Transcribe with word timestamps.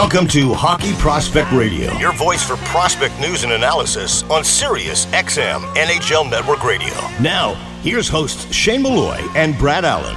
Welcome 0.00 0.28
to 0.28 0.54
Hockey 0.54 0.94
Prospect 0.94 1.52
Radio, 1.52 1.92
your 1.98 2.14
voice 2.14 2.42
for 2.42 2.56
prospect 2.64 3.20
news 3.20 3.44
and 3.44 3.52
analysis 3.52 4.22
on 4.30 4.42
Sirius 4.42 5.04
XM 5.04 5.60
NHL 5.74 6.28
Network 6.28 6.64
Radio. 6.64 6.94
Now, 7.20 7.52
here's 7.82 8.08
hosts 8.08 8.50
Shane 8.50 8.80
Malloy 8.80 9.20
and 9.34 9.58
Brad 9.58 9.84
Allen. 9.84 10.16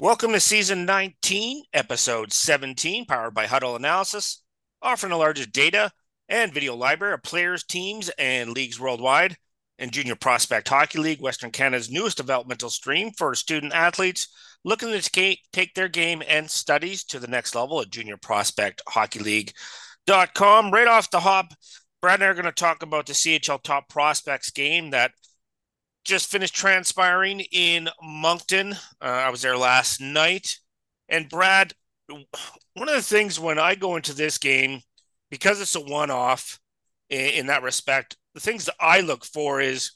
Welcome 0.00 0.32
to 0.32 0.40
season 0.40 0.86
19, 0.86 1.64
episode 1.74 2.32
17, 2.32 3.04
powered 3.04 3.34
by 3.34 3.44
Hudl 3.44 3.76
Analysis, 3.76 4.42
offering 4.80 5.10
the 5.10 5.18
largest 5.18 5.52
data 5.52 5.92
and 6.30 6.50
video 6.50 6.74
library 6.74 7.12
of 7.12 7.22
players, 7.24 7.62
teams, 7.62 8.08
and 8.18 8.52
leagues 8.52 8.80
worldwide. 8.80 9.36
And 9.78 9.92
Junior 9.92 10.16
Prospect 10.16 10.66
Hockey 10.66 10.98
League, 10.98 11.20
Western 11.20 11.50
Canada's 11.50 11.90
newest 11.90 12.16
developmental 12.16 12.70
stream 12.70 13.10
for 13.10 13.34
student 13.34 13.74
athletes 13.74 14.28
looking 14.66 14.90
to 14.90 15.36
take 15.52 15.74
their 15.74 15.88
game 15.88 16.24
and 16.28 16.50
studies 16.50 17.04
to 17.04 17.20
the 17.20 17.28
next 17.28 17.54
level 17.54 17.80
at 17.80 17.88
Junior 17.88 18.16
Prospect 18.16 18.82
Hockey 18.88 19.20
League.com. 19.20 20.72
Right 20.72 20.88
off 20.88 21.10
the 21.10 21.20
hop, 21.20 21.54
Brad 22.02 22.16
and 22.16 22.24
I 22.24 22.26
are 22.26 22.34
going 22.34 22.46
to 22.46 22.52
talk 22.52 22.82
about 22.82 23.06
the 23.06 23.12
CHL 23.12 23.62
Top 23.62 23.88
Prospects 23.88 24.50
game 24.50 24.90
that 24.90 25.12
just 26.04 26.28
finished 26.28 26.54
transpiring 26.54 27.40
in 27.52 27.88
Moncton. 28.02 28.72
Uh, 29.00 29.04
I 29.04 29.30
was 29.30 29.40
there 29.40 29.56
last 29.56 30.00
night. 30.00 30.58
And 31.08 31.28
Brad, 31.28 31.72
one 32.08 32.88
of 32.88 32.94
the 32.96 33.02
things 33.02 33.38
when 33.38 33.60
I 33.60 33.76
go 33.76 33.94
into 33.94 34.14
this 34.14 34.36
game, 34.36 34.80
because 35.30 35.60
it's 35.60 35.76
a 35.76 35.80
one 35.80 36.10
off 36.10 36.58
in, 37.08 37.30
in 37.30 37.46
that 37.46 37.62
respect, 37.62 38.16
the 38.34 38.40
things 38.40 38.64
that 38.64 38.74
I 38.80 39.00
look 39.00 39.24
for 39.24 39.60
is 39.60 39.92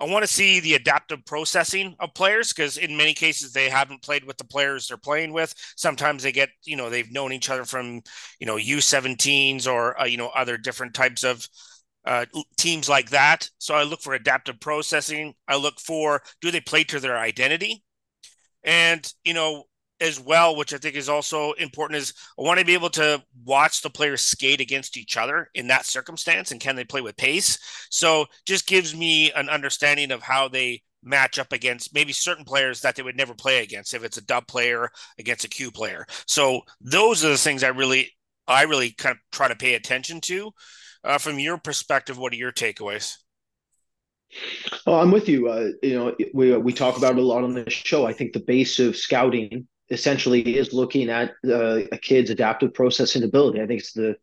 I 0.00 0.04
want 0.04 0.22
to 0.22 0.32
see 0.32 0.60
the 0.60 0.74
adaptive 0.74 1.24
processing 1.24 1.96
of 1.98 2.14
players 2.14 2.52
because 2.52 2.76
in 2.76 2.96
many 2.96 3.14
cases 3.14 3.52
they 3.52 3.68
haven't 3.68 4.02
played 4.02 4.24
with 4.24 4.36
the 4.36 4.44
players 4.44 4.88
they're 4.88 4.96
playing 4.96 5.32
with. 5.32 5.52
Sometimes 5.76 6.22
they 6.22 6.30
get, 6.30 6.50
you 6.64 6.76
know, 6.76 6.88
they've 6.88 7.10
known 7.10 7.32
each 7.32 7.50
other 7.50 7.64
from, 7.64 8.02
you 8.38 8.46
know, 8.46 8.56
U17s 8.56 9.66
or, 9.66 10.00
uh, 10.00 10.04
you 10.04 10.16
know, 10.16 10.28
other 10.28 10.56
different 10.56 10.94
types 10.94 11.24
of 11.24 11.48
uh, 12.04 12.26
teams 12.56 12.88
like 12.88 13.10
that. 13.10 13.50
So 13.58 13.74
I 13.74 13.82
look 13.82 14.00
for 14.00 14.14
adaptive 14.14 14.60
processing. 14.60 15.34
I 15.48 15.56
look 15.56 15.80
for 15.80 16.22
do 16.40 16.50
they 16.50 16.60
play 16.60 16.84
to 16.84 17.00
their 17.00 17.18
identity? 17.18 17.84
And, 18.62 19.12
you 19.24 19.34
know, 19.34 19.64
as 20.00 20.20
well, 20.20 20.56
which 20.56 20.72
I 20.72 20.78
think 20.78 20.96
is 20.96 21.08
also 21.08 21.52
important, 21.52 21.98
is 21.98 22.14
I 22.38 22.42
want 22.42 22.60
to 22.60 22.66
be 22.66 22.74
able 22.74 22.90
to 22.90 23.22
watch 23.44 23.82
the 23.82 23.90
players 23.90 24.22
skate 24.22 24.60
against 24.60 24.96
each 24.96 25.16
other 25.16 25.50
in 25.54 25.68
that 25.68 25.86
circumstance 25.86 26.50
and 26.50 26.60
can 26.60 26.76
they 26.76 26.84
play 26.84 27.00
with 27.00 27.16
pace? 27.16 27.58
So 27.90 28.26
just 28.46 28.66
gives 28.66 28.94
me 28.94 29.32
an 29.32 29.48
understanding 29.48 30.10
of 30.10 30.22
how 30.22 30.48
they 30.48 30.82
match 31.02 31.38
up 31.38 31.52
against 31.52 31.94
maybe 31.94 32.12
certain 32.12 32.44
players 32.44 32.80
that 32.80 32.96
they 32.96 33.02
would 33.02 33.16
never 33.16 33.34
play 33.34 33.62
against 33.62 33.94
if 33.94 34.04
it's 34.04 34.16
a 34.16 34.24
dub 34.24 34.46
player 34.46 34.90
against 35.18 35.44
a 35.44 35.48
Q 35.48 35.70
player. 35.70 36.06
So 36.26 36.62
those 36.80 37.24
are 37.24 37.30
the 37.30 37.38
things 37.38 37.62
I 37.62 37.68
really 37.68 38.12
I 38.46 38.62
really 38.62 38.90
kind 38.90 39.12
of 39.12 39.18
try 39.30 39.48
to 39.48 39.56
pay 39.56 39.74
attention 39.74 40.20
to. 40.22 40.52
Uh, 41.04 41.18
from 41.18 41.38
your 41.38 41.58
perspective, 41.58 42.18
what 42.18 42.32
are 42.32 42.36
your 42.36 42.52
takeaways? 42.52 43.14
Oh, 44.86 44.98
I'm 44.98 45.10
with 45.10 45.28
you. 45.28 45.48
Uh, 45.48 45.68
you 45.82 45.94
know, 45.94 46.16
we 46.34 46.56
we 46.56 46.72
talk 46.72 46.98
about 46.98 47.12
it 47.12 47.18
a 47.18 47.22
lot 47.22 47.44
on 47.44 47.54
this 47.54 47.72
show. 47.72 48.06
I 48.06 48.12
think 48.12 48.32
the 48.32 48.40
base 48.40 48.78
of 48.78 48.96
scouting 48.96 49.66
essentially 49.90 50.56
is 50.56 50.72
looking 50.72 51.08
at 51.08 51.30
uh, 51.46 51.80
a 51.92 51.98
kid's 51.98 52.30
adaptive 52.30 52.74
processing 52.74 53.22
ability. 53.22 53.60
I 53.60 53.66
think 53.66 53.80
it's 53.80 53.92
the, 53.92 54.16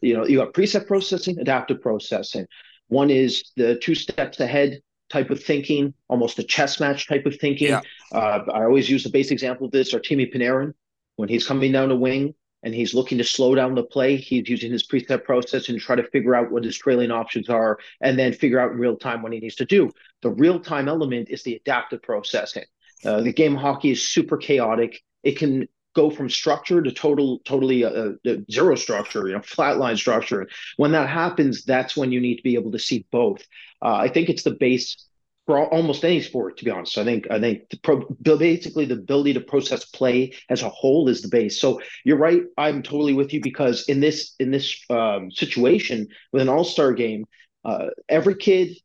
you 0.00 0.14
know, 0.14 0.26
you 0.26 0.38
got 0.38 0.54
preset 0.54 0.86
processing, 0.86 1.38
adaptive 1.38 1.80
processing. 1.80 2.46
One 2.88 3.10
is 3.10 3.52
the 3.56 3.76
two 3.76 3.94
steps 3.94 4.40
ahead 4.40 4.80
type 5.10 5.30
of 5.30 5.42
thinking, 5.42 5.92
almost 6.08 6.38
a 6.38 6.42
chess 6.42 6.80
match 6.80 7.08
type 7.08 7.26
of 7.26 7.36
thinking. 7.36 7.68
Yeah. 7.68 7.80
Uh, 8.12 8.40
I 8.52 8.64
always 8.64 8.88
use 8.88 9.04
the 9.04 9.10
base 9.10 9.30
example 9.30 9.66
of 9.66 9.72
this, 9.72 9.92
Artemi 9.92 10.32
Panarin, 10.32 10.72
when 11.16 11.28
he's 11.28 11.46
coming 11.46 11.72
down 11.72 11.90
a 11.90 11.96
wing 11.96 12.34
and 12.62 12.74
he's 12.74 12.94
looking 12.94 13.18
to 13.18 13.24
slow 13.24 13.54
down 13.54 13.74
the 13.74 13.82
play, 13.82 14.16
he's 14.16 14.48
using 14.48 14.72
his 14.72 14.86
preset 14.86 15.24
processing 15.24 15.74
to 15.74 15.80
try 15.80 15.96
to 15.96 16.04
figure 16.04 16.34
out 16.34 16.50
what 16.50 16.64
his 16.64 16.78
trailing 16.78 17.10
options 17.10 17.48
are 17.48 17.78
and 18.00 18.18
then 18.18 18.32
figure 18.32 18.60
out 18.60 18.72
in 18.72 18.78
real 18.78 18.96
time 18.96 19.22
what 19.22 19.32
he 19.32 19.40
needs 19.40 19.56
to 19.56 19.64
do. 19.64 19.90
The 20.22 20.30
real 20.30 20.60
time 20.60 20.88
element 20.88 21.28
is 21.30 21.42
the 21.42 21.56
adaptive 21.56 22.02
processing. 22.02 22.64
Uh, 23.04 23.20
the 23.22 23.32
game 23.32 23.56
of 23.56 23.62
hockey 23.62 23.90
is 23.90 24.08
super 24.08 24.36
chaotic 24.36 25.02
it 25.22 25.38
can 25.38 25.68
go 25.94 26.10
from 26.10 26.30
structure 26.30 26.82
to 26.82 26.92
total 26.92 27.40
totally 27.44 27.84
uh, 27.84 28.12
uh, 28.26 28.36
zero 28.50 28.74
structure 28.76 29.26
you 29.26 29.34
know 29.34 29.40
flatline 29.40 29.96
structure. 29.96 30.48
When 30.76 30.92
that 30.92 31.08
happens 31.08 31.64
that's 31.64 31.96
when 31.96 32.12
you 32.12 32.20
need 32.20 32.36
to 32.36 32.42
be 32.42 32.54
able 32.54 32.72
to 32.72 32.78
see 32.78 33.06
both. 33.10 33.42
Uh, 33.82 33.94
i 33.94 34.08
think 34.08 34.28
it's 34.28 34.42
the 34.42 34.52
base 34.52 35.06
for 35.46 35.66
almost 35.72 36.04
any 36.04 36.20
sport 36.22 36.58
to 36.58 36.64
be 36.64 36.70
honest. 36.70 36.96
I 36.96 37.04
think 37.04 37.26
i 37.30 37.40
think 37.40 37.68
the 37.70 37.78
pro, 37.78 38.06
basically 38.36 38.84
the 38.84 38.94
ability 38.94 39.34
to 39.34 39.40
process 39.40 39.84
play 39.84 40.34
as 40.48 40.62
a 40.62 40.68
whole 40.68 41.08
is 41.08 41.22
the 41.22 41.28
base. 41.28 41.60
So 41.60 41.80
you're 42.04 42.18
right 42.18 42.42
i'm 42.56 42.82
totally 42.82 43.14
with 43.14 43.32
you 43.32 43.40
because 43.40 43.88
in 43.88 44.00
this 44.00 44.34
in 44.38 44.50
this 44.50 44.80
um, 44.90 45.30
situation 45.30 46.08
with 46.32 46.42
an 46.42 46.48
all-star 46.48 46.92
game 46.92 47.24
uh, 47.64 47.88
every 48.08 48.36
kid 48.36 48.76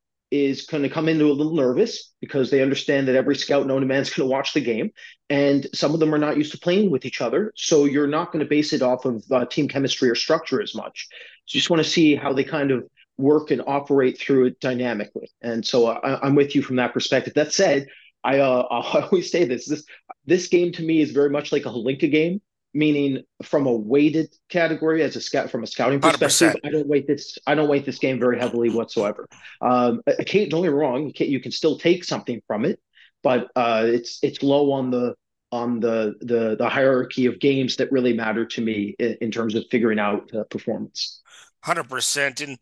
is 0.43 0.65
going 0.65 0.83
to 0.83 0.89
come 0.89 1.07
into 1.07 1.25
a 1.25 1.33
little 1.33 1.53
nervous 1.53 2.13
because 2.19 2.49
they 2.49 2.61
understand 2.61 3.07
that 3.07 3.15
every 3.15 3.35
scout 3.35 3.67
known 3.67 3.81
to 3.81 3.87
man 3.87 4.01
is 4.01 4.09
going 4.09 4.27
to 4.27 4.31
watch 4.31 4.53
the 4.53 4.61
game, 4.61 4.91
and 5.29 5.67
some 5.73 5.93
of 5.93 5.99
them 5.99 6.13
are 6.13 6.19
not 6.19 6.37
used 6.37 6.51
to 6.51 6.59
playing 6.59 6.91
with 6.91 7.05
each 7.05 7.21
other. 7.21 7.53
So 7.55 7.85
you're 7.85 8.07
not 8.07 8.31
going 8.31 8.43
to 8.43 8.49
base 8.49 8.73
it 8.73 8.81
off 8.81 9.05
of 9.05 9.23
uh, 9.31 9.45
team 9.45 9.67
chemistry 9.67 10.09
or 10.09 10.15
structure 10.15 10.61
as 10.61 10.75
much. 10.75 11.07
So 11.45 11.55
you 11.55 11.59
just 11.59 11.69
want 11.69 11.83
to 11.83 11.89
see 11.89 12.15
how 12.15 12.33
they 12.33 12.43
kind 12.43 12.71
of 12.71 12.87
work 13.17 13.51
and 13.51 13.61
operate 13.65 14.19
through 14.19 14.45
it 14.47 14.59
dynamically. 14.59 15.31
And 15.41 15.65
so 15.65 15.87
I, 15.87 16.25
am 16.25 16.35
with 16.35 16.55
you 16.55 16.61
from 16.61 16.75
that 16.77 16.93
perspective. 16.93 17.33
That 17.35 17.53
said, 17.53 17.87
I, 18.23 18.39
uh, 18.39 18.67
I 18.71 19.01
always 19.01 19.31
say 19.31 19.45
this: 19.45 19.67
this 19.67 19.83
this 20.25 20.47
game 20.47 20.71
to 20.73 20.83
me 20.83 21.01
is 21.01 21.11
very 21.11 21.29
much 21.29 21.51
like 21.51 21.65
a 21.65 21.69
Hlinka 21.69 22.11
game 22.11 22.41
meaning 22.75 23.23
from 23.41 23.65
a 23.65 23.71
weighted 23.71 24.35
category 24.49 25.01
as 25.01 25.15
a 25.15 25.21
scout 25.21 25.49
from 25.49 25.63
a 25.63 25.67
scouting 25.67 25.99
perspective 25.99 26.55
100%. 26.63 26.67
i 26.67 26.69
don't 26.69 26.87
weight 26.87 27.07
this 27.07 27.37
i 27.47 27.55
don't 27.55 27.69
weight 27.69 27.85
this 27.85 27.97
game 27.97 28.19
very 28.19 28.37
heavily 28.37 28.69
whatsoever 28.69 29.27
um 29.61 30.01
don't 30.05 30.25
get 30.27 30.51
me 30.51 30.67
wrong 30.67 31.07
you 31.07 31.13
can, 31.13 31.27
you 31.27 31.39
can 31.39 31.51
still 31.51 31.77
take 31.77 32.03
something 32.03 32.41
from 32.45 32.65
it 32.65 32.79
but 33.23 33.49
uh 33.55 33.83
it's 33.85 34.19
it's 34.21 34.43
low 34.43 34.71
on 34.71 34.91
the 34.91 35.15
on 35.51 35.79
the 35.79 36.15
the 36.19 36.57
the 36.57 36.67
hierarchy 36.67 37.25
of 37.27 37.39
games 37.39 37.77
that 37.77 37.91
really 37.91 38.13
matter 38.13 38.45
to 38.45 38.61
me 38.61 38.93
in, 38.99 39.17
in 39.21 39.31
terms 39.31 39.55
of 39.55 39.63
figuring 39.71 39.97
out 39.99 40.29
uh, 40.35 40.43
performance 40.49 41.21
100% 41.65 42.43
and 42.43 42.57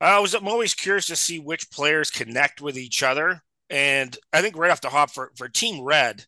i 0.00 0.20
was 0.20 0.34
i'm 0.34 0.48
always 0.48 0.74
curious 0.74 1.06
to 1.06 1.16
see 1.16 1.38
which 1.38 1.70
players 1.70 2.10
connect 2.10 2.60
with 2.60 2.76
each 2.76 3.02
other 3.02 3.42
and 3.70 4.18
i 4.34 4.42
think 4.42 4.54
right 4.54 4.70
off 4.70 4.82
the 4.82 4.90
hop 4.90 5.10
for 5.10 5.32
for 5.34 5.48
team 5.48 5.82
red 5.82 6.26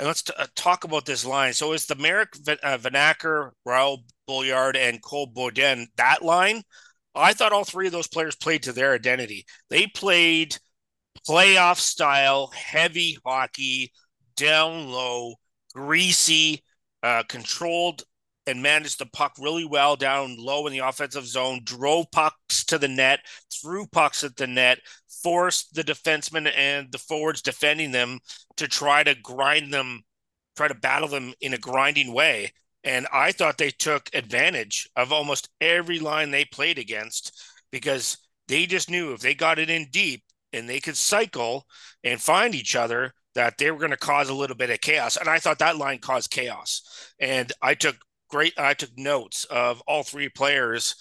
and 0.00 0.06
let's 0.06 0.22
t- 0.22 0.32
uh, 0.38 0.46
talk 0.56 0.84
about 0.84 1.04
this 1.04 1.26
line. 1.26 1.52
So 1.52 1.74
is 1.74 1.84
the 1.84 1.94
Marek 1.94 2.34
v- 2.34 2.56
uh, 2.62 2.78
Vanacker, 2.78 3.50
Raoul 3.66 4.04
Boilard, 4.26 4.74
and 4.74 5.02
Cole 5.02 5.30
Beaudoin 5.30 5.88
that 5.98 6.22
line? 6.22 6.62
I 7.14 7.34
thought 7.34 7.52
all 7.52 7.64
three 7.64 7.86
of 7.86 7.92
those 7.92 8.08
players 8.08 8.34
played 8.34 8.62
to 8.62 8.72
their 8.72 8.94
identity. 8.94 9.44
They 9.68 9.88
played 9.88 10.56
playoff 11.28 11.76
style, 11.76 12.50
heavy 12.56 13.18
hockey, 13.26 13.92
down 14.38 14.88
low, 14.88 15.34
greasy, 15.74 16.64
uh, 17.02 17.24
controlled 17.28 18.02
and 18.46 18.62
managed 18.62 19.00
the 19.00 19.06
puck 19.06 19.34
really 19.38 19.66
well 19.66 19.96
down 19.96 20.34
low 20.38 20.66
in 20.66 20.72
the 20.72 20.78
offensive 20.78 21.26
zone, 21.26 21.60
drove 21.62 22.10
pucks 22.10 22.64
to 22.64 22.78
the 22.78 22.88
net, 22.88 23.20
threw 23.52 23.86
pucks 23.86 24.24
at 24.24 24.36
the 24.36 24.46
net, 24.46 24.78
forced 25.22 25.74
the 25.74 25.84
defensemen 25.84 26.50
and 26.56 26.90
the 26.90 26.98
forwards 26.98 27.42
defending 27.42 27.90
them 27.90 28.18
to 28.60 28.68
try 28.68 29.02
to 29.02 29.14
grind 29.14 29.72
them, 29.72 30.02
try 30.56 30.68
to 30.68 30.74
battle 30.74 31.08
them 31.08 31.32
in 31.40 31.54
a 31.54 31.58
grinding 31.58 32.12
way. 32.12 32.52
And 32.84 33.06
I 33.12 33.32
thought 33.32 33.58
they 33.58 33.70
took 33.70 34.10
advantage 34.14 34.88
of 34.96 35.12
almost 35.12 35.48
every 35.60 35.98
line 35.98 36.30
they 36.30 36.44
played 36.44 36.78
against 36.78 37.32
because 37.72 38.18
they 38.48 38.66
just 38.66 38.90
knew 38.90 39.12
if 39.12 39.20
they 39.20 39.34
got 39.34 39.58
it 39.58 39.70
in 39.70 39.88
deep 39.90 40.22
and 40.52 40.68
they 40.68 40.78
could 40.78 40.96
cycle 40.96 41.66
and 42.04 42.20
find 42.20 42.54
each 42.54 42.76
other, 42.76 43.12
that 43.34 43.56
they 43.56 43.70
were 43.70 43.78
going 43.78 43.90
to 43.92 43.96
cause 43.96 44.28
a 44.28 44.34
little 44.34 44.56
bit 44.56 44.70
of 44.70 44.80
chaos. 44.80 45.16
And 45.16 45.28
I 45.28 45.38
thought 45.38 45.60
that 45.60 45.78
line 45.78 45.98
caused 45.98 46.30
chaos. 46.30 46.82
And 47.18 47.50
I 47.62 47.74
took 47.74 47.96
great. 48.28 48.52
I 48.58 48.74
took 48.74 48.90
notes 48.98 49.44
of 49.44 49.80
all 49.86 50.02
three 50.02 50.28
players. 50.28 50.96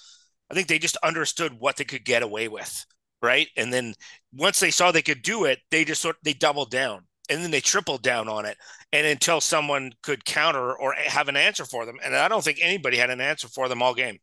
I 0.50 0.53
think 0.53 0.67
they 0.67 0.79
just 0.79 0.97
understood 0.97 1.53
what 1.59 1.75
they 1.75 1.83
could 1.83 2.05
get 2.05 2.23
away 2.23 2.47
with, 2.47 2.85
right? 3.21 3.47
And 3.57 3.73
then 3.73 3.95
once 4.33 4.62
they 4.62 4.71
saw 4.71 4.91
they 4.91 5.01
could 5.01 5.23
do 5.23 5.44
it, 5.45 5.59
they 5.71 5.83
just 5.83 6.01
sort 6.01 6.15
they 6.23 6.33
doubled 6.33 6.71
down 6.71 7.05
and 7.29 7.43
then 7.43 7.51
they 7.51 7.61
tripled 7.61 8.01
down 8.01 8.27
on 8.27 8.45
it. 8.45 8.57
And 8.91 9.05
until 9.05 9.39
someone 9.39 9.91
could 10.01 10.25
counter 10.25 10.73
or 10.73 10.93
have 10.93 11.27
an 11.27 11.37
answer 11.37 11.65
for 11.65 11.85
them, 11.85 11.97
and 12.03 12.15
I 12.15 12.27
don't 12.27 12.43
think 12.43 12.59
anybody 12.61 12.97
had 12.97 13.09
an 13.09 13.21
answer 13.21 13.47
for 13.47 13.69
them 13.69 13.81
all 13.81 13.93
game. 13.93 14.17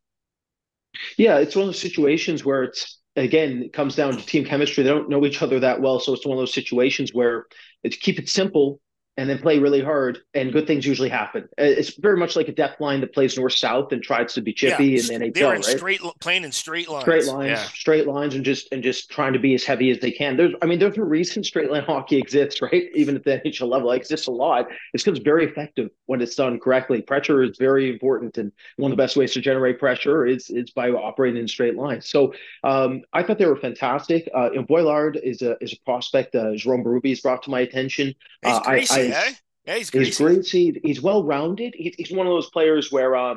Yeah, 1.16 1.38
it's 1.38 1.54
one 1.54 1.64
of 1.64 1.68
those 1.68 1.80
situations 1.80 2.44
where 2.44 2.64
it's 2.64 2.98
again 3.14 3.62
it 3.62 3.72
comes 3.72 3.94
down 3.94 4.16
to 4.16 4.26
team 4.26 4.44
chemistry. 4.44 4.82
They 4.82 4.90
don't 4.90 5.08
know 5.08 5.24
each 5.24 5.42
other 5.42 5.60
that 5.60 5.80
well, 5.80 6.00
so 6.00 6.14
it's 6.14 6.26
one 6.26 6.36
of 6.36 6.42
those 6.42 6.54
situations 6.54 7.12
where 7.12 7.46
it's 7.82 7.96
keep 7.96 8.18
it 8.18 8.28
simple 8.28 8.80
and 9.16 9.28
then 9.30 9.38
play 9.38 9.58
really 9.58 9.80
hard, 9.80 10.18
and 10.34 10.52
good 10.52 10.66
things 10.66 10.84
usually 10.84 11.08
happen. 11.08 11.44
Uh, 11.58 11.64
it's 11.64 11.94
very 11.94 12.16
much 12.16 12.36
like 12.36 12.48
a 12.48 12.52
depth 12.52 12.80
line 12.80 13.00
that 13.00 13.14
plays 13.14 13.36
north 13.36 13.54
south 13.54 13.92
and 13.92 14.02
tries 14.02 14.34
to 14.34 14.42
be 14.42 14.52
chippy 14.52 14.88
yeah, 14.88 15.00
and 15.00 15.08
then 15.08 15.32
they 15.32 15.44
were 15.44 15.54
in 15.54 15.62
right? 15.62 15.76
straight 15.76 16.00
playing 16.20 16.44
in 16.44 16.52
straight 16.52 16.88
lines, 16.88 17.04
straight 17.04 17.24
lines, 17.24 17.48
yeah. 17.48 17.62
straight 17.64 18.06
lines, 18.06 18.34
and 18.34 18.44
just 18.44 18.70
and 18.72 18.82
just 18.82 19.10
trying 19.10 19.32
to 19.32 19.38
be 19.38 19.54
as 19.54 19.64
heavy 19.64 19.90
as 19.90 19.98
they 20.00 20.10
can. 20.10 20.36
There's, 20.36 20.52
I 20.60 20.66
mean, 20.66 20.78
there's 20.78 20.98
a 20.98 21.04
reason 21.04 21.42
straight 21.42 21.70
line 21.70 21.82
hockey 21.86 22.18
exists, 22.18 22.60
right? 22.60 22.84
Even 22.94 23.16
at 23.16 23.24
the 23.24 23.40
NHL 23.44 23.68
level, 23.68 23.90
it 23.92 23.96
exists 23.96 24.26
a 24.26 24.32
lot. 24.32 24.66
It's 24.92 25.02
because 25.02 25.18
it's 25.18 25.24
very 25.24 25.46
effective 25.46 25.90
when 26.06 26.20
it's 26.20 26.34
done 26.34 26.60
correctly. 26.60 27.00
Pressure 27.00 27.42
is 27.42 27.56
very 27.58 27.90
important, 27.90 28.36
and 28.36 28.52
one 28.76 28.92
of 28.92 28.96
the 28.96 29.02
best 29.02 29.16
ways 29.16 29.32
to 29.32 29.40
generate 29.40 29.78
pressure 29.78 30.26
is 30.26 30.50
is 30.50 30.70
by 30.70 30.90
operating 30.90 31.40
in 31.40 31.48
straight 31.48 31.76
lines. 31.76 32.08
So 32.08 32.34
um, 32.64 33.02
I 33.12 33.22
thought 33.22 33.38
they 33.38 33.46
were 33.46 33.56
fantastic. 33.56 34.28
Uh, 34.34 34.50
and 34.54 34.66
Boilard 34.66 35.18
is 35.22 35.42
a 35.42 35.56
is 35.62 35.72
a 35.72 35.80
prospect. 35.84 36.34
Uh, 36.34 36.54
Jerome 36.54 36.84
Berube 36.84 37.08
has 37.08 37.20
brought 37.20 37.42
to 37.44 37.50
my 37.50 37.60
attention. 37.60 38.14
Uh, 38.44 38.60
greasy, 38.60 38.94
I, 38.94 39.05
Eh? 39.12 39.32
Yeah, 39.66 39.76
he's 39.76 39.90
greasy. 39.90 40.06
He's 40.06 40.18
greasy. 40.18 40.80
He's 40.84 41.02
well 41.02 41.24
rounded. 41.24 41.74
He, 41.76 41.94
he's 41.96 42.12
one 42.12 42.26
of 42.26 42.32
those 42.32 42.50
players 42.50 42.92
where 42.92 43.16
uh, 43.16 43.34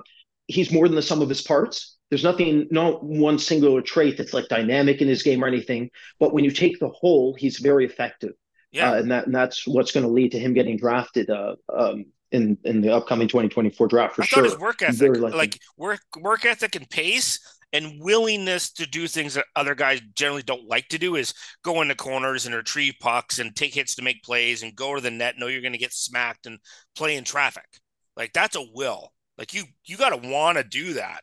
he's 0.48 0.71
more 0.71 0.88
than 0.88 0.95
the 0.95 1.01
sum 1.01 1.21
of 1.21 1.30
his 1.30 1.42
parts. 1.42 1.98
There's 2.10 2.24
nothing, 2.24 2.68
not 2.71 3.04
one 3.04 3.38
singular 3.39 3.81
trait 3.81 4.18
that's 4.18 4.33
like 4.33 4.48
dynamic 4.48 5.01
in 5.01 5.07
his 5.07 5.24
game 5.24 5.44
or 5.44 5.48
anything. 5.48 5.89
But 6.19 6.33
when 6.33 6.44
you 6.44 6.51
take 6.51 6.80
the 6.80 6.89
whole, 6.89 7.36
he's 7.36 7.60
very 7.60 7.86
effective. 7.86 8.33
Yeah, 8.71 8.92
uh, 8.92 8.95
and 9.00 9.12
that 9.12 9.25
and 9.25 9.33
that's 9.33 9.68
what's 9.68 9.92
going 9.92 10.06
to 10.06 10.12
lead 10.12 10.31
to 10.33 10.39
him 10.39 10.54
getting 10.54 10.77
drafted. 10.77 11.30
Uh, 11.30 11.56
um, 11.75 12.06
in 12.31 12.57
in 12.63 12.81
the 12.81 12.94
upcoming 12.94 13.27
2024 13.27 13.88
draft 13.88 14.16
for 14.16 14.21
I 14.21 14.25
sure. 14.25 14.44
His 14.44 14.57
work 14.57 14.83
ethic, 14.83 15.18
like 15.18 15.60
work 15.77 16.01
work 16.19 16.45
ethic 16.45 16.75
and 16.75 16.88
pace 16.88 17.39
and 17.71 18.01
willingness 18.01 18.71
to 18.74 18.86
do 18.86 19.07
things 19.07 19.36
that 19.36 19.45
other 19.56 19.75
guys 19.75 20.01
generally 20.16 20.42
don't 20.42 20.68
like 20.68 20.88
to 20.89 20.98
do 20.98 21.16
is 21.16 21.33
go 21.63 21.81
into 21.81 21.95
corners 21.95 22.45
and 22.45 22.56
retrieve 22.56 22.95
pucks 23.00 23.39
and 23.39 23.56
take 23.56 23.74
hits 23.74 23.95
to 23.95 24.01
make 24.01 24.24
plays 24.24 24.63
and 24.63 24.75
go 24.75 24.95
to 24.95 25.01
the 25.01 25.12
net, 25.12 25.36
know 25.38 25.48
you're 25.48 25.62
going 25.62 25.74
to 25.74 25.77
get 25.77 25.94
smacked 25.94 26.45
and 26.45 26.60
play 26.95 27.16
in 27.16 27.24
traffic. 27.24 27.68
Like 28.16 28.33
that's 28.33 28.56
a 28.56 28.66
will. 28.74 29.13
Like 29.38 29.54
you 29.54 29.63
you 29.86 29.98
got 29.98 30.10
to 30.10 30.30
want 30.30 30.57
to 30.57 30.63
do 30.63 30.94
that. 30.94 31.21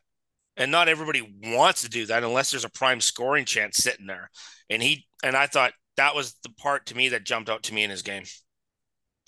And 0.59 0.71
not 0.71 0.87
everybody 0.87 1.37
wants 1.43 1.83
to 1.83 1.89
do 1.89 2.07
that 2.07 2.23
unless 2.23 2.49
there's 2.49 2.65
a 2.65 2.69
prime 2.69 2.99
scoring 2.99 3.45
chance 3.45 3.77
sitting 3.77 4.07
there. 4.07 4.31
And 4.69 4.81
he 4.81 5.05
and 5.23 5.35
I 5.35 5.45
thought 5.45 5.73
that 5.97 6.15
was 6.15 6.33
the 6.43 6.49
part 6.49 6.87
to 6.87 6.97
me 6.97 7.09
that 7.09 7.25
jumped 7.25 7.49
out 7.49 7.63
to 7.63 7.73
me 7.73 7.83
in 7.83 7.91
his 7.91 8.01
game. 8.01 8.23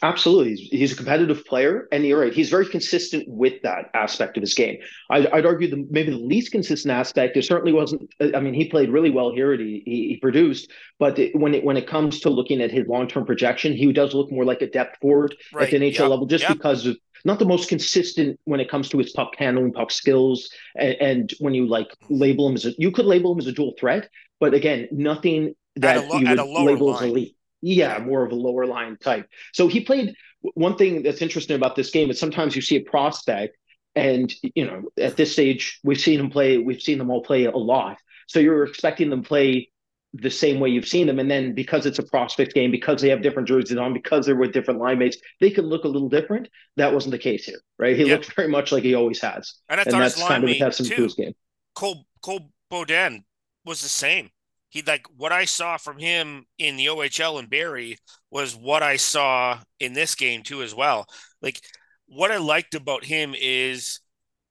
Absolutely. 0.01 0.56
He's 0.56 0.94
a 0.94 0.96
competitive 0.96 1.46
player, 1.46 1.88
and 1.92 2.06
you're 2.06 2.22
right. 2.22 2.34
He's 2.34 2.50
very 2.50 2.66
consistent 2.66 3.28
with 3.28 3.62
that 3.63 3.90
aspect 3.94 4.38
of 4.38 4.42
his 4.42 4.54
game. 4.54 4.78
I'd, 5.10 5.28
I'd 5.28 5.46
argue 5.46 5.69
the 5.69 5.86
maybe 5.90 6.12
the 6.12 6.18
least 6.18 6.51
consistent 6.51 6.92
aspect. 6.92 7.34
there 7.34 7.44
certainly 7.44 7.74
wasn't. 7.74 8.10
Uh, 8.19 8.30
I 8.34 8.40
mean, 8.40 8.54
he 8.54 8.69
played 8.69 8.90
really 8.90 9.10
well 9.10 9.34
here. 9.34 9.54
He 9.57 9.84
he, 9.86 10.07
he 10.10 10.18
produced, 10.18 10.72
but 11.00 11.19
it, 11.19 11.36
when 11.36 11.54
it 11.54 11.66
when 11.66 11.75
it 11.75 11.86
comes 11.86 12.22
to 12.22 12.30
looking 12.30 12.62
at 12.62 12.72
his 12.72 12.88
long 12.88 13.10
term 13.10 13.25
projection, 13.25 13.74
he 13.74 13.92
does 13.92 14.13
look 14.13 14.31
more 14.31 14.46
like 14.46 14.62
a 14.62 14.69
depth 14.69 15.00
forward 15.01 15.36
right. 15.54 15.66
at 15.66 15.72
the 15.72 15.78
NHL 15.78 16.00
yep. 16.00 16.10
level, 16.10 16.25
just 16.25 16.44
yep. 16.44 16.54
because 16.54 16.86
of 16.86 16.98
not 17.25 17.40
the 17.40 17.45
most 17.45 17.68
consistent 17.68 18.40
when 18.45 18.62
it 18.62 18.69
comes 18.69 18.88
to 18.90 18.98
his 18.98 19.12
puck 19.12 19.34
handling, 19.38 19.74
puck 19.74 19.92
skills, 19.92 20.50
and, 20.78 20.95
and 21.02 21.34
when 21.40 21.54
you 21.54 21.68
like 21.68 21.94
label 22.10 22.48
him 22.48 22.56
as 22.56 22.66
a, 22.66 22.74
you 22.78 22.92
could 22.92 23.06
label 23.06 23.34
him 23.34 23.40
as 23.40 23.48
a 23.48 23.52
dual 23.52 23.74
threat, 23.78 24.10
but 24.40 24.54
again, 24.54 24.88
nothing 24.92 25.56
that 25.75 26.07
lo- 26.07 26.19
you 26.19 26.30
would 26.30 26.40
label 26.40 26.92
line. 26.92 27.04
as 27.04 27.10
elite. 27.10 27.36
Yeah, 27.62 28.00
more 28.00 28.24
of 28.26 28.32
a 28.32 28.36
lower 28.36 28.66
line 28.66 28.98
type. 28.98 29.28
So 29.54 29.68
he 29.68 29.82
played. 29.82 30.16
One 30.54 30.78
thing 30.78 31.04
that's 31.04 31.22
interesting 31.22 31.58
about 31.58 31.76
this 31.76 31.90
game 31.90 32.10
is 32.10 32.18
sometimes 32.20 32.56
you 32.56 32.62
see 32.62 32.78
a 32.78 32.82
prospect, 32.82 33.58
and 33.96 34.34
you 34.42 34.66
know 34.66 34.84
at 34.98 35.18
this 35.18 35.34
stage 35.34 35.80
we've 35.84 36.00
seen 36.00 36.20
him 36.20 36.30
play. 36.30 36.58
We've 36.58 36.82
seen 36.82 36.98
them 36.98 37.10
all 37.10 37.24
play 37.24 37.46
a 37.46 37.52
lot. 37.52 37.98
So 38.28 38.40
you're 38.40 38.64
expecting 38.64 39.10
them 39.10 39.24
play 39.24 39.70
the 40.14 40.30
same 40.30 40.60
way 40.60 40.70
you've 40.70 40.88
seen 40.88 41.08
them, 41.08 41.20
and 41.20 41.30
then 41.30 41.54
because 41.54 41.86
it's 41.86 42.00
a 42.00 42.04
prospect 42.04 42.54
game, 42.54 42.72
because 42.72 43.02
they 43.02 43.10
have 43.10 43.22
different 43.22 43.48
jerseys 43.48 43.78
on, 43.78 43.94
because 43.94 44.26
they're 44.26 44.36
with 44.36 44.54
different 44.54 44.80
line 44.80 44.98
mates, 44.98 45.18
they 45.40 45.52
can 45.52 45.66
look 45.66 45.84
a 45.84 45.88
little 45.88 46.10
different. 46.10 46.48
That 46.78 46.94
wasn't 46.94 47.12
the 47.12 47.20
case 47.20 47.46
here, 47.46 47.62
right? 47.78 47.96
He 47.96 48.06
yep. 48.06 48.20
looked 48.20 48.36
very 48.36 48.48
much 48.48 48.72
like 48.72 48.84
he 48.84 48.96
always 48.96 49.22
has, 49.22 49.56
and, 49.68 49.80
and 49.80 49.92
that's 49.92 50.22
kind 50.22 50.44
of 50.44 50.58
testament 50.58 50.96
to 50.96 51.04
his 51.04 51.14
game. 51.16 51.34
Cole 51.76 52.06
Cole 52.22 52.52
Beaudoin 52.72 53.24
was 53.66 53.82
the 53.82 53.90
same 53.90 54.30
he 54.69 54.81
like 54.83 55.06
what 55.16 55.31
I 55.31 55.45
saw 55.45 55.77
from 55.77 55.98
him 55.98 56.45
in 56.57 56.77
the 56.77 56.88
OHL 56.88 57.39
and 57.39 57.50
Barrie 57.50 57.98
was 58.31 58.56
what 58.56 58.83
I 58.83 58.98
saw 58.98 59.60
in 59.80 59.94
this 59.94 60.16
game 60.16 60.44
too 60.44 60.62
as 60.62 60.74
well. 60.74 61.06
Like 61.42 61.60
what 62.07 62.31
I 62.31 62.38
liked 62.38 62.75
about 62.75 63.04
him 63.04 63.36
is 63.39 64.00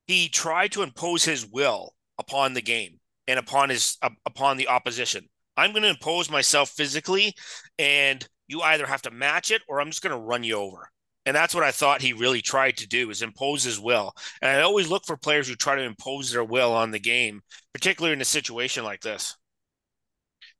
he 0.06 0.28
tried 0.28 0.72
to 0.72 0.82
impose 0.82 1.24
his 1.24 1.46
will 1.46 1.94
upon 2.18 2.54
the 2.54 2.62
game 2.62 2.98
and 3.26 3.38
upon 3.38 3.68
his 3.70 3.96
uh, 4.02 4.10
upon 4.26 4.56
the 4.56 4.68
opposition. 4.68 5.28
I'm 5.56 5.72
going 5.72 5.82
to 5.82 5.88
impose 5.88 6.30
myself 6.30 6.70
physically 6.70 7.34
and 7.78 8.26
you 8.46 8.62
either 8.62 8.86
have 8.86 9.02
to 9.02 9.10
match 9.10 9.50
it 9.50 9.62
or 9.68 9.80
I'm 9.80 9.90
just 9.90 10.02
going 10.02 10.14
to 10.14 10.26
run 10.26 10.44
you 10.44 10.54
over. 10.54 10.88
And 11.26 11.36
that's 11.36 11.54
what 11.54 11.64
I 11.64 11.72
thought 11.72 12.00
he 12.00 12.14
really 12.14 12.40
tried 12.40 12.78
to 12.78 12.88
do 12.88 13.10
is 13.10 13.20
impose 13.20 13.62
his 13.62 13.78
will. 13.78 14.14
And 14.40 14.50
I 14.50 14.62
always 14.62 14.88
look 14.88 15.04
for 15.04 15.16
players 15.16 15.46
who 15.46 15.56
try 15.56 15.74
to 15.74 15.82
impose 15.82 16.30
their 16.32 16.44
will 16.44 16.72
on 16.72 16.90
the 16.90 16.98
game, 16.98 17.42
particularly 17.74 18.14
in 18.14 18.22
a 18.22 18.24
situation 18.24 18.82
like 18.82 19.02
this. 19.02 19.36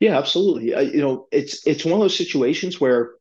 Yeah, 0.01 0.17
absolutely. 0.17 0.75
Uh, 0.75 0.81
you 0.81 1.01
know, 1.01 1.27
it's 1.33 1.67
it's 1.67 1.85
one 1.85 1.95
of 1.95 2.01
those 2.01 2.17
situations 2.17 2.81
where 2.81 3.13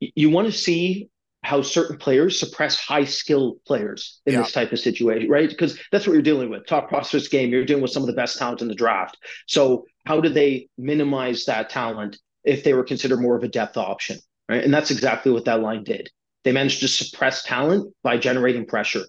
y- 0.00 0.10
you 0.14 0.30
want 0.30 0.46
to 0.46 0.52
see 0.52 1.10
how 1.44 1.62
certain 1.62 1.96
players 1.96 2.38
suppress 2.38 2.78
high 2.78 3.04
skill 3.04 3.56
players 3.66 4.20
in 4.26 4.34
yeah. 4.34 4.40
this 4.40 4.52
type 4.52 4.72
of 4.72 4.78
situation, 4.78 5.30
right? 5.30 5.48
Because 5.48 5.78
that's 5.92 6.06
what 6.06 6.12
you're 6.12 6.22
dealing 6.22 6.50
with. 6.50 6.66
Top 6.66 6.88
prospects 6.88 7.28
game, 7.28 7.50
you're 7.50 7.64
dealing 7.64 7.82
with 7.82 7.92
some 7.92 8.02
of 8.02 8.08
the 8.08 8.12
best 8.12 8.38
talent 8.38 8.60
in 8.60 8.68
the 8.68 8.74
draft. 8.74 9.16
So 9.46 9.84
how 10.04 10.20
do 10.20 10.28
they 10.28 10.68
minimize 10.76 11.44
that 11.44 11.70
talent 11.70 12.18
if 12.44 12.64
they 12.64 12.74
were 12.74 12.82
considered 12.82 13.20
more 13.20 13.36
of 13.36 13.44
a 13.44 13.48
depth 13.48 13.76
option, 13.76 14.18
right? 14.48 14.64
And 14.64 14.74
that's 14.74 14.90
exactly 14.90 15.30
what 15.30 15.44
that 15.44 15.60
line 15.60 15.84
did. 15.84 16.10
They 16.44 16.52
managed 16.52 16.80
to 16.80 16.88
suppress 16.88 17.44
talent 17.44 17.94
by 18.02 18.18
generating 18.18 18.66
pressure. 18.66 19.04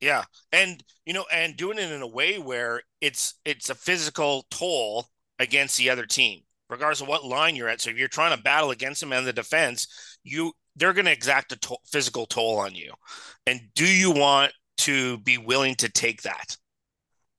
Yeah, 0.00 0.24
and 0.52 0.82
you 1.04 1.12
know, 1.12 1.26
and 1.30 1.56
doing 1.56 1.78
it 1.78 1.92
in 1.92 2.00
a 2.00 2.06
way 2.06 2.38
where 2.38 2.82
it's 3.00 3.34
it's 3.44 3.68
a 3.68 3.74
physical 3.74 4.46
toll 4.50 5.06
against 5.40 5.78
the 5.78 5.90
other 5.90 6.06
team, 6.06 6.42
regardless 6.68 7.00
of 7.00 7.08
what 7.08 7.24
line 7.24 7.56
you're 7.56 7.68
at. 7.68 7.80
So 7.80 7.90
if 7.90 7.96
you're 7.96 8.06
trying 8.06 8.36
to 8.36 8.42
battle 8.42 8.70
against 8.70 9.00
them 9.00 9.12
and 9.12 9.26
the 9.26 9.32
defense, 9.32 9.88
you 10.22 10.52
they're 10.76 10.92
going 10.92 11.06
to 11.06 11.12
exact 11.12 11.52
a 11.52 11.56
to- 11.56 11.78
physical 11.90 12.26
toll 12.26 12.58
on 12.58 12.74
you. 12.74 12.92
And 13.46 13.60
do 13.74 13.86
you 13.86 14.12
want 14.12 14.52
to 14.78 15.18
be 15.18 15.38
willing 15.38 15.74
to 15.76 15.90
take 15.90 16.22
that? 16.22 16.56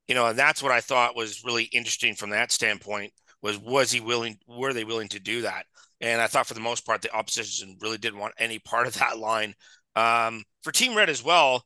You 0.08 0.16
know, 0.16 0.28
and 0.28 0.38
that's 0.38 0.62
what 0.62 0.74
I 0.74 0.82
thought 0.82 1.16
was 1.16 1.46
really 1.46 1.64
interesting 1.66 2.16
from 2.16 2.32
that 2.32 2.52
standpoint 2.52 3.14
was 3.42 3.58
was 3.58 3.92
he 3.92 4.02
willing 4.02 4.38
were 4.48 4.74
they 4.74 4.84
willing 4.84 5.08
to 5.10 5.20
do 5.20 5.44
that? 5.44 5.66
And 6.02 6.20
I 6.20 6.28
thought 6.28 6.48
for 6.48 6.56
the 6.56 6.60
most 6.60 6.86
part 6.86 7.02
the 7.02 7.16
opposition 7.16 7.78
really 7.80 7.98
didn't 7.98 8.20
want 8.20 8.34
any 8.38 8.60
part 8.60 8.88
of 8.88 8.96
that 8.96 9.20
line. 9.20 9.54
Um, 9.96 10.44
for 10.64 10.72
Team 10.72 10.96
Red 10.96 11.10
as 11.10 11.24
well, 11.24 11.64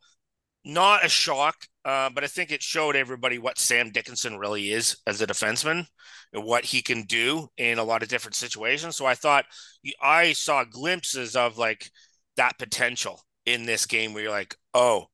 not 0.66 1.06
a 1.06 1.10
shock, 1.10 1.56
uh, 1.86 2.10
but 2.10 2.24
I 2.24 2.28
think 2.28 2.52
it 2.52 2.64
showed 2.64 2.96
everybody 2.96 3.38
what 3.38 3.60
Sam 3.60 3.92
Dickinson 3.92 4.40
really 4.40 4.72
is 4.72 4.98
as 5.06 5.22
a 5.22 5.28
defenseman 5.28 5.86
and 6.34 6.44
what 6.44 6.66
he 6.66 6.82
can 6.82 7.04
do 7.04 7.48
in 7.58 7.78
a 7.78 7.84
lot 7.84 8.02
of 8.02 8.10
different 8.10 8.34
situations. 8.34 8.96
So 8.96 9.06
I 9.06 9.14
thought 9.14 9.46
I 10.02 10.34
saw 10.34 10.64
glimpses 10.64 11.36
of 11.36 11.60
like 11.60 11.90
that 12.38 12.58
potential 12.58 13.22
in 13.46 13.68
this 13.68 13.86
game 13.86 14.14
where 14.14 14.24
you're 14.24 14.32
like, 14.32 14.56
oh, 14.74 15.06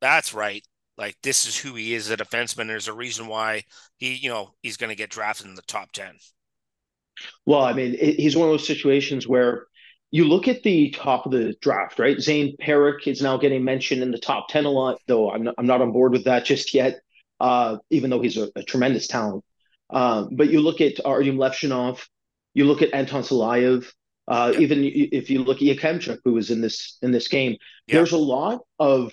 that's 0.00 0.32
right. 0.32 0.66
Like 0.96 1.16
this 1.22 1.46
is 1.46 1.58
who 1.58 1.74
he 1.74 1.94
is 1.94 2.10
as 2.10 2.18
a 2.18 2.24
defenseman. 2.24 2.68
There's 2.68 2.88
a 2.88 2.94
reason 2.94 3.26
why 3.26 3.64
he, 3.98 4.14
you 4.14 4.30
know, 4.30 4.54
he's 4.62 4.78
going 4.78 4.90
to 4.90 4.96
get 4.96 5.10
drafted 5.10 5.46
in 5.46 5.54
the 5.54 5.62
top 5.62 5.92
10. 5.92 6.14
Well, 7.44 7.62
I 7.62 7.74
mean, 7.74 7.96
he's 7.98 8.36
one 8.36 8.48
of 8.48 8.52
those 8.52 8.66
situations 8.66 9.28
where 9.28 9.66
you 10.14 10.24
look 10.24 10.46
at 10.46 10.62
the 10.62 10.90
top 10.90 11.26
of 11.26 11.32
the 11.32 11.56
draft, 11.60 11.98
right? 11.98 12.18
Zayne 12.18 12.56
Parekh 12.58 13.08
is 13.08 13.20
now 13.20 13.36
getting 13.36 13.64
mentioned 13.64 14.00
in 14.00 14.12
the 14.12 14.18
top 14.18 14.46
10 14.48 14.64
a 14.64 14.70
lot, 14.70 15.00
though 15.08 15.28
I'm 15.28 15.42
not, 15.42 15.56
I'm 15.58 15.66
not 15.66 15.80
on 15.80 15.90
board 15.90 16.12
with 16.12 16.26
that 16.26 16.44
just 16.44 16.72
yet, 16.72 17.00
uh, 17.40 17.78
even 17.90 18.10
though 18.10 18.20
he's 18.20 18.36
a, 18.36 18.48
a 18.54 18.62
tremendous 18.62 19.08
talent. 19.08 19.42
Um, 19.90 20.28
but 20.30 20.50
you 20.50 20.60
look 20.60 20.80
at 20.80 20.98
Artyom 20.98 21.34
Levshunov, 21.34 22.00
you 22.54 22.64
look 22.64 22.80
at 22.80 22.94
Anton 22.94 23.22
Silayev, 23.22 23.90
uh, 24.28 24.52
yeah. 24.54 24.60
even 24.60 24.84
if 24.84 25.30
you 25.30 25.42
look 25.42 25.56
at 25.56 25.64
Yakemchuk, 25.64 26.20
who 26.24 26.34
was 26.34 26.52
in 26.52 26.60
this 26.60 26.96
in 27.02 27.10
this 27.10 27.26
game, 27.26 27.56
yeah. 27.88 27.96
there's 27.96 28.12
a 28.12 28.16
lot 28.16 28.60
of 28.78 29.12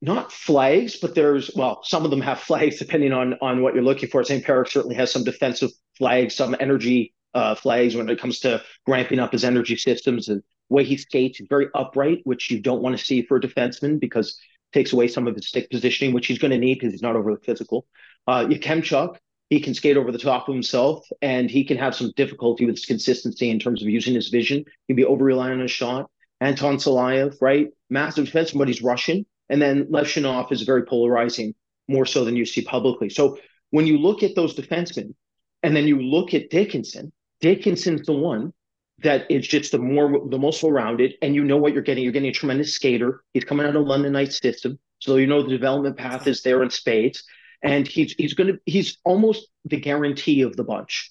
not 0.00 0.32
flags, 0.32 0.96
but 0.96 1.14
there's 1.14 1.52
well, 1.54 1.84
some 1.84 2.04
of 2.04 2.10
them 2.10 2.20
have 2.20 2.40
flags 2.40 2.80
depending 2.80 3.12
on 3.12 3.34
on 3.40 3.62
what 3.62 3.74
you're 3.74 3.84
looking 3.84 4.08
for. 4.08 4.24
Zayne 4.24 4.42
Parekh 4.42 4.70
certainly 4.70 4.96
has 4.96 5.12
some 5.12 5.22
defensive 5.22 5.70
flags, 5.96 6.34
some 6.34 6.56
energy 6.58 7.14
uh, 7.34 7.54
flags 7.54 7.94
when 7.94 8.08
it 8.08 8.20
comes 8.20 8.40
to 8.40 8.62
ramping 8.86 9.18
up 9.18 9.32
his 9.32 9.44
energy 9.44 9.76
systems. 9.76 10.26
The 10.26 10.42
way 10.68 10.84
he 10.84 10.96
skates, 10.96 11.40
very 11.48 11.68
upright, 11.74 12.20
which 12.24 12.50
you 12.50 12.60
don't 12.60 12.82
want 12.82 12.98
to 12.98 13.04
see 13.04 13.22
for 13.22 13.36
a 13.36 13.40
defenseman 13.40 14.00
because 14.00 14.30
it 14.30 14.78
takes 14.78 14.92
away 14.92 15.08
some 15.08 15.26
of 15.26 15.34
his 15.34 15.48
stick 15.48 15.70
positioning, 15.70 16.14
which 16.14 16.26
he's 16.26 16.38
going 16.38 16.50
to 16.50 16.58
need 16.58 16.74
because 16.74 16.92
he's 16.92 17.02
not 17.02 17.16
overly 17.16 17.38
physical. 17.44 17.86
Uh, 18.26 18.46
Yakemchuk, 18.46 19.16
he 19.50 19.60
can 19.60 19.74
skate 19.74 19.96
over 19.96 20.12
the 20.12 20.18
top 20.18 20.48
of 20.48 20.54
himself 20.54 21.06
and 21.20 21.50
he 21.50 21.64
can 21.64 21.76
have 21.76 21.94
some 21.94 22.12
difficulty 22.16 22.64
with 22.64 22.76
his 22.76 22.86
consistency 22.86 23.50
in 23.50 23.58
terms 23.58 23.82
of 23.82 23.88
using 23.88 24.14
his 24.14 24.28
vision. 24.28 24.58
He 24.58 24.94
can 24.94 24.96
be 24.96 25.04
over 25.04 25.24
reliant 25.24 25.54
on 25.54 25.60
his 25.60 25.70
shot. 25.70 26.10
Anton 26.40 26.76
Silayev, 26.76 27.36
right? 27.40 27.68
Massive 27.88 28.26
defenseman, 28.26 28.58
but 28.58 28.68
he's 28.68 28.82
Russian. 28.82 29.26
And 29.48 29.60
then 29.60 29.84
Levshunov 29.86 30.50
is 30.50 30.62
very 30.62 30.84
polarizing, 30.84 31.54
more 31.86 32.06
so 32.06 32.24
than 32.24 32.34
you 32.34 32.46
see 32.46 32.62
publicly. 32.62 33.10
So 33.10 33.38
when 33.70 33.86
you 33.86 33.98
look 33.98 34.22
at 34.22 34.34
those 34.34 34.56
defensemen, 34.56 35.14
and 35.62 35.76
then 35.76 35.86
you 35.86 36.00
look 36.00 36.34
at 36.34 36.50
Dickinson, 36.50 37.12
Dickinson's 37.42 38.06
the 38.06 38.14
one 38.14 38.54
that 39.00 39.30
is 39.30 39.46
just 39.46 39.72
the 39.72 39.78
more 39.78 40.28
the 40.30 40.38
most 40.38 40.62
well-rounded, 40.62 41.14
and 41.22 41.34
you 41.34 41.44
know 41.44 41.56
what 41.56 41.74
you're 41.74 41.82
getting. 41.82 42.04
You're 42.04 42.12
getting 42.12 42.30
a 42.30 42.32
tremendous 42.32 42.74
skater. 42.74 43.22
He's 43.34 43.44
coming 43.44 43.66
out 43.66 43.76
of 43.76 43.84
London 43.84 44.12
Knights 44.12 44.38
system, 44.38 44.78
so 45.00 45.16
you 45.16 45.26
know 45.26 45.42
the 45.42 45.50
development 45.50 45.96
path 45.96 46.26
is 46.26 46.42
there 46.42 46.62
in 46.62 46.70
spades, 46.70 47.24
and 47.62 47.86
he's 47.86 48.12
he's 48.12 48.34
going 48.34 48.54
to 48.54 48.60
he's 48.64 48.98
almost 49.04 49.48
the 49.64 49.76
guarantee 49.76 50.42
of 50.42 50.56
the 50.56 50.64
bunch, 50.64 51.10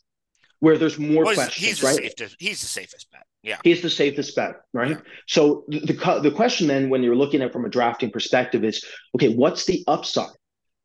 where 0.59 0.77
there's 0.77 0.97
more 0.97 1.25
well, 1.25 1.35
questions. 1.35 1.67
He's 1.67 1.83
right? 1.83 1.95
Safest, 1.95 2.35
he's 2.39 2.61
the 2.61 2.67
safest 2.67 3.11
bet. 3.11 3.25
Yeah, 3.43 3.57
he's 3.63 3.81
the 3.81 3.89
safest 3.89 4.35
bet, 4.35 4.61
right? 4.73 4.91
Yeah. 4.91 5.01
So 5.27 5.65
the, 5.67 5.79
the 5.79 6.19
the 6.23 6.31
question 6.31 6.67
then, 6.67 6.89
when 6.89 7.03
you're 7.03 7.15
looking 7.15 7.41
at 7.41 7.51
from 7.51 7.65
a 7.65 7.69
drafting 7.69 8.09
perspective, 8.09 8.63
is 8.63 8.85
okay, 9.15 9.33
what's 9.33 9.65
the 9.65 9.83
upside? 9.87 10.29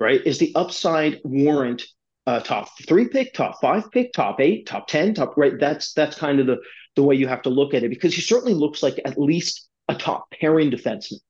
Right? 0.01 0.21
Is 0.27 0.39
the 0.39 0.53
upside 0.57 1.21
warrant 1.25 1.85
uh, 2.27 2.41
top 2.41 2.69
three 2.87 3.09
pick, 3.09 3.33
top 3.35 3.61
five 3.61 3.91
pick, 3.93 4.13
top 4.13 4.41
eight, 4.41 4.67
top 4.67 4.89
ten, 4.89 5.15
top 5.15 5.37
right? 5.37 5.59
That's 5.59 5.93
that's 5.93 6.19
kind 6.19 6.41
of 6.41 6.47
the 6.47 6.59
the 6.97 7.03
way 7.03 7.15
you 7.15 7.29
have 7.29 7.43
to 7.43 7.51
look 7.51 7.75
at 7.75 7.85
it 7.85 7.91
because 7.91 8.15
he 8.15 8.21
certainly 8.21 8.55
looks 8.55 8.83
like 8.83 9.01
at 9.05 9.19
least 9.19 9.69
a 9.89 9.95
top 9.95 10.31
pairing 10.33 10.71
defenseman. 10.71 11.21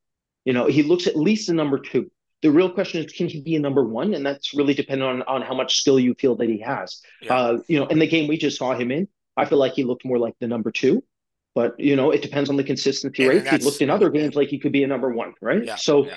You 0.44 0.52
know, 0.52 0.66
he 0.66 0.82
looks 0.82 1.06
at 1.06 1.16
least 1.16 1.48
a 1.48 1.52
number 1.52 1.78
two. 1.78 2.10
The 2.42 2.50
real 2.50 2.70
question 2.70 3.04
is, 3.04 3.12
can 3.12 3.28
he 3.28 3.40
be 3.40 3.56
a 3.56 3.60
number 3.60 3.84
one? 3.84 4.14
And 4.14 4.24
that's 4.24 4.54
really 4.54 4.74
dependent 4.74 5.10
on, 5.10 5.22
on 5.22 5.42
how 5.42 5.54
much 5.54 5.78
skill 5.78 5.98
you 5.98 6.14
feel 6.14 6.36
that 6.36 6.48
he 6.48 6.60
has. 6.60 7.00
Yeah. 7.20 7.34
Uh, 7.34 7.58
you 7.66 7.80
know, 7.80 7.86
in 7.86 7.98
the 7.98 8.06
game 8.06 8.28
we 8.28 8.38
just 8.38 8.58
saw 8.58 8.74
him 8.74 8.92
in, 8.92 9.08
I 9.36 9.44
feel 9.44 9.58
like 9.58 9.72
he 9.72 9.84
looked 9.84 10.04
more 10.04 10.18
like 10.18 10.34
the 10.38 10.46
number 10.46 10.70
two. 10.70 11.02
But 11.54 11.78
you 11.80 11.96
know, 11.96 12.10
it 12.10 12.22
depends 12.22 12.48
on 12.50 12.56
the 12.56 12.64
consistency 12.64 13.22
yeah, 13.22 13.28
rate. 13.30 13.48
He 13.48 13.58
looked 13.58 13.80
in 13.80 13.90
other 13.90 14.10
games 14.10 14.34
like 14.34 14.48
he 14.48 14.58
could 14.58 14.72
be 14.72 14.84
a 14.84 14.86
number 14.86 15.10
one, 15.10 15.34
right? 15.40 15.64
Yeah, 15.64 15.76
so 15.76 16.08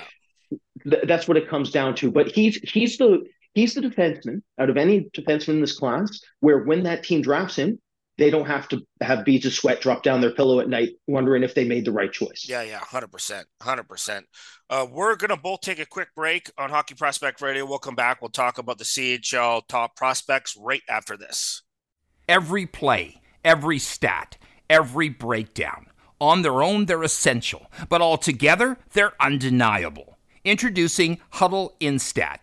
th- 0.84 1.04
that's 1.06 1.26
what 1.26 1.36
it 1.36 1.48
comes 1.48 1.70
down 1.70 1.94
to. 1.96 2.10
But 2.10 2.30
he's 2.30 2.56
he's 2.56 2.98
the 2.98 3.24
he's 3.54 3.74
the 3.74 3.80
defenseman 3.80 4.42
out 4.58 4.70
of 4.70 4.76
any 4.76 5.10
defenseman 5.16 5.54
in 5.54 5.60
this 5.60 5.78
class 5.78 6.20
where 6.40 6.58
when 6.58 6.84
that 6.84 7.02
team 7.02 7.22
drafts 7.22 7.56
him, 7.56 7.78
they 8.20 8.30
don't 8.30 8.46
have 8.46 8.68
to 8.68 8.86
have 9.00 9.24
beads 9.24 9.46
of 9.46 9.52
sweat 9.54 9.80
drop 9.80 10.02
down 10.02 10.20
their 10.20 10.32
pillow 10.32 10.60
at 10.60 10.68
night 10.68 10.90
wondering 11.06 11.42
if 11.42 11.54
they 11.54 11.64
made 11.64 11.86
the 11.86 11.92
right 11.92 12.12
choice. 12.12 12.44
Yeah, 12.46 12.60
yeah, 12.60 12.80
100%. 12.80 13.44
100%. 13.62 14.22
Uh, 14.68 14.86
we're 14.90 15.16
going 15.16 15.30
to 15.30 15.38
both 15.38 15.62
take 15.62 15.78
a 15.78 15.86
quick 15.86 16.08
break 16.14 16.50
on 16.58 16.68
Hockey 16.68 16.94
Prospect 16.94 17.40
Radio. 17.40 17.64
We'll 17.64 17.78
come 17.78 17.94
back. 17.94 18.20
We'll 18.20 18.28
talk 18.28 18.58
about 18.58 18.76
the 18.76 18.84
CHL 18.84 19.66
top 19.68 19.96
prospects 19.96 20.54
right 20.54 20.82
after 20.86 21.16
this. 21.16 21.62
Every 22.28 22.66
play, 22.66 23.22
every 23.42 23.78
stat, 23.78 24.36
every 24.68 25.08
breakdown. 25.08 25.86
On 26.20 26.42
their 26.42 26.62
own, 26.62 26.84
they're 26.84 27.02
essential, 27.02 27.72
but 27.88 28.02
altogether, 28.02 28.76
they're 28.92 29.14
undeniable. 29.18 30.18
Introducing 30.44 31.20
Hudl 31.34 31.70
Instat 31.80 32.42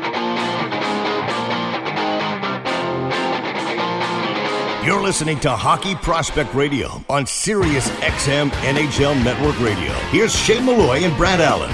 You're 4.83 5.03
listening 5.03 5.39
to 5.41 5.51
Hockey 5.51 5.93
Prospect 5.93 6.55
Radio 6.55 7.05
on 7.07 7.27
Sirius 7.27 7.87
XM 7.99 8.49
NHL 8.49 9.23
Network 9.23 9.59
Radio. 9.59 9.91
Here's 10.09 10.35
Shane 10.35 10.65
Malloy 10.65 11.03
and 11.03 11.15
Brad 11.17 11.39
Allen. 11.39 11.71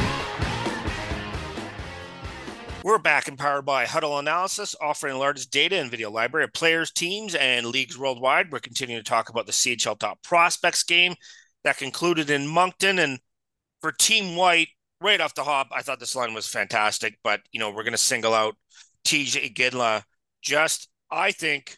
We're 2.84 2.98
back 2.98 3.30
empowered 3.30 3.64
by 3.64 3.86
Hudl 3.86 4.20
Analysis, 4.20 4.76
offering 4.82 5.14
the 5.14 5.20
largest 5.20 5.52
data 5.52 5.78
and 5.78 5.90
video 5.90 6.12
library 6.12 6.44
of 6.44 6.54
players, 6.54 6.92
teams, 6.92 7.34
and 7.34 7.68
leagues 7.68 7.98
worldwide. 7.98 8.52
We're 8.52 8.60
continuing 8.60 9.02
to 9.02 9.10
talk 9.10 9.30
about 9.30 9.46
the 9.46 9.54
CHL 9.54 9.98
Top 9.98 10.22
Prospects 10.22 10.84
game 10.84 11.16
that 11.64 11.78
concluded 11.78 12.30
in 12.30 12.46
Moncton. 12.46 13.00
And 13.00 13.20
for 13.80 13.94
Team 13.94 14.36
White, 14.36 14.68
right 15.00 15.22
off 15.22 15.34
the 15.34 15.46
hop, 15.46 15.70
I 15.74 15.82
thought 15.82 16.02
this 16.02 16.18
line 16.18 16.34
was 16.34 16.46
fantastic. 16.46 17.20
But, 17.24 17.40
you 17.54 17.62
know, 17.62 17.70
we're 17.70 17.84
going 17.84 17.94
to 17.94 17.98
single 17.98 18.34
out 18.34 18.58
Tij 19.06 19.50
Iginla. 19.50 20.04
Just, 20.42 20.90
I 21.10 21.32
think, 21.32 21.78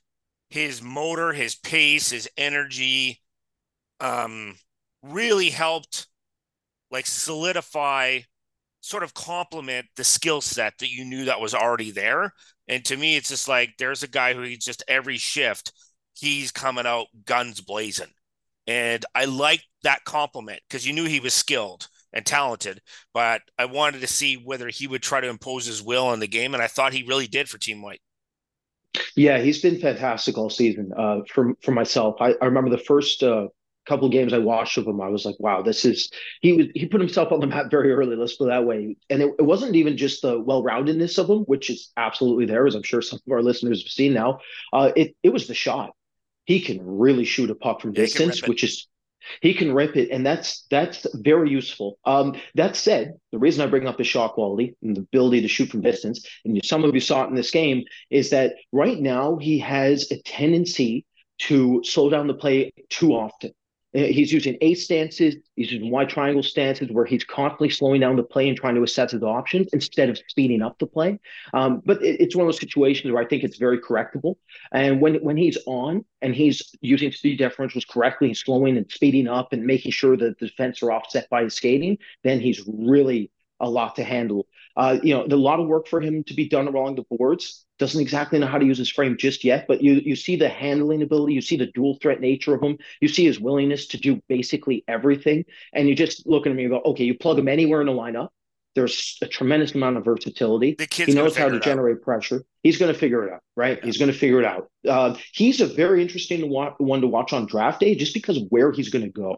his 0.49 0.81
motor, 0.81 1.33
his 1.33 1.55
pace, 1.55 2.09
his 2.09 2.29
energy 2.37 3.21
um, 3.99 4.55
really 5.03 5.49
helped 5.49 6.07
like 6.91 7.05
solidify 7.05 8.19
sort 8.81 9.03
of 9.03 9.13
complement 9.13 9.85
the 9.95 10.03
skill 10.03 10.41
set 10.41 10.73
that 10.79 10.89
you 10.91 11.05
knew 11.05 11.25
that 11.25 11.41
was 11.41 11.53
already 11.53 11.91
there. 11.91 12.33
And 12.67 12.83
to 12.85 12.97
me, 12.97 13.15
it's 13.15 13.29
just 13.29 13.47
like 13.47 13.75
there's 13.77 14.03
a 14.03 14.07
guy 14.07 14.33
who 14.33 14.55
just 14.55 14.83
every 14.87 15.17
shift, 15.17 15.73
he's 16.13 16.51
coming 16.51 16.85
out 16.85 17.07
guns 17.25 17.61
blazing. 17.61 18.13
And 18.67 19.05
I 19.15 19.25
like 19.25 19.63
that 19.83 20.05
compliment 20.05 20.61
because 20.67 20.85
you 20.85 20.93
knew 20.93 21.05
he 21.05 21.19
was 21.19 21.33
skilled 21.33 21.87
and 22.13 22.25
talented, 22.25 22.81
but 23.13 23.41
I 23.57 23.65
wanted 23.65 24.01
to 24.01 24.07
see 24.07 24.35
whether 24.35 24.67
he 24.69 24.87
would 24.87 25.01
try 25.01 25.21
to 25.21 25.27
impose 25.27 25.65
his 25.65 25.81
will 25.81 26.07
on 26.07 26.19
the 26.19 26.27
game. 26.27 26.53
And 26.53 26.61
I 26.61 26.67
thought 26.67 26.93
he 26.93 27.03
really 27.03 27.27
did 27.27 27.49
for 27.49 27.57
Team 27.57 27.81
White. 27.81 28.01
Yeah, 29.15 29.39
he's 29.39 29.61
been 29.61 29.79
fantastic 29.79 30.37
all 30.37 30.49
season. 30.49 30.91
Uh, 30.97 31.19
for 31.31 31.53
for 31.61 31.71
myself, 31.71 32.15
I, 32.19 32.33
I 32.41 32.45
remember 32.45 32.69
the 32.69 32.77
first 32.77 33.21
uh, 33.23 33.47
couple 33.85 34.07
games 34.09 34.33
I 34.33 34.37
watched 34.37 34.77
of 34.77 34.87
him. 34.87 35.01
I 35.01 35.09
was 35.09 35.25
like, 35.25 35.35
wow, 35.39 35.61
this 35.61 35.83
is 35.85 36.11
he 36.41 36.53
was 36.53 36.67
he 36.73 36.85
put 36.85 37.01
himself 37.01 37.31
on 37.31 37.39
the 37.39 37.47
map 37.47 37.65
very 37.71 37.91
early. 37.91 38.15
Let's 38.15 38.35
put 38.35 38.45
it 38.45 38.49
that 38.49 38.65
way. 38.65 38.95
And 39.09 39.21
it, 39.21 39.35
it 39.39 39.43
wasn't 39.43 39.75
even 39.75 39.97
just 39.97 40.21
the 40.21 40.39
well 40.39 40.63
roundedness 40.63 41.17
of 41.17 41.29
him, 41.29 41.39
which 41.39 41.69
is 41.69 41.91
absolutely 41.97 42.45
there, 42.45 42.65
as 42.67 42.75
I'm 42.75 42.83
sure 42.83 43.01
some 43.01 43.19
of 43.25 43.31
our 43.31 43.43
listeners 43.43 43.83
have 43.83 43.91
seen 43.91 44.13
now. 44.13 44.39
Uh, 44.71 44.91
it 44.95 45.15
it 45.23 45.29
was 45.29 45.47
the 45.47 45.53
shot. 45.53 45.91
He 46.45 46.61
can 46.61 46.79
really 46.81 47.25
shoot 47.25 47.49
a 47.51 47.55
puck 47.55 47.81
from 47.81 47.93
distance, 47.93 48.47
which 48.47 48.63
is 48.63 48.87
he 49.41 49.53
can 49.53 49.73
rip 49.73 49.95
it, 49.95 50.09
and 50.11 50.25
that's 50.25 50.65
that's 50.69 51.05
very 51.15 51.49
useful. 51.49 51.97
Um, 52.05 52.35
that 52.55 52.75
said, 52.75 53.13
the 53.31 53.39
reason 53.39 53.63
I 53.63 53.69
bring 53.69 53.87
up 53.87 53.97
the 53.97 54.03
shot 54.03 54.33
quality 54.33 54.75
and 54.81 54.95
the 54.95 55.01
ability 55.01 55.41
to 55.41 55.47
shoot 55.47 55.69
from 55.69 55.81
distance, 55.81 56.25
and 56.45 56.59
some 56.63 56.83
of 56.83 56.93
you 56.93 57.01
saw 57.01 57.23
it 57.23 57.29
in 57.29 57.35
this 57.35 57.51
game, 57.51 57.83
is 58.09 58.29
that 58.31 58.55
right 58.71 58.99
now 58.99 59.37
he 59.37 59.59
has 59.59 60.11
a 60.11 60.21
tendency 60.21 61.05
to 61.39 61.81
slow 61.83 62.09
down 62.09 62.27
the 62.27 62.33
play 62.33 62.71
too 62.89 63.13
often. 63.13 63.51
Uh, 63.95 64.01
he's 64.01 64.31
using 64.31 64.57
ace 64.61 64.83
stances, 64.83 65.35
he's 65.55 65.71
using 65.71 65.89
wide 65.89 66.09
triangle 66.09 66.43
stances 66.43 66.89
where 66.91 67.05
he's 67.05 67.23
constantly 67.23 67.69
slowing 67.69 67.99
down 68.01 68.15
the 68.15 68.23
play 68.23 68.47
and 68.47 68.57
trying 68.57 68.75
to 68.75 68.83
assess 68.83 69.11
his 69.11 69.23
options 69.23 69.67
instead 69.73 70.09
of 70.09 70.19
speeding 70.27 70.61
up 70.61 70.77
the 70.77 70.85
play. 70.85 71.19
Um, 71.53 71.81
but 71.85 72.03
it, 72.03 72.21
it's 72.21 72.35
one 72.35 72.45
of 72.45 72.53
those 72.53 72.59
situations 72.59 73.11
where 73.11 73.23
I 73.23 73.27
think 73.27 73.43
it's 73.43 73.57
very 73.57 73.79
correctable. 73.79 74.35
And 74.71 75.01
when 75.01 75.15
when 75.15 75.37
he's 75.37 75.57
on 75.65 76.05
and 76.21 76.35
he's 76.35 76.75
using 76.81 77.11
speed 77.11 77.39
differentials 77.39 77.87
correctly, 77.87 78.27
he's 78.27 78.39
slowing 78.39 78.77
and 78.77 78.89
speeding 78.91 79.27
up 79.27 79.53
and 79.53 79.65
making 79.65 79.91
sure 79.91 80.15
that 80.17 80.39
the 80.39 80.47
defense 80.47 80.83
are 80.83 80.91
offset 80.91 81.27
by 81.29 81.43
his 81.43 81.55
skating, 81.55 81.97
then 82.23 82.39
he's 82.39 82.63
really 82.67 83.31
a 83.59 83.69
lot 83.69 83.95
to 83.95 84.03
handle. 84.03 84.47
Uh, 84.75 84.97
you 85.03 85.13
know, 85.13 85.25
a 85.25 85.35
lot 85.35 85.59
of 85.59 85.67
work 85.67 85.87
for 85.87 85.99
him 86.01 86.23
to 86.25 86.33
be 86.33 86.47
done 86.47 86.67
along 86.67 86.95
the 86.95 87.03
boards. 87.17 87.65
Doesn't 87.77 88.01
exactly 88.01 88.39
know 88.39 88.47
how 88.47 88.57
to 88.57 88.65
use 88.65 88.77
his 88.77 88.89
frame 88.89 89.17
just 89.17 89.43
yet, 89.43 89.65
but 89.67 89.81
you 89.81 89.93
you 89.93 90.15
see 90.15 90.35
the 90.35 90.49
handling 90.49 91.01
ability, 91.01 91.33
you 91.33 91.41
see 91.41 91.57
the 91.57 91.67
dual 91.67 91.97
threat 92.01 92.19
nature 92.19 92.53
of 92.53 92.61
him, 92.61 92.77
you 93.01 93.07
see 93.07 93.25
his 93.25 93.39
willingness 93.39 93.87
to 93.87 93.97
do 93.97 94.21
basically 94.27 94.83
everything, 94.87 95.45
and 95.73 95.87
you 95.87 95.95
just 95.95 96.27
look 96.27 96.45
at 96.45 96.51
him 96.51 96.59
and 96.59 96.69
go, 96.69 96.81
okay, 96.85 97.03
you 97.03 97.17
plug 97.17 97.39
him 97.39 97.47
anywhere 97.47 97.81
in 97.81 97.87
the 97.87 97.93
lineup. 97.93 98.29
There's 98.75 99.17
a 99.21 99.27
tremendous 99.27 99.73
amount 99.73 99.97
of 99.97 100.05
versatility. 100.05 100.77
he 100.91 101.13
knows 101.13 101.35
how 101.35 101.49
to 101.49 101.59
generate 101.59 101.97
out. 101.97 102.03
pressure. 102.03 102.43
He's 102.63 102.77
going 102.77 102.93
to 102.93 102.97
figure 102.97 103.27
it 103.27 103.33
out, 103.33 103.41
right? 103.55 103.77
Yeah. 103.79 103.85
He's 103.85 103.97
going 103.97 104.11
to 104.11 104.17
figure 104.17 104.39
it 104.39 104.45
out. 104.45 104.69
Uh, 104.87 105.15
he's 105.33 105.59
a 105.59 105.65
very 105.65 106.01
interesting 106.01 106.49
one 106.49 107.01
to 107.01 107.07
watch 107.07 107.33
on 107.33 107.47
draft 107.47 107.79
day, 107.79 107.95
just 107.95 108.13
because 108.13 108.37
of 108.37 108.43
where 108.49 108.71
he's 108.71 108.89
going 108.89 109.03
to 109.03 109.11
go 109.11 109.37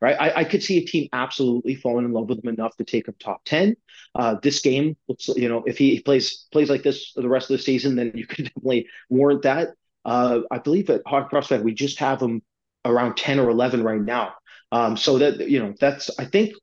right? 0.00 0.16
I, 0.18 0.40
I, 0.40 0.44
could 0.44 0.62
see 0.62 0.78
a 0.78 0.84
team 0.84 1.08
absolutely 1.12 1.74
falling 1.74 2.04
in 2.04 2.12
love 2.12 2.28
with 2.28 2.42
him 2.42 2.48
enough 2.48 2.76
to 2.76 2.84
take 2.84 3.08
him 3.08 3.14
top 3.18 3.44
ten. 3.44 3.76
Uh, 4.14 4.36
this 4.42 4.60
game 4.60 4.96
looks, 5.08 5.28
you 5.28 5.48
know, 5.48 5.62
if 5.66 5.78
he 5.78 6.00
plays 6.00 6.46
plays 6.52 6.70
like 6.70 6.82
this 6.82 7.12
the 7.14 7.28
rest 7.28 7.50
of 7.50 7.56
the 7.56 7.62
season, 7.62 7.96
then 7.96 8.12
you 8.14 8.26
could 8.26 8.44
definitely 8.54 8.86
warrant 9.08 9.42
that. 9.42 9.68
Uh, 10.04 10.40
I 10.50 10.58
believe 10.58 10.88
at 10.90 11.02
Hard 11.06 11.28
Prospect 11.28 11.64
we 11.64 11.74
just 11.74 11.98
have 11.98 12.20
him 12.20 12.42
around 12.84 13.16
ten 13.16 13.38
or 13.38 13.50
eleven 13.50 13.82
right 13.82 14.00
now. 14.00 14.34
Um, 14.70 14.96
so 14.96 15.18
that 15.18 15.48
you 15.48 15.60
know, 15.60 15.74
that's 15.78 16.10
I 16.18 16.24
think 16.24 16.54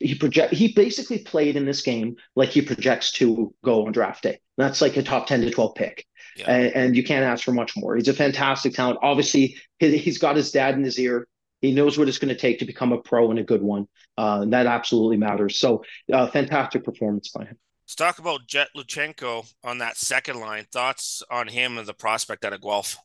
he 0.00 0.14
project 0.14 0.52
he 0.52 0.72
basically 0.72 1.18
played 1.18 1.56
in 1.56 1.64
this 1.64 1.82
game 1.82 2.16
like 2.34 2.50
he 2.50 2.62
projects 2.62 3.12
to 3.12 3.54
go 3.64 3.86
on 3.86 3.92
draft 3.92 4.22
day. 4.22 4.40
That's 4.56 4.80
like 4.80 4.96
a 4.96 5.02
top 5.02 5.26
ten 5.26 5.40
to 5.42 5.50
twelve 5.50 5.74
pick. 5.74 6.06
Yeah. 6.36 6.50
And, 6.50 6.74
and, 6.74 6.96
you 6.96 7.04
can't 7.04 7.24
ask 7.24 7.44
for 7.44 7.52
much 7.52 7.76
more. 7.76 7.94
He's 7.94 8.08
a 8.08 8.12
fantastic 8.12 8.74
talent. 8.74 8.98
Obviously, 9.02 9.56
he's 9.78 10.18
got 10.18 10.34
his 10.34 10.50
dad 10.50 10.74
in 10.74 10.82
his 10.82 10.98
ear. 10.98 11.28
He 11.64 11.72
knows 11.72 11.96
what 11.96 12.08
it's 12.08 12.18
going 12.18 12.34
to 12.34 12.38
take 12.38 12.58
to 12.58 12.66
become 12.66 12.92
a 12.92 12.98
pro 12.98 13.30
and 13.30 13.38
a 13.38 13.42
good 13.42 13.62
one. 13.62 13.88
Uh, 14.18 14.40
and 14.42 14.52
that 14.52 14.66
absolutely 14.66 15.16
matters. 15.16 15.58
So, 15.58 15.82
uh, 16.12 16.26
fantastic 16.26 16.84
performance 16.84 17.30
by 17.30 17.44
him. 17.44 17.56
Let's 17.86 17.94
talk 17.94 18.18
about 18.18 18.46
Jett 18.46 18.68
Luchanko 18.76 19.50
on 19.64 19.78
that 19.78 19.96
second 19.96 20.40
line. 20.40 20.66
Thoughts 20.70 21.22
on 21.30 21.48
him 21.48 21.78
and 21.78 21.86
the 21.86 21.94
prospect 21.94 22.44
out 22.44 22.52
of 22.52 22.60
Guelph? 22.60 22.98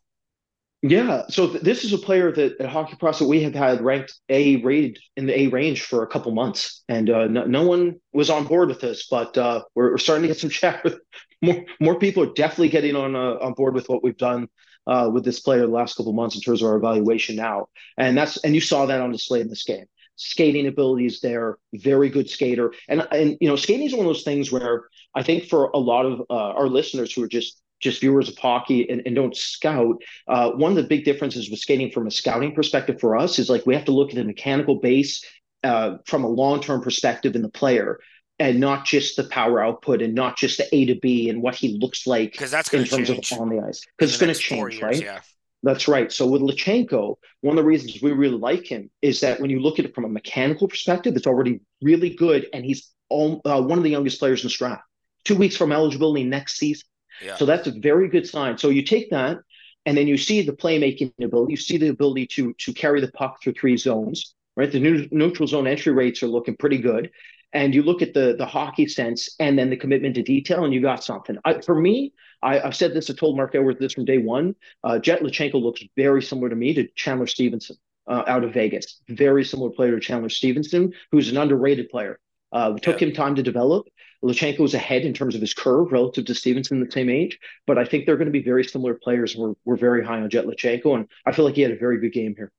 Yeah, 0.82 1.24
so 1.28 1.48
th- 1.48 1.62
this 1.62 1.84
is 1.84 1.94
a 1.94 1.98
player 1.98 2.32
that 2.34 2.60
at 2.60 2.70
Hockey 2.70 2.96
Prospect 2.96 3.30
we 3.30 3.44
have 3.44 3.54
had 3.54 3.82
ranked 3.82 4.14
A 4.30 4.58
rated 4.58 5.00
in 5.18 5.26
the 5.26 5.38
A 5.38 5.48
range 5.48 5.84
for 5.84 6.04
a 6.04 6.08
couple 6.08 6.32
months, 6.32 6.84
and 6.88 7.10
uh, 7.10 7.28
no, 7.28 7.44
no, 7.44 7.64
one 7.64 8.00
was 8.14 8.30
on 8.30 8.46
board 8.46 8.70
with 8.70 8.80
this. 8.80 9.08
But 9.10 9.38
uh, 9.38 9.64
we're, 9.76 9.92
we're, 9.92 9.98
starting 9.98 10.24
to 10.24 10.28
get 10.30 10.38
some 10.38 10.50
chat. 10.62 10.84
With 10.86 11.00
more 11.42 11.66
more 11.82 12.00
people 12.00 12.24
are 12.24 12.34
definitely 12.34 12.70
getting 12.70 12.96
on 12.96 13.16
uh, 13.16 13.38
on 13.42 13.54
board 13.54 13.74
with 13.74 13.90
what 13.90 14.04
we've 14.04 14.18
done 14.18 14.48
uh, 14.88 15.10
with 15.12 15.24
this 15.24 15.40
player 15.40 15.62
the 15.62 15.68
last 15.68 15.96
couple 15.96 16.14
months 16.14 16.36
in 16.36 16.42
terms 16.42 16.62
of 16.62 16.70
our 16.70 16.78
evaluation 16.78 17.36
now. 17.36 17.68
And 17.98 18.18
that's 18.18 18.38
and 18.38 18.56
you 18.56 18.62
saw 18.62 18.86
that 18.86 19.02
on 19.02 19.12
display 19.12 19.42
in 19.42 19.50
this 19.50 19.64
game. 19.64 19.86
Skating 20.16 20.68
abilities 20.68 21.22
there, 21.22 21.58
very 21.74 22.10
good 22.10 22.30
skater. 22.30 22.74
And 22.88 23.08
and 23.12 23.38
you 23.40 23.48
know, 23.48 23.56
skating 23.56 23.86
is 23.86 23.94
one 23.94 24.02
of 24.02 24.10
those 24.10 24.24
things 24.24 24.52
where 24.52 24.84
I 25.16 25.24
think 25.24 25.46
for 25.46 25.70
a 25.74 25.78
lot 25.78 26.06
of 26.06 26.22
uh, 26.30 26.34
our 26.34 26.68
listeners 26.68 27.14
who 27.14 27.24
are 27.24 27.28
just 27.28 27.62
just 27.80 28.02
viewers 28.02 28.28
of 28.28 28.38
hockey 28.38 28.90
and, 28.90 29.02
and 29.06 29.16
don't 29.16 29.36
scout, 29.36 30.02
uh, 30.28 30.52
one 30.52 30.72
of 30.72 30.76
the 30.76 30.84
big 30.84 31.06
differences 31.06 31.50
with 31.50 31.60
skating 31.60 31.90
from 31.92 32.08
a 32.08 32.12
scouting 32.12 32.54
perspective 32.54 33.00
for 33.00 33.16
us 33.16 33.40
is 33.40 33.50
like 33.50 33.66
we 33.66 33.74
have 33.74 33.86
to 33.86 33.94
look 33.94 34.10
at 34.10 34.16
the 34.16 34.24
mechanical 34.26 34.76
base 34.76 35.24
uh, 35.64 35.98
from 36.06 36.24
a 36.24 36.28
long 36.28 36.62
term 36.62 36.82
perspective 36.82 37.36
in 37.36 37.42
the 37.42 37.50
player 37.50 38.00
and 38.40 38.60
not 38.60 38.86
just 38.86 39.18
the 39.18 39.26
power 39.26 39.62
output 39.62 40.02
and 40.02 40.16
not 40.16 40.38
just 40.38 40.58
the 40.58 40.76
A 40.76 40.86
to 40.86 40.96
B 40.96 41.30
and 41.30 41.42
what 41.42 41.56
he 41.56 41.78
looks 41.78 42.08
like 42.08 42.32
because 42.32 42.52
that's 42.52 42.74
in 42.74 42.86
terms 42.86 43.10
change. 43.10 43.32
of 43.32 43.40
on 43.40 43.50
the 43.50 43.62
ice 43.62 43.86
because 43.98 44.12
it's 44.12 44.20
going 44.20 44.34
to 44.34 44.40
change, 44.40 44.76
years, 44.76 44.82
right? 44.82 45.02
Yeah. 45.02 45.20
That's 45.62 45.90
right. 45.90 46.10
So 46.10 46.26
with 46.26 46.42
Luchanko, 46.42 47.18
one 47.42 47.58
of 47.58 47.64
the 47.64 47.68
reasons 47.68 48.02
we 48.02 48.14
really 48.14 48.38
like 48.38 48.66
him 48.66 48.90
is 49.02 49.20
that 49.20 49.42
when 49.42 49.50
you 49.50 49.60
look 49.60 49.78
at 49.78 49.84
it 49.84 49.94
from 49.94 50.06
a 50.06 50.10
mechanical 50.10 50.70
perspective, 50.70 51.18
it's 51.18 51.28
already 51.28 51.60
really 51.82 52.12
good, 52.12 52.48
and 52.54 52.64
he's 52.64 52.90
all, 53.10 53.42
uh, 53.44 53.62
one 53.62 53.78
of 53.78 53.84
the 53.84 53.90
youngest 53.90 54.20
players 54.20 54.42
in 54.42 54.48
the 54.48 54.54
draft. 54.54 54.84
Two 55.26 55.36
weeks 55.36 55.58
from 55.58 55.74
eligibility 55.74 56.24
next 56.24 56.58
season. 56.58 56.88
Yeah. 57.22 57.36
So 57.36 57.46
that's 57.46 57.68
a 57.68 57.72
very 57.72 58.08
good 58.08 58.26
sign. 58.26 58.58
So 58.58 58.70
you 58.70 58.84
take 58.84 59.10
that, 59.10 59.40
and 59.86 59.98
then 59.98 60.08
you 60.08 60.16
see 60.16 60.42
the 60.44 60.54
playmaking 60.54 61.12
ability. 61.22 61.52
You 61.52 61.58
see 61.58 61.76
the 61.76 61.90
ability 61.90 62.28
to 62.28 62.54
to 62.54 62.74
carry 62.74 63.02
the 63.02 63.12
puck 63.12 63.44
through 63.44 63.54
three 63.54 63.76
zones. 63.76 64.34
Right, 64.56 64.70
the 64.70 64.80
new, 64.80 65.08
neutral 65.12 65.48
zone 65.48 65.68
entry 65.68 65.94
rates 65.94 66.22
are 66.22 66.28
looking 66.28 66.58
pretty 66.58 66.80
good 66.80 67.12
and 67.54 67.74
you 67.74 67.84
look 67.84 68.02
at 68.02 68.14
the 68.14 68.36
the 68.38 68.46
hockey 68.46 68.88
sense 68.88 69.36
and 69.40 69.58
then 69.58 69.70
the 69.70 69.78
commitment 69.78 70.16
to 70.16 70.24
detail, 70.24 70.66
and 70.66 70.74
you 70.74 70.82
got 70.82 71.04
something. 71.04 71.38
I, 71.46 71.62
for 71.62 71.76
me, 71.76 72.14
I, 72.42 72.60
have 72.60 72.76
said 72.76 72.94
this. 72.94 73.10
I 73.10 73.14
told 73.14 73.38
Mark 73.38 73.56
Edwards 73.56 73.80
this 73.80 73.94
from 73.94 74.06
day 74.06 74.18
one. 74.18 74.56
Uh, 74.84 75.00
Jett 75.00 75.22
Luchanko 75.22 75.62
looks 75.62 75.84
very 75.96 76.22
similar 76.22 76.50
to 76.50 76.56
me 76.56 76.74
to 76.74 76.88
Chandler 76.96 77.28
Stephenson 77.28 77.78
uh, 78.08 78.24
out 78.28 78.44
of 78.44 78.54
Vegas. 78.54 79.02
Very 79.10 79.44
similar 79.44 79.70
player 79.70 79.92
to 79.92 80.00
Chandler 80.00 80.30
Stephenson 80.30 80.94
who's 81.12 81.30
an 81.30 81.38
underrated 81.38 81.90
player. 81.90 82.20
Uh, 82.52 82.74
it 82.76 82.84
took 82.84 83.00
yeah. 83.00 83.08
him 83.08 83.14
time 83.14 83.36
to 83.36 83.44
develop. 83.44 83.88
Luchanko 84.24 84.60
was 84.60 84.74
ahead 84.74 85.04
in 85.04 85.14
terms 85.14 85.36
of 85.36 85.42
his 85.42 85.54
curve 85.54 85.92
relative 85.92 86.26
to 86.26 86.36
Stephenson 86.36 86.84
the 86.84 86.92
same 86.92 87.10
age, 87.10 87.40
but 87.66 87.78
I 87.78 87.86
think 87.86 88.06
they're 88.06 88.18
going 88.18 88.26
to 88.26 88.32
be 88.32 88.44
very 88.44 88.64
similar 88.64 88.94
players. 88.96 89.36
We're, 89.36 89.54
we're 89.64 89.78
very 89.78 90.04
high 90.04 90.20
on 90.20 90.30
Jett 90.30 90.46
Luchanko, 90.46 90.96
and 90.96 91.08
I 91.26 91.32
feel 91.32 91.46
like 91.46 91.56
he 91.56 91.62
had 91.62 91.72
a 91.72 91.78
very 91.78 92.00
good 92.00 92.12
game 92.12 92.36
here. 92.36 92.52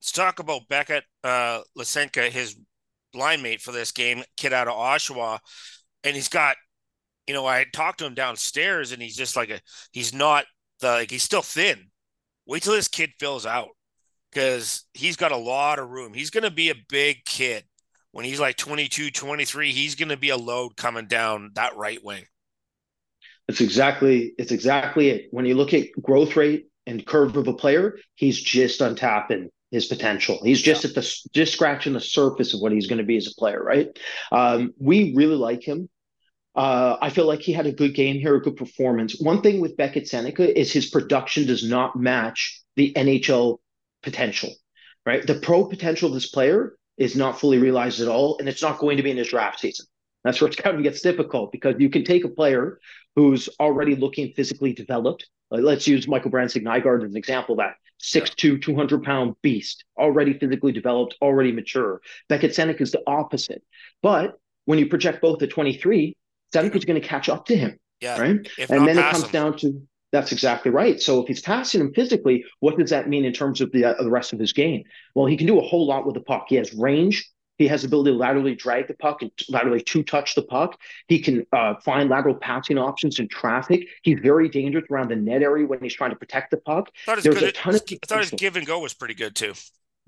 Let's 0.00 0.12
talk 0.12 0.38
about 0.38 0.68
Beckett 0.68 1.04
uh, 1.24 1.62
Sennecke, 1.78 2.30
his 2.30 2.56
line 3.14 3.42
mate 3.42 3.60
for 3.60 3.72
this 3.72 3.92
game, 3.92 4.22
kid 4.36 4.52
out 4.52 4.68
of 4.68 4.74
Oshawa, 4.74 5.38
and 6.04 6.14
he's 6.14 6.28
got, 6.28 6.56
you 7.26 7.34
know, 7.34 7.46
I 7.46 7.64
talked 7.72 7.98
to 7.98 8.06
him 8.06 8.14
downstairs, 8.14 8.92
and 8.92 9.02
he's 9.02 9.16
just 9.16 9.36
like 9.36 9.50
a, 9.50 9.60
he's 9.92 10.14
not 10.14 10.44
the 10.80 10.88
like 10.88 11.10
he's 11.10 11.22
still 11.22 11.42
thin. 11.42 11.90
Wait 12.46 12.62
till 12.62 12.74
this 12.74 12.88
kid 12.88 13.10
fills 13.18 13.46
out 13.46 13.68
because 14.32 14.84
he's 14.94 15.16
got 15.16 15.32
a 15.32 15.36
lot 15.36 15.78
of 15.78 15.90
room. 15.90 16.14
He's 16.14 16.30
going 16.30 16.44
to 16.44 16.50
be 16.50 16.70
a 16.70 16.84
big 16.88 17.24
kid 17.24 17.64
when 18.10 18.24
he's 18.24 18.40
like 18.40 18.56
22, 18.56 19.10
23. 19.10 19.72
He's 19.72 19.94
going 19.94 20.08
to 20.08 20.16
be 20.16 20.30
a 20.30 20.36
load 20.36 20.76
coming 20.76 21.06
down 21.06 21.50
that 21.54 21.76
right 21.76 22.02
wing. 22.02 22.24
It's 23.48 23.60
exactly 23.60 24.32
it's 24.38 24.52
exactly 24.52 25.10
it. 25.10 25.28
When 25.30 25.44
you 25.44 25.54
look 25.54 25.74
at 25.74 25.92
growth 26.00 26.36
rate 26.36 26.68
and 26.86 27.04
curve 27.06 27.36
of 27.36 27.48
a 27.48 27.52
player, 27.52 27.98
he's 28.14 28.40
just 28.40 28.80
on 28.80 28.96
untapping 28.96 29.48
his 29.72 29.86
potential. 29.86 30.38
He's 30.44 30.62
just 30.62 30.84
yeah. 30.84 30.90
at 30.90 30.94
the 30.94 31.28
just 31.32 31.54
scratching 31.54 31.94
the 31.94 32.00
surface 32.00 32.54
of 32.54 32.60
what 32.60 32.72
he's 32.72 32.86
going 32.86 32.98
to 32.98 33.04
be 33.04 33.16
as 33.16 33.26
a 33.26 33.34
player, 33.34 33.62
right? 33.62 33.88
Um, 34.30 34.74
we 34.78 35.14
really 35.16 35.34
like 35.34 35.64
him. 35.64 35.88
Uh, 36.54 36.98
I 37.00 37.08
feel 37.08 37.26
like 37.26 37.40
he 37.40 37.52
had 37.52 37.66
a 37.66 37.72
good 37.72 37.94
game 37.94 38.20
here, 38.20 38.36
a 38.36 38.42
good 38.42 38.56
performance. 38.56 39.18
One 39.18 39.40
thing 39.40 39.60
with 39.60 39.78
Beckett 39.78 40.04
Sennecke 40.04 40.52
is 40.52 40.70
his 40.70 40.90
production 40.90 41.46
does 41.46 41.68
not 41.68 41.96
match 41.96 42.60
the 42.76 42.92
NHL 42.92 43.58
potential, 44.02 44.50
right? 45.06 45.26
The 45.26 45.36
pro 45.36 45.64
potential 45.64 46.08
of 46.08 46.14
this 46.14 46.30
player 46.30 46.76
is 46.98 47.16
not 47.16 47.40
fully 47.40 47.56
realized 47.56 48.02
at 48.02 48.08
all, 48.08 48.36
and 48.38 48.48
it's 48.48 48.60
not 48.60 48.78
going 48.78 48.98
to 48.98 49.02
be 49.02 49.10
in 49.10 49.16
his 49.16 49.28
draft 49.28 49.60
season. 49.60 49.86
That's 50.24 50.40
where 50.40 50.52
scouting 50.52 50.82
gets 50.82 51.00
difficult 51.00 51.50
because 51.50 51.76
you 51.78 51.88
can 51.88 52.04
take 52.04 52.24
a 52.24 52.28
player 52.28 52.78
who's 53.16 53.48
already 53.58 53.96
looking 53.96 54.32
physically 54.34 54.74
developed. 54.74 55.26
Let's 55.60 55.86
use 55.86 56.08
Michael 56.08 56.30
Brandsegg-Nygård 56.30 57.04
as 57.04 57.10
an 57.10 57.16
example 57.16 57.54
of 57.54 57.58
that. 57.58 57.74
6'2, 58.02 58.60
200 58.60 59.04
pound 59.04 59.36
beast, 59.42 59.84
already 59.96 60.36
physically 60.36 60.72
developed, 60.72 61.16
already 61.22 61.52
mature. 61.52 62.00
Beckett 62.28 62.50
Sennecke 62.50 62.80
is 62.80 62.90
the 62.90 63.02
opposite. 63.06 63.62
But 64.02 64.38
when 64.64 64.78
you 64.78 64.86
project 64.86 65.22
both 65.22 65.40
at 65.42 65.50
23, 65.50 66.16
Sennecke 66.52 66.76
is 66.76 66.84
going 66.84 67.00
to 67.00 67.06
catch 67.06 67.28
up 67.28 67.46
to 67.46 67.56
him. 67.56 67.78
Yeah. 68.00 68.20
Right. 68.20 68.48
And 68.68 68.88
then 68.88 68.98
it 68.98 69.10
comes 69.10 69.24
him. 69.24 69.30
down 69.30 69.56
to 69.58 69.86
that's 70.12 70.30
exactly 70.30 70.70
right. 70.70 71.00
So 71.00 71.22
if 71.22 71.28
he's 71.28 71.40
passing 71.40 71.80
him 71.80 71.94
physically, 71.94 72.44
what 72.60 72.76
does 72.76 72.90
that 72.90 73.08
mean 73.08 73.24
in 73.24 73.32
terms 73.32 73.62
of 73.62 73.72
the, 73.72 73.86
uh, 73.86 74.02
the 74.02 74.10
rest 74.10 74.34
of 74.34 74.38
his 74.38 74.52
game? 74.52 74.84
Well, 75.14 75.26
he 75.26 75.38
can 75.38 75.46
do 75.46 75.58
a 75.58 75.62
whole 75.62 75.86
lot 75.86 76.04
with 76.04 76.14
the 76.14 76.20
puck. 76.20 76.46
He 76.48 76.56
has 76.56 76.74
range. 76.74 77.28
He 77.62 77.68
has 77.68 77.82
the 77.82 77.86
ability 77.86 78.10
to 78.10 78.16
laterally 78.16 78.56
drag 78.56 78.88
the 78.88 78.94
puck 78.94 79.22
and 79.22 79.30
laterally 79.48 79.80
to 79.80 80.02
touch 80.02 80.34
the 80.34 80.42
puck. 80.42 80.80
He 81.06 81.20
can 81.20 81.46
uh, 81.52 81.74
find 81.76 82.10
lateral 82.10 82.34
passing 82.34 82.76
options 82.76 83.20
in 83.20 83.28
traffic. 83.28 83.86
He's 84.02 84.18
very 84.20 84.48
dangerous 84.48 84.84
around 84.90 85.10
the 85.10 85.16
net 85.16 85.42
area 85.42 85.64
when 85.64 85.80
he's 85.80 85.94
trying 85.94 86.10
to 86.10 86.16
protect 86.16 86.50
the 86.50 86.56
puck. 86.56 86.90
I 87.06 87.14
thought, 87.14 87.22
There's 87.22 87.38
good, 87.38 87.48
a 87.48 87.52
ton 87.52 87.76
of 87.76 87.82
I 87.88 87.96
thought 88.04 88.18
his 88.18 88.30
give 88.32 88.56
and 88.56 88.66
go 88.66 88.80
was 88.80 88.94
pretty 88.94 89.14
good 89.14 89.36
too. 89.36 89.54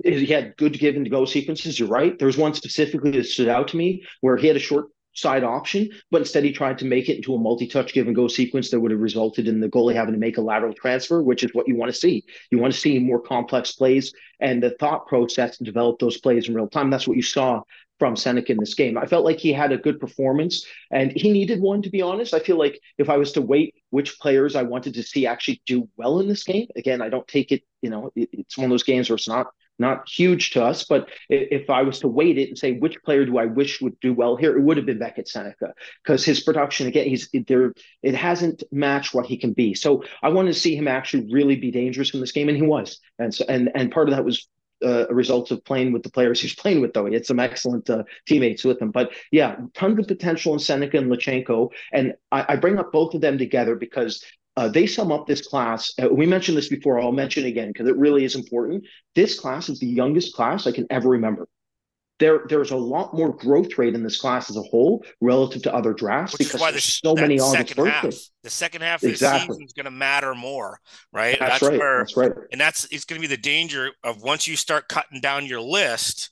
He 0.03 0.27
had 0.27 0.57
good 0.57 0.77
give 0.79 0.97
and 0.97 1.09
go 1.09 1.25
sequences. 1.25 1.79
You're 1.79 1.89
right. 1.89 2.19
There 2.19 2.27
was 2.27 2.37
one 2.37 2.55
specifically 2.55 3.13
that 3.13 3.27
stood 3.27 3.49
out 3.49 3.69
to 3.69 3.77
me 3.77 4.05
where 4.21 4.37
he 4.37 4.49
had 4.49 4.57
a 4.57 4.61
short 4.61 4.87
side 5.15 5.45
option, 5.45 5.89
but 6.11 6.21
instead 6.21 6.45
he 6.45 6.53
tried 6.53 6.79
to 6.79 6.85
make 6.85 7.09
it 7.09 7.17
into 7.17 7.35
a 7.35 7.39
multi-touch 7.39 7.93
give 7.93 8.07
and 8.07 8.17
go 8.17 8.29
sequence 8.29 8.71
that 8.71 8.81
would 8.81 8.91
have 8.91 9.01
resulted 9.01 9.49
in 9.49 9.61
the 9.61 9.69
goalie 9.69 9.95
having 9.95 10.15
to 10.15 10.21
make 10.21 10.39
a 10.39 10.43
lateral 10.43 10.75
transfer, 10.75 11.23
which 11.23 11.45
is 11.45 11.55
what 11.55 11.69
you 11.69 11.77
want 11.77 11.93
to 11.93 11.99
see. 11.99 12.25
You 12.51 12.59
want 12.59 12.73
to 12.75 12.79
see 12.79 12.99
more 12.99 13.21
complex 13.21 13.73
plays 13.73 14.13
and 14.41 14.63
the 14.63 14.71
thought 14.81 15.07
process 15.07 15.59
to 15.59 15.65
develop 15.65 15.99
those 15.99 16.19
plays 16.19 16.49
in 16.49 16.55
real 16.55 16.69
time. 16.69 16.91
That's 16.91 17.09
what 17.09 17.17
you 17.17 17.23
saw 17.23 17.63
from 17.99 18.17
Sennecke 18.17 18.51
in 18.51 18.59
this 18.59 18.75
game. 18.75 18.99
I 18.99 19.07
felt 19.07 19.25
like 19.25 19.39
he 19.39 19.53
had 19.53 19.71
a 19.71 19.79
good 19.79 20.01
performance 20.01 20.67
and 20.91 21.13
he 21.13 21.31
needed 21.31 21.61
one, 21.61 21.81
to 21.83 21.91
be 21.91 22.03
honest. 22.03 22.35
I 22.35 22.41
feel 22.41 22.59
like 22.59 22.81
if 22.99 23.09
I 23.09 23.17
was 23.17 23.33
to 23.33 23.41
wait 23.43 23.75
which 23.91 24.19
players 24.19 24.57
I 24.57 24.63
wanted 24.63 24.95
to 24.95 25.03
see 25.05 25.27
actually 25.27 25.63
do 25.65 25.89
well 25.97 26.19
in 26.19 26.29
this 26.29 26.43
game, 26.43 26.67
again, 26.75 27.01
I 27.01 27.09
don't 27.09 27.29
take 27.29 27.53
it, 27.53 27.63
you 27.83 27.91
know, 27.91 28.11
it, 28.17 28.29
it's 28.33 28.59
one 28.59 28.65
of 28.65 28.71
those 28.71 28.83
games 28.83 29.09
where 29.09 29.15
it's 29.15 29.29
not 29.29 29.47
not 29.79 30.09
huge 30.09 30.51
to 30.53 30.65
us, 30.65 30.85
but 30.85 31.09
if 31.29 31.69
I 31.71 31.83
was 31.83 32.01
to 32.01 32.09
weight 32.09 32.39
it 32.39 32.49
and 32.49 32.59
say 32.59 32.73
which 32.73 33.03
player 33.03 33.25
do 33.25 33.39
I 33.39 33.47
wish 33.47 33.81
would 33.81 33.99
do 34.01 34.13
well 34.13 34.37
here, 34.37 34.57
it 34.57 34.63
would 34.63 34.77
have 34.77 34.87
been 34.87 34.99
Beckett 34.99 35.27
Sennecke 35.27 35.73
because 36.03 36.25
his 36.25 36.41
production 36.41 36.87
again, 36.87 37.09
he's 37.09 37.29
there. 37.47 37.73
It 38.03 38.15
hasn't 38.15 38.63
matched 38.71 39.15
what 39.15 39.27
he 39.27 39.37
can 39.37 39.53
be. 39.53 39.75
So 39.75 40.05
I 40.23 40.29
wanted 40.29 40.55
to 40.55 40.61
see 40.61 40.77
him 40.77 40.89
actually 40.89 41.33
really 41.33 41.57
be 41.57 41.71
dangerous 41.71 42.15
in 42.15 42.21
this 42.21 42.33
game, 42.33 42.49
and 42.49 42.57
he 42.57 42.63
was. 42.63 43.01
And 43.19 43.35
so 43.35 43.45
and 43.49 43.71
and 43.75 43.91
part 43.91 44.09
of 44.09 44.15
that 44.15 44.25
was 44.25 44.49
uh, 44.85 45.07
a 45.09 45.15
result 45.15 45.51
of 45.51 45.65
playing 45.65 45.93
with 45.93 46.03
the 46.03 46.11
players 46.11 46.41
he's 46.41 46.55
playing 46.55 46.81
with, 46.81 46.93
though. 46.93 47.07
He 47.07 47.15
had 47.15 47.27
some 47.27 47.41
excellent 47.41 47.89
uh, 47.89 48.05
teammates 48.27 48.65
with 48.65 48.81
him. 48.81 48.91
But 48.91 49.13
yeah, 49.31 49.57
tons 49.75 49.99
of 49.99 50.07
potential 50.07 50.53
in 50.53 50.59
Sennecke 50.59 50.95
and 50.95 51.11
Luchanko. 51.11 51.71
And 51.93 52.15
I, 52.31 52.45
I 52.51 52.57
bring 52.57 52.79
up 52.79 52.93
both 52.93 53.15
of 53.15 53.21
them 53.21 53.39
together 53.39 53.77
because 53.77 54.25
uh, 54.57 54.69
they 54.69 54.87
sum 54.87 55.11
up 55.11 55.27
this 55.27 55.47
class. 55.47 55.93
Uh, 56.01 56.09
we 56.09 56.27
mentioned 56.27 56.57
this 56.57 56.69
before. 56.69 57.01
I'll 57.01 57.13
mention 57.13 57.45
it 57.45 57.49
again 57.49 57.69
because 57.69 57.89
it 57.89 57.97
really 57.97 58.25
is 58.25 58.35
important. 58.35 58.85
This 59.15 59.39
class 59.39 59.69
is 59.69 59.79
the 59.79 59.87
youngest 59.87 60.35
class 60.35 60.67
I 60.67 60.73
can 60.73 60.87
ever 60.91 61.09
remember 61.09 61.49
there 62.21 62.43
there's 62.49 62.71
a 62.71 62.77
lot 62.77 63.15
more 63.15 63.35
growth 63.35 63.77
rate 63.77 63.95
in 63.95 64.03
this 64.03 64.21
class 64.21 64.49
as 64.49 64.57
a 64.57 64.63
whole 64.63 65.05
relative 65.21 65.63
to 65.63 65.75
other 65.75 65.93
drafts 65.93 66.33
Which 66.35 66.47
because 66.47 66.61
why 66.61 66.71
there's 66.71 66.85
so 66.85 67.15
many 67.15 67.41
August 67.41 67.75
birthdays. 67.75 68.31
The 68.43 68.51
second 68.51 68.83
half 68.83 69.03
of 69.03 69.11
exactly. 69.11 69.49
the 69.49 69.53
season 69.55 69.65
is 69.65 69.73
going 69.73 69.85
to 69.87 69.91
matter 69.91 70.35
more, 70.35 70.79
right? 71.13 71.37
That's, 71.39 71.61
that's 71.61 71.63
right. 71.63 71.79
Where, 71.79 71.99
that's 71.99 72.17
right. 72.17 72.33
And 72.53 72.61
that's 72.61 72.85
it's 72.91 73.05
going 73.05 73.21
to 73.21 73.29
be 73.29 73.35
the 73.35 73.41
danger 73.41 73.91
of 74.05 74.23
once 74.23 74.47
you 74.47 74.57
start 74.57 74.89
cutting 74.89 75.21
down 75.21 75.47
your 75.47 75.61
list. 75.61 76.31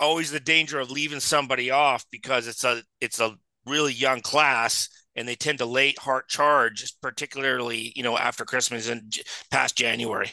Always 0.00 0.30
the 0.30 0.40
danger 0.40 0.80
of 0.80 0.90
leaving 0.90 1.20
somebody 1.20 1.70
off 1.70 2.04
because 2.10 2.46
it's 2.46 2.64
a 2.64 2.82
it's 3.00 3.20
a 3.20 3.36
really 3.64 3.92
young 3.92 4.20
class 4.20 4.88
and 5.16 5.26
they 5.28 5.34
tend 5.36 5.58
to 5.58 5.66
late 5.66 5.98
heart 6.00 6.28
charge, 6.28 6.92
particularly 7.00 7.92
you 7.96 8.02
know 8.02 8.16
after 8.18 8.44
Christmas 8.44 8.88
and 8.88 9.16
past 9.50 9.76
January. 9.76 10.32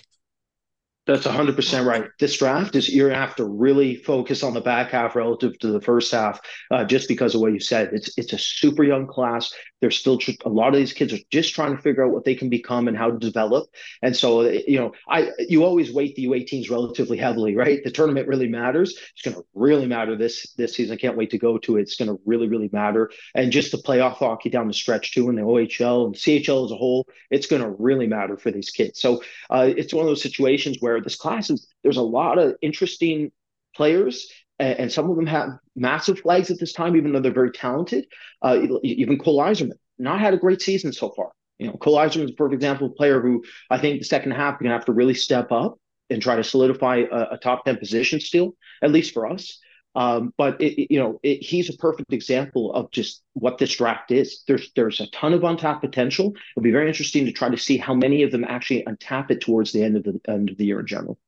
That's 1.08 1.26
100% 1.26 1.86
right. 1.86 2.06
This 2.20 2.38
draft 2.38 2.76
is 2.76 2.88
you're 2.88 3.10
going 3.10 3.20
to 3.20 3.26
have 3.26 3.36
to 3.38 3.46
really 3.46 3.96
focus 3.96 4.44
on 4.44 4.54
the 4.54 4.62
back 4.62 4.92
half 4.92 5.16
relative 5.16 5.58
to 5.60 5.68
the 5.68 5.82
first 5.82 6.12
half, 6.12 6.40
uh, 6.70 6.86
just 6.86 7.08
because 7.08 7.34
of 7.34 7.42
what 7.42 7.54
you 7.54 7.60
said. 7.60 7.90
It's 7.92 8.16
it's 8.20 8.34
a 8.34 8.38
super 8.38 8.84
young 8.84 9.08
class. 9.08 9.52
There's 9.80 9.98
still 9.98 10.20
tr- 10.20 10.32
a 10.46 10.50
lot 10.50 10.68
of 10.68 10.76
these 10.76 10.94
kids 10.94 11.12
are 11.12 11.18
just 11.32 11.56
trying 11.56 11.76
to 11.76 11.82
figure 11.82 12.06
out 12.06 12.14
what 12.14 12.24
they 12.24 12.36
can 12.36 12.50
become 12.50 12.88
and 12.88 12.96
how 12.96 13.10
to 13.10 13.18
develop. 13.18 13.68
And 14.04 14.16
so, 14.16 14.44
you 14.44 14.80
know, 14.80 14.92
I 15.10 15.32
you 15.40 15.64
always 15.64 15.92
weight 15.92 16.16
the 16.16 16.28
U18s 16.28 16.70
relatively 16.70 17.18
heavily, 17.18 17.56
right? 17.56 17.84
The 17.84 17.90
tournament 17.90 18.28
really 18.28 18.48
matters. 18.48 18.96
It's 19.14 19.24
going 19.24 19.36
to 19.36 19.46
really 19.56 19.88
matter 19.88 20.16
this 20.16 20.54
this 20.54 20.76
season. 20.76 20.94
I 20.94 20.98
can't 20.98 21.18
wait 21.18 21.32
to 21.32 21.40
go 21.40 21.58
to 21.58 21.78
it. 21.78 21.82
It's 21.82 21.96
going 21.96 22.10
to 22.16 22.22
really 22.28 22.48
really 22.48 22.70
matter. 22.72 23.10
And 23.34 23.52
just 23.52 23.72
the 23.72 23.80
playoff 23.80 24.18
hockey 24.18 24.52
down 24.52 24.68
the 24.68 24.74
stretch 24.74 25.16
too, 25.16 25.30
in 25.30 25.36
the 25.36 25.42
OHL 25.42 26.06
and 26.06 26.14
CHL 26.14 26.66
as 26.66 26.72
a 26.72 26.78
whole, 26.78 27.08
it's 27.32 27.48
going 27.48 27.64
to 27.64 27.72
really 27.80 28.06
matter 28.06 28.38
for 28.38 28.52
these 28.52 28.70
kids. 28.70 29.02
So 29.02 29.24
uh, 29.50 29.74
it's 29.76 29.96
one 29.96 30.06
of 30.06 30.10
those 30.10 30.22
situations 30.22 30.78
where 30.80 30.91
this 31.00 31.16
class 31.16 31.50
is 31.50 31.68
there's 31.84 31.98
a 31.98 32.02
lot 32.02 32.38
of 32.38 32.56
interesting 32.62 33.32
players 33.76 34.28
and, 34.60 34.92
some 34.92 35.10
of 35.10 35.16
them 35.16 35.26
have 35.26 35.58
massive 35.76 36.20
flags 36.20 36.52
at 36.52 36.60
this 36.60 36.74
time, 36.74 36.96
even 36.96 37.12
though 37.12 37.20
they're 37.20 37.34
very 37.34 37.52
talented. 37.52 38.06
Uh, 38.42 38.60
even 38.84 39.18
Cole 39.18 39.40
Eiserman, 39.40 39.72
not 39.98 40.20
had 40.20 40.34
a 40.34 40.38
great 40.38 40.62
season 40.62 40.94
so 40.94 41.10
far. 41.10 41.32
You 41.58 41.68
know, 41.68 41.74
Cole 41.74 41.98
Eiserman 41.98 42.26
is 42.26 42.32
a 42.32 42.36
perfect 42.36 42.56
example 42.56 42.88
of 42.88 42.92
a 42.92 42.96
player 42.96 43.22
who 43.22 43.44
I 43.70 43.78
think 43.78 44.00
the 44.00 44.06
second 44.06 44.32
half 44.32 44.60
you're 44.60 44.68
gonna 44.68 44.78
have 44.78 44.86
to 44.86 44.94
really 44.94 45.14
step 45.14 45.52
up 45.52 45.80
and 46.10 46.22
try 46.22 46.36
to 46.36 46.44
solidify 46.44 47.04
a, 47.12 47.34
a 47.34 47.40
top 47.42 47.66
ten 47.66 47.78
position 47.78 48.20
still, 48.20 48.56
at 48.84 48.92
least 48.92 49.14
for 49.14 49.28
us. 49.28 49.60
Um, 49.94 50.34
but 50.38 50.62
it, 50.62 50.92
you 50.92 51.00
know, 51.00 51.20
it, 51.22 51.44
he's 51.44 51.70
a 51.70 51.78
perfect 51.78 52.14
example 52.14 52.74
of 52.74 52.92
just 52.92 53.24
what 53.34 53.58
this 53.58 53.76
draft 53.76 54.12
is. 54.12 54.44
There's 54.48 54.72
there's 54.76 55.02
a 55.02 55.08
ton 55.08 55.34
of 55.34 55.44
untapped 55.44 55.82
potential. 55.82 56.34
It'll 56.56 56.64
be 56.64 56.72
very 56.72 56.88
interesting 56.88 57.26
to 57.26 57.32
try 57.32 57.50
to 57.50 57.58
see 57.58 57.78
how 57.78 57.94
many 57.94 58.24
of 58.24 58.32
them 58.32 58.46
actually 58.46 58.84
untap 58.84 59.32
it 59.32 59.42
towards 59.42 59.74
the 59.74 59.84
end 59.84 59.98
of 59.98 60.04
the 60.04 60.20
end 60.28 60.50
of 60.50 60.58
the 60.58 60.66
year 60.66 60.80
in 60.80 60.88
general. 60.88 61.20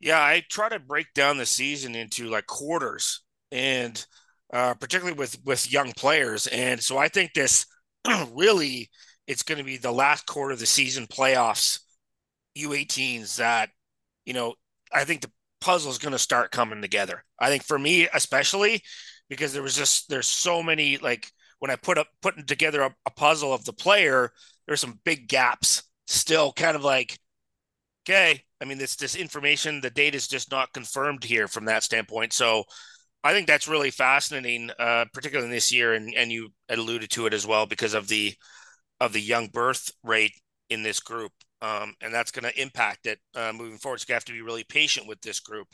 Yeah, 0.00 0.20
I 0.20 0.42
try 0.50 0.68
to 0.68 0.80
break 0.80 1.14
down 1.14 1.38
the 1.38 1.46
season 1.46 1.94
into 1.94 2.28
like 2.28 2.46
quarters, 2.46 3.22
and 3.52 4.04
uh, 4.52 4.74
particularly 4.74 5.16
with 5.16 5.38
with 5.44 5.72
young 5.72 5.92
players. 5.92 6.48
And 6.48 6.82
so 6.82 6.98
I 6.98 7.08
think 7.08 7.32
this 7.32 7.64
really 8.32 8.90
it's 9.26 9.42
going 9.42 9.58
to 9.58 9.64
be 9.64 9.76
the 9.76 9.92
last 9.92 10.26
quarter 10.26 10.52
of 10.52 10.58
the 10.58 10.66
season 10.66 11.06
playoffs, 11.06 11.80
U18s 12.58 13.36
that 13.36 13.70
you 14.26 14.34
know 14.34 14.54
I 14.92 15.04
think 15.04 15.22
the 15.22 15.30
puzzle 15.64 15.90
is 15.90 15.98
going 15.98 16.12
to 16.12 16.18
start 16.18 16.50
coming 16.52 16.82
together. 16.82 17.24
I 17.38 17.48
think 17.48 17.62
for 17.62 17.78
me 17.78 18.08
especially 18.12 18.82
because 19.28 19.52
there 19.52 19.62
was 19.62 19.76
just 19.76 20.08
there's 20.08 20.28
so 20.28 20.62
many 20.62 20.98
like 20.98 21.30
when 21.58 21.70
I 21.70 21.76
put 21.76 21.98
up 21.98 22.08
putting 22.20 22.44
together 22.44 22.82
a, 22.82 22.94
a 23.06 23.10
puzzle 23.10 23.52
of 23.52 23.64
the 23.64 23.72
player, 23.72 24.30
there's 24.66 24.80
some 24.80 25.00
big 25.04 25.28
gaps 25.28 25.82
still 26.06 26.52
kind 26.52 26.76
of 26.76 26.84
like 26.84 27.18
okay 28.04 28.44
I 28.64 28.66
mean, 28.66 28.78
this 28.78 28.96
this 28.96 29.14
information, 29.14 29.82
the 29.82 29.90
data 29.90 30.16
is 30.16 30.26
just 30.26 30.50
not 30.50 30.72
confirmed 30.72 31.22
here 31.22 31.46
from 31.48 31.66
that 31.66 31.82
standpoint. 31.82 32.32
So, 32.32 32.64
I 33.22 33.32
think 33.32 33.46
that's 33.46 33.68
really 33.68 33.90
fascinating, 33.90 34.70
uh, 34.78 35.04
particularly 35.12 35.50
this 35.50 35.70
year, 35.70 35.92
and 35.92 36.14
and 36.14 36.32
you 36.32 36.48
alluded 36.70 37.10
to 37.10 37.26
it 37.26 37.34
as 37.34 37.46
well 37.46 37.66
because 37.66 37.92
of 37.92 38.08
the 38.08 38.34
of 39.00 39.12
the 39.12 39.20
young 39.20 39.48
birth 39.48 39.90
rate 40.02 40.32
in 40.70 40.82
this 40.82 41.00
group, 41.00 41.32
um, 41.64 41.94
and 42.02 42.12
that's 42.12 42.30
going 42.30 42.50
to 42.50 42.60
impact 42.60 43.06
it 43.06 43.18
uh, 43.34 43.52
moving 43.54 43.78
forward. 43.78 44.00
So, 44.00 44.06
you 44.08 44.14
have 44.14 44.24
to 44.26 44.32
be 44.32 44.42
really 44.42 44.64
patient 44.64 45.06
with 45.06 45.20
this 45.22 45.40
group. 45.40 45.68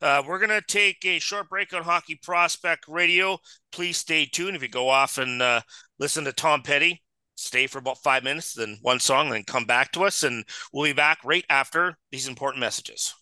Uh, 0.00 0.22
we're 0.26 0.38
going 0.38 0.50
to 0.50 0.62
take 0.66 1.04
a 1.04 1.18
short 1.18 1.48
break 1.48 1.72
on 1.72 1.82
Hockey 1.82 2.18
Prospect 2.22 2.84
Radio. 2.88 3.38
Please 3.72 3.96
stay 3.96 4.26
tuned. 4.26 4.56
If 4.56 4.62
you 4.62 4.68
go 4.68 4.88
off 4.88 5.18
and 5.18 5.40
uh, 5.40 5.60
listen 5.98 6.24
to 6.24 6.32
Tom 6.32 6.62
Petty, 6.62 7.02
stay 7.36 7.66
for 7.66 7.78
about 7.78 7.98
five 7.98 8.22
minutes, 8.22 8.54
then 8.54 8.78
one 8.82 9.00
song, 9.00 9.30
then 9.30 9.44
come 9.44 9.64
back 9.64 9.92
to 9.92 10.04
us, 10.04 10.22
and 10.22 10.44
we'll 10.72 10.84
be 10.84 10.92
back 10.92 11.18
right 11.24 11.44
after 11.48 11.96
these 12.10 12.28
important 12.28 12.60
messages. 12.60 13.14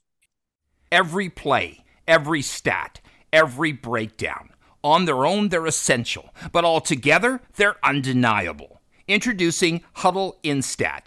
Every 0.91 1.31
play, 1.31 1.85
every 2.09 2.43
stat, 2.43 3.01
every 3.33 3.73
breakdown. 3.73 4.51
On 4.85 5.05
their 5.05 5.25
own, 5.25 5.49
they're 5.49 5.67
essential, 5.67 6.35
but 6.51 6.65
altogether, 6.65 7.41
they're 7.57 7.77
undeniable. 7.85 8.81
Introducing 9.07 9.83
Hudl 9.99 10.35
Instat, 10.43 11.07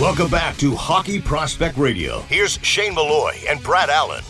Welcome 0.00 0.30
back 0.30 0.56
to 0.56 0.74
Hockey 0.74 1.20
Prospect 1.20 1.76
Radio. 1.76 2.20
Here's 2.20 2.58
Shane 2.62 2.94
Malloy 2.94 3.36
and 3.46 3.62
Brad 3.62 3.90
Allen. 3.90 4.24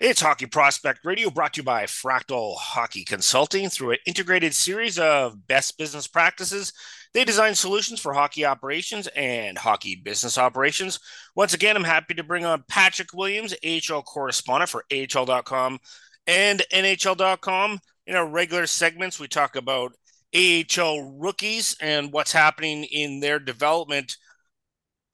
It's 0.00 0.20
Hockey 0.20 0.46
Prospect 0.46 0.98
Radio 1.04 1.30
brought 1.30 1.52
to 1.52 1.60
you 1.60 1.64
by 1.64 1.84
Fractal 1.84 2.56
Hockey 2.56 3.04
Consulting. 3.04 3.68
Through 3.68 3.92
an 3.92 3.98
integrated 4.04 4.52
series 4.52 4.98
of 4.98 5.46
best 5.46 5.78
business 5.78 6.08
practices, 6.08 6.72
they 7.12 7.24
design 7.24 7.54
solutions 7.54 8.00
for 8.00 8.12
hockey 8.12 8.44
operations 8.44 9.06
and 9.14 9.56
hockey 9.56 9.94
business 9.94 10.38
operations. 10.38 10.98
Once 11.36 11.54
again, 11.54 11.76
I'm 11.76 11.84
happy 11.84 12.14
to 12.14 12.24
bring 12.24 12.44
on 12.44 12.64
Patrick 12.68 13.14
Williams, 13.14 13.54
AHL 13.64 14.02
correspondent 14.02 14.70
for 14.70 14.84
AHL.com 14.90 15.78
and 16.26 16.62
NHL.com. 16.72 17.78
In 18.08 18.16
our 18.16 18.26
regular 18.26 18.66
segments, 18.66 19.20
we 19.20 19.28
talk 19.28 19.54
about 19.54 19.92
AHL 20.34 21.12
rookies 21.16 21.76
and 21.80 22.12
what's 22.12 22.32
happening 22.32 22.82
in 22.82 23.20
their 23.20 23.38
development 23.38 24.16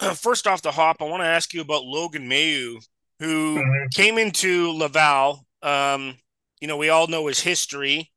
first 0.14 0.46
off 0.46 0.62
the 0.62 0.70
hop, 0.70 0.96
I 1.00 1.04
want 1.04 1.22
to 1.22 1.26
ask 1.26 1.52
you 1.52 1.60
about 1.60 1.84
Logan 1.84 2.28
Mailloux, 2.28 2.78
who 3.18 3.58
mm-hmm. 3.58 3.88
came 3.94 4.18
into 4.18 4.72
Laval. 4.72 5.46
Um, 5.62 6.16
you 6.60 6.68
know, 6.68 6.76
we 6.76 6.88
all 6.88 7.06
know 7.06 7.26
his 7.26 7.40
history, 7.40 8.10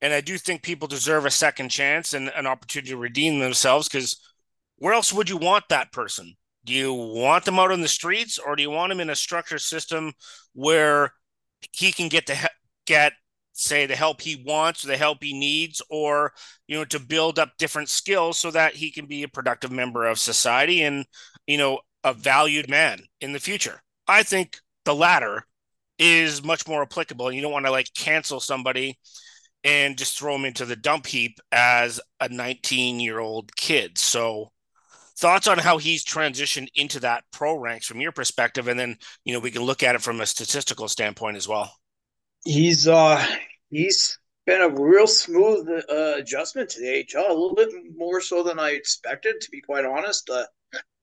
and 0.00 0.12
I 0.12 0.20
do 0.20 0.38
think 0.38 0.62
people 0.62 0.88
deserve 0.88 1.26
a 1.26 1.30
second 1.30 1.70
chance 1.70 2.12
and 2.12 2.30
an 2.36 2.46
opportunity 2.46 2.90
to 2.90 2.96
redeem 2.96 3.38
themselves. 3.38 3.88
Because 3.88 4.20
where 4.76 4.94
else 4.94 5.12
would 5.12 5.28
you 5.28 5.36
want 5.36 5.64
that 5.68 5.92
person? 5.92 6.34
Do 6.64 6.72
you 6.72 6.92
want 6.92 7.44
them 7.44 7.58
out 7.58 7.72
on 7.72 7.80
the 7.80 7.88
streets, 7.88 8.38
or 8.38 8.54
do 8.54 8.62
you 8.62 8.70
want 8.70 8.92
him 8.92 9.00
in 9.00 9.10
a 9.10 9.16
structured 9.16 9.60
system 9.60 10.12
where 10.54 11.12
he 11.72 11.92
can 11.92 12.08
get 12.08 12.26
the 12.26 12.36
get 12.86 13.12
say 13.52 13.86
the 13.86 13.96
help 13.96 14.20
he 14.20 14.42
wants, 14.46 14.84
or 14.84 14.88
the 14.88 14.96
help 14.96 15.22
he 15.22 15.32
needs, 15.32 15.82
or 15.90 16.32
you 16.66 16.76
know 16.76 16.84
to 16.86 16.98
build 16.98 17.38
up 17.38 17.52
different 17.58 17.88
skills 17.88 18.38
so 18.38 18.50
that 18.50 18.74
he 18.74 18.90
can 18.90 19.06
be 19.06 19.22
a 19.22 19.28
productive 19.28 19.70
member 19.70 20.06
of 20.06 20.18
society 20.18 20.82
and 20.82 21.04
you 21.46 21.58
know 21.58 21.80
a 22.04 22.12
valued 22.12 22.68
man 22.68 23.00
in 23.20 23.32
the 23.32 23.40
future. 23.40 23.80
I 24.08 24.22
think 24.22 24.58
the 24.84 24.94
latter 24.94 25.44
is 25.98 26.42
much 26.44 26.66
more 26.66 26.82
applicable. 26.82 27.32
You 27.32 27.42
don't 27.42 27.52
want 27.52 27.66
to 27.66 27.72
like 27.72 27.88
cancel 27.94 28.40
somebody 28.40 28.98
and 29.64 29.96
just 29.96 30.18
throw 30.18 30.32
them 30.32 30.44
into 30.44 30.64
the 30.64 30.76
dump 30.76 31.06
heap 31.06 31.38
as 31.52 32.00
a 32.20 32.28
19 32.28 33.00
year 33.00 33.20
old 33.20 33.54
kid. 33.56 33.98
So 33.98 34.50
thoughts 35.16 35.46
on 35.46 35.58
how 35.58 35.78
he's 35.78 36.04
transitioned 36.04 36.68
into 36.74 36.98
that 37.00 37.24
pro 37.32 37.56
ranks 37.56 37.86
from 37.86 38.00
your 38.00 38.12
perspective 38.12 38.66
and 38.66 38.80
then 38.80 38.96
you 39.24 39.32
know 39.32 39.38
we 39.38 39.50
can 39.50 39.62
look 39.62 39.82
at 39.82 39.94
it 39.94 40.02
from 40.02 40.20
a 40.20 40.26
statistical 40.26 40.88
standpoint 40.88 41.36
as 41.36 41.46
well 41.46 41.72
he's 42.44 42.88
uh 42.88 43.24
he's 43.70 44.18
been 44.46 44.60
a 44.60 44.68
real 44.68 45.06
smooth 45.06 45.68
uh, 45.68 46.14
adjustment 46.16 46.70
to 46.70 46.80
the 46.80 47.06
AHL, 47.16 47.30
a 47.30 47.32
little 47.32 47.54
bit 47.54 47.70
more 47.96 48.20
so 48.20 48.42
than 48.42 48.58
I 48.58 48.70
expected, 48.70 49.40
to 49.40 49.50
be 49.50 49.60
quite 49.60 49.84
honest. 49.84 50.28
Uh, 50.28 50.44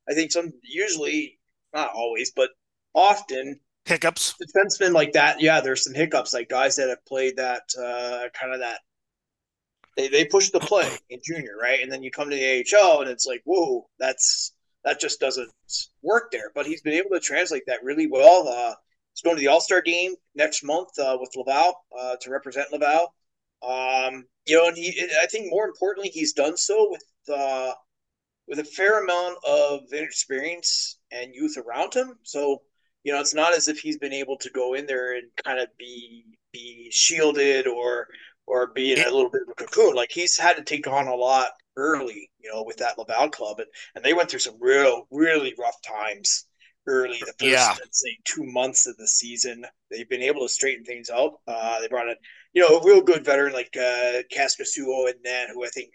I 0.10 0.14
think 0.14 0.32
some 0.32 0.52
usually, 0.64 1.40
not 1.74 1.92
always, 1.94 2.32
but 2.32 2.50
often 2.94 3.60
hiccups. 3.86 4.36
Defensemen 4.42 4.94
like 4.94 5.14
that, 5.14 5.42
yeah, 5.42 5.62
there's 5.62 5.84
some 5.84 5.94
hiccups. 5.94 6.34
Like 6.34 6.50
guys 6.50 6.76
that 6.76 6.90
have 6.90 7.06
played 7.06 7.38
that 7.38 7.64
uh, 7.80 8.30
kind 8.40 8.54
of 8.54 8.60
that. 8.60 8.80
They 9.96 10.08
they 10.08 10.26
push 10.26 10.50
the 10.50 10.60
play 10.60 10.90
in 11.10 11.20
junior, 11.24 11.56
right, 11.62 11.82
and 11.82 11.92
then 11.92 12.04
you 12.04 12.12
come 12.12 12.30
to 12.30 12.36
the 12.36 12.66
AHL, 12.76 13.02
and 13.02 13.10
it's 13.10 13.26
like, 13.26 13.42
whoa, 13.46 13.88
that's 14.00 14.54
that 14.84 15.00
just 15.00 15.20
doesn't 15.20 15.50
work 16.02 16.32
there. 16.32 16.52
But 16.54 16.66
he's 16.66 16.82
been 16.82 16.94
able 16.94 17.12
to 17.12 17.20
translate 17.20 17.64
that 17.68 17.84
really 17.84 18.08
well. 18.08 18.48
Uh, 18.48 18.76
He's 19.20 19.24
going 19.26 19.36
to 19.36 19.42
the 19.42 19.48
All 19.48 19.60
Star 19.60 19.82
game 19.82 20.14
next 20.34 20.64
month 20.64 20.98
uh, 20.98 21.18
with 21.20 21.36
Laval 21.36 21.74
uh, 22.00 22.16
to 22.22 22.32
represent 22.32 22.72
Laval. 22.72 23.14
Um, 23.62 24.24
you 24.46 24.56
know, 24.56 24.70
and 24.70 24.78
he, 24.78 24.98
I 25.22 25.26
think 25.26 25.48
more 25.50 25.68
importantly, 25.68 26.10
he's 26.10 26.32
done 26.32 26.56
so 26.56 26.88
with 26.90 27.38
uh, 27.38 27.74
with 28.48 28.60
a 28.60 28.64
fair 28.64 29.04
amount 29.04 29.38
of 29.46 29.82
experience 29.92 31.00
and 31.12 31.36
youth 31.36 31.58
around 31.58 31.94
him. 31.94 32.14
So, 32.24 32.62
you 33.04 33.12
know, 33.12 33.20
it's 33.20 33.34
not 33.34 33.54
as 33.54 33.68
if 33.68 33.80
he's 33.80 33.98
been 33.98 34.14
able 34.14 34.38
to 34.38 34.50
go 34.52 34.74
in 34.74 34.86
there 34.86 35.18
and 35.18 35.28
kind 35.44 35.60
of 35.60 35.68
be 35.78 36.24
be 36.54 36.90
shielded 36.90 37.68
or 37.68 38.08
or 38.48 38.68
be 38.68 38.94
in 38.94 39.00
a 39.02 39.12
little 39.12 39.30
bit 39.30 39.42
of 39.42 39.50
a 39.50 39.54
cocoon. 39.56 39.96
Like 39.96 40.12
he's 40.14 40.38
had 40.38 40.56
to 40.56 40.64
take 40.64 40.88
on 40.88 41.08
a 41.08 41.16
lot 41.16 41.50
early, 41.76 42.32
you 42.40 42.50
know, 42.50 42.64
with 42.64 42.78
that 42.78 42.98
Laval 42.98 43.32
club, 43.32 43.60
and 43.60 43.68
and 43.96 44.06
they 44.06 44.14
went 44.14 44.30
through 44.32 44.40
some 44.40 44.56
real, 44.62 45.08
really 45.12 45.54
rough 45.60 45.82
times 45.82 46.46
early 46.90 47.20
the 47.20 47.28
first 47.28 47.42
yeah. 47.42 47.76
say 47.92 48.18
two 48.26 48.44
months 48.44 48.88
of 48.88 48.98
the 48.98 49.08
season. 49.08 49.64
They've 49.90 50.10
been 50.10 50.24
able 50.24 50.42
to 50.42 50.50
straighten 50.50 50.84
things 50.84 51.10
out. 51.10 51.40
Uh, 51.48 51.80
they 51.80 51.88
brought 51.88 52.10
in 52.10 52.16
you 52.54 52.62
know 52.62 52.80
a 52.80 52.86
real 52.86 53.02
good 53.02 53.24
veteran 53.24 53.54
like 53.54 53.76
uh, 53.78 54.24
Kaskisuo 54.36 55.10
and 55.10 55.20
then 55.24 55.48
who 55.54 55.64
I 55.64 55.70
think 55.70 55.92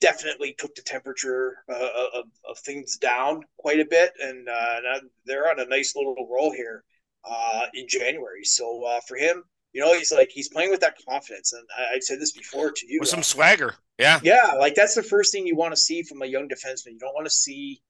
definitely 0.00 0.54
took 0.58 0.74
the 0.74 0.82
temperature 0.82 1.58
uh, 1.68 1.88
of, 2.14 2.24
of 2.48 2.58
things 2.58 2.98
down 2.98 3.42
quite 3.56 3.80
a 3.80 3.86
bit, 3.88 4.12
and 4.20 4.48
uh, 4.48 5.00
they're 5.24 5.48
on 5.50 5.60
a 5.60 5.66
nice 5.66 5.94
little 5.96 6.14
roll 6.30 6.52
here 6.52 6.84
uh, 7.24 7.66
in 7.74 7.86
January. 7.88 8.44
So 8.44 8.84
uh, 8.84 9.00
for 9.06 9.16
him, 9.16 9.42
you 9.72 9.80
know, 9.80 9.96
he's 9.96 10.12
like 10.12 10.30
he's 10.30 10.48
playing 10.48 10.70
with 10.70 10.80
that 10.80 10.96
confidence, 11.08 11.52
and 11.52 11.66
I, 11.76 11.96
I 11.96 11.98
said 12.00 12.20
this 12.20 12.32
before 12.32 12.70
to 12.70 12.86
you. 12.86 13.00
With 13.00 13.08
some 13.08 13.22
swagger, 13.22 13.74
yeah, 13.98 14.20
yeah, 14.22 14.54
like 14.58 14.74
that's 14.74 14.94
the 14.94 15.02
first 15.02 15.32
thing 15.32 15.46
you 15.46 15.56
want 15.56 15.72
to 15.72 15.80
see 15.80 16.02
from 16.02 16.22
a 16.22 16.26
young 16.26 16.48
defenseman. 16.48 16.92
You 16.92 16.98
don't 16.98 17.14
want 17.14 17.26
to 17.26 17.32
see, 17.32 17.80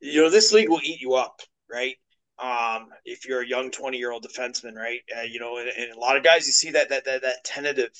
you 0.00 0.22
know, 0.22 0.30
this 0.30 0.52
league 0.52 0.68
will 0.68 0.82
eat 0.82 1.00
you 1.00 1.14
up 1.14 1.40
right? 1.72 1.96
Um, 2.38 2.88
if 3.04 3.26
you're 3.26 3.42
a 3.42 3.46
young 3.46 3.70
20 3.70 3.98
year 3.98 4.10
old 4.10 4.26
defenseman, 4.26 4.74
right? 4.74 5.00
Uh, 5.16 5.22
you 5.22 5.38
know, 5.38 5.58
and, 5.58 5.68
and, 5.68 5.92
a 5.92 5.98
lot 5.98 6.16
of 6.16 6.24
guys, 6.24 6.46
you 6.46 6.52
see 6.52 6.70
that 6.70 6.88
that 6.88 7.04
that, 7.04 7.22
that 7.22 7.44
tentative 7.44 7.90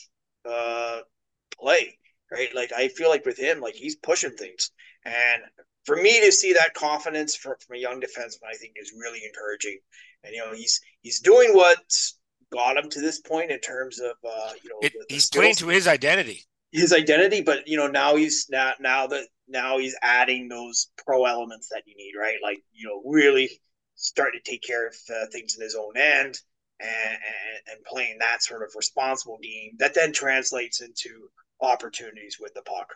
uh, 0.48 1.00
play, 1.61 1.98
right? 2.30 2.54
Like 2.54 2.72
I 2.72 2.88
feel 2.88 3.08
like 3.08 3.24
with 3.24 3.38
him, 3.38 3.61
like 3.61 3.74
he's 3.74 3.96
pushing 3.96 4.32
things, 4.32 4.70
and 5.04 5.42
for 5.85 5.96
me 5.96 6.20
to 6.20 6.32
see 6.32 6.54
that 6.54 6.74
confidence 6.74 7.37
from, 7.37 7.54
from 7.66 7.76
a 7.76 7.78
young 7.78 8.00
defenseman, 8.00 8.48
I 8.50 8.54
think 8.54 8.74
is 8.76 8.92
really 8.96 9.20
encouraging. 9.24 9.78
And 10.24 10.35
you 10.35 10.40
know, 10.40 10.52
he's 10.52 10.80
he's 11.02 11.20
doing 11.20 11.50
what's 11.54 12.18
got 12.52 12.76
him 12.76 12.90
to 12.90 13.00
this 13.00 13.20
point 13.20 13.50
in 13.50 13.61
terms 13.61 14.00
of 14.00 14.12
uh, 14.28 14.52
you 14.62 14.70
know 14.70 14.78
it, 14.82 14.92
the, 14.92 15.04
the 15.08 15.14
he's 15.14 15.28
playing 15.28 15.54
to 15.56 15.68
his 15.68 15.87
identity 15.87 16.44
his 16.72 16.92
identity, 16.92 17.42
but 17.42 17.68
you 17.68 17.76
know 17.76 17.87
now 17.87 18.16
he's 18.16 18.46
now 18.50 18.72
now 18.80 19.06
that 19.06 19.26
now 19.48 19.78
he's 19.78 19.96
adding 20.02 20.48
those 20.48 20.88
pro 21.04 21.24
elements 21.26 21.68
that 21.70 21.82
you 21.87 21.94
need, 21.96 22.14
right? 22.18 22.38
Like 22.42 22.62
you 22.72 22.88
know 22.88 23.02
really 23.08 23.50
starting 23.94 24.40
to 24.42 24.50
take 24.50 24.62
care 24.62 24.87
of 24.87 24.94
uh, 25.11 25.26
things 25.30 25.54
in 25.56 25.62
his 25.62 25.76
own 25.76 25.96
end 25.96 26.38
and, 26.80 26.90
and, 26.90 27.62
and 27.70 27.85
playing 27.85 28.18
that 28.18 28.42
sort 28.42 28.62
of 28.62 28.70
responsible 28.74 29.38
game 29.40 29.72
that 29.78 29.94
then 29.94 30.12
translates 30.12 30.80
into 30.80 31.28
opportunities 31.61 32.38
with 32.40 32.52
the 32.54 32.62
puck. 32.62 32.88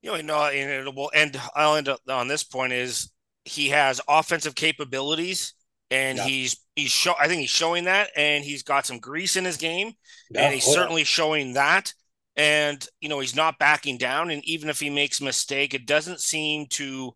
You 0.00 0.12
know, 0.12 0.20
no, 0.20 0.44
and 0.44 0.88
it 0.88 0.94
will 0.94 1.10
end. 1.12 1.38
I'll 1.54 1.76
end 1.76 1.88
up 1.88 2.00
on 2.08 2.28
this 2.28 2.44
point 2.44 2.72
is 2.72 3.10
he 3.44 3.70
has 3.70 4.00
offensive 4.08 4.54
capabilities 4.54 5.54
and 5.90 6.18
yeah. 6.18 6.24
he's 6.24 6.56
he's 6.76 6.90
show 6.90 7.14
I 7.18 7.28
think 7.28 7.40
he's 7.40 7.50
showing 7.50 7.84
that 7.84 8.10
and 8.16 8.44
he's 8.44 8.62
got 8.62 8.86
some 8.86 8.98
grease 8.98 9.36
in 9.36 9.44
his 9.44 9.56
game 9.56 9.92
yeah, 10.30 10.42
and 10.42 10.54
he's 10.54 10.64
certainly 10.64 11.02
yeah. 11.02 11.06
showing 11.06 11.54
that 11.54 11.94
and 12.38 12.86
you 13.00 13.08
know 13.10 13.20
he's 13.20 13.36
not 13.36 13.58
backing 13.58 13.98
down. 13.98 14.30
And 14.30 14.42
even 14.44 14.70
if 14.70 14.80
he 14.80 14.88
makes 14.88 15.20
a 15.20 15.24
mistake 15.24 15.74
it 15.74 15.86
doesn't 15.86 16.20
seem 16.20 16.66
to 16.70 17.12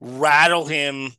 rattle 0.00 0.64
him 0.64 1.12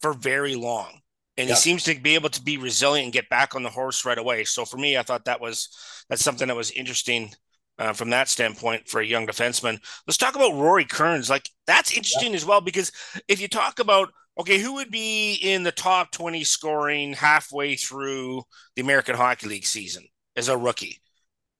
for 0.00 0.12
very 0.12 0.54
long. 0.54 1.00
And 1.38 1.48
yeah. 1.48 1.54
he 1.54 1.60
seems 1.60 1.84
to 1.84 1.98
be 1.98 2.14
able 2.14 2.30
to 2.30 2.42
be 2.42 2.56
resilient 2.56 3.04
and 3.04 3.12
get 3.12 3.28
back 3.28 3.54
on 3.54 3.62
the 3.62 3.70
horse 3.70 4.04
right 4.04 4.18
away. 4.18 4.44
So 4.44 4.64
for 4.64 4.76
me 4.76 4.96
i 4.96 5.02
thought 5.02 5.24
that 5.24 5.40
was 5.40 5.70
that's 6.08 6.22
something 6.22 6.48
that 6.48 6.56
was 6.56 6.70
interesting 6.70 7.32
uh, 7.78 7.92
from 7.92 8.10
that 8.10 8.28
standpoint 8.28 8.88
for 8.88 9.00
a 9.00 9.06
young 9.06 9.26
defenseman. 9.26 9.78
Let's 10.06 10.16
talk 10.16 10.36
about 10.36 10.54
Rory 10.54 10.84
Kerins. 10.84 11.28
Like 11.28 11.50
that's 11.66 11.96
interesting 11.96 12.30
yeah. 12.30 12.36
as 12.36 12.46
well 12.46 12.60
because 12.60 12.92
if 13.28 13.40
you 13.40 13.48
talk 13.48 13.80
about 13.80 14.12
okay 14.38 14.58
who 14.58 14.74
would 14.74 14.90
be 14.90 15.34
in 15.34 15.62
the 15.62 15.72
top 15.72 16.10
20 16.12 16.44
scoring 16.44 17.12
halfway 17.12 17.74
through 17.74 18.42
the 18.74 18.82
american 18.82 19.16
hockey 19.16 19.48
league 19.48 19.64
season 19.64 20.04
as 20.36 20.48
a 20.48 20.56
rookie 20.56 21.00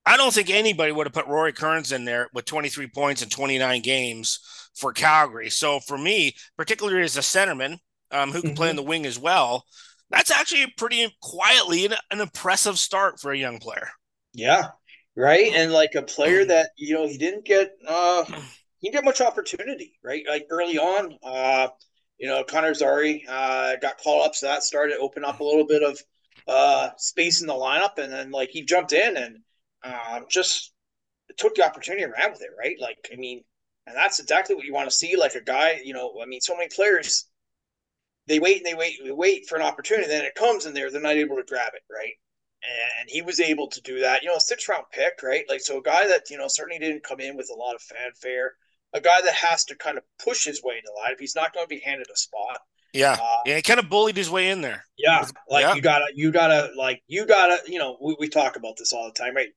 I 0.06 0.16
don't 0.16 0.32
think 0.32 0.50
anybody 0.50 0.92
would 0.92 1.06
have 1.06 1.12
put 1.12 1.26
Rory 1.26 1.52
Kerins 1.52 1.92
in 1.92 2.04
there 2.04 2.30
with 2.32 2.44
23 2.44 2.86
points 2.86 3.22
in 3.22 3.28
29 3.28 3.82
games 3.82 4.38
for 4.74 4.92
Calgary. 4.92 5.50
So 5.50 5.80
for 5.80 5.98
me, 5.98 6.36
particularly 6.56 7.02
as 7.02 7.16
a 7.16 7.20
centerman 7.20 7.80
um, 8.12 8.30
who 8.30 8.40
can 8.40 8.50
mm-hmm. 8.50 8.56
play 8.56 8.70
in 8.70 8.76
the 8.76 8.82
wing 8.84 9.04
as 9.04 9.18
well, 9.18 9.64
that's 10.10 10.30
actually 10.30 10.62
a 10.62 10.68
pretty 10.76 11.12
quietly 11.20 11.86
an, 11.86 11.94
an 12.12 12.20
impressive 12.20 12.78
start 12.78 13.20
for 13.20 13.32
a 13.32 13.38
young 13.38 13.58
player. 13.58 13.88
Yeah, 14.32 14.68
right. 15.16 15.52
And 15.52 15.72
like 15.72 15.96
a 15.96 16.02
player 16.02 16.44
that 16.44 16.70
you 16.76 16.94
know 16.94 17.08
he 17.08 17.18
didn't 17.18 17.44
get 17.44 17.72
uh 17.86 18.24
he 18.78 18.90
didn't 18.90 18.92
get 18.92 19.04
much 19.04 19.20
opportunity, 19.20 19.98
right? 20.04 20.24
Like 20.28 20.46
early 20.50 20.78
on, 20.78 21.18
uh, 21.24 21.68
you 22.18 22.28
know, 22.28 22.44
Connor 22.44 22.74
Zary 22.74 23.24
uh, 23.28 23.76
got 23.76 23.98
called 23.98 24.26
up, 24.26 24.36
so 24.36 24.46
that 24.46 24.62
started 24.62 24.94
to 24.94 25.00
open 25.00 25.24
up 25.24 25.40
a 25.40 25.44
little 25.44 25.66
bit 25.66 25.82
of 25.82 25.98
uh 26.46 26.90
space 26.96 27.40
in 27.40 27.48
the 27.48 27.54
lineup, 27.54 27.98
and 27.98 28.12
then 28.12 28.30
like 28.30 28.50
he 28.50 28.62
jumped 28.62 28.92
in 28.92 29.16
and 29.16 29.38
um, 29.84 30.26
just 30.28 30.72
took 31.38 31.54
the 31.54 31.64
opportunity 31.64 32.02
and 32.02 32.12
ran 32.12 32.30
with 32.30 32.42
it, 32.42 32.50
right? 32.58 32.76
Like, 32.80 33.08
I 33.12 33.16
mean, 33.16 33.42
and 33.86 33.96
that's 33.96 34.18
exactly 34.18 34.54
what 34.54 34.64
you 34.64 34.74
want 34.74 34.88
to 34.88 34.94
see. 34.94 35.16
Like 35.16 35.34
a 35.34 35.40
guy, 35.40 35.80
you 35.84 35.92
know, 35.92 36.20
I 36.22 36.26
mean, 36.26 36.40
so 36.40 36.56
many 36.56 36.68
players, 36.68 37.26
they 38.26 38.38
wait 38.38 38.58
and 38.58 38.66
they 38.66 38.74
wait, 38.74 38.98
they 39.04 39.12
wait 39.12 39.48
for 39.48 39.56
an 39.56 39.62
opportunity, 39.62 40.08
then 40.08 40.24
it 40.24 40.34
comes 40.34 40.66
in 40.66 40.74
there, 40.74 40.90
they're 40.90 41.00
not 41.00 41.12
able 41.12 41.36
to 41.36 41.44
grab 41.44 41.72
it, 41.74 41.82
right? 41.92 42.14
And 43.00 43.08
he 43.08 43.22
was 43.22 43.38
able 43.38 43.68
to 43.68 43.80
do 43.82 44.00
that. 44.00 44.22
You 44.22 44.28
know, 44.28 44.36
a 44.36 44.40
six 44.40 44.68
round 44.68 44.84
pick, 44.92 45.22
right? 45.22 45.44
Like, 45.48 45.60
so 45.60 45.78
a 45.78 45.82
guy 45.82 46.08
that 46.08 46.30
you 46.30 46.38
know 46.38 46.48
certainly 46.48 46.80
didn't 46.80 47.04
come 47.04 47.20
in 47.20 47.36
with 47.36 47.50
a 47.52 47.58
lot 47.58 47.74
of 47.74 47.82
fanfare, 47.82 48.54
a 48.92 49.00
guy 49.00 49.20
that 49.20 49.34
has 49.34 49.64
to 49.66 49.76
kind 49.76 49.98
of 49.98 50.04
push 50.18 50.44
his 50.44 50.62
way 50.64 50.74
into 50.78 50.92
life. 50.96 51.18
He's 51.20 51.36
not 51.36 51.52
going 51.52 51.66
to 51.66 51.68
be 51.68 51.80
handed 51.80 52.08
a 52.12 52.16
spot. 52.16 52.60
Yeah, 52.92 53.16
uh, 53.20 53.36
yeah, 53.44 53.56
he 53.56 53.62
kind 53.62 53.80
of 53.80 53.88
bullied 53.88 54.16
his 54.16 54.30
way 54.30 54.50
in 54.50 54.60
there. 54.60 54.84
Yeah, 54.96 55.26
like 55.48 55.62
yeah. 55.62 55.74
you 55.74 55.82
gotta, 55.82 56.06
you 56.14 56.30
gotta, 56.30 56.70
like 56.76 57.02
you 57.06 57.26
gotta, 57.26 57.58
you 57.66 57.78
know, 57.78 57.98
we, 58.00 58.16
we 58.18 58.28
talk 58.28 58.56
about 58.56 58.76
this 58.78 58.92
all 58.92 59.06
the 59.06 59.12
time, 59.12 59.34
right? 59.34 59.48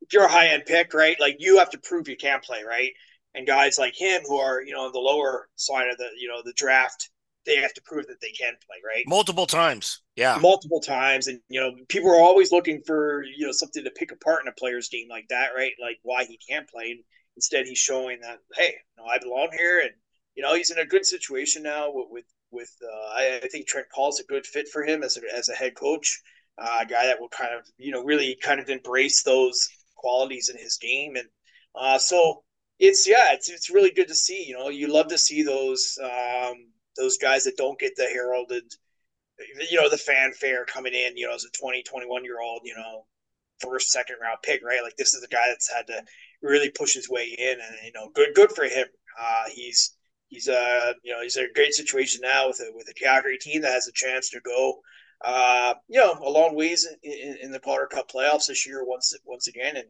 If 0.00 0.12
you're 0.12 0.24
a 0.24 0.28
high 0.28 0.48
end 0.48 0.64
pick, 0.66 0.94
right? 0.94 1.16
Like 1.20 1.36
you 1.38 1.58
have 1.58 1.70
to 1.70 1.78
prove 1.78 2.08
you 2.08 2.16
can 2.16 2.40
play, 2.40 2.62
right? 2.66 2.90
And 3.34 3.46
guys 3.46 3.78
like 3.78 3.94
him 3.94 4.22
who 4.26 4.38
are, 4.38 4.60
you 4.60 4.72
know, 4.72 4.86
on 4.86 4.92
the 4.92 4.98
lower 4.98 5.48
side 5.54 5.88
of 5.88 5.98
the, 5.98 6.08
you 6.18 6.28
know, 6.28 6.42
the 6.44 6.52
draft, 6.54 7.10
they 7.46 7.56
have 7.56 7.72
to 7.74 7.82
prove 7.82 8.06
that 8.08 8.20
they 8.20 8.32
can 8.32 8.54
play, 8.66 8.76
right? 8.84 9.04
Multiple 9.06 9.46
times, 9.46 10.02
yeah, 10.16 10.38
multiple 10.40 10.80
times, 10.80 11.26
and 11.26 11.40
you 11.48 11.60
know, 11.60 11.72
people 11.88 12.10
are 12.10 12.20
always 12.20 12.52
looking 12.52 12.82
for, 12.86 13.22
you 13.24 13.46
know, 13.46 13.52
something 13.52 13.84
to 13.84 13.90
pick 13.90 14.12
apart 14.12 14.42
in 14.42 14.48
a 14.48 14.52
player's 14.52 14.88
game 14.88 15.06
like 15.08 15.26
that, 15.30 15.50
right? 15.56 15.72
Like 15.80 15.98
why 16.02 16.24
he 16.24 16.38
can't 16.38 16.68
play. 16.68 16.90
And 16.90 17.00
instead, 17.36 17.66
he's 17.66 17.78
showing 17.78 18.20
that, 18.22 18.38
hey, 18.54 18.74
no, 18.98 19.04
I 19.04 19.18
belong 19.18 19.50
here, 19.56 19.80
and 19.80 19.90
you 20.34 20.42
know, 20.42 20.54
he's 20.54 20.70
in 20.70 20.78
a 20.78 20.86
good 20.86 21.06
situation 21.06 21.62
now 21.62 21.90
with 21.92 22.08
with, 22.10 22.24
with 22.50 22.74
uh, 22.82 23.14
I, 23.14 23.40
I, 23.42 23.48
think 23.48 23.66
Trent 23.66 23.86
Cull's 23.94 24.20
a 24.20 24.24
good 24.24 24.46
fit 24.46 24.68
for 24.68 24.82
him 24.82 25.02
as 25.02 25.16
a, 25.16 25.20
as 25.36 25.48
a 25.48 25.54
head 25.54 25.74
coach, 25.74 26.20
uh, 26.58 26.78
a 26.82 26.86
guy 26.86 27.06
that 27.06 27.20
will 27.20 27.28
kind 27.28 27.54
of 27.54 27.66
you 27.78 27.92
know 27.92 28.04
really 28.04 28.36
kind 28.42 28.60
of 28.60 28.68
embrace 28.68 29.22
those 29.22 29.68
qualities 29.96 30.48
in 30.48 30.56
his 30.56 30.76
game, 30.76 31.16
and 31.16 31.28
uh, 31.74 31.98
so 31.98 32.42
it's 32.78 33.06
yeah, 33.06 33.32
it's 33.32 33.50
it's 33.50 33.70
really 33.70 33.90
good 33.90 34.08
to 34.08 34.14
see. 34.14 34.44
You 34.46 34.58
know, 34.58 34.68
you 34.68 34.92
love 34.92 35.08
to 35.08 35.18
see 35.18 35.42
those 35.42 35.98
um, 36.02 36.54
those 36.96 37.18
guys 37.18 37.44
that 37.44 37.56
don't 37.56 37.78
get 37.78 37.94
the 37.96 38.06
heralded, 38.06 38.64
you 39.70 39.80
know, 39.80 39.88
the 39.88 39.98
fanfare 39.98 40.64
coming 40.64 40.94
in. 40.94 41.16
You 41.16 41.28
know, 41.28 41.34
as 41.34 41.44
a 41.44 41.50
20, 41.60 41.82
21 41.82 42.24
year 42.24 42.40
old, 42.40 42.62
you 42.64 42.74
know, 42.74 43.06
first, 43.58 43.90
second 43.90 44.16
round 44.20 44.38
pick, 44.42 44.64
right? 44.64 44.82
Like 44.82 44.96
this 44.96 45.14
is 45.14 45.22
a 45.22 45.28
guy 45.28 45.48
that's 45.48 45.72
had 45.72 45.86
to 45.88 46.02
really 46.42 46.70
push 46.70 46.94
his 46.94 47.08
way 47.08 47.36
in, 47.38 47.52
and 47.52 47.76
you 47.84 47.92
know, 47.92 48.10
good 48.14 48.34
good 48.34 48.50
for 48.52 48.64
him. 48.64 48.86
Uh, 49.20 49.44
he's 49.52 49.96
he's 50.30 50.48
uh 50.48 50.92
you 51.02 51.12
know 51.12 51.20
he's 51.22 51.36
in 51.36 51.44
a 51.44 51.52
great 51.52 51.74
situation 51.74 52.22
now 52.22 52.46
with 52.46 52.60
a 52.60 52.70
with 52.74 52.88
a 52.88 52.94
Calgary 52.94 53.36
team 53.36 53.60
that 53.60 53.72
has 53.72 53.88
a 53.88 53.92
chance 53.92 54.30
to 54.30 54.40
go 54.40 54.80
uh 55.24 55.74
you 55.88 56.00
know 56.00 56.14
a 56.24 56.30
long 56.30 56.54
ways 56.54 56.88
in, 57.02 57.36
in, 57.42 57.50
the 57.50 57.60
Calder 57.60 57.86
Cup 57.86 58.10
playoffs 58.10 58.46
this 58.46 58.66
year 58.66 58.82
once 58.86 59.14
once 59.26 59.48
again. 59.48 59.76
And 59.76 59.88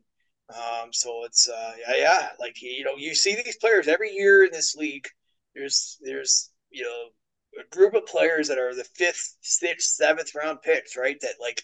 um 0.49 0.93
so 0.93 1.23
it's 1.25 1.49
uh 1.49 1.73
yeah 1.87 1.97
yeah 1.97 2.29
like 2.41 2.61
you 2.61 2.83
know 2.83 2.97
you 2.97 3.15
see 3.15 3.37
these 3.37 3.57
players 3.59 3.87
every 3.87 4.11
year 4.11 4.45
in 4.45 4.51
this 4.51 4.75
league. 4.75 5.07
There's 5.55 5.99
there's 6.03 6.51
you 6.71 6.83
know 6.83 7.63
a 7.63 7.77
group 7.77 7.95
of 7.95 8.07
players 8.07 8.49
that 8.49 8.59
are 8.59 8.75
the 8.75 8.89
fifth 8.97 9.37
sixth 9.43 9.91
seventh 9.91 10.35
round 10.35 10.63
picks 10.63 10.97
right? 10.97 11.21
That 11.21 11.35
like 11.41 11.63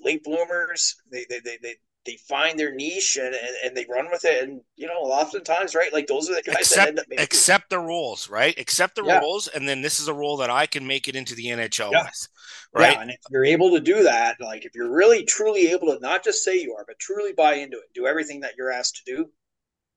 late 0.00 0.24
bloomers 0.24 0.96
they 1.12 1.26
they 1.28 1.40
they, 1.40 1.58
they 1.62 1.74
they 2.06 2.16
find 2.28 2.58
their 2.58 2.74
niche 2.74 3.18
and, 3.20 3.34
and, 3.34 3.56
and, 3.64 3.76
they 3.76 3.84
run 3.88 4.08
with 4.10 4.24
it. 4.24 4.42
And 4.42 4.60
you 4.76 4.86
know, 4.86 4.94
oftentimes, 4.94 5.74
right, 5.74 5.92
like 5.92 6.06
those 6.06 6.30
are 6.30 6.34
the 6.34 6.42
guys 6.42 6.56
accept, 6.56 6.76
that 6.76 6.88
end 6.88 6.98
up 7.00 7.06
making 7.08 7.24
accept 7.24 7.70
the 7.70 7.78
rules, 7.78 8.30
right? 8.30 8.58
Accept 8.58 8.94
the 8.94 9.04
yeah. 9.04 9.18
rules, 9.18 9.48
and 9.48 9.68
then 9.68 9.82
this 9.82 10.00
is 10.00 10.08
a 10.08 10.14
rule 10.14 10.36
that 10.38 10.50
I 10.50 10.66
can 10.66 10.86
make 10.86 11.08
it 11.08 11.16
into 11.16 11.34
the 11.34 11.46
NHL 11.46 11.92
yeah. 11.92 12.04
with, 12.04 12.28
right? 12.72 12.94
Yeah, 12.94 13.02
and 13.02 13.10
if 13.10 13.18
you're 13.30 13.44
able 13.44 13.70
to 13.72 13.80
do 13.80 14.04
that, 14.04 14.36
like 14.40 14.64
if 14.64 14.74
you're 14.74 14.92
really 14.92 15.24
truly 15.24 15.72
able 15.72 15.88
to 15.88 15.98
not 16.00 16.24
just 16.24 16.44
say 16.44 16.60
you 16.60 16.74
are, 16.74 16.84
but 16.86 16.98
truly 16.98 17.32
buy 17.32 17.54
into 17.54 17.76
it, 17.76 17.84
do 17.94 18.06
everything 18.06 18.40
that 18.40 18.54
you're 18.56 18.72
asked 18.72 19.02
to 19.04 19.16
do. 19.16 19.26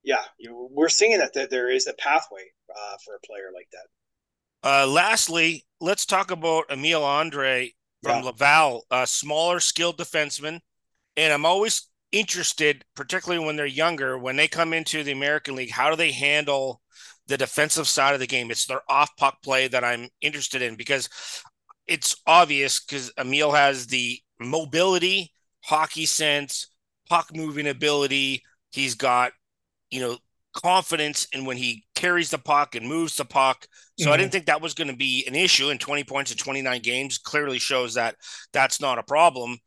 Yeah, 0.02 0.24
you, 0.38 0.68
we're 0.70 0.88
seeing 0.88 1.18
that, 1.18 1.34
that 1.34 1.50
there 1.50 1.70
is 1.70 1.86
a 1.86 1.92
pathway 1.94 2.44
uh, 2.70 2.96
for 3.04 3.14
a 3.14 3.26
player 3.26 3.50
like 3.54 3.68
that. 3.72 3.86
Uh, 4.62 4.86
lastly, 4.86 5.66
let's 5.80 6.04
talk 6.04 6.30
about 6.30 6.70
Emil 6.70 7.02
Andrae 7.02 7.72
from 8.02 8.22
yeah. 8.22 8.30
Laval, 8.30 8.84
a 8.90 9.06
smaller, 9.06 9.60
skilled 9.60 9.98
defenseman. 9.98 10.60
And 11.16 11.32
I'm 11.32 11.46
always 11.46 11.88
interested, 12.12 12.84
particularly 12.94 13.44
when 13.44 13.56
they're 13.56 13.66
younger, 13.66 14.18
when 14.18 14.36
they 14.36 14.48
come 14.48 14.72
into 14.72 15.02
the 15.02 15.12
American 15.12 15.54
League, 15.54 15.70
how 15.70 15.90
do 15.90 15.96
they 15.96 16.12
handle 16.12 16.80
the 17.26 17.38
defensive 17.38 17.86
side 17.86 18.14
of 18.14 18.20
the 18.20 18.26
game? 18.26 18.50
It's 18.50 18.66
their 18.66 18.82
off 18.88 19.10
puck 19.16 19.42
play 19.42 19.68
that 19.68 19.84
I'm 19.84 20.08
interested 20.20 20.62
in 20.62 20.76
because 20.76 21.08
it's 21.86 22.16
obvious 22.26 22.80
because 22.80 23.12
Emil 23.18 23.52
has 23.52 23.86
the 23.86 24.18
mobility, 24.40 25.32
hockey 25.64 26.06
sense, 26.06 26.68
puck 27.08 27.30
moving 27.34 27.68
ability. 27.68 28.42
He's 28.72 28.94
got, 28.94 29.32
you 29.90 30.00
know, 30.00 30.18
confidence 30.54 31.26
in 31.32 31.44
when 31.44 31.56
he 31.56 31.84
carries 31.94 32.30
the 32.30 32.38
puck 32.38 32.74
and 32.74 32.88
moves 32.88 33.16
the 33.16 33.24
puck. 33.24 33.66
So 33.98 34.04
mm-hmm. 34.04 34.12
I 34.12 34.16
didn't 34.16 34.32
think 34.32 34.46
that 34.46 34.62
was 34.62 34.74
going 34.74 34.88
to 34.88 34.96
be 34.96 35.24
an 35.26 35.34
issue. 35.34 35.70
And 35.70 35.80
20 35.80 36.04
points 36.04 36.30
in 36.30 36.38
29 36.38 36.80
games 36.82 37.18
clearly 37.18 37.58
shows 37.58 37.94
that 37.94 38.16
that's 38.52 38.80
not 38.80 38.98
a 38.98 39.02
problem. 39.02 39.58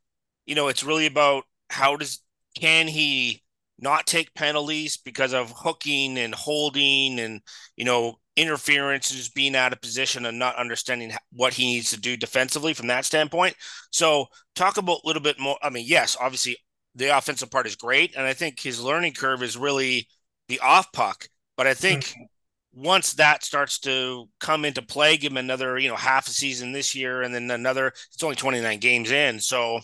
You 0.46 0.56
know, 0.56 0.68
it's 0.68 0.84
really 0.84 1.06
about 1.06 1.44
how 1.70 1.96
does 1.96 2.22
can 2.56 2.88
he 2.88 3.44
not 3.80 4.06
take 4.06 4.34
penalties 4.34 4.98
because 4.98 5.34
of 5.34 5.54
hooking 5.56 6.18
and 6.18 6.34
holding 6.34 7.20
and 7.20 7.42
you 7.76 7.86
know 7.86 8.16
interference 8.36 9.12
and 9.12 9.18
just 9.18 9.36
being 9.36 9.56
out 9.56 9.74
of 9.74 9.82
position 9.82 10.26
and 10.26 10.40
not 10.40 10.56
understanding 10.56 11.12
what 11.32 11.54
he 11.54 11.66
needs 11.66 11.92
to 11.92 12.00
do 12.00 12.18
defensively 12.18 12.74
from 12.74 12.88
that 12.88 13.06
standpoint. 13.06 13.56
So 13.92 14.26
talk 14.56 14.78
about 14.78 15.02
a 15.04 15.08
little 15.08 15.22
bit 15.22 15.40
more. 15.40 15.58
I 15.62 15.70
mean, 15.70 15.86
yes, 15.88 16.18
obviously 16.20 16.58
the 16.96 17.16
offensive 17.16 17.52
part 17.52 17.68
is 17.68 17.76
great, 17.76 18.16
and 18.16 18.26
I 18.26 18.34
think 18.34 18.60
his 18.60 18.82
learning 18.82 19.14
curve 19.14 19.44
is 19.44 19.58
really 19.58 20.08
the 20.48 20.60
off 20.60 20.92
puck. 20.92 21.28
But 21.58 21.68
I 21.68 21.74
think 21.74 22.06
mm-hmm. 22.06 22.84
once 22.84 23.14
that 23.14 23.44
starts 23.44 23.80
to 23.80 24.28
come 24.40 24.66
into 24.66 24.82
play, 24.82 25.18
give 25.18 25.32
him 25.32 25.38
another 25.38 25.78
you 25.78 25.90
know 25.90 25.96
half 25.96 26.28
a 26.28 26.32
season 26.32 26.72
this 26.72 26.96
year, 26.96 27.22
and 27.22 27.34
then 27.34 27.52
another. 27.52 27.88
It's 27.88 28.24
only 28.24 28.36
twenty 28.36 28.62
nine 28.62 28.80
games 28.80 29.12
in, 29.12 29.40
so 29.40 29.80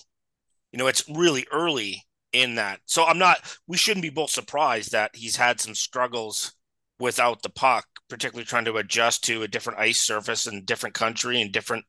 you 0.71 0.79
know 0.79 0.87
it's 0.87 1.07
really 1.09 1.45
early 1.51 2.03
in 2.33 2.55
that. 2.55 2.81
So 2.85 3.05
I'm 3.05 3.17
not. 3.17 3.39
We 3.67 3.77
shouldn't 3.77 4.03
be 4.03 4.09
both 4.09 4.29
surprised 4.29 4.91
that 4.91 5.15
he's 5.15 5.35
had 5.35 5.59
some 5.59 5.75
struggles 5.75 6.53
without 6.99 7.41
the 7.41 7.49
puck, 7.49 7.85
particularly 8.09 8.45
trying 8.45 8.65
to 8.65 8.77
adjust 8.77 9.23
to 9.25 9.43
a 9.43 9.47
different 9.47 9.79
ice 9.79 9.99
surface 9.99 10.47
and 10.47 10.65
different 10.65 10.95
country 10.95 11.41
and 11.41 11.51
different, 11.51 11.85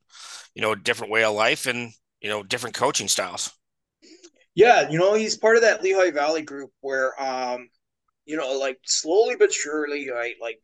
you 0.54 0.62
know, 0.62 0.74
different 0.74 1.12
way 1.12 1.24
of 1.24 1.34
life 1.34 1.66
and 1.66 1.92
you 2.20 2.28
know 2.28 2.42
different 2.42 2.76
coaching 2.76 3.08
styles. 3.08 3.50
Yeah, 4.54 4.88
you 4.90 4.98
know, 4.98 5.14
he's 5.14 5.36
part 5.36 5.56
of 5.56 5.62
that 5.62 5.82
Lehigh 5.82 6.10
Valley 6.10 6.42
group 6.42 6.70
where, 6.80 7.20
um, 7.22 7.68
you 8.24 8.36
know, 8.36 8.58
like 8.58 8.78
slowly 8.84 9.36
but 9.36 9.52
surely, 9.52 10.10
right, 10.10 10.34
like 10.40 10.60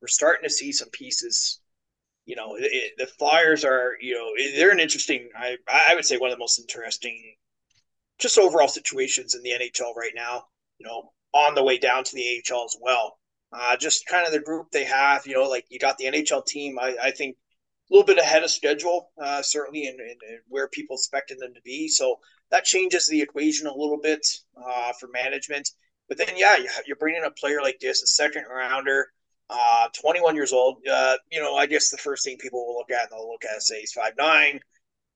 we're 0.00 0.08
starting 0.08 0.44
to 0.44 0.50
see 0.50 0.72
some 0.72 0.88
pieces. 0.90 1.60
You 2.24 2.36
know, 2.36 2.56
it, 2.56 2.64
it, 2.64 2.92
the 2.98 3.06
Flyers 3.06 3.64
are, 3.64 3.92
you 4.00 4.14
know, 4.14 4.30
they're 4.56 4.70
an 4.70 4.80
interesting. 4.80 5.28
I 5.36 5.56
I 5.66 5.94
would 5.94 6.04
say 6.04 6.18
one 6.18 6.30
of 6.30 6.36
the 6.36 6.40
most 6.40 6.58
interesting 6.58 7.34
just 8.18 8.38
overall 8.38 8.68
situations 8.68 9.34
in 9.34 9.42
the 9.42 9.50
NHL 9.50 9.94
right 9.96 10.12
now, 10.14 10.44
you 10.78 10.86
know, 10.86 11.12
on 11.32 11.54
the 11.54 11.64
way 11.64 11.78
down 11.78 12.04
to 12.04 12.14
the 12.14 12.42
AHL 12.50 12.64
as 12.64 12.76
well. 12.80 13.18
Uh, 13.52 13.76
just 13.76 14.06
kind 14.06 14.26
of 14.26 14.32
the 14.32 14.40
group 14.40 14.70
they 14.70 14.84
have, 14.84 15.26
you 15.26 15.34
know, 15.34 15.48
like 15.48 15.64
you 15.70 15.78
got 15.78 15.96
the 15.96 16.04
NHL 16.04 16.44
team, 16.44 16.78
I, 16.78 16.96
I 17.02 17.10
think 17.12 17.36
a 17.90 17.94
little 17.94 18.06
bit 18.06 18.18
ahead 18.18 18.42
of 18.42 18.50
schedule, 18.50 19.10
uh, 19.22 19.40
certainly 19.40 19.86
in, 19.86 19.94
in, 19.94 20.16
in, 20.28 20.40
where 20.48 20.68
people 20.68 20.96
expected 20.96 21.38
them 21.38 21.54
to 21.54 21.62
be. 21.62 21.88
So 21.88 22.16
that 22.50 22.64
changes 22.64 23.06
the 23.06 23.22
equation 23.22 23.66
a 23.66 23.74
little 23.74 23.98
bit 24.02 24.26
uh, 24.56 24.92
for 25.00 25.08
management. 25.08 25.70
But 26.08 26.18
then, 26.18 26.36
yeah, 26.36 26.56
you, 26.58 26.68
you're 26.86 26.96
bringing 26.96 27.24
a 27.24 27.30
player 27.30 27.62
like 27.62 27.78
this, 27.80 28.02
a 28.02 28.06
second 28.06 28.44
rounder, 28.50 29.06
uh, 29.48 29.88
21 29.98 30.34
years 30.34 30.52
old. 30.52 30.78
Uh, 30.90 31.16
you 31.32 31.40
know, 31.40 31.56
I 31.56 31.64
guess 31.64 31.88
the 31.88 31.96
first 31.96 32.24
thing 32.24 32.36
people 32.36 32.66
will 32.66 32.76
look 32.76 32.90
at, 32.90 33.04
and 33.04 33.12
they'll 33.12 33.30
look 33.30 33.44
at, 33.44 33.62
say, 33.62 33.80
he's 33.80 33.92
five 33.92 34.12
nine 34.18 34.60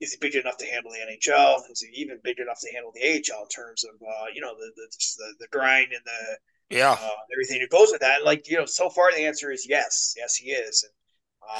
is 0.03 0.13
he 0.13 0.19
big 0.21 0.35
enough 0.35 0.57
to 0.59 0.67
handle 0.67 0.91
the 0.91 0.99
NHL? 0.99 1.71
Is 1.71 1.81
he 1.81 2.01
even 2.01 2.19
big 2.25 2.41
enough 2.41 2.61
to 2.61 2.73
handle 2.73 2.93
the 2.93 3.03
AHL 3.03 3.45
in 3.45 3.49
terms 3.49 3.85
of 3.85 3.95
uh, 4.03 4.27
you 4.35 4.41
know 4.41 4.55
the 4.59 4.71
the, 4.75 4.87
the, 5.19 5.35
the 5.41 5.47
grind 5.57 5.93
and 5.93 6.03
the 6.05 6.77
yeah 6.77 6.97
uh, 7.01 7.09
everything 7.33 7.61
that 7.61 7.71
goes 7.71 7.91
with 7.93 8.01
that? 8.01 8.25
Like 8.25 8.51
you 8.51 8.59
know, 8.59 8.67
so 8.67 8.91
far 8.91 9.13
the 9.13 9.25
answer 9.25 9.53
is 9.53 9.67
yes, 9.69 10.15
yes 10.17 10.35
he 10.35 10.51
is. 10.51 10.85
And 10.85 10.93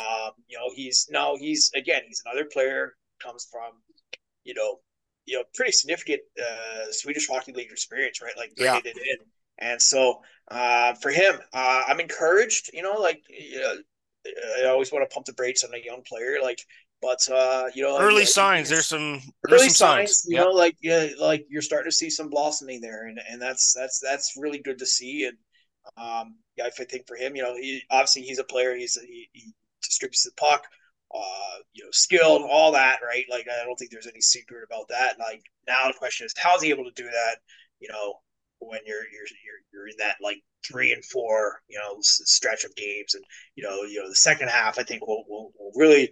um, 0.01 0.33
you 0.49 0.59
know, 0.59 0.71
he's 0.75 1.09
no, 1.11 1.37
he's 1.37 1.71
again, 1.75 2.03
he's 2.07 2.23
another 2.27 2.49
player 2.53 2.95
comes 3.23 3.47
from 3.51 3.73
you 4.45 4.55
know, 4.55 4.81
you 5.25 5.39
know, 5.39 5.45
pretty 5.55 5.73
significant 5.73 6.21
uh, 6.41 6.91
Swedish 6.91 7.29
hockey 7.29 7.53
league 7.53 7.71
experience, 7.71 8.21
right? 8.21 8.37
Like 8.37 8.53
yeah. 8.57 8.81
it 8.85 8.97
in. 8.97 9.27
And 9.59 9.81
so 9.81 10.21
uh, 10.51 10.95
for 10.95 11.11
him, 11.11 11.37
uh, 11.53 11.83
I'm 11.87 12.01
encouraged. 12.01 12.71
You 12.73 12.83
know, 12.83 12.95
like 12.95 13.23
you 13.29 13.61
know, 13.61 13.75
I 14.61 14.67
always 14.67 14.91
want 14.91 15.09
to 15.09 15.15
pump 15.15 15.27
the 15.27 15.33
brakes 15.33 15.63
on 15.63 15.75
a 15.75 15.85
young 15.85 16.03
player. 16.03 16.39
Like 16.43 16.61
but 17.03 17.29
uh, 17.31 17.65
you 17.75 17.83
know, 17.83 17.99
early 17.99 18.25
signs. 18.25 18.69
There's 18.69 18.87
some 18.87 19.21
early 19.49 19.59
there's 19.59 19.63
some 19.63 19.71
signs. 19.71 20.11
signs. 20.11 20.25
You 20.29 20.37
yep. 20.37 20.45
know, 20.45 20.51
like 20.53 20.77
yeah, 20.81 21.09
like 21.21 21.45
you're 21.51 21.61
starting 21.61 21.91
to 21.91 21.97
see 21.97 22.09
some 22.09 22.31
blossoming 22.31 22.81
there, 22.81 23.09
and 23.09 23.21
and 23.29 23.43
that's 23.43 23.75
that's 23.75 23.99
that's 23.99 24.35
really 24.39 24.61
good 24.61 24.79
to 24.79 24.87
see. 24.87 25.27
And 25.27 25.37
um, 25.97 26.37
yeah, 26.57 26.67
I 26.67 26.71
think 26.71 27.09
for 27.09 27.17
him, 27.17 27.35
you 27.35 27.43
know, 27.43 27.57
he 27.57 27.83
obviously 27.91 28.23
he's 28.23 28.39
a 28.39 28.45
player. 28.45 28.77
He's 28.77 28.95
he, 28.95 29.29
he 29.33 29.53
distributes 29.83 30.23
the 30.23 30.31
puck, 30.37 30.65
uh, 31.13 31.59
you 31.73 31.85
know, 31.85 31.91
skilled, 31.91 32.43
all 32.49 32.73
that, 32.73 33.01
right? 33.05 33.25
Like 33.29 33.47
I 33.51 33.65
don't 33.65 33.77
think 33.77 33.91
there's 33.91 34.07
any 34.07 34.21
secret 34.21 34.63
about 34.65 34.87
that. 34.89 35.19
Like 35.19 35.43
now 35.67 35.89
the 35.89 35.99
question 35.99 36.25
is, 36.25 36.35
how's 36.37 36.63
he 36.63 36.71
able 36.71 36.85
to 36.85 36.93
do 36.95 37.05
that? 37.05 37.39
You 37.81 37.89
know, 37.89 38.15
when 38.61 38.81
you're 38.87 39.03
you're 39.13 39.27
you're, 39.45 39.63
you're 39.73 39.89
in 39.89 39.97
that 39.99 40.17
like 40.23 40.41
three 40.65 40.93
and 40.93 41.05
four, 41.05 41.61
you 41.69 41.79
know, 41.79 41.97
stretch 42.01 42.65
of 42.65 42.75
games, 42.77 43.15
and 43.15 43.25
you 43.57 43.65
know, 43.65 43.83
you 43.83 44.01
know, 44.01 44.09
the 44.09 44.15
second 44.15 44.49
half, 44.49 44.79
I 44.79 44.85
think 44.85 45.07
will 45.07 45.25
will, 45.29 45.53
will 45.59 45.73
really 45.75 46.11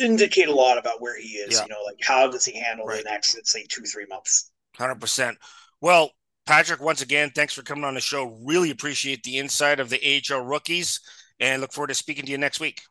indicate 0.00 0.48
a 0.48 0.54
lot 0.54 0.78
about 0.78 1.00
where 1.00 1.18
he 1.18 1.28
is. 1.28 1.54
Yeah. 1.54 1.62
You 1.62 1.68
know, 1.68 1.82
like 1.84 1.98
how 2.02 2.30
does 2.30 2.44
he 2.44 2.58
handle 2.58 2.86
right. 2.86 3.02
the 3.02 3.10
next, 3.10 3.34
let's 3.34 3.52
say, 3.52 3.66
two 3.68 3.82
three 3.82 4.06
months. 4.08 4.50
Hundred 4.76 5.00
percent. 5.00 5.38
Well, 5.80 6.10
Patrick, 6.46 6.80
once 6.80 7.02
again, 7.02 7.30
thanks 7.34 7.54
for 7.54 7.62
coming 7.62 7.84
on 7.84 7.94
the 7.94 8.00
show. 8.00 8.38
Really 8.44 8.70
appreciate 8.70 9.22
the 9.22 9.38
insight 9.38 9.80
of 9.80 9.90
the 9.90 10.22
AHL 10.30 10.42
rookies, 10.42 11.00
and 11.40 11.60
look 11.60 11.72
forward 11.72 11.88
to 11.88 11.94
speaking 11.94 12.24
to 12.26 12.30
you 12.30 12.38
next 12.38 12.60
week. 12.60 12.82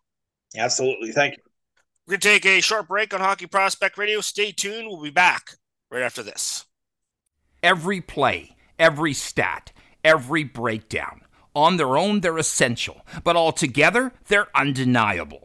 Absolutely, 0.57 1.11
thank 1.11 1.37
you. 1.37 1.43
We're 2.07 2.13
gonna 2.13 2.21
take 2.21 2.45
a 2.45 2.61
short 2.61 2.87
break 2.87 3.13
on 3.13 3.19
Hockey 3.19 3.47
Prospect 3.47 3.97
Radio. 3.97 4.21
Stay 4.21 4.51
tuned. 4.51 4.87
We'll 4.87 5.01
be 5.01 5.09
back 5.09 5.51
right 5.89 6.03
after 6.03 6.21
this. 6.21 6.65
Every 7.63 8.01
play, 8.01 8.55
every 8.77 9.13
stat, 9.13 9.71
every 10.03 10.43
breakdown. 10.43 11.21
On 11.55 11.77
their 11.77 11.97
own, 11.97 12.19
they're 12.19 12.37
essential, 12.37 13.05
but 13.23 13.37
altogether, 13.37 14.11
they're 14.27 14.49
undeniable. 14.55 15.44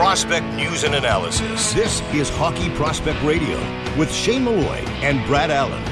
prospect 0.00 0.46
news 0.54 0.84
and 0.84 0.94
analysis. 0.94 1.74
This 1.74 2.00
is 2.14 2.30
Hockey 2.30 2.70
Prospect 2.70 3.22
Radio 3.22 3.58
with 3.98 4.10
Shane 4.10 4.44
Malloy 4.44 4.78
and 5.02 5.22
Brad 5.26 5.50
Allen. 5.50 5.84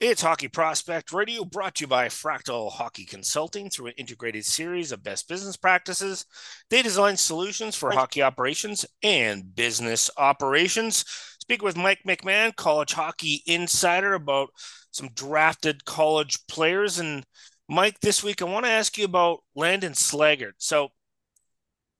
It's 0.00 0.22
Hockey 0.22 0.48
Prospect 0.48 1.12
Radio 1.12 1.44
brought 1.44 1.74
to 1.74 1.82
you 1.82 1.88
by 1.88 2.08
Fractal 2.08 2.72
Hockey 2.72 3.04
Consulting 3.04 3.68
through 3.68 3.88
an 3.88 3.94
integrated 3.98 4.46
series 4.46 4.92
of 4.92 5.02
best 5.02 5.28
business 5.28 5.58
practices. 5.58 6.24
They 6.70 6.80
design 6.80 7.18
solutions 7.18 7.76
for 7.76 7.90
hockey 7.90 8.22
operations 8.22 8.86
and 9.02 9.54
business 9.54 10.08
operations. 10.16 11.04
Speak 11.38 11.62
with 11.62 11.76
Mike 11.76 12.00
McMahon, 12.08 12.56
college 12.56 12.94
hockey 12.94 13.42
insider, 13.44 14.14
about 14.14 14.48
some 14.90 15.10
drafted 15.12 15.84
college 15.84 16.38
players. 16.46 16.98
And 16.98 17.26
Mike, 17.68 18.00
this 18.00 18.24
week 18.24 18.40
I 18.40 18.46
want 18.46 18.64
to 18.64 18.72
ask 18.72 18.96
you 18.96 19.04
about 19.04 19.40
Landon 19.54 19.92
Slaggert. 19.92 20.52
So 20.56 20.92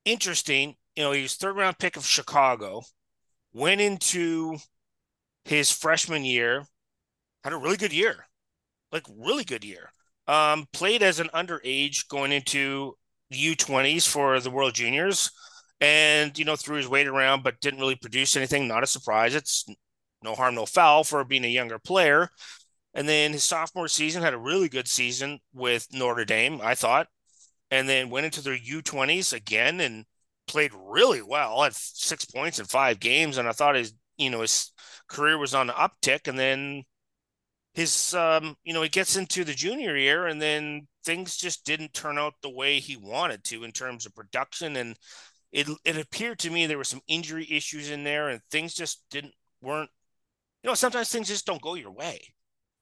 interesting 0.05 0.73
you 0.97 1.03
know, 1.03 1.11
he 1.11 1.21
was 1.21 1.35
third 1.35 1.55
round 1.55 1.77
pick 1.77 1.95
of 1.95 2.05
Chicago, 2.05 2.81
went 3.53 3.79
into 3.79 4.57
his 5.45 5.71
freshman 5.71 6.25
year, 6.25 6.65
had 7.43 7.53
a 7.53 7.57
really 7.57 7.77
good 7.77 7.93
year, 7.93 8.25
like 8.91 9.03
really 9.15 9.43
good 9.43 9.63
year. 9.63 9.91
Um, 10.27 10.65
played 10.73 11.03
as 11.03 11.19
an 11.19 11.29
underage 11.35 12.07
going 12.09 12.31
into 12.31 12.95
the 13.29 13.37
U20s 13.37 14.07
for 14.07 14.39
the 14.39 14.49
World 14.49 14.73
Juniors, 14.73 15.29
and 15.79 16.37
you 16.37 16.45
know 16.45 16.55
threw 16.55 16.77
his 16.77 16.87
weight 16.87 17.07
around, 17.07 17.43
but 17.43 17.61
didn't 17.61 17.79
really 17.79 17.95
produce 17.95 18.35
anything. 18.35 18.67
Not 18.67 18.83
a 18.83 18.87
surprise. 18.87 19.35
It's 19.35 19.65
no 20.23 20.33
harm, 20.33 20.55
no 20.55 20.65
foul 20.65 21.03
for 21.03 21.23
being 21.23 21.45
a 21.45 21.47
younger 21.47 21.77
player. 21.77 22.29
And 22.95 23.07
then 23.07 23.33
his 23.33 23.43
sophomore 23.43 23.87
season 23.87 24.23
had 24.23 24.33
a 24.33 24.39
really 24.39 24.67
good 24.67 24.87
season 24.87 25.39
with 25.53 25.87
Notre 25.93 26.25
Dame, 26.25 26.59
I 26.63 26.73
thought, 26.73 27.07
and 27.69 27.87
then 27.87 28.09
went 28.09 28.25
into 28.25 28.41
their 28.41 28.57
U20s 28.57 29.31
again 29.31 29.79
and 29.79 30.05
played 30.47 30.71
really 30.73 31.21
well. 31.21 31.63
At 31.63 31.73
six 31.75 32.25
points 32.25 32.59
in 32.59 32.65
five 32.65 32.99
games, 32.99 33.37
and 33.37 33.47
I 33.47 33.51
thought 33.51 33.75
his 33.75 33.93
you 34.17 34.29
know 34.29 34.41
his 34.41 34.71
career 35.07 35.37
was 35.37 35.53
on 35.53 35.67
the 35.67 35.73
uptick, 35.73 36.27
and 36.27 36.37
then 36.39 36.83
his 37.73 38.13
um 38.13 38.55
you 38.63 38.73
know 38.73 38.81
he 38.81 38.89
gets 38.89 39.15
into 39.15 39.43
the 39.43 39.53
junior 39.53 39.95
year, 39.95 40.27
and 40.27 40.41
then 40.41 40.87
things 41.05 41.37
just 41.37 41.65
didn't 41.65 41.93
turn 41.93 42.17
out 42.17 42.33
the 42.41 42.49
way 42.49 42.79
he 42.79 42.97
wanted 42.97 43.43
to 43.45 43.63
in 43.63 43.71
terms 43.71 44.05
of 44.05 44.15
production, 44.15 44.75
and 44.77 44.97
it 45.51 45.67
it 45.85 45.97
appeared 45.97 46.39
to 46.39 46.49
me 46.49 46.65
there 46.65 46.77
were 46.77 46.83
some 46.83 47.01
injury 47.07 47.47
issues 47.49 47.89
in 47.89 48.03
there, 48.03 48.29
and 48.29 48.41
things 48.51 48.73
just 48.73 49.03
didn't 49.11 49.33
weren't 49.61 49.89
you 50.63 50.69
know 50.69 50.75
sometimes 50.75 51.09
things 51.09 51.27
just 51.27 51.45
don't 51.45 51.61
go 51.61 51.75
your 51.75 51.91
way, 51.91 52.19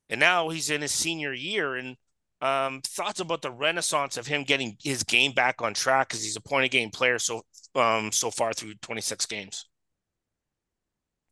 and 0.09 0.20
now 0.20 0.49
he's 0.49 0.70
in 0.70 0.82
his 0.82 0.91
senior 0.91 1.34
year 1.34 1.76
and 1.76 1.97
um, 2.42 2.82
thoughts 2.86 3.20
about 3.20 3.42
the 3.42 3.52
renaissance 3.52 4.18
of 4.18 4.28
him 4.28 4.44
getting 4.44 4.78
his 4.82 5.04
game 5.04 5.32
back 5.32 5.62
on 5.62 5.74
track 5.74 6.10
because 6.10 6.24
he's 6.24 6.36
a 6.36 6.42
point 6.42 6.66
of 6.66 6.72
game 6.72 6.90
player 6.90 7.20
so 7.20 7.42
um, 7.76 8.12
so 8.12 8.32
far 8.32 8.54
through 8.54 8.74
26 8.82 9.26
games. 9.26 9.66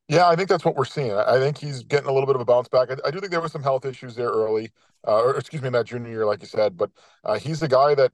Yeah, 0.10 0.28
I 0.28 0.36
think 0.36 0.50
that's 0.50 0.66
what 0.66 0.76
we're 0.76 0.86
seeing. 0.86 1.14
I 1.14 1.40
think 1.40 1.58
he's 1.58 1.84
getting 1.84 2.10
a 2.10 2.12
little 2.12 2.28
bit 2.28 2.36
of 2.36 2.42
a 2.42 2.46
bounce 2.46 2.68
back. 2.68 2.92
I, 2.92 2.96
I 3.08 3.12
do 3.12 3.20
think 3.20 3.32
there 3.32 3.42
was 3.42 3.54
some 3.54 3.64
health 3.64 3.86
issues 3.86 4.16
there 4.16 4.30
early, 4.30 4.72
uh, 5.08 5.24
or 5.24 5.38
excuse 5.38 5.62
me, 5.62 5.68
in 5.68 5.74
that 5.74 5.86
junior 5.86 6.10
year, 6.10 6.26
like 6.26 6.42
you 6.42 6.48
said. 6.48 6.76
But 6.78 6.92
uh, 7.24 7.40
he's 7.40 7.62
the 7.62 7.70
guy 7.70 7.96
that 7.96 8.12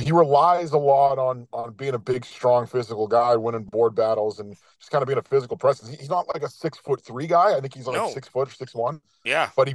he 0.00 0.12
relies 0.12 0.72
a 0.72 0.78
lot 0.78 1.18
on 1.18 1.46
on 1.52 1.72
being 1.72 1.94
a 1.94 1.98
big, 1.98 2.24
strong, 2.24 2.66
physical 2.66 3.08
guy, 3.08 3.36
winning 3.36 3.64
board 3.64 3.94
battles, 3.94 4.38
and 4.38 4.54
just 4.78 4.90
kind 4.90 5.02
of 5.02 5.08
being 5.08 5.18
a 5.18 5.22
physical 5.22 5.56
presence. 5.56 5.90
He's 5.90 6.08
not 6.08 6.26
like 6.32 6.42
a 6.42 6.48
six 6.48 6.78
foot 6.78 7.04
three 7.04 7.26
guy. 7.26 7.56
I 7.56 7.60
think 7.60 7.74
he's 7.74 7.86
like 7.86 7.96
no. 7.96 8.08
six 8.10 8.28
foot, 8.28 8.50
six 8.50 8.74
one. 8.74 9.00
Yeah, 9.24 9.50
but 9.56 9.68
he 9.68 9.74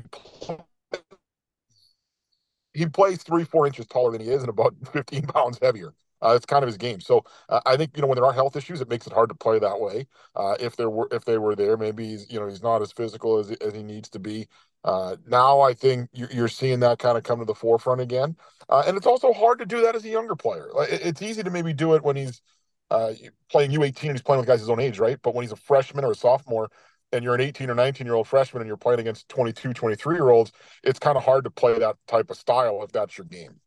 he 2.78 2.86
plays 2.88 3.24
three, 3.24 3.44
four 3.44 3.66
inches 3.68 3.88
taller 3.88 4.12
than 4.12 4.22
he 4.22 4.30
is 4.30 4.42
and 4.42 4.50
about 4.50 4.76
15 4.94 5.24
pounds 5.24 5.60
heavier. 5.62 5.94
Uh, 6.22 6.34
it's 6.36 6.48
kind 6.48 6.64
of 6.64 6.68
his 6.68 6.78
game. 6.78 7.00
So 7.00 7.24
uh, 7.48 7.60
I 7.68 7.78
think 7.78 7.96
you 7.96 8.02
know 8.02 8.08
when 8.08 8.16
there 8.16 8.26
are 8.26 8.34
health 8.34 8.56
issues, 8.56 8.82
it 8.82 8.90
makes 8.90 9.06
it 9.06 9.14
hard 9.14 9.30
to 9.30 9.36
play 9.36 9.60
that 9.60 9.80
way. 9.80 10.08
Uh, 10.36 10.56
if 10.60 10.76
there 10.76 10.90
were 10.90 11.08
if 11.12 11.26
they 11.26 11.38
were 11.38 11.56
there, 11.56 11.78
maybe 11.78 12.08
he's 12.08 12.32
you 12.32 12.40
know 12.40 12.48
he's 12.48 12.64
not 12.64 12.82
as 12.82 12.92
physical 12.92 13.38
as, 13.38 13.52
as 13.52 13.74
he 13.74 13.84
needs 13.84 14.10
to 14.10 14.20
be. 14.20 14.48
Uh, 14.84 15.18
now 15.28 15.60
I 15.62 15.74
think 15.74 16.10
you're 16.14 16.48
seeing 16.48 16.80
that 16.80 16.98
kind 17.00 17.18
of 17.18 17.24
come 17.24 17.40
to 17.40 17.46
the 17.46 17.54
forefront 17.54 18.02
again, 18.02 18.36
uh, 18.70 18.84
and 18.88 18.98
it's 18.98 19.06
also 19.06 19.32
hard 19.34 19.60
to 19.60 19.66
do 19.66 19.82
that 19.82 19.96
as 19.96 20.06
a 20.06 20.10
younger 20.10 20.36
player. 20.36 20.70
It's 20.90 21.22
easy 21.22 21.44
to 21.44 21.52
maybe 21.52 21.74
do 21.74 21.94
it 21.94 22.04
when 22.04 22.16
he's 22.16 22.42
uh, 22.90 23.14
playing 23.52 23.72
U18 23.72 24.10
and 24.10 24.18
he's 24.18 24.24
playing 24.24 24.40
with 24.40 24.48
guys 24.48 24.60
his 24.60 24.70
own 24.70 24.80
age, 24.80 25.00
right? 25.00 25.18
But 25.22 25.36
when 25.36 25.44
he's 25.44 25.52
a 25.52 25.58
freshman 25.58 26.06
or 26.06 26.12
a 26.12 26.16
sophomore, 26.16 26.70
and 27.12 27.24
you're 27.24 27.36
an 27.36 27.42
18 27.42 27.70
or 27.70 27.76
19 27.76 28.06
year 28.06 28.16
old 28.16 28.28
freshman 28.28 28.62
and 28.62 28.68
you're 28.68 28.78
playing 28.78 29.00
against 29.00 29.30
22 29.30 29.74
23 29.74 30.16
year 30.16 30.30
olds 30.30 30.52
it's 30.84 31.00
kind 31.00 31.18
of 31.18 31.24
hard 31.24 31.44
to 31.44 31.50
play 31.50 31.78
that 31.78 31.96
type 32.08 32.30
of 32.30 32.38
style 32.38 32.82
if 32.84 32.92
that's 32.92 33.18
your 33.18 33.26
game. 33.26 33.60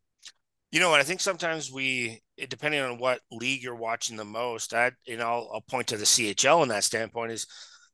You 0.70 0.80
know 0.80 0.93
and 0.93 1.01
i 1.01 1.05
think 1.05 1.20
sometimes 1.20 1.72
we 1.72 2.20
depending 2.49 2.80
on 2.80 2.99
what 2.99 3.20
league 3.32 3.62
you're 3.62 3.74
watching 3.74 4.16
the 4.16 4.24
most 4.24 4.72
i 4.72 4.93
you 5.05 5.16
know 5.16 5.26
I'll, 5.26 5.51
I'll 5.55 5.61
point 5.62 5.88
to 5.88 5.97
the 5.97 6.05
chl 6.05 6.62
in 6.62 6.68
that 6.68 6.84
standpoint 6.84 7.32
is 7.32 7.47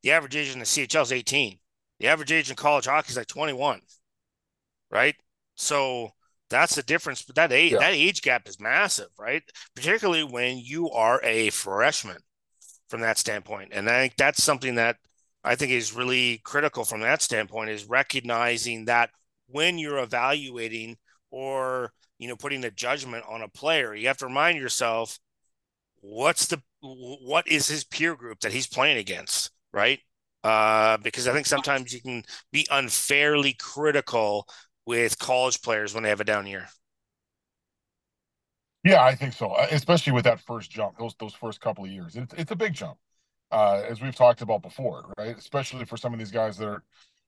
the 0.03 0.12
average 0.12 0.36
age 0.36 0.53
in 0.53 0.59
the 0.59 0.66
chl 0.66 1.03
is 1.03 1.12
18 1.12 1.59
the 2.01 2.09
average 2.09 2.32
age 2.32 2.51
in 2.51 2.57
college 2.57 2.86
hockey 2.86 3.11
is 3.11 3.16
like 3.16 3.28
21 3.28 3.80
right? 4.90 5.16
So 5.57 6.11
that's 6.49 6.76
the 6.76 6.82
difference 6.82 7.22
but 7.22 7.34
that 7.36 7.53
age 7.53 7.72
yeah. 7.72 7.78
that 7.78 7.94
age 7.94 8.22
gap 8.22 8.49
is 8.49 8.61
massive 8.61 9.09
right? 9.18 9.42
Particularly 9.74 10.24
when 10.24 10.59
you 10.59 10.90
are 10.90 11.20
a 11.24 11.51
freshman 11.51 12.18
from 12.88 13.01
that 13.01 13.18
standpoint 13.18 13.70
and 13.72 13.90
i 13.90 14.03
think 14.03 14.14
that's 14.16 14.44
something 14.44 14.76
that 14.76 14.97
I 15.47 15.55
think 15.55 15.72
is 15.72 15.94
really 15.94 16.40
critical 16.44 16.84
from 16.84 17.01
that 17.01 17.22
standpoint 17.22 17.70
is 17.70 17.84
recognizing 17.84 18.86
that 18.86 19.11
when 19.47 19.78
you're 19.78 19.99
evaluating 19.99 20.97
or 21.30 21.92
you 22.18 22.28
know 22.28 22.36
putting 22.36 22.64
a 22.64 22.70
judgment 22.70 23.24
on 23.28 23.42
a 23.42 23.49
player, 23.49 23.94
you 23.94 24.09
have 24.09 24.18
to 24.18 24.26
remind 24.26 24.59
yourself 24.59 25.18
what's 26.01 26.47
the 26.47 26.61
what 26.80 27.47
is 27.49 27.68
his 27.68 27.84
peer 27.84 28.16
group 28.16 28.40
that 28.40 28.53
he's 28.53 28.66
playing 28.66 28.99
against, 28.99 29.51
right? 29.72 30.01
Uh, 30.42 30.97
because 30.99 31.28
I 31.28 31.32
think 31.32 31.47
sometimes 31.47 31.92
you 31.92 32.01
can 32.01 32.24
be 32.53 32.66
unfairly 32.70 33.55
critical 33.55 34.47
with 34.84 35.18
college 35.18 35.62
players 35.62 35.94
when 35.94 36.03
they 36.03 36.09
have 36.11 36.20
a 36.20 36.24
down 36.24 36.47
year. 36.47 36.66
Yeah, 38.84 39.03
I 39.03 39.14
think 39.16 39.32
so. 39.32 39.55
Especially 39.70 40.12
with 40.12 40.24
that 40.24 40.40
first 40.40 40.70
jump, 40.70 40.99
those 40.99 41.14
those 41.18 41.34
first 41.34 41.61
couple 41.61 41.84
of 41.84 41.90
years, 41.90 42.16
it's 42.16 42.34
it's 42.34 42.51
a 42.51 42.57
big 42.57 42.74
jump 42.74 42.99
uh, 43.51 43.82
as 43.88 44.01
we've 44.01 44.14
talked 44.14 44.42
about 44.42 44.62
before, 44.62 45.12
right? 45.18 45.36
Especially 45.36 45.84
for 45.84 45.97
some 45.97 46.12
of 46.12 46.18
these 46.18 46.30
guys 46.30 46.57
that 46.59 46.68
are 46.68 46.82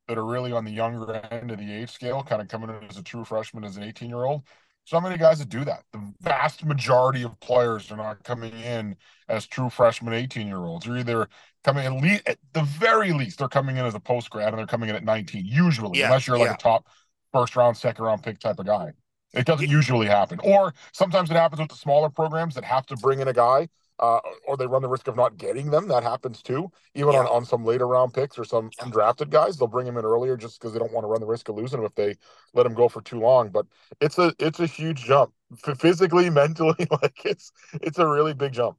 that 0.09 0.17
are 0.17 0.25
really 0.25 0.53
on 0.53 0.65
the 0.65 0.71
younger 0.71 1.13
end 1.31 1.51
of 1.51 1.59
the 1.59 1.71
age 1.71 1.91
scale, 1.91 2.23
kind 2.23 2.41
of 2.41 2.49
coming 2.49 2.71
in 2.71 2.83
as 2.89 2.97
a 2.97 3.03
true 3.03 3.25
freshman 3.25 3.63
as 3.63 3.77
an 3.77 3.83
18 3.83 4.09
year 4.09 4.25
old. 4.25 4.43
so 4.85 5.01
many 5.01 5.19
guys 5.19 5.39
that 5.39 5.51
do 5.51 5.65
that. 5.67 5.85
The 5.93 6.01
vast 6.23 6.65
majority 6.65 7.23
of 7.23 7.39
players 7.41 7.93
are 7.93 7.97
not 7.97 8.25
coming 8.25 8.55
in 8.55 8.97
as 9.29 9.47
true 9.47 9.69
freshman 9.69 10.15
18 10.15 10.47
year 10.47 10.57
olds. 10.57 10.87
They're 10.87 10.97
either 10.97 11.29
coming 11.63 11.85
at 11.85 11.93
least 11.93 12.27
at 12.27 12.39
the 12.55 12.63
very 12.63 13.13
least, 13.13 13.39
they're 13.39 13.49
coming 13.49 13.77
in 13.77 13.85
as 13.85 13.95
a 13.95 14.01
post 14.01 14.31
grad 14.31 14.49
and 14.49 14.59
they're 14.59 14.67
coming 14.67 14.89
in 14.89 14.97
at 14.97 15.05
19, 15.05 15.45
usually, 15.45 15.99
yeah, 15.99 16.07
unless 16.07 16.27
you're 16.27 16.39
like 16.39 16.49
yeah. 16.49 16.55
a 16.55 16.59
top 16.59 16.87
first 17.33 17.55
round, 17.55 17.77
second 17.77 18.05
round 18.05 18.23
pick 18.23 18.39
type 18.41 18.59
of 18.59 18.67
guy. 18.67 18.93
It 19.35 19.45
doesn't 19.45 19.69
usually 19.69 20.07
happen. 20.07 20.41
Or 20.43 20.73
sometimes 20.93 21.31
it 21.31 21.35
happens 21.35 21.61
with 21.61 21.69
the 21.69 21.77
smaller 21.77 22.09
programs 22.09 22.55
that 22.55 22.65
have 22.65 22.87
to 22.87 22.97
bring 22.97 23.21
in 23.21 23.29
a 23.29 23.35
guy 23.35 23.69
uh, 24.01 24.21
or 24.47 24.57
they 24.57 24.67
run 24.67 24.83
the 24.83 24.89
risk 24.89 25.09
of 25.09 25.17
not 25.17 25.37
getting 25.37 25.71
them. 25.71 25.89
That 25.89 26.03
happens 26.03 26.43
too. 26.43 26.71
Even 26.95 27.13
yeah. 27.13 27.21
on, 27.21 27.27
on 27.27 27.45
some 27.45 27.65
later 27.65 27.87
round 27.87 28.15
picks 28.15 28.39
or 28.39 28.45
some 28.45 28.71
undrafted 28.81 29.31
guys, 29.31 29.57
they'll 29.57 29.69
bring 29.69 29.87
him 29.87 29.97
in 29.97 30.05
earlier 30.05 30.37
just 30.37 30.61
because 30.61 30.73
they 30.73 30.79
don't 30.79 30.93
want 30.93 31.05
to 31.05 31.09
run 31.09 31.21
the 31.21 31.27
risk 31.27 31.49
of 31.49 31.57
losing 31.57 31.81
him 31.81 31.87
if 31.87 31.95
they 31.95 32.15
let 32.55 32.67
him 32.67 32.75
go 32.75 32.89
for 32.89 33.03
too 33.03 33.21
long. 33.21 33.49
But 33.49 33.67
it's 34.01 34.19
a 34.19 34.33
it's 34.39 34.61
a 34.61 34.67
huge 34.67 35.05
jump, 35.05 35.33
physically, 35.79 36.31
mentally. 36.31 36.87
Like 37.03 37.25
it's 37.25 37.53
it's 37.75 37.99
a 37.99 38.07
really 38.07 38.35
big 38.35 38.53
jump. 38.53 38.79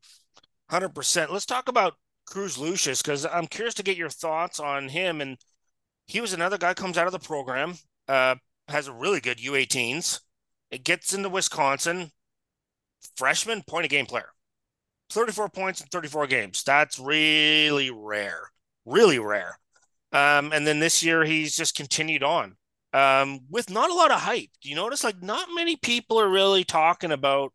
Hundred 0.70 0.95
percent. 0.95 1.32
Let's 1.32 1.45
talk 1.45 1.67
about 1.67 1.95
Cruz 2.26 2.57
Lucius 2.57 3.01
because 3.01 3.26
I'm 3.26 3.47
curious 3.47 3.76
to 3.76 3.84
get 3.84 3.97
your 3.97 4.09
thoughts 4.09 4.59
on 4.59 4.89
him. 4.89 5.22
And 5.22 5.38
he 6.07 6.22
was 6.22 6.34
another 6.34 6.57
guy 6.57 6.74
comes 6.74 6.97
out 6.97 7.07
of 7.07 7.13
the 7.13 7.20
program, 7.20 7.76
uh, 8.07 8.36
has 8.67 8.88
a 8.88 8.93
really 8.93 9.20
good 9.20 9.38
U18s. 9.38 10.20
It 10.72 10.84
gets 10.84 11.13
into 11.13 11.30
Wisconsin, 11.30 12.11
freshman 13.15 13.63
point 13.63 13.86
of 13.86 13.89
game 13.89 14.05
player 14.05 14.30
34 15.10 15.49
points 15.49 15.82
in 15.82 15.88
34 15.88 16.28
games. 16.28 16.64
That's 16.64 16.99
really 16.99 17.89
rare, 17.91 18.51
really 18.86 19.20
rare. 19.20 19.57
Um, 20.12 20.51
and 20.53 20.66
then 20.66 20.80
this 20.80 21.03
year 21.03 21.24
he's 21.24 21.55
just 21.55 21.76
continued 21.76 22.24
on 22.24 22.55
um, 22.93 23.41
with 23.49 23.70
not 23.70 23.89
a 23.89 23.93
lot 23.93 24.12
of 24.12 24.22
hype. 24.22 24.49
Do 24.62 24.70
you 24.70 24.76
notice 24.76 25.03
like 25.03 25.22
not 25.22 25.49
many 25.53 25.76
people 25.76 26.20
are 26.20 26.30
really 26.30 26.64
talking 26.64 27.12
about 27.12 27.53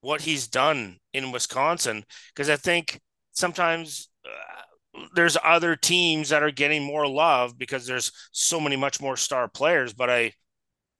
what 0.00 0.20
he's 0.22 0.46
done 0.46 0.98
in 1.12 1.32
Wisconsin? 1.32 2.04
Because 2.34 2.48
I 2.48 2.56
think 2.56 3.00
sometimes 3.32 4.08
uh, 4.24 5.06
there's 5.14 5.36
other 5.44 5.76
teams 5.76 6.28
that 6.28 6.42
are 6.42 6.50
getting 6.52 6.82
more 6.82 7.06
love 7.06 7.58
because 7.58 7.86
there's 7.86 8.12
so 8.32 8.60
many 8.60 8.76
much 8.76 9.00
more 9.00 9.16
star 9.16 9.48
players. 9.48 9.92
But 9.92 10.10
I, 10.10 10.32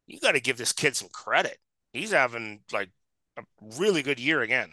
you 0.06 0.18
got 0.20 0.32
to 0.32 0.40
give 0.40 0.56
this 0.56 0.72
kid 0.72 0.96
some 0.96 1.08
credit. 1.12 1.58
He's 1.92 2.12
having 2.12 2.60
like 2.72 2.90
a 3.36 3.42
really 3.78 4.02
good 4.02 4.20
year 4.20 4.42
again 4.42 4.72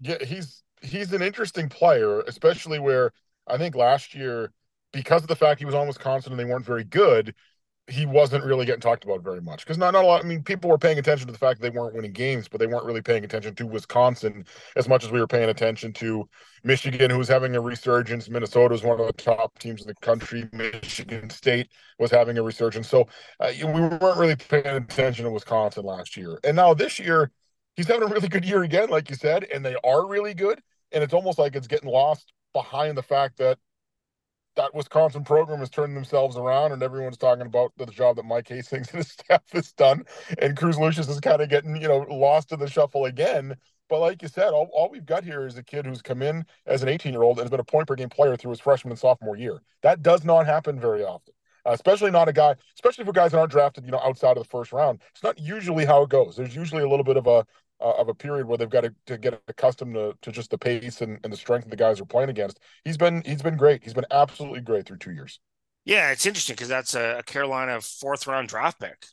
yeah, 0.00 0.22
he's 0.24 0.62
he's 0.82 1.12
an 1.12 1.22
interesting 1.22 1.68
player, 1.68 2.20
especially 2.20 2.78
where 2.78 3.12
I 3.46 3.58
think 3.58 3.74
last 3.74 4.14
year, 4.14 4.52
because 4.92 5.22
of 5.22 5.28
the 5.28 5.36
fact 5.36 5.60
he 5.60 5.66
was 5.66 5.74
on 5.74 5.86
Wisconsin 5.86 6.32
and 6.32 6.40
they 6.40 6.44
weren't 6.44 6.64
very 6.64 6.84
good, 6.84 7.34
he 7.86 8.06
wasn't 8.06 8.44
really 8.44 8.64
getting 8.64 8.80
talked 8.80 9.04
about 9.04 9.22
very 9.22 9.40
much. 9.40 9.64
Because 9.64 9.76
not, 9.76 9.92
not 9.92 10.04
a 10.04 10.06
lot, 10.06 10.24
I 10.24 10.28
mean, 10.28 10.42
people 10.42 10.70
were 10.70 10.78
paying 10.78 10.98
attention 10.98 11.26
to 11.26 11.32
the 11.32 11.38
fact 11.38 11.60
that 11.60 11.70
they 11.70 11.76
weren't 11.76 11.94
winning 11.94 12.12
games, 12.12 12.48
but 12.48 12.60
they 12.60 12.66
weren't 12.66 12.84
really 12.84 13.02
paying 13.02 13.24
attention 13.24 13.54
to 13.56 13.66
Wisconsin 13.66 14.44
as 14.76 14.88
much 14.88 15.04
as 15.04 15.10
we 15.10 15.18
were 15.18 15.26
paying 15.26 15.50
attention 15.50 15.92
to 15.94 16.28
Michigan, 16.62 17.10
who 17.10 17.18
was 17.18 17.28
having 17.28 17.56
a 17.56 17.60
resurgence. 17.60 18.28
Minnesota 18.28 18.72
was 18.72 18.82
one 18.82 19.00
of 19.00 19.06
the 19.06 19.12
top 19.12 19.58
teams 19.58 19.82
in 19.82 19.88
the 19.88 19.94
country. 19.96 20.48
Michigan 20.52 21.30
State 21.30 21.68
was 21.98 22.10
having 22.10 22.38
a 22.38 22.42
resurgence. 22.42 22.88
So 22.88 23.08
uh, 23.40 23.50
we 23.58 23.64
weren't 23.64 24.18
really 24.18 24.36
paying 24.36 24.66
attention 24.66 25.24
to 25.24 25.30
Wisconsin 25.30 25.84
last 25.84 26.16
year. 26.16 26.38
And 26.44 26.56
now 26.56 26.74
this 26.74 26.98
year, 26.98 27.32
he's 27.80 27.88
having 27.88 28.02
a 28.02 28.12
really 28.12 28.28
good 28.28 28.44
year 28.44 28.62
again, 28.62 28.90
like 28.90 29.08
you 29.08 29.16
said, 29.16 29.46
and 29.54 29.64
they 29.64 29.74
are 29.82 30.06
really 30.06 30.34
good. 30.34 30.60
And 30.92 31.02
it's 31.02 31.14
almost 31.14 31.38
like 31.38 31.56
it's 31.56 31.66
getting 31.66 31.88
lost 31.88 32.34
behind 32.52 32.94
the 32.98 33.02
fact 33.02 33.38
that 33.38 33.58
that 34.56 34.74
Wisconsin 34.74 35.24
program 35.24 35.60
has 35.60 35.70
turned 35.70 35.96
themselves 35.96 36.36
around, 36.36 36.72
and 36.72 36.82
everyone's 36.82 37.16
talking 37.16 37.46
about 37.46 37.72
the 37.78 37.86
job 37.86 38.16
that 38.16 38.26
Mike 38.26 38.46
Hastings 38.48 38.90
and 38.90 38.98
his 38.98 39.08
staff 39.12 39.44
has 39.52 39.72
done. 39.72 40.04
And 40.38 40.58
Cruz 40.58 40.78
Lucius 40.78 41.08
is 41.08 41.20
kind 41.20 41.40
of 41.40 41.48
getting, 41.48 41.74
you 41.76 41.88
know, 41.88 42.04
lost 42.10 42.52
in 42.52 42.58
the 42.58 42.68
shuffle 42.68 43.06
again. 43.06 43.56
But 43.88 44.00
like 44.00 44.20
you 44.20 44.28
said, 44.28 44.50
all, 44.50 44.68
all 44.74 44.90
we've 44.90 45.06
got 45.06 45.24
here 45.24 45.46
is 45.46 45.56
a 45.56 45.62
kid 45.62 45.86
who's 45.86 46.02
come 46.02 46.20
in 46.20 46.44
as 46.66 46.82
an 46.82 46.90
18 46.90 47.12
year 47.14 47.22
old 47.22 47.38
and 47.38 47.44
has 47.44 47.50
been 47.50 47.60
a 47.60 47.64
point 47.64 47.88
per 47.88 47.94
game 47.94 48.10
player 48.10 48.36
through 48.36 48.50
his 48.50 48.60
freshman 48.60 48.92
and 48.92 48.98
sophomore 48.98 49.38
year. 49.38 49.62
That 49.80 50.02
does 50.02 50.22
not 50.22 50.44
happen 50.44 50.78
very 50.78 51.02
often. 51.02 51.32
Uh, 51.66 51.70
especially 51.70 52.10
not 52.10 52.28
a 52.28 52.32
guy, 52.32 52.54
especially 52.74 53.04
for 53.04 53.12
guys 53.12 53.32
that 53.32 53.38
aren't 53.38 53.52
drafted, 53.52 53.84
you 53.84 53.90
know, 53.90 54.00
outside 54.02 54.36
of 54.36 54.42
the 54.42 54.48
first 54.48 54.72
round. 54.72 55.00
It's 55.12 55.22
not 55.22 55.38
usually 55.38 55.84
how 55.84 56.02
it 56.02 56.08
goes. 56.08 56.36
There's 56.36 56.56
usually 56.56 56.82
a 56.82 56.88
little 56.88 57.04
bit 57.04 57.16
of 57.16 57.26
a 57.26 57.46
uh, 57.80 57.92
of 57.98 58.08
a 58.08 58.14
period 58.14 58.46
where 58.46 58.58
they've 58.58 58.70
got 58.70 58.82
to, 58.82 58.94
to 59.06 59.18
get 59.18 59.40
accustomed 59.48 59.94
to, 59.94 60.14
to 60.22 60.32
just 60.32 60.50
the 60.50 60.58
pace 60.58 61.00
and, 61.00 61.18
and 61.24 61.32
the 61.32 61.36
strength 61.36 61.64
of 61.64 61.70
the 61.70 61.76
guys 61.76 61.98
they're 61.98 62.06
playing 62.06 62.30
against. 62.30 62.60
He's 62.84 62.96
been 62.96 63.22
he's 63.24 63.42
been 63.42 63.56
great. 63.56 63.82
He's 63.82 63.94
been 63.94 64.06
absolutely 64.10 64.60
great 64.60 64.86
through 64.86 64.98
two 64.98 65.12
years. 65.12 65.40
Yeah, 65.84 66.10
it's 66.10 66.26
interesting 66.26 66.54
because 66.54 66.68
that's 66.68 66.94
a, 66.94 67.22
Carolina 67.26 67.80
fourth 67.80 68.26
round 68.26 68.48
draft 68.48 68.80
pick, 68.80 69.06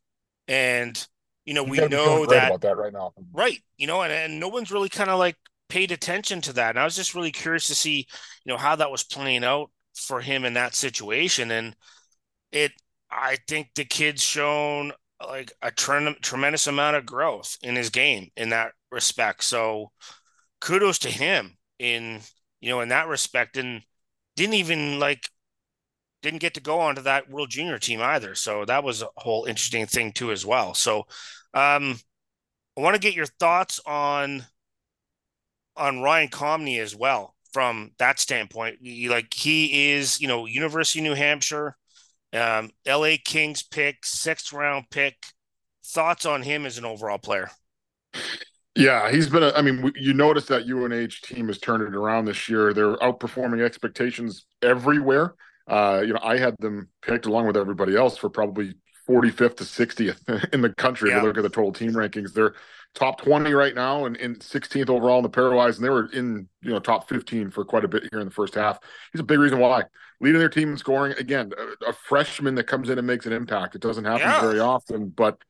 and 0.48 1.08
you 1.46 1.54
know 1.54 1.64
we 1.64 1.78
know 1.78 2.26
that 2.26 2.48
about 2.48 2.62
that 2.62 2.78
right 2.78 2.94
now, 2.94 3.14
right? 3.32 3.60
You 3.78 3.88
know, 3.88 4.02
and, 4.02 4.12
and 4.12 4.40
no 4.40 4.50
one's 4.50 4.72
really 4.72 4.90
kind 4.90 5.10
of 5.10 5.18
like 5.18 5.38
paid 5.70 5.92
attention 5.92 6.42
to 6.42 6.54
that. 6.54 6.72
And 6.72 6.80
I 6.80 6.84
was 6.84 6.96
just 6.96 7.16
really 7.16 7.32
curious 7.32 7.68
to 7.68 7.76
see, 7.76 8.08
you 8.46 8.52
know, 8.52 8.58
how 8.58 8.76
that 8.76 8.92
was 8.92 9.04
playing 9.04 9.44
out 9.44 9.72
for 9.96 10.22
him 10.22 10.46
in 10.46 10.54
that 10.54 10.76
situation, 10.76 11.52
and 11.52 11.76
it. 12.52 12.72
I 13.10 13.38
think 13.48 13.70
the 13.74 13.86
kid's 13.86 14.22
shown 14.22 14.92
like 15.26 15.52
a 15.62 15.72
tre- 15.72 16.16
tremendous 16.22 16.68
amount 16.68 16.96
of 16.96 17.06
growth 17.06 17.58
in 17.62 17.76
his 17.76 17.90
game 17.90 18.30
in 18.36 18.50
that 18.50 18.74
respect. 18.92 19.44
So 19.44 19.92
kudos 20.62 21.00
to 21.00 21.10
him 21.10 21.58
in 21.80 22.22
you 22.62 22.70
know 22.70 22.82
in 22.82 22.90
that 22.90 23.08
respect, 23.08 23.58
and 23.58 23.82
didn't 24.36 24.56
even 24.56 25.00
like 25.00 25.30
didn't 26.22 26.42
get 26.42 26.56
to 26.56 26.62
go 26.62 26.80
onto 26.80 27.02
that 27.04 27.30
World 27.30 27.50
Junior 27.50 27.78
team 27.80 28.02
either. 28.02 28.36
So 28.36 28.66
that 28.66 28.84
was 28.84 29.02
a 29.02 29.08
whole 29.18 29.46
interesting 29.46 29.86
thing 29.86 30.12
too 30.12 30.32
as 30.32 30.46
well. 30.46 30.74
So 30.74 31.00
um, 31.54 31.98
I 32.78 32.82
want 32.82 32.96
to 32.96 33.02
get 33.02 33.16
your 33.16 33.26
thoughts 33.26 33.80
on 33.86 34.46
on 35.76 36.02
Ryan 36.02 36.30
Conmy 36.30 36.80
as 36.80 36.96
well 36.96 37.36
from 37.54 37.92
that 38.00 38.20
standpoint. 38.20 38.78
He, 38.82 39.10
like 39.10 39.34
he 39.34 39.92
is, 39.92 40.20
you 40.20 40.28
know, 40.28 40.46
University 40.46 41.00
of 41.00 41.04
New 41.04 41.14
Hampshire 41.14 41.76
um, 42.34 42.72
LA 42.86 43.16
Kings 43.24 43.64
pick, 43.64 44.06
sixth 44.06 44.54
round 44.54 44.86
pick. 44.90 45.16
Thoughts 45.84 46.26
on 46.26 46.42
him 46.42 46.66
as 46.66 46.78
an 46.78 46.86
overall 46.86 47.18
player? 47.18 47.50
Yeah, 48.76 49.10
he's 49.10 49.30
been. 49.30 49.44
A, 49.44 49.52
I 49.54 49.62
mean, 49.62 49.92
you 49.96 50.14
notice 50.14 50.46
that 50.48 50.70
UNH 50.70 51.22
team 51.24 51.48
has 51.48 51.58
turned 51.58 51.82
it 51.82 51.96
around 51.96 52.26
this 52.26 52.48
year. 52.50 52.74
They're 52.74 52.98
outperforming 52.98 53.64
expectations 53.64 54.46
everywhere. 54.62 55.36
Uh, 55.68 56.04
you 56.06 56.14
know, 56.14 56.20
I 56.22 56.38
had 56.38 56.56
them 56.60 56.90
picked 57.02 57.26
along 57.26 57.48
with 57.48 57.58
everybody 57.58 57.96
else 57.96 58.18
for 58.18 58.30
probably 58.30 58.76
45th 59.08 59.58
to 59.58 59.64
60th 59.64 60.50
in 60.54 60.62
the 60.62 60.74
country. 60.74 61.10
Yeah. 61.10 61.18
If 61.18 61.22
you 61.24 61.28
look 61.30 61.38
at 61.38 61.44
the 61.44 61.50
total 61.50 61.74
team 61.74 61.94
rankings, 61.94 62.34
they're 62.34 62.54
top 62.94 63.22
20 63.22 63.54
right 63.54 63.76
now 63.76 64.06
and, 64.06 64.18
and 64.18 64.40
16th 64.40 64.90
overall 64.90 65.18
in 65.18 65.24
the 65.24 65.30
pairwise, 65.30 65.76
and 65.76 65.86
they 65.86 65.90
were 65.90 66.12
in 66.12 66.48
you 66.62 66.72
know 66.72 66.80
top 66.80 67.10
15 67.10 67.52
for 67.52 67.66
quite 67.66 67.86
a 67.86 67.88
bit 67.88 68.04
here 68.12 68.20
in 68.20 68.28
the 68.28 68.34
first 68.34 68.56
half. 68.56 68.80
He's 69.12 69.22
a 69.22 69.26
big 69.26 69.40
reason 69.40 69.60
why 69.60 69.84
leading 70.20 70.40
their 70.40 70.50
team 70.50 70.72
in 70.72 70.78
scoring. 70.78 71.14
Again, 71.18 71.52
a, 71.58 71.90
a 71.90 71.94
freshman 71.94 72.56
that 72.56 72.66
comes 72.66 72.90
in 72.90 72.98
and 72.98 73.08
makes 73.08 73.26
an 73.26 73.34
impact. 73.34 73.76
It 73.76 73.82
doesn't 73.82 74.06
happen 74.06 74.22
yeah. 74.22 74.42
very 74.42 74.60
often, 74.60 75.10
but 75.10 75.42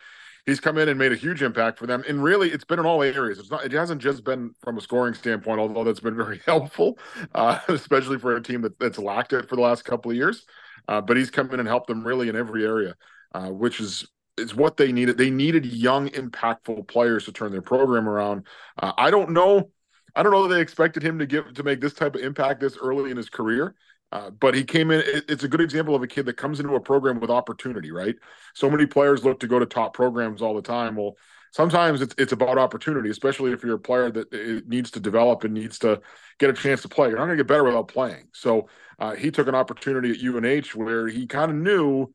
he's 0.47 0.59
come 0.59 0.77
in 0.77 0.89
and 0.89 0.97
made 0.97 1.11
a 1.11 1.15
huge 1.15 1.43
impact 1.43 1.77
for 1.77 1.85
them. 1.85 2.03
And 2.07 2.23
really, 2.23 2.49
it's 2.49 2.63
been 2.63 2.79
in 2.79 2.85
all 2.85 3.03
areas. 3.03 3.37
It's 3.37 3.51
not. 3.51 3.63
It 3.63 3.73
hasn't 3.73 4.01
just 4.01 4.23
been 4.23 4.55
from 4.63 4.77
a 4.77 4.81
scoring 4.81 5.13
standpoint, 5.13 5.59
although 5.59 5.83
that's 5.83 5.99
been 5.99 6.15
very 6.25 6.41
helpful, 6.45 6.97
uh, 7.35 7.59
especially 7.67 8.17
for 8.17 8.35
a 8.35 8.41
team 8.41 8.61
that, 8.61 8.79
that's 8.79 8.97
lacked 8.97 9.33
it 9.33 9.47
for 9.47 9.55
the 9.55 9.61
last 9.61 9.85
couple 9.85 10.09
of 10.09 10.17
years. 10.17 10.45
Uh, 10.87 11.01
but 11.01 11.17
he's 11.17 11.29
come 11.29 11.51
in 11.51 11.59
and 11.59 11.67
helped 11.67 11.87
them 11.87 12.05
really 12.05 12.29
in 12.29 12.35
every 12.35 12.65
area, 12.65 12.95
uh, 13.35 13.49
which 13.49 13.79
is 13.79 14.07
is 14.37 14.55
what 14.55 14.77
they 14.77 14.91
needed. 14.91 15.17
They 15.17 15.29
needed 15.29 15.65
young, 15.65 16.09
impactful 16.09 16.87
players 16.87 17.25
to 17.25 17.31
turn 17.31 17.51
their 17.51 17.61
program 17.61 18.07
around. 18.07 18.47
Uh, 18.77 18.93
I 18.97 19.11
don't 19.11 19.31
know. 19.31 19.71
I 20.15 20.23
don't 20.23 20.31
know 20.31 20.47
that 20.47 20.55
they 20.55 20.61
expected 20.61 21.03
him 21.03 21.19
to 21.19 21.25
give 21.25 21.53
to 21.53 21.63
make 21.63 21.81
this 21.81 21.93
type 21.93 22.15
of 22.15 22.21
impact 22.21 22.61
this 22.61 22.77
early 22.81 23.11
in 23.11 23.17
his 23.17 23.29
career. 23.29 23.75
Uh, 24.11 24.29
but 24.29 24.55
he 24.55 24.63
came 24.63 24.91
in. 24.91 25.01
It, 25.01 25.25
it's 25.29 25.43
a 25.43 25.47
good 25.47 25.61
example 25.61 25.95
of 25.95 26.03
a 26.03 26.07
kid 26.07 26.25
that 26.27 26.37
comes 26.37 26.59
into 26.59 26.75
a 26.75 26.79
program 26.79 27.19
with 27.19 27.29
opportunity, 27.29 27.91
right? 27.91 28.15
So 28.53 28.69
many 28.69 28.85
players 28.85 29.25
look 29.25 29.39
to 29.41 29.47
go 29.47 29.59
to 29.59 29.65
top 29.65 29.93
programs 29.93 30.41
all 30.41 30.55
the 30.55 30.61
time. 30.61 30.95
Well, 30.95 31.17
sometimes 31.51 32.01
it's 32.01 32.15
it's 32.17 32.31
about 32.31 32.57
opportunity, 32.57 33.09
especially 33.09 33.51
if 33.51 33.63
you're 33.63 33.75
a 33.75 33.79
player 33.79 34.09
that 34.11 34.65
needs 34.67 34.91
to 34.91 34.99
develop 34.99 35.43
and 35.43 35.53
needs 35.53 35.79
to 35.79 36.01
get 36.39 36.49
a 36.49 36.53
chance 36.53 36.81
to 36.83 36.87
play. 36.87 37.09
You're 37.09 37.17
not 37.17 37.25
going 37.25 37.37
to 37.37 37.43
get 37.43 37.49
better 37.49 37.63
without 37.63 37.89
playing. 37.89 38.27
So 38.33 38.69
uh, 38.99 39.15
he 39.15 39.29
took 39.29 39.47
an 39.47 39.55
opportunity 39.55 40.11
at 40.11 40.23
UNH 40.23 40.75
where 40.75 41.07
he 41.07 41.27
kind 41.27 41.51
of 41.51 41.57
knew 41.57 42.13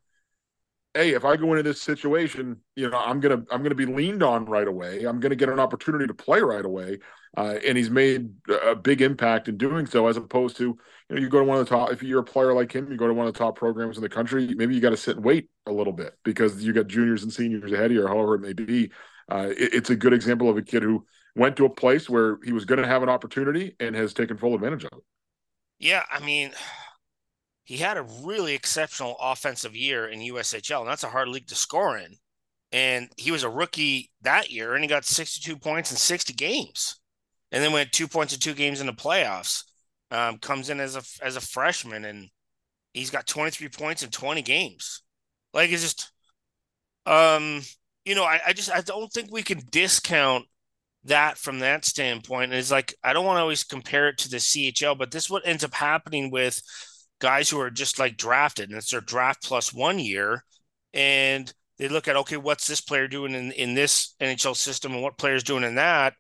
hey, 0.95 1.15
if 1.15 1.25
I 1.25 1.37
go 1.37 1.53
into 1.53 1.63
this 1.63 1.81
situation, 1.81 2.59
you 2.77 2.91
know, 2.91 2.99
I'm 2.99 3.21
gonna 3.21 3.45
I'm 3.51 3.63
gonna 3.63 3.75
be 3.75 3.87
leaned 3.87 4.23
on 4.23 4.45
right 4.45 4.67
away. 4.67 5.05
I'm 5.05 5.21
gonna 5.21 5.37
get 5.37 5.49
an 5.49 5.61
opportunity 5.61 6.07
to 6.07 6.15
play 6.15 6.41
right 6.41 6.65
away, 6.65 6.99
uh, 7.37 7.59
and 7.67 7.77
he's 7.79 7.91
made 7.91 8.31
a 8.63 8.75
big 8.75 9.01
impact 9.01 9.49
in 9.49 9.57
doing 9.57 9.87
so. 9.87 10.07
As 10.07 10.17
opposed 10.17 10.57
to, 10.59 10.79
you 11.13 11.19
know, 11.19 11.23
you 11.25 11.29
go 11.29 11.41
to 11.41 11.45
one 11.45 11.59
of 11.59 11.69
the 11.69 11.77
top. 11.77 11.93
If 11.93 12.03
you're 12.03 12.21
a 12.21 12.25
player 12.25 12.55
like 12.55 12.73
him, 12.73 12.91
you 12.91 12.97
go 12.97 13.07
to 13.07 13.13
one 13.13 13.27
of 13.27 13.35
the 13.35 13.39
top 13.39 13.55
programs 13.55 13.99
in 13.99 14.03
the 14.03 14.09
country. 14.09 14.55
Maybe 14.55 14.75
you 14.75 14.81
got 14.81 14.91
to 14.91 14.97
sit 14.97 15.17
and 15.17 15.25
wait 15.25 15.51
a 15.67 15.73
little 15.73 15.93
bit 15.93 16.15
because 16.25 16.65
you 16.65 16.73
got 16.73 16.87
juniors 16.87 17.23
and 17.23 17.31
seniors 17.31 17.71
ahead 17.71 17.87
of 17.87 17.93
you, 17.93 18.03
or 18.03 18.09
however 18.09 18.35
it 18.37 18.41
may 18.41 18.55
be. 18.55 18.91
Uh, 19.31 19.49
it, 19.51 19.75
it's 19.75 19.91
a 19.91 19.97
good 19.97 20.15
example 20.15 20.49
of 20.49 20.57
a 20.57 20.63
kid 20.63 20.83
who 20.83 21.05
went 21.37 21.57
to 21.57 21.67
a 21.67 21.71
place 21.71 22.09
where 22.09 22.39
he 22.45 22.53
was 22.53 22.65
going 22.65 22.81
to 22.81 22.89
have 22.89 23.03
an 23.03 23.11
opportunity 23.11 23.77
and 23.79 23.95
has 23.95 24.15
taken 24.15 24.39
full 24.39 24.55
advantage 24.55 24.85
of 24.85 24.93
it. 24.93 25.05
Yeah, 25.79 26.05
I 26.11 26.21
mean 26.21 26.53
he 27.65 27.77
had 27.77 27.97
a 27.99 28.07
really 28.25 28.55
exceptional 28.55 29.17
offensive 29.21 29.77
year 29.77 30.09
in 30.09 30.21
USHL, 30.21 30.81
and 30.81 30.89
that's 30.89 31.05
a 31.05 31.11
hard 31.11 31.29
league 31.29 31.47
to 31.49 31.55
score 31.55 31.99
in. 31.99 32.17
and 32.73 33.11
he 33.19 33.31
was 33.31 33.45
a 33.45 33.51
rookie 33.51 34.11
that 34.23 34.51
year, 34.51 34.75
and 34.75 34.85
he 34.85 34.89
got 34.89 35.05
62 35.05 35.57
points 35.59 35.91
in 35.91 35.97
60 35.99 36.33
games, 36.35 37.01
and 37.53 37.63
then 37.63 37.73
went 37.73 37.93
two 37.93 38.09
points 38.09 38.33
in 38.35 38.41
two 38.41 38.55
games 38.55 38.81
in 38.81 38.87
the 38.87 38.93
playoffs. 38.95 39.65
Um, 40.13 40.37
comes 40.37 40.69
in 40.69 40.79
as 40.79 40.95
a 40.95 41.25
as 41.25 41.37
a 41.37 41.41
freshman, 41.41 42.05
and 42.05 42.29
he's 42.93 43.09
got 43.09 43.27
23 43.27 43.71
points 43.71 44.03
in 44.03 44.11
20 44.11 44.43
games. 44.43 45.03
Like 45.55 45.71
it's 45.71 45.83
just, 45.83 46.13
um, 47.07 47.63
you 48.05 48.15
know, 48.15 48.25
I, 48.25 48.41
I 48.49 48.53
just 48.53 48.71
I 48.71 48.83
don't 48.83 49.11
think 49.11 49.33
we 49.33 49.43
can 49.43 49.63
discount 49.71 50.45
that 51.05 51.39
from 51.39 51.61
that 51.61 51.87
standpoint. 51.87 52.53
Is 52.53 52.71
like 52.71 52.95
I 53.03 53.15
don't 53.15 53.25
want 53.25 53.39
to 53.39 53.41
always 53.41 53.65
compare 53.65 54.09
it 54.09 54.19
to 54.19 54.29
the 54.29 54.37
CHL, 54.37 54.99
but 54.99 55.11
this 55.13 55.25
is 55.25 55.31
what 55.31 55.47
ends 55.47 55.65
up 55.65 55.73
happening 55.73 56.31
with 56.31 56.61
guys 57.19 57.49
who 57.49 57.59
are 57.59 57.71
just 57.71 57.99
like 57.99 58.19
drafted, 58.19 58.69
and 58.69 58.77
it's 58.77 58.91
their 58.91 59.01
draft 59.01 59.43
plus 59.43 59.73
one 59.73 59.99
year, 59.99 60.45
and 60.93 61.51
they 61.79 61.89
look 61.89 62.07
at 62.07 62.17
okay, 62.17 62.37
what's 62.37 62.67
this 62.67 62.83
player 62.83 63.09
doing 63.09 63.35
in 63.35 63.51
in 63.53 63.73
this 63.73 64.15
NHL 64.21 64.57
system, 64.57 64.93
and 64.93 65.03
what 65.03 65.17
players 65.17 65.43
doing 65.43 65.65
in 65.65 65.77
that, 65.77 66.13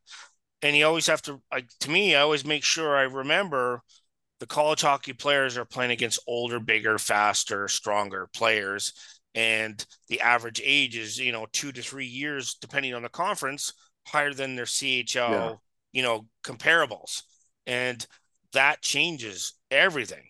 and 0.62 0.76
you 0.76 0.86
always 0.86 1.06
have 1.08 1.22
to 1.22 1.40
like 1.50 1.68
to 1.80 1.90
me, 1.90 2.14
I 2.14 2.20
always 2.20 2.44
make 2.44 2.64
sure 2.64 2.96
I 2.96 3.02
remember 3.02 3.82
the 4.40 4.46
college 4.46 4.82
hockey 4.82 5.12
players 5.12 5.56
are 5.56 5.64
playing 5.64 5.92
against 5.92 6.22
older, 6.26 6.60
bigger, 6.60 6.98
faster, 6.98 7.68
stronger 7.68 8.28
players. 8.34 8.92
And 9.34 9.84
the 10.08 10.20
average 10.20 10.60
age 10.64 10.96
is, 10.96 11.18
you 11.18 11.32
know, 11.32 11.46
two 11.52 11.72
to 11.72 11.80
three 11.80 12.06
years, 12.06 12.56
depending 12.60 12.92
on 12.92 13.02
the 13.02 13.08
conference, 13.08 13.72
higher 14.06 14.34
than 14.34 14.56
their 14.56 14.64
CHL, 14.64 15.06
yeah. 15.14 15.54
you 15.92 16.02
know, 16.02 16.26
comparables. 16.44 17.22
And 17.66 18.04
that 18.52 18.82
changes 18.82 19.54
everything, 19.70 20.24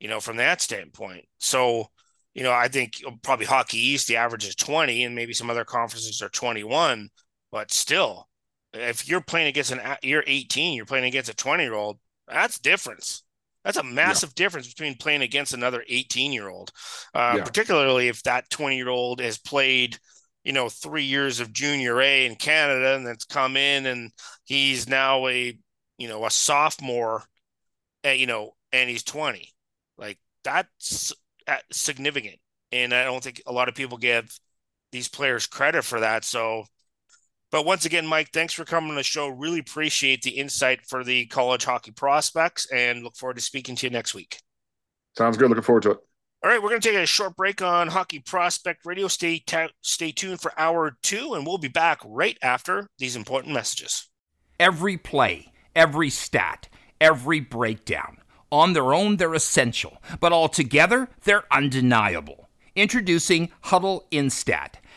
you 0.00 0.08
know, 0.08 0.20
from 0.20 0.36
that 0.36 0.60
standpoint. 0.60 1.24
So, 1.38 1.86
you 2.34 2.42
know, 2.42 2.52
I 2.52 2.68
think 2.68 3.00
probably 3.22 3.46
Hockey 3.46 3.78
East, 3.78 4.08
the 4.08 4.16
average 4.16 4.44
is 4.44 4.56
20, 4.56 5.04
and 5.04 5.14
maybe 5.14 5.32
some 5.32 5.50
other 5.50 5.64
conferences 5.64 6.20
are 6.20 6.28
21, 6.28 7.08
but 7.50 7.72
still, 7.72 8.28
if 8.72 9.08
you're 9.08 9.20
playing 9.20 9.48
against 9.48 9.72
an, 9.72 9.80
you're 10.02 10.24
18, 10.26 10.74
you're 10.74 10.86
playing 10.86 11.04
against 11.04 11.30
a 11.30 11.34
20 11.34 11.62
year 11.62 11.74
old, 11.74 11.98
that's 12.26 12.58
difference. 12.58 13.22
That's 13.64 13.76
a 13.76 13.82
massive 13.82 14.30
yeah. 14.30 14.44
difference 14.44 14.68
between 14.68 14.96
playing 14.96 15.22
against 15.22 15.54
another 15.54 15.84
18 15.88 16.32
year 16.32 16.48
old, 16.48 16.72
uh, 17.14 17.34
yeah. 17.36 17.44
particularly 17.44 18.08
if 18.08 18.22
that 18.24 18.50
20 18.50 18.76
year 18.76 18.88
old 18.88 19.20
has 19.20 19.38
played, 19.38 19.98
you 20.42 20.52
know, 20.52 20.68
three 20.68 21.04
years 21.04 21.38
of 21.38 21.52
junior 21.52 22.00
A 22.00 22.26
in 22.26 22.34
Canada 22.34 22.96
and 22.96 23.06
that's 23.06 23.24
come 23.24 23.56
in 23.56 23.86
and 23.86 24.10
he's 24.44 24.88
now 24.88 25.28
a, 25.28 25.56
you 25.98 26.08
know, 26.08 26.24
a 26.24 26.30
sophomore, 26.30 27.22
uh, 28.04 28.10
you 28.10 28.26
know, 28.26 28.52
and 28.72 28.90
he's 28.90 29.04
20. 29.04 29.48
Like 29.96 30.18
that's 30.42 31.12
uh, 31.46 31.58
significant. 31.70 32.36
And 32.72 32.92
I 32.92 33.04
don't 33.04 33.22
think 33.22 33.42
a 33.46 33.52
lot 33.52 33.68
of 33.68 33.74
people 33.74 33.98
give 33.98 34.36
these 34.90 35.08
players 35.08 35.46
credit 35.46 35.84
for 35.84 36.00
that. 36.00 36.24
So 36.24 36.64
but 37.52 37.64
once 37.64 37.84
again, 37.84 38.06
Mike, 38.06 38.30
thanks 38.32 38.52
for 38.54 38.64
coming 38.64 38.90
on 38.90 38.96
the 38.96 39.02
show. 39.04 39.28
Really 39.28 39.60
appreciate 39.60 40.22
the 40.22 40.30
insight 40.30 40.84
for 40.86 41.04
the 41.04 41.26
college 41.26 41.64
hockey 41.64 41.92
prospects 41.92 42.66
and 42.72 43.04
look 43.04 43.14
forward 43.14 43.36
to 43.36 43.42
speaking 43.42 43.76
to 43.76 43.86
you 43.86 43.90
next 43.90 44.14
week. 44.14 44.38
Sounds 45.16 45.36
good. 45.36 45.50
Looking 45.50 45.62
forward 45.62 45.82
to 45.84 45.90
it. 45.92 45.98
All 46.42 46.50
right, 46.50 46.60
we're 46.60 46.70
going 46.70 46.80
to 46.80 46.88
take 46.88 46.98
a 46.98 47.06
short 47.06 47.36
break 47.36 47.62
on 47.62 47.86
Hockey 47.86 48.18
Prospect 48.18 48.84
Radio. 48.84 49.06
Stay 49.06 49.38
ta- 49.46 49.68
stay 49.80 50.10
tuned 50.10 50.40
for 50.40 50.52
hour 50.58 50.96
two, 51.00 51.34
and 51.34 51.46
we'll 51.46 51.58
be 51.58 51.68
back 51.68 52.00
right 52.04 52.36
after 52.42 52.88
these 52.98 53.14
important 53.14 53.54
messages. 53.54 54.08
Every 54.58 54.96
play, 54.96 55.52
every 55.76 56.10
stat, 56.10 56.68
every 57.00 57.38
breakdown. 57.38 58.16
On 58.50 58.72
their 58.72 58.92
own, 58.92 59.18
they're 59.18 59.34
essential, 59.34 60.02
but 60.18 60.32
all 60.32 60.48
together, 60.48 61.08
they're 61.24 61.44
undeniable. 61.52 62.48
Introducing 62.74 63.50
Hudl 63.66 64.00
Instat 64.10 64.74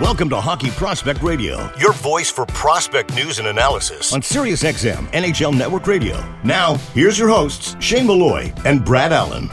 Welcome 0.00 0.30
to 0.30 0.40
Hockey 0.40 0.70
Prospect 0.70 1.22
Radio, 1.22 1.70
your 1.78 1.92
voice 1.92 2.30
for 2.30 2.46
prospect 2.46 3.14
news 3.14 3.38
and 3.38 3.46
analysis 3.46 4.14
on 4.14 4.22
SiriusXM 4.22 5.08
NHL 5.12 5.54
Network 5.54 5.86
Radio. 5.86 6.24
Now, 6.42 6.76
here's 6.94 7.18
your 7.18 7.28
hosts, 7.28 7.76
Shane 7.80 8.06
Malloy 8.06 8.50
and 8.64 8.82
Brad 8.82 9.12
Allen. 9.12 9.50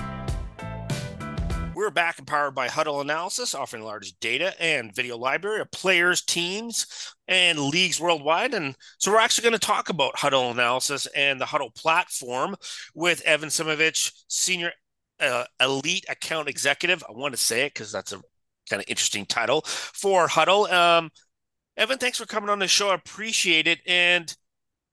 We're 1.75 1.91
back 1.91 2.17
and 2.17 2.25
powered 2.25 2.55
by 2.55 2.69
Hudl 2.69 3.01
Analysis, 3.01 3.53
offering 3.53 3.81
the 3.81 3.87
largest 3.87 4.21
data 4.21 4.53
and 4.63 4.95
video 4.95 5.17
library 5.17 5.59
of 5.59 5.69
players, 5.71 6.21
teams, 6.21 7.13
and 7.27 7.59
leagues 7.59 7.99
worldwide. 7.99 8.53
And 8.53 8.77
so 8.99 9.11
we're 9.11 9.19
actually 9.19 9.49
going 9.49 9.59
to 9.59 9.67
talk 9.67 9.89
about 9.89 10.15
Hudl 10.15 10.49
Analysis 10.49 11.07
and 11.07 11.41
the 11.41 11.45
Hudl 11.45 11.75
platform 11.75 12.55
with 12.95 13.21
Evan 13.23 13.49
Simovich, 13.49 14.13
Senior 14.29 14.71
uh, 15.19 15.43
Elite 15.59 16.05
Account 16.07 16.47
Executive. 16.47 17.03
I 17.07 17.11
want 17.11 17.33
to 17.33 17.37
say 17.37 17.65
it 17.65 17.73
because 17.73 17.91
that's 17.91 18.13
a 18.13 18.21
kind 18.70 18.82
of 18.82 18.89
interesting 18.89 19.26
title 19.26 19.61
for 19.65 20.28
Hudl. 20.28 20.72
Um, 20.72 21.09
Evan, 21.76 21.97
thanks 21.97 22.18
for 22.18 22.26
coming 22.26 22.49
on 22.49 22.59
the 22.59 22.68
show. 22.68 22.89
I 22.89 22.95
appreciate 22.95 23.68
it. 23.68 23.80
And 23.86 24.36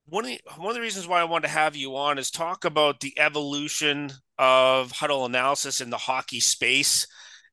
one 0.06 0.24
of 0.24 0.30
the 0.30 0.40
one 0.56 0.68
of 0.68 0.74
the 0.74 0.80
reasons 0.80 1.08
why 1.08 1.20
I 1.20 1.24
wanted 1.24 1.48
to 1.48 1.54
have 1.54 1.76
you 1.76 1.96
on 1.96 2.18
is 2.18 2.30
talk 2.30 2.64
about 2.64 3.00
the 3.00 3.18
evolution 3.18 4.12
of 4.38 4.92
Hudl 4.92 5.26
analysis 5.26 5.80
in 5.80 5.90
the 5.90 5.96
hockey 5.96 6.40
space. 6.40 7.06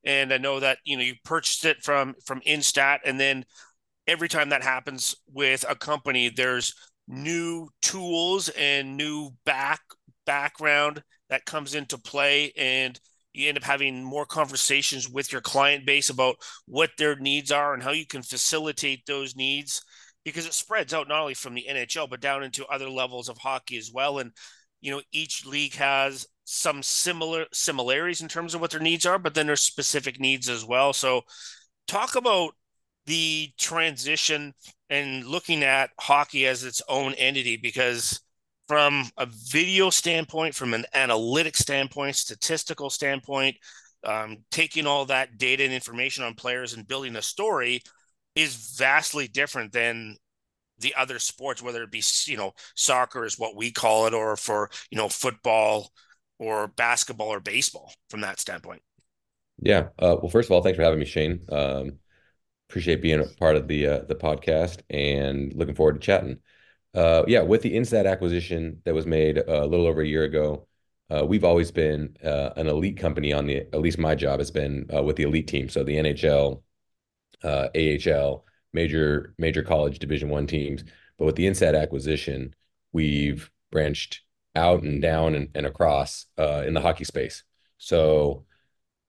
And 0.04 0.32
I 0.32 0.38
know 0.38 0.60
that 0.60 0.78
you 0.84 0.96
know 0.96 1.02
you 1.02 1.14
purchased 1.24 1.64
it 1.64 1.82
from 1.82 2.14
from 2.24 2.40
Instat, 2.42 2.98
and 3.04 3.18
then 3.18 3.44
every 4.06 4.28
time 4.28 4.50
that 4.50 4.62
happens 4.62 5.14
with 5.32 5.64
a 5.68 5.74
company, 5.74 6.28
there's 6.28 6.74
new 7.08 7.68
tools 7.80 8.48
and 8.50 8.96
new 8.96 9.30
back 9.44 9.80
background 10.26 11.02
that 11.30 11.44
comes 11.46 11.74
into 11.74 11.98
play 11.98 12.52
and 12.56 13.00
you 13.32 13.48
end 13.48 13.56
up 13.56 13.64
having 13.64 14.02
more 14.02 14.26
conversations 14.26 15.08
with 15.08 15.32
your 15.32 15.40
client 15.40 15.86
base 15.86 16.10
about 16.10 16.36
what 16.66 16.90
their 16.98 17.16
needs 17.16 17.50
are 17.50 17.74
and 17.74 17.82
how 17.82 17.90
you 17.90 18.06
can 18.06 18.22
facilitate 18.22 19.06
those 19.06 19.36
needs 19.36 19.82
because 20.24 20.46
it 20.46 20.52
spreads 20.52 20.92
out 20.94 21.08
not 21.08 21.20
only 21.20 21.34
from 21.34 21.54
the 21.54 21.66
NHL 21.68 22.08
but 22.08 22.20
down 22.20 22.42
into 22.42 22.66
other 22.66 22.88
levels 22.88 23.28
of 23.28 23.38
hockey 23.38 23.78
as 23.78 23.90
well. 23.92 24.18
And 24.18 24.32
you 24.80 24.90
know 24.90 25.02
each 25.12 25.46
league 25.46 25.74
has 25.74 26.26
some 26.44 26.82
similar 26.82 27.46
similarities 27.52 28.20
in 28.20 28.28
terms 28.28 28.54
of 28.54 28.60
what 28.60 28.72
their 28.72 28.80
needs 28.80 29.06
are 29.06 29.18
but 29.18 29.32
then 29.34 29.46
there's 29.46 29.62
specific 29.62 30.20
needs 30.20 30.48
as 30.48 30.64
well. 30.64 30.92
So 30.92 31.22
talk 31.86 32.16
about 32.16 32.54
the 33.06 33.50
transition 33.58 34.54
and 34.90 35.24
looking 35.26 35.62
at 35.62 35.90
hockey 35.98 36.46
as 36.46 36.64
its 36.64 36.82
own 36.88 37.14
entity 37.14 37.56
because 37.56 38.20
from 38.68 39.04
a 39.16 39.26
video 39.26 39.90
standpoint, 39.90 40.54
from 40.54 40.74
an 40.74 40.84
analytic 40.94 41.56
standpoint, 41.56 42.16
statistical 42.16 42.90
standpoint, 42.90 43.56
um, 44.04 44.38
taking 44.50 44.86
all 44.86 45.04
that 45.06 45.38
data 45.38 45.64
and 45.64 45.72
information 45.72 46.24
on 46.24 46.34
players 46.34 46.74
and 46.74 46.88
building 46.88 47.16
a 47.16 47.22
story 47.22 47.82
is 48.34 48.74
vastly 48.76 49.28
different 49.28 49.72
than 49.72 50.16
the 50.78 50.94
other 50.96 51.18
sports, 51.18 51.62
whether 51.62 51.82
it 51.82 51.90
be 51.90 52.02
you 52.24 52.36
know 52.36 52.52
soccer 52.74 53.24
is 53.24 53.38
what 53.38 53.56
we 53.56 53.70
call 53.70 54.06
it, 54.06 54.14
or 54.14 54.36
for 54.36 54.70
you 54.90 54.98
know 54.98 55.08
football 55.08 55.90
or 56.38 56.68
basketball 56.68 57.28
or 57.28 57.40
baseball 57.40 57.92
from 58.10 58.22
that 58.22 58.40
standpoint. 58.40 58.82
Yeah. 59.60 59.88
Uh, 59.98 60.16
well, 60.20 60.28
first 60.28 60.48
of 60.48 60.52
all, 60.52 60.62
thanks 60.62 60.76
for 60.76 60.82
having 60.82 60.98
me, 60.98 61.04
Shane. 61.04 61.40
Um, 61.50 61.98
appreciate 62.68 63.02
being 63.02 63.20
a 63.20 63.26
part 63.38 63.56
of 63.56 63.68
the 63.68 63.86
uh, 63.86 64.00
the 64.08 64.14
podcast 64.14 64.80
and 64.90 65.52
looking 65.54 65.74
forward 65.74 65.94
to 65.94 66.00
chatting. 66.00 66.38
Uh, 66.94 67.22
yeah, 67.26 67.40
with 67.40 67.62
the 67.62 67.74
Instat 67.74 68.10
acquisition 68.10 68.82
that 68.84 68.94
was 68.94 69.06
made 69.06 69.38
uh, 69.38 69.42
a 69.46 69.66
little 69.66 69.86
over 69.86 70.02
a 70.02 70.06
year 70.06 70.24
ago, 70.24 70.66
uh, 71.10 71.24
we've 71.24 71.44
always 71.44 71.70
been 71.70 72.16
uh, 72.24 72.50
an 72.56 72.66
elite 72.66 72.96
company 72.96 73.32
on 73.32 73.46
the. 73.46 73.58
At 73.72 73.80
least 73.80 73.98
my 73.98 74.14
job 74.14 74.40
has 74.40 74.50
been 74.50 74.86
with 75.04 75.16
the 75.16 75.24
elite 75.24 75.48
team, 75.48 75.68
so 75.68 75.84
the 75.84 75.96
NHL, 75.96 76.62
AHL, 77.44 78.44
major 78.72 79.34
major 79.38 79.62
college 79.62 79.98
Division 79.98 80.28
One 80.28 80.46
teams. 80.46 80.84
But 81.18 81.26
with 81.26 81.36
the 81.36 81.46
Instat 81.46 81.80
acquisition, 81.80 82.54
we've 82.92 83.50
branched 83.70 84.22
out 84.54 84.82
and 84.82 85.00
down 85.00 85.34
and, 85.34 85.48
and 85.54 85.66
across 85.66 86.26
uh, 86.38 86.62
in 86.66 86.74
the 86.74 86.80
hockey 86.80 87.04
space. 87.04 87.42
So 87.78 88.44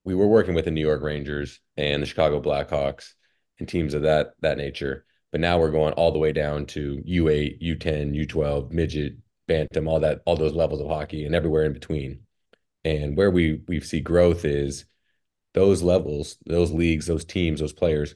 we 0.04 0.14
were 0.14 0.26
working 0.26 0.54
with 0.54 0.64
the 0.64 0.70
New 0.70 0.80
York 0.80 1.02
Rangers 1.02 1.60
and 1.76 2.02
the 2.02 2.06
Chicago 2.06 2.40
Blackhawks 2.40 3.14
and 3.58 3.68
teams 3.68 3.94
of 3.94 4.02
that 4.02 4.34
that 4.40 4.58
nature. 4.58 5.04
But 5.34 5.40
now 5.40 5.58
we're 5.58 5.72
going 5.72 5.94
all 5.94 6.12
the 6.12 6.20
way 6.20 6.30
down 6.30 6.64
to 6.66 7.02
U8, 7.04 7.60
U10, 7.60 8.14
U12, 8.14 8.70
midget, 8.70 9.16
bantam, 9.48 9.88
all 9.88 9.98
that, 9.98 10.22
all 10.26 10.36
those 10.36 10.52
levels 10.52 10.80
of 10.80 10.86
hockey 10.86 11.26
and 11.26 11.34
everywhere 11.34 11.64
in 11.64 11.72
between. 11.72 12.20
And 12.84 13.16
where 13.16 13.32
we 13.32 13.60
we 13.66 13.80
see 13.80 13.98
growth 13.98 14.44
is 14.44 14.84
those 15.52 15.82
levels, 15.82 16.36
those 16.46 16.70
leagues, 16.70 17.06
those 17.06 17.24
teams, 17.24 17.58
those 17.58 17.72
players 17.72 18.14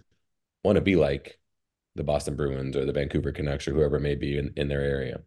want 0.63 0.77
to 0.77 0.81
be 0.81 0.95
like 0.95 1.41
the 1.97 2.05
Boston 2.05 2.37
Bruins 2.37 2.77
or 2.77 2.87
the 2.87 2.93
Vancouver 2.93 3.33
Canucks 3.33 3.67
or 3.67 3.73
whoever 3.73 3.97
it 3.97 4.03
may 4.03 4.15
be 4.15 4.39
in, 4.39 4.53
in 4.57 4.69
their 4.69 4.83
area. 4.83 5.23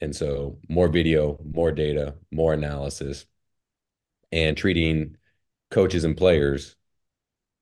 And 0.00 0.16
so 0.16 0.58
more 0.68 0.88
video, 0.88 1.38
more 1.44 1.70
data, 1.70 2.16
more 2.32 2.54
analysis, 2.54 3.24
and 4.32 4.56
treating 4.56 5.16
coaches 5.70 6.02
and 6.02 6.16
players 6.16 6.74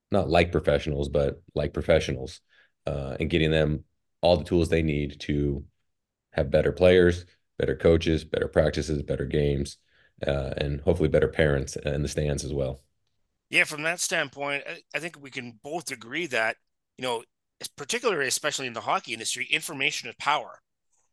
not 0.09 0.27
like 0.27 0.51
professionals, 0.51 1.07
but 1.07 1.43
like 1.53 1.71
professionals, 1.71 2.41
uh, 2.85 3.17
and 3.19 3.29
getting 3.29 3.51
them 3.51 3.83
all 4.21 4.37
the 4.37 4.43
tools 4.43 4.69
they 4.69 4.81
need 4.81 5.19
to 5.21 5.63
have 6.31 6.51
better 6.51 6.71
players, 6.71 7.25
better 7.57 7.75
coaches, 7.75 8.23
better 8.23 8.47
practices, 8.47 9.01
better 9.03 9.25
games, 9.25 9.77
uh, 10.25 10.53
and 10.57 10.81
hopefully 10.81 11.09
better 11.09 11.27
parents 11.27 11.75
in 11.75 12.01
the 12.01 12.07
stands 12.07 12.43
as 12.43 12.53
well. 12.53 12.81
Yeah, 13.49 13.63
from 13.63 13.83
that 13.83 13.99
standpoint, 13.99 14.63
I 14.93 14.99
think 14.99 15.17
we 15.21 15.29
can 15.29 15.59
both 15.63 15.91
agree 15.91 16.25
that 16.27 16.57
you 16.97 17.03
know, 17.03 17.23
particularly 17.75 18.27
especially 18.27 18.67
in 18.67 18.73
the 18.73 18.81
hockey 18.81 19.13
industry, 19.13 19.47
information 19.51 20.09
is 20.09 20.15
power 20.19 20.59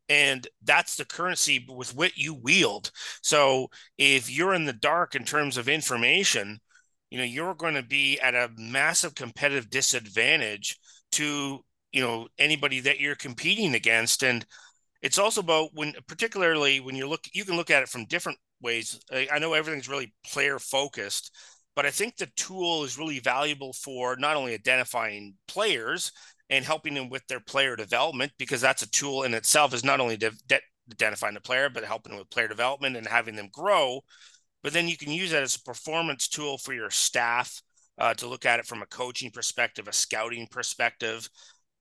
and 0.08 0.48
that's 0.64 0.96
the 0.96 1.04
currency 1.04 1.64
with 1.68 1.94
what 1.94 2.16
you 2.16 2.34
wield 2.34 2.90
so 3.22 3.68
if 3.98 4.28
you're 4.28 4.52
in 4.54 4.64
the 4.64 4.72
dark 4.72 5.14
in 5.14 5.24
terms 5.24 5.56
of 5.56 5.68
information 5.68 6.58
you 7.10 7.18
know 7.18 7.24
you're 7.24 7.54
going 7.54 7.74
to 7.74 7.82
be 7.82 8.18
at 8.20 8.34
a 8.34 8.50
massive 8.56 9.14
competitive 9.14 9.70
disadvantage 9.70 10.76
to 11.12 11.60
you 11.92 12.02
know 12.02 12.28
anybody 12.38 12.80
that 12.80 13.00
you're 13.00 13.14
competing 13.14 13.74
against. 13.74 14.22
And 14.22 14.44
it's 15.02 15.18
also 15.18 15.40
about 15.40 15.70
when 15.74 15.94
particularly 16.06 16.80
when 16.80 16.96
you 16.96 17.08
look 17.08 17.26
you 17.32 17.44
can 17.44 17.56
look 17.56 17.70
at 17.70 17.82
it 17.82 17.88
from 17.88 18.06
different 18.06 18.38
ways. 18.60 19.00
I 19.12 19.38
know 19.38 19.54
everything's 19.54 19.88
really 19.88 20.14
player 20.24 20.58
focused 20.58 21.30
but 21.74 21.86
i 21.86 21.90
think 21.90 22.16
the 22.16 22.30
tool 22.36 22.84
is 22.84 22.98
really 22.98 23.18
valuable 23.18 23.72
for 23.72 24.14
not 24.16 24.36
only 24.36 24.52
identifying 24.52 25.34
players 25.48 26.12
and 26.52 26.66
helping 26.66 26.92
them 26.92 27.08
with 27.08 27.26
their 27.28 27.40
player 27.40 27.76
development 27.76 28.30
because 28.38 28.60
that's 28.60 28.82
a 28.82 28.90
tool 28.90 29.22
in 29.22 29.32
itself 29.32 29.72
is 29.72 29.84
not 29.84 30.00
only 30.00 30.18
de- 30.18 30.30
de- 30.46 30.60
identifying 30.92 31.34
the 31.34 31.40
player 31.40 31.70
but 31.70 31.82
helping 31.82 32.10
them 32.12 32.18
with 32.18 32.30
player 32.30 32.46
development 32.46 32.94
and 32.94 33.06
having 33.06 33.34
them 33.34 33.48
grow. 33.50 34.00
But 34.62 34.74
then 34.74 34.86
you 34.86 34.98
can 34.98 35.10
use 35.10 35.30
that 35.30 35.42
as 35.42 35.56
a 35.56 35.62
performance 35.62 36.28
tool 36.28 36.58
for 36.58 36.74
your 36.74 36.90
staff 36.90 37.62
uh, 37.98 38.14
to 38.14 38.26
look 38.26 38.46
at 38.46 38.58
it 38.58 38.66
from 38.66 38.82
a 38.82 38.86
coaching 38.86 39.30
perspective 39.30 39.88
a 39.88 39.92
scouting 39.92 40.46
perspective 40.50 41.28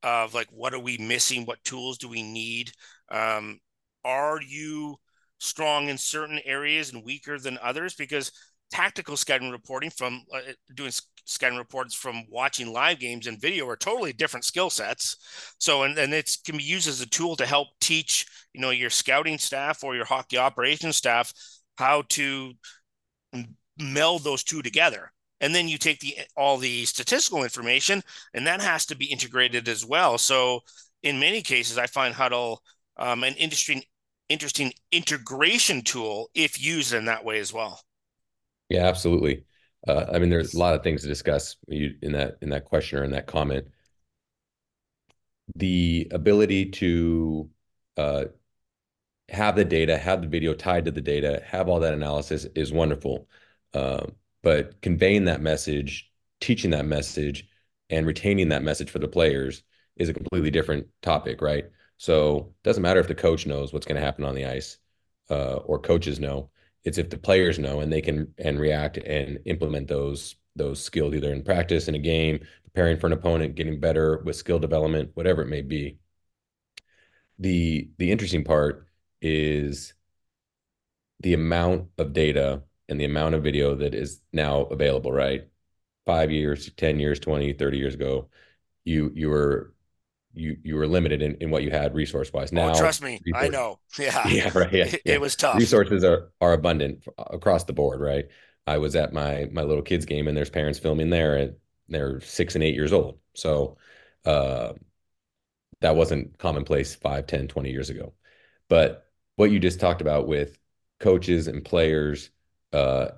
of 0.03 0.33
like 0.33 0.47
what 0.51 0.73
are 0.73 0.79
we 0.79 0.97
missing 0.97 1.45
what 1.45 1.63
tools 1.63 1.97
do 1.97 2.07
we 2.07 2.23
need 2.23 2.71
um, 3.11 3.59
are 4.03 4.39
you 4.41 4.95
strong 5.39 5.89
in 5.89 5.97
certain 5.97 6.39
areas 6.45 6.93
and 6.93 7.03
weaker 7.03 7.39
than 7.39 7.57
others 7.61 7.95
because 7.95 8.31
tactical 8.71 9.17
scouting 9.17 9.51
reporting 9.51 9.89
from 9.89 10.23
uh, 10.33 10.39
doing 10.75 10.91
scouting 11.25 11.57
reports 11.57 11.93
from 11.93 12.23
watching 12.29 12.71
live 12.71 12.99
games 12.99 13.27
and 13.27 13.39
video 13.39 13.67
are 13.67 13.75
totally 13.75 14.13
different 14.13 14.45
skill 14.45 14.69
sets. 14.69 15.55
So, 15.59 15.83
and, 15.83 15.97
and 15.97 16.13
it 16.13 16.37
can 16.45 16.57
be 16.57 16.63
used 16.63 16.87
as 16.87 17.01
a 17.01 17.09
tool 17.09 17.35
to 17.35 17.45
help 17.45 17.67
teach, 17.79 18.25
you 18.53 18.61
know, 18.61 18.69
your 18.69 18.89
scouting 18.89 19.37
staff 19.37 19.83
or 19.83 19.95
your 19.95 20.05
hockey 20.05 20.37
operations 20.37 20.97
staff 20.97 21.33
how 21.77 22.03
to 22.09 22.53
meld 23.79 24.23
those 24.23 24.43
two 24.43 24.61
together. 24.61 25.11
And 25.41 25.53
then 25.53 25.67
you 25.67 25.77
take 25.77 25.99
the 25.99 26.15
all 26.37 26.57
the 26.57 26.85
statistical 26.85 27.43
information, 27.43 28.03
and 28.33 28.47
that 28.47 28.61
has 28.61 28.85
to 28.85 28.95
be 28.95 29.05
integrated 29.05 29.67
as 29.67 29.85
well. 29.85 30.17
So, 30.17 30.61
in 31.03 31.19
many 31.19 31.41
cases, 31.41 31.77
I 31.77 31.87
find 31.87 32.15
Hudl 32.15 32.57
um, 32.97 33.23
an 33.23 33.33
interesting, 33.33 33.83
interesting 34.29 34.71
integration 34.91 35.81
tool 35.81 36.29
if 36.33 36.63
used 36.63 36.93
in 36.93 37.05
that 37.05 37.25
way 37.25 37.39
as 37.39 37.51
well. 37.51 37.81
Yeah, 38.69 38.87
absolutely. 38.87 39.43
Uh, 39.87 40.05
I 40.13 40.19
mean, 40.19 40.29
there's 40.29 40.53
a 40.53 40.59
lot 40.59 40.75
of 40.75 40.83
things 40.83 41.01
to 41.01 41.07
discuss 41.07 41.57
in 41.67 42.11
that 42.13 42.37
in 42.41 42.49
that 42.49 42.65
question 42.65 42.99
or 42.99 43.03
in 43.03 43.11
that 43.11 43.27
comment. 43.27 43.65
The 45.55 46.07
ability 46.11 46.69
to 46.71 47.49
uh, 47.97 48.25
have 49.29 49.55
the 49.55 49.65
data, 49.65 49.97
have 49.97 50.21
the 50.21 50.27
video 50.27 50.53
tied 50.53 50.85
to 50.85 50.91
the 50.91 51.01
data, 51.01 51.41
have 51.45 51.67
all 51.67 51.79
that 51.79 51.93
analysis 51.93 52.45
is 52.55 52.71
wonderful. 52.71 53.27
Uh, 53.73 54.05
but 54.43 54.81
conveying 54.81 55.25
that 55.25 55.41
message, 55.41 56.11
teaching 56.39 56.71
that 56.71 56.85
message, 56.85 57.47
and 57.89 58.05
retaining 58.07 58.49
that 58.49 58.63
message 58.63 58.89
for 58.89 58.99
the 58.99 59.07
players 59.07 59.63
is 59.97 60.09
a 60.09 60.13
completely 60.13 60.51
different 60.51 60.87
topic, 61.01 61.41
right? 61.41 61.65
So 61.97 62.37
it 62.37 62.63
doesn't 62.63 62.81
matter 62.83 62.99
if 62.99 63.07
the 63.07 63.15
coach 63.15 63.45
knows 63.45 63.73
what's 63.73 63.85
going 63.85 63.99
to 63.99 64.05
happen 64.05 64.23
on 64.25 64.35
the 64.35 64.45
ice 64.45 64.77
uh, 65.29 65.55
or 65.65 65.79
coaches 65.79 66.19
know 66.19 66.49
it's 66.83 66.97
if 66.97 67.09
the 67.09 67.17
players 67.17 67.59
know 67.59 67.79
and 67.79 67.91
they 67.91 68.01
can 68.01 68.33
and 68.37 68.59
react 68.59 68.97
and 68.97 69.39
implement 69.45 69.87
those 69.87 70.35
those 70.55 70.83
skills 70.83 71.13
either 71.13 71.31
in 71.31 71.43
practice 71.43 71.87
in 71.87 71.95
a 71.95 71.99
game 71.99 72.39
preparing 72.63 72.97
for 72.99 73.07
an 73.07 73.13
opponent 73.13 73.55
getting 73.55 73.79
better 73.79 74.17
with 74.19 74.35
skill 74.35 74.59
development 74.59 75.11
whatever 75.13 75.41
it 75.41 75.47
may 75.47 75.61
be 75.61 75.97
the 77.39 77.89
the 77.97 78.11
interesting 78.11 78.43
part 78.43 78.87
is 79.21 79.93
the 81.21 81.33
amount 81.33 81.87
of 81.97 82.13
data 82.13 82.63
and 82.91 82.99
the 82.99 83.05
amount 83.05 83.33
of 83.33 83.43
video 83.43 83.73
that 83.73 83.95
is 83.95 84.21
now 84.31 84.61
available 84.63 85.11
right 85.11 85.47
5 86.05 86.29
years 86.29 86.69
10 86.77 86.99
years 86.99 87.19
20 87.19 87.53
30 87.53 87.77
years 87.77 87.95
ago 87.95 88.29
you 88.83 89.11
you 89.15 89.29
were 89.29 89.73
you 90.33 90.57
you 90.63 90.75
were 90.75 90.87
limited 90.87 91.21
in, 91.21 91.35
in 91.35 91.49
what 91.49 91.63
you 91.63 91.71
had 91.71 91.93
resource 91.93 92.31
wise. 92.31 92.51
Oh, 92.51 92.55
now, 92.55 92.71
oh, 92.71 92.77
trust 92.77 93.01
me, 93.01 93.21
I 93.35 93.47
know. 93.47 93.79
Yeah, 93.99 94.27
yeah, 94.27 94.57
right. 94.57 94.71
Yeah, 94.71 94.85
it, 94.85 95.01
yeah. 95.05 95.13
it 95.13 95.21
was 95.21 95.35
tough. 95.35 95.57
Resources 95.57 96.03
are 96.03 96.31
are 96.39 96.53
abundant 96.53 97.03
across 97.17 97.65
the 97.65 97.73
board, 97.73 97.99
right? 97.99 98.25
I 98.67 98.77
was 98.77 98.95
at 98.95 99.13
my 99.13 99.49
my 99.51 99.63
little 99.63 99.83
kids 99.83 100.05
game, 100.05 100.27
and 100.27 100.37
there's 100.37 100.49
parents 100.49 100.79
filming 100.79 101.09
there, 101.09 101.35
and 101.35 101.55
they're 101.89 102.21
six 102.21 102.55
and 102.55 102.63
eight 102.63 102.75
years 102.75 102.93
old. 102.93 103.19
So, 103.33 103.77
uh, 104.25 104.73
that 105.81 105.95
wasn't 105.95 106.37
commonplace 106.37 106.95
5, 106.95 107.27
10, 107.27 107.47
20 107.47 107.71
years 107.71 107.89
ago. 107.89 108.13
But 108.69 109.07
what 109.35 109.51
you 109.51 109.59
just 109.59 109.79
talked 109.79 110.01
about 110.01 110.27
with 110.27 110.57
coaches 110.99 111.47
and 111.47 111.65
players 111.65 112.29
uh, 112.73 113.09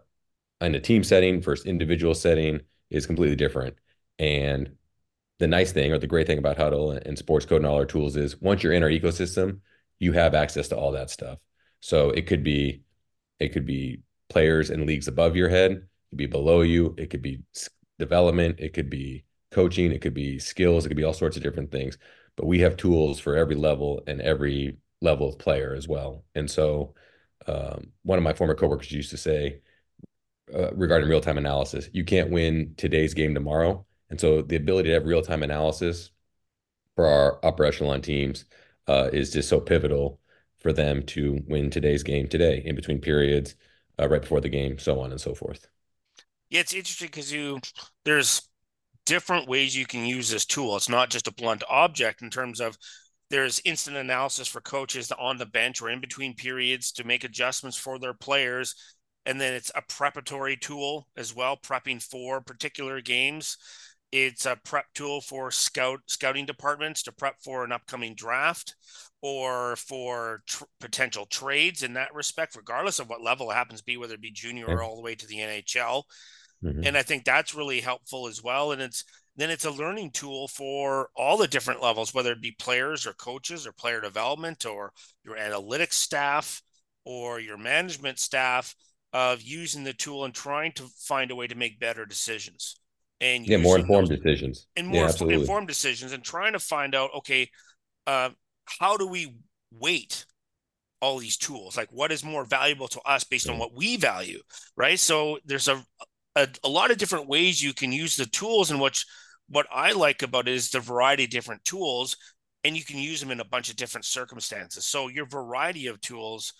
in 0.61 0.75
a 0.75 0.79
team 0.79 1.03
setting 1.03 1.41
versus 1.41 1.65
individual 1.65 2.15
setting 2.15 2.61
is 2.89 3.05
completely 3.05 3.35
different. 3.35 3.75
And 4.19 4.75
the 5.39 5.47
nice 5.47 5.71
thing 5.71 5.91
or 5.91 5.97
the 5.97 6.07
great 6.07 6.27
thing 6.27 6.37
about 6.37 6.57
Hudl 6.57 6.97
and 7.05 7.17
Sports 7.17 7.45
Code 7.45 7.57
and 7.57 7.65
all 7.65 7.77
our 7.77 7.85
tools 7.85 8.15
is 8.15 8.39
once 8.39 8.63
you're 8.63 8.73
in 8.73 8.83
our 8.83 8.89
ecosystem, 8.89 9.59
you 9.99 10.13
have 10.13 10.35
access 10.35 10.67
to 10.69 10.77
all 10.77 10.91
that 10.91 11.09
stuff. 11.09 11.39
So 11.79 12.11
it 12.11 12.27
could 12.27 12.43
be, 12.43 12.83
it 13.39 13.49
could 13.49 13.65
be 13.65 14.03
players 14.29 14.69
and 14.69 14.85
leagues 14.85 15.07
above 15.07 15.35
your 15.35 15.49
head, 15.49 15.71
it 15.71 15.81
could 16.09 16.17
be 16.17 16.27
below 16.27 16.61
you, 16.61 16.95
it 16.97 17.09
could 17.09 17.21
be 17.21 17.43
development, 17.99 18.59
it 18.59 18.73
could 18.73 18.89
be 18.89 19.25
coaching, 19.51 19.91
it 19.91 20.01
could 20.01 20.13
be 20.13 20.39
skills, 20.39 20.85
it 20.85 20.89
could 20.89 20.97
be 20.97 21.03
all 21.03 21.13
sorts 21.13 21.37
of 21.37 21.43
different 21.43 21.71
things. 21.71 21.97
But 22.35 22.47
we 22.47 22.59
have 22.59 22.77
tools 22.77 23.19
for 23.19 23.35
every 23.35 23.55
level 23.55 24.01
and 24.07 24.21
every 24.21 24.77
level 25.01 25.29
of 25.29 25.37
player 25.37 25.75
as 25.75 25.87
well. 25.87 26.23
And 26.35 26.49
so, 26.49 26.95
um, 27.47 27.91
one 28.03 28.17
of 28.17 28.23
my 28.23 28.33
former 28.33 28.55
coworkers 28.55 28.91
used 28.91 29.11
to 29.11 29.17
say 29.17 29.61
uh, 30.53 30.73
regarding 30.73 31.09
real 31.09 31.21
time 31.21 31.37
analysis, 31.37 31.89
you 31.93 32.03
can't 32.03 32.29
win 32.29 32.73
today's 32.77 33.13
game 33.13 33.33
tomorrow 33.33 33.85
and 34.13 34.21
so 34.21 34.43
the 34.43 34.57
ability 34.57 34.89
to 34.89 34.93
have 34.93 35.05
real 35.07 35.23
time 35.23 35.41
analysis 35.41 36.11
for 36.95 37.07
our 37.07 37.43
upper 37.43 37.65
echelon 37.65 37.99
teams 37.99 38.45
uh, 38.87 39.09
is 39.11 39.33
just 39.33 39.49
so 39.49 39.59
pivotal 39.59 40.19
for 40.59 40.71
them 40.71 41.01
to 41.03 41.43
win 41.47 41.71
today's 41.71 42.03
game 42.03 42.27
today 42.27 42.61
in 42.63 42.75
between 42.75 43.01
periods, 43.01 43.55
uh, 43.99 44.07
right 44.07 44.21
before 44.21 44.39
the 44.39 44.49
game, 44.49 44.77
so 44.77 44.99
on 44.99 45.09
and 45.09 45.19
so 45.19 45.33
forth. 45.33 45.67
Yeah, 46.51 46.59
it's 46.59 46.75
interesting 46.75 47.07
because 47.07 47.31
you 47.31 47.59
there's 48.05 48.47
different 49.07 49.47
ways 49.47 49.75
you 49.75 49.87
can 49.87 50.05
use 50.05 50.29
this 50.29 50.45
tool. 50.45 50.75
It's 50.77 50.89
not 50.89 51.09
just 51.09 51.27
a 51.27 51.33
blunt 51.33 51.63
object 51.67 52.21
in 52.21 52.29
terms 52.29 52.61
of 52.61 52.77
there's 53.29 53.61
instant 53.65 53.97
analysis 53.97 54.47
for 54.47 54.61
coaches 54.61 55.11
on 55.11 55.37
the 55.37 55.45
bench 55.45 55.81
or 55.81 55.89
in 55.89 55.99
between 55.99 56.35
periods 56.35 56.91
to 56.93 57.03
make 57.03 57.23
adjustments 57.23 57.77
for 57.77 57.99
their 57.99 58.13
players. 58.13 58.75
And 59.25 59.39
then 59.39 59.53
it's 59.53 59.71
a 59.73 59.81
preparatory 59.81 60.57
tool 60.57 61.07
as 61.15 61.35
well, 61.35 61.57
prepping 61.57 62.03
for 62.03 62.41
particular 62.41 63.01
games. 63.01 63.57
It's 64.11 64.45
a 64.45 64.59
prep 64.63 64.85
tool 64.93 65.21
for 65.21 65.49
scout 65.49 66.01
scouting 66.07 66.45
departments 66.45 67.01
to 67.03 67.11
prep 67.11 67.37
for 67.43 67.63
an 67.63 67.71
upcoming 67.71 68.13
draft 68.13 68.75
or 69.23 69.75
for 69.77 70.43
tr- 70.45 70.65
potential 70.79 71.25
trades 71.25 71.81
in 71.81 71.93
that 71.93 72.13
respect, 72.13 72.55
regardless 72.55 72.99
of 72.99 73.09
what 73.09 73.23
level 73.23 73.49
it 73.49 73.55
happens 73.55 73.79
to 73.79 73.85
be, 73.85 73.97
whether 73.97 74.13
it 74.13 74.21
be 74.21 74.29
junior 74.29 74.67
or 74.67 74.83
all 74.83 74.97
the 74.97 75.01
way 75.01 75.15
to 75.15 75.25
the 75.25 75.37
NHL. 75.37 76.03
Mm-hmm. 76.63 76.81
And 76.85 76.97
I 76.97 77.01
think 77.01 77.25
that's 77.25 77.55
really 77.55 77.79
helpful 77.79 78.27
as 78.27 78.43
well. 78.43 78.71
And 78.71 78.81
it's 78.81 79.03
then 79.35 79.49
it's 79.49 79.65
a 79.65 79.71
learning 79.71 80.11
tool 80.11 80.47
for 80.47 81.09
all 81.15 81.37
the 81.37 81.47
different 81.47 81.81
levels, 81.81 82.13
whether 82.13 82.31
it 82.31 82.41
be 82.41 82.51
players 82.51 83.07
or 83.07 83.13
coaches 83.13 83.65
or 83.65 83.71
player 83.71 83.99
development 83.99 84.65
or 84.65 84.91
your 85.23 85.35
analytics 85.35 85.93
staff 85.93 86.61
or 87.05 87.39
your 87.39 87.57
management 87.57 88.19
staff 88.19 88.75
of 89.11 89.41
using 89.41 89.83
the 89.83 89.93
tool 89.93 90.25
and 90.25 90.33
trying 90.33 90.71
to 90.73 90.83
find 90.97 91.31
a 91.31 91.35
way 91.35 91.47
to 91.47 91.55
make 91.55 91.79
better 91.79 92.05
decisions 92.05 92.75
and 93.21 93.47
yeah, 93.47 93.57
more 93.57 93.77
informed 93.77 94.09
those, 94.09 94.19
decisions 94.19 94.67
and 94.75 94.87
more 94.87 95.09
yeah, 95.21 95.37
informed 95.37 95.67
decisions 95.67 96.11
and 96.11 96.23
trying 96.23 96.53
to 96.53 96.59
find 96.59 96.93
out, 96.93 97.09
okay, 97.15 97.49
uh, 98.05 98.29
how 98.65 98.97
do 98.97 99.07
we 99.07 99.35
weight 99.71 100.25
all 101.01 101.19
these 101.19 101.37
tools? 101.37 101.77
Like 101.77 101.91
what 101.91 102.11
is 102.11 102.23
more 102.23 102.43
valuable 102.43 102.87
to 102.89 103.01
us 103.01 103.23
based 103.23 103.49
on 103.49 103.57
what 103.57 103.75
we 103.75 103.97
value, 103.97 104.41
right? 104.75 104.99
So 104.99 105.39
there's 105.45 105.67
a, 105.67 105.83
a, 106.35 106.47
a 106.63 106.69
lot 106.69 106.91
of 106.91 106.97
different 106.97 107.27
ways 107.27 107.63
you 107.63 107.73
can 107.73 107.91
use 107.91 108.17
the 108.17 108.25
tools 108.25 108.71
in 108.71 108.79
which 108.79 109.05
what 109.49 109.67
I 109.71 109.91
like 109.91 110.21
about 110.21 110.47
it 110.47 110.53
is 110.53 110.69
the 110.69 110.79
variety 110.79 111.25
of 111.25 111.29
different 111.29 111.63
tools 111.65 112.17
and 112.63 112.77
you 112.77 112.83
can 112.83 112.97
use 112.97 113.19
them 113.19 113.31
in 113.31 113.39
a 113.39 113.45
bunch 113.45 113.69
of 113.69 113.75
different 113.75 114.05
circumstances. 114.05 114.85
So 114.85 115.09
your 115.09 115.25
variety 115.25 115.87
of 115.87 115.99
tools, 115.99 116.53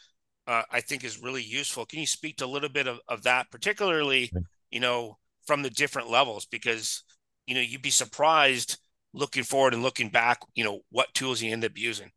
uh, 0.47 0.63
I 0.69 0.81
think 0.81 1.03
is 1.03 1.21
really 1.21 1.43
useful. 1.43 1.86
Can 1.86 1.99
you 1.99 2.05
speak 2.05 2.38
to 2.38 2.45
a 2.45 2.47
little 2.47 2.69
bit 2.69 2.88
of, 2.88 2.99
of 3.07 3.23
that, 3.23 3.49
particularly, 3.51 4.31
you 4.69 4.81
know, 4.81 5.17
from 5.47 5.61
the 5.61 5.69
different 5.69 6.09
levels? 6.09 6.45
Because, 6.45 7.03
you 7.47 7.55
know, 7.55 7.61
you'd 7.61 7.81
be 7.81 7.89
surprised 7.89 8.77
looking 9.13 9.43
forward 9.43 9.73
and 9.73 9.84
looking 9.84 10.09
back, 10.09 10.39
you 10.55 10.63
know, 10.63 10.81
what 10.89 11.13
tools 11.13 11.41
you 11.41 11.51
end 11.51 11.63
up 11.63 11.77
using. 11.77 12.11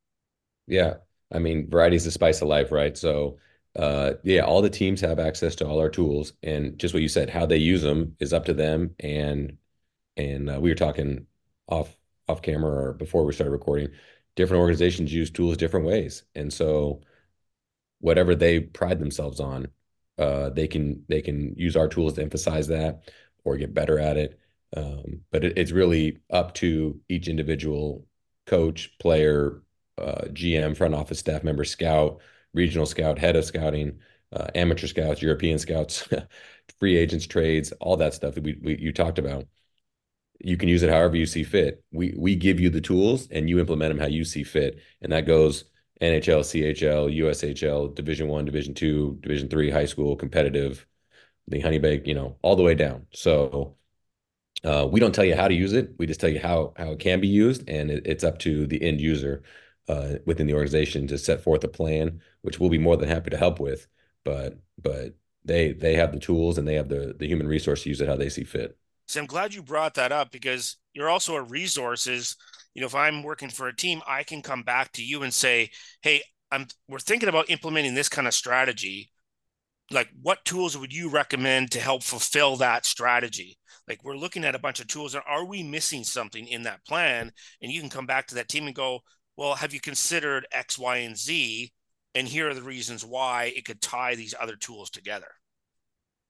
Yeah. 0.66 0.94
I 1.32 1.38
mean, 1.38 1.70
variety 1.70 1.96
is 1.96 2.04
the 2.04 2.10
spice 2.10 2.42
of 2.42 2.48
life, 2.48 2.72
right? 2.72 2.96
So 2.96 3.38
uh, 3.76 4.14
yeah, 4.22 4.40
all 4.40 4.62
the 4.62 4.70
teams 4.70 5.00
have 5.02 5.18
access 5.18 5.54
to 5.56 5.66
all 5.66 5.78
our 5.78 5.90
tools, 5.90 6.32
and 6.42 6.78
just 6.78 6.94
what 6.94 7.02
you 7.02 7.08
said, 7.08 7.28
how 7.28 7.44
they 7.44 7.58
use 7.58 7.82
them 7.82 8.16
is 8.20 8.32
up 8.32 8.46
to 8.46 8.54
them. 8.54 8.94
And 9.00 9.58
and 10.16 10.50
uh, 10.50 10.58
we 10.60 10.70
were 10.70 10.74
talking 10.76 11.26
off 11.68 11.96
off 12.28 12.42
camera 12.42 12.88
or 12.88 12.92
before 12.94 13.24
we 13.24 13.32
started 13.32 13.52
recording. 13.52 13.88
Different 14.34 14.60
organizations 14.60 15.12
use 15.12 15.30
tools 15.30 15.56
different 15.56 15.86
ways, 15.86 16.24
and 16.34 16.52
so 16.52 17.00
whatever 18.00 18.34
they 18.34 18.60
pride 18.60 18.98
themselves 18.98 19.40
on, 19.40 19.68
uh, 20.18 20.50
they 20.50 20.68
can 20.68 21.04
they 21.08 21.22
can 21.22 21.54
use 21.56 21.76
our 21.76 21.88
tools 21.88 22.14
to 22.14 22.22
emphasize 22.22 22.66
that 22.68 23.10
or 23.44 23.56
get 23.56 23.74
better 23.74 23.98
at 23.98 24.16
it. 24.16 24.38
Um, 24.76 25.22
but 25.30 25.44
it, 25.44 25.56
it's 25.58 25.72
really 25.72 26.18
up 26.30 26.54
to 26.54 27.00
each 27.08 27.28
individual 27.28 28.06
coach, 28.46 28.96
player, 28.98 29.62
uh, 29.98 30.22
GM, 30.32 30.76
front 30.76 30.94
office 30.94 31.18
staff 31.18 31.42
member, 31.44 31.64
scout 31.64 32.20
regional 32.54 32.86
scout, 32.86 33.18
head 33.18 33.36
of 33.36 33.44
scouting, 33.44 34.00
uh, 34.32 34.46
amateur 34.54 34.86
scouts, 34.88 35.22
European 35.22 35.58
scouts, 35.58 36.08
free 36.80 36.96
agents, 36.96 37.26
trades, 37.26 37.70
all 37.80 37.96
that 37.98 38.14
stuff 38.14 38.34
that 38.34 38.42
we, 38.42 38.58
we 38.62 38.78
you 38.78 38.92
talked 38.92 39.18
about. 39.18 39.46
You 40.40 40.56
can 40.56 40.68
use 40.68 40.82
it 40.82 40.90
however 40.90 41.16
you 41.16 41.26
see 41.26 41.44
fit. 41.44 41.82
We 41.92 42.14
we 42.16 42.36
give 42.36 42.60
you 42.60 42.70
the 42.70 42.80
tools 42.80 43.28
and 43.30 43.48
you 43.48 43.58
implement 43.58 43.90
them 43.90 43.98
how 43.98 44.06
you 44.06 44.24
see 44.24 44.44
fit, 44.44 44.80
and 45.00 45.12
that 45.12 45.26
goes 45.26 45.64
NHL, 46.00 46.40
CHL, 46.40 47.16
USHL, 47.18 47.94
Division 47.94 48.28
One, 48.28 48.44
Division 48.44 48.74
Two, 48.74 49.18
Division 49.20 49.48
Three, 49.48 49.70
high 49.70 49.86
school, 49.86 50.16
competitive, 50.16 50.86
the 51.48 51.60
honey 51.60 51.78
bake, 51.78 52.06
you 52.06 52.14
know, 52.14 52.36
all 52.42 52.56
the 52.56 52.62
way 52.62 52.74
down. 52.74 53.06
So 53.12 53.76
uh, 54.64 54.88
we 54.90 55.00
don't 55.00 55.14
tell 55.14 55.24
you 55.24 55.36
how 55.36 55.48
to 55.48 55.54
use 55.54 55.72
it. 55.72 55.94
We 55.98 56.06
just 56.06 56.20
tell 56.20 56.30
you 56.30 56.40
how 56.40 56.74
how 56.76 56.92
it 56.92 56.98
can 56.98 57.20
be 57.20 57.28
used, 57.28 57.68
and 57.68 57.90
it, 57.90 58.06
it's 58.06 58.24
up 58.24 58.38
to 58.40 58.66
the 58.66 58.82
end 58.82 59.00
user 59.00 59.42
uh, 59.88 60.14
within 60.26 60.46
the 60.46 60.54
organization 60.54 61.06
to 61.08 61.18
set 61.18 61.40
forth 61.42 61.64
a 61.64 61.68
plan, 61.68 62.20
which 62.42 62.58
we'll 62.58 62.70
be 62.70 62.78
more 62.78 62.96
than 62.96 63.08
happy 63.08 63.30
to 63.30 63.36
help 63.38 63.60
with. 63.60 63.86
But 64.24 64.58
but 64.78 65.14
they 65.44 65.72
they 65.72 65.94
have 65.94 66.12
the 66.12 66.20
tools 66.20 66.58
and 66.58 66.66
they 66.66 66.74
have 66.74 66.88
the 66.88 67.14
the 67.18 67.26
human 67.28 67.46
resource 67.46 67.82
to 67.84 67.88
use 67.88 68.00
it 68.00 68.08
how 68.08 68.16
they 68.16 68.28
see 68.28 68.44
fit. 68.44 68.76
So 69.06 69.20
I'm 69.20 69.26
glad 69.26 69.54
you 69.54 69.62
brought 69.62 69.94
that 69.94 70.12
up 70.12 70.30
because 70.32 70.76
you're 70.94 71.08
also 71.08 71.36
a 71.36 71.42
resources. 71.42 72.36
You 72.74 72.80
know, 72.80 72.86
if 72.86 72.94
I'm 72.94 73.22
working 73.22 73.48
for 73.50 73.68
a 73.68 73.76
team, 73.76 74.02
I 74.06 74.22
can 74.22 74.42
come 74.42 74.62
back 74.62 74.92
to 74.92 75.04
you 75.04 75.22
and 75.22 75.32
say, 75.32 75.70
"Hey, 76.02 76.22
I'm 76.50 76.66
we're 76.88 76.98
thinking 76.98 77.28
about 77.28 77.50
implementing 77.50 77.94
this 77.94 78.08
kind 78.08 78.26
of 78.26 78.34
strategy. 78.34 79.10
Like, 79.90 80.08
what 80.22 80.44
tools 80.44 80.76
would 80.76 80.92
you 80.92 81.08
recommend 81.08 81.70
to 81.72 81.80
help 81.80 82.02
fulfill 82.02 82.56
that 82.56 82.86
strategy?" 82.86 83.58
Like, 83.88 84.02
we're 84.04 84.16
looking 84.16 84.44
at 84.44 84.54
a 84.56 84.58
bunch 84.58 84.80
of 84.80 84.88
tools, 84.88 85.14
and 85.14 85.22
are 85.26 85.44
we 85.44 85.62
missing 85.62 86.02
something 86.04 86.46
in 86.48 86.62
that 86.64 86.84
plan? 86.84 87.32
And 87.62 87.70
you 87.70 87.80
can 87.80 87.90
come 87.90 88.06
back 88.06 88.26
to 88.28 88.34
that 88.36 88.48
team 88.48 88.66
and 88.66 88.74
go, 88.74 89.00
well, 89.36 89.54
have 89.54 89.74
you 89.74 89.80
considered 89.80 90.46
X, 90.50 90.78
Y, 90.78 90.96
and 90.98 91.16
Z? 91.16 91.72
And 92.14 92.26
here 92.26 92.48
are 92.48 92.54
the 92.54 92.62
reasons 92.62 93.04
why 93.04 93.52
it 93.54 93.64
could 93.64 93.82
tie 93.82 94.14
these 94.14 94.34
other 94.38 94.56
tools 94.56 94.90
together. 94.90 95.28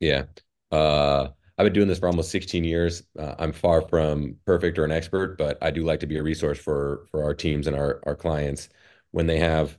Yeah. 0.01 0.25
Uh, 0.71 1.29
I've 1.59 1.65
been 1.65 1.73
doing 1.73 1.89
this 1.89 1.99
for 1.99 2.07
almost 2.09 2.31
16 2.31 2.65
years. 2.65 3.03
Uh, 3.19 3.35
I'm 3.39 3.53
far 3.53 3.83
from 3.89 4.37
perfect 4.45 4.79
or 4.79 4.85
an 4.85 4.93
expert, 4.93 5.39
but 5.39 5.59
I 5.63 5.71
do 5.71 5.85
like 5.85 6.01
to 6.01 6.07
be 6.07 6.19
a 6.19 6.23
resource 6.23 6.59
for 6.59 7.07
for 7.11 7.23
our 7.25 7.35
teams 7.35 7.67
and 7.67 7.77
our 7.77 8.01
our 8.05 8.15
clients 8.17 8.69
when 9.13 9.27
they 9.27 9.39
have 9.39 9.79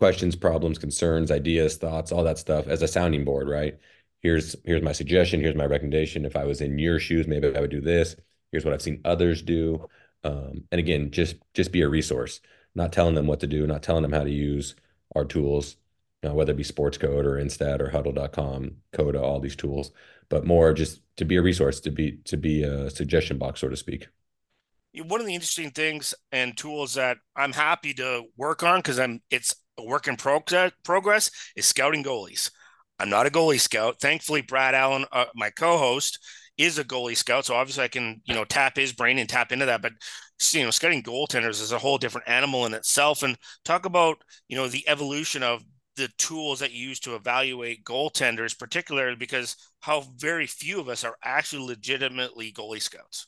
questions, 0.00 0.34
problems, 0.36 0.78
concerns, 0.78 1.30
ideas, 1.30 1.76
thoughts, 1.76 2.12
all 2.12 2.24
that 2.24 2.38
stuff 2.38 2.66
as 2.68 2.82
a 2.82 2.88
sounding 2.88 3.24
board, 3.24 3.48
right? 3.48 3.78
Here's 4.20 4.56
here's 4.64 4.82
my 4.82 4.92
suggestion, 4.92 5.40
here's 5.40 5.54
my 5.56 5.66
recommendation. 5.66 6.24
If 6.24 6.36
I 6.36 6.44
was 6.44 6.60
in 6.60 6.78
your 6.78 6.98
shoes, 6.98 7.26
maybe 7.28 7.54
I 7.56 7.60
would 7.60 7.70
do 7.70 7.80
this. 7.80 8.16
Here's 8.50 8.64
what 8.64 8.74
I've 8.74 8.82
seen 8.82 9.00
others 9.04 9.42
do. 9.42 9.88
Um, 10.24 10.64
and 10.72 10.78
again, 10.78 11.10
just 11.10 11.36
just 11.54 11.72
be 11.72 11.82
a 11.82 11.88
resource 11.88 12.40
not 12.74 12.92
telling 12.92 13.14
them 13.14 13.26
what 13.26 13.40
to 13.40 13.46
do, 13.46 13.66
not 13.66 13.82
telling 13.82 14.02
them 14.02 14.12
how 14.12 14.24
to 14.24 14.30
use 14.30 14.74
our 15.14 15.24
tools, 15.24 15.76
you 16.22 16.28
know, 16.28 16.34
whether 16.34 16.52
it 16.52 16.56
be 16.56 16.62
sports 16.64 16.98
code 16.98 17.26
or 17.26 17.36
instat 17.36 17.80
or 17.80 17.90
hudl.com, 17.90 18.76
coda, 18.92 19.20
all 19.20 19.40
these 19.40 19.56
tools, 19.56 19.92
but 20.32 20.46
more 20.46 20.72
just 20.72 21.02
to 21.18 21.26
be 21.26 21.36
a 21.36 21.42
resource, 21.42 21.78
to 21.78 21.90
be 21.90 22.18
to 22.24 22.38
be 22.38 22.62
a 22.62 22.88
suggestion 22.88 23.36
box, 23.36 23.60
so 23.60 23.68
to 23.68 23.76
speak. 23.76 24.08
One 24.94 25.20
of 25.20 25.26
the 25.26 25.34
interesting 25.34 25.70
things 25.70 26.14
and 26.32 26.56
tools 26.56 26.94
that 26.94 27.18
I'm 27.36 27.52
happy 27.52 27.92
to 27.94 28.24
work 28.38 28.62
on 28.62 28.78
because 28.78 28.98
I'm 28.98 29.20
it's 29.30 29.54
a 29.76 29.84
work 29.84 30.08
in 30.08 30.16
progress 30.16 31.30
is 31.54 31.66
scouting 31.66 32.02
goalies. 32.02 32.50
I'm 32.98 33.10
not 33.10 33.26
a 33.26 33.30
goalie 33.30 33.60
scout. 33.60 34.00
Thankfully, 34.00 34.40
Brad 34.40 34.74
Allen, 34.74 35.04
uh, 35.12 35.26
my 35.34 35.50
co-host, 35.50 36.18
is 36.56 36.78
a 36.78 36.84
goalie 36.84 37.16
scout, 37.16 37.44
so 37.44 37.54
obviously 37.54 37.84
I 37.84 37.88
can 37.88 38.22
you 38.24 38.34
know 38.34 38.44
tap 38.44 38.74
his 38.76 38.94
brain 38.94 39.18
and 39.18 39.28
tap 39.28 39.52
into 39.52 39.66
that. 39.66 39.82
But 39.82 39.92
you 40.52 40.64
know, 40.64 40.70
scouting 40.70 41.02
goaltenders 41.02 41.60
is 41.60 41.72
a 41.72 41.78
whole 41.78 41.98
different 41.98 42.26
animal 42.26 42.64
in 42.64 42.72
itself. 42.72 43.22
And 43.22 43.36
talk 43.66 43.84
about 43.84 44.16
you 44.48 44.56
know 44.56 44.66
the 44.66 44.88
evolution 44.88 45.42
of 45.42 45.62
the 45.96 46.08
tools 46.18 46.60
that 46.60 46.72
you 46.72 46.88
use 46.88 47.00
to 47.00 47.14
evaluate 47.14 47.84
goaltenders, 47.84 48.58
particularly 48.58 49.16
because 49.16 49.56
how 49.80 50.02
very 50.16 50.46
few 50.46 50.80
of 50.80 50.88
us 50.88 51.04
are 51.04 51.16
actually 51.22 51.66
legitimately 51.66 52.52
goalie 52.52 52.80
scouts. 52.80 53.26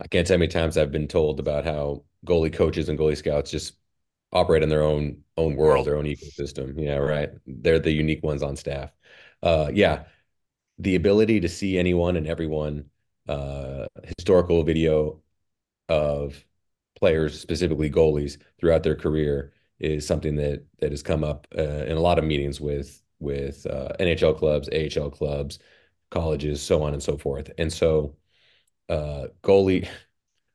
I 0.00 0.06
can't 0.06 0.26
tell 0.26 0.36
how 0.36 0.40
many 0.40 0.48
times 0.48 0.78
I've 0.78 0.92
been 0.92 1.08
told 1.08 1.40
about 1.40 1.64
how 1.64 2.04
goalie 2.26 2.52
coaches 2.52 2.88
and 2.88 2.98
goalie 2.98 3.16
scouts 3.16 3.50
just 3.50 3.74
operate 4.32 4.62
in 4.62 4.68
their 4.68 4.82
own 4.82 5.18
own 5.36 5.56
world, 5.56 5.74
world. 5.74 5.86
their 5.86 5.96
own 5.96 6.04
ecosystem. 6.04 6.74
Yeah, 6.76 6.96
right. 6.96 7.30
They're 7.46 7.78
the 7.78 7.92
unique 7.92 8.22
ones 8.22 8.42
on 8.42 8.56
staff. 8.56 8.90
Uh, 9.42 9.70
yeah, 9.72 10.04
the 10.78 10.96
ability 10.96 11.40
to 11.40 11.48
see 11.48 11.78
anyone 11.78 12.16
and 12.16 12.26
everyone 12.26 12.86
uh, 13.28 13.86
historical 14.16 14.62
video 14.62 15.20
of 15.88 16.42
players, 16.96 17.40
specifically 17.40 17.90
goalies, 17.90 18.38
throughout 18.58 18.82
their 18.82 18.96
career 18.96 19.52
is 19.80 20.06
something 20.06 20.36
that 20.36 20.64
that 20.80 20.92
has 20.92 21.02
come 21.02 21.24
up 21.24 21.46
uh, 21.56 21.62
in 21.62 21.96
a 21.96 22.00
lot 22.00 22.18
of 22.18 22.24
meetings 22.24 22.60
with 22.60 23.02
with 23.20 23.66
uh, 23.66 23.90
NHL 24.00 24.36
clubs, 24.36 24.68
AHL 24.70 25.10
clubs, 25.10 25.58
colleges, 26.10 26.62
so 26.62 26.82
on 26.82 26.94
and 26.94 27.02
so 27.02 27.16
forth. 27.18 27.50
And 27.58 27.72
so, 27.72 28.16
uh, 28.88 29.28
goalie 29.42 29.88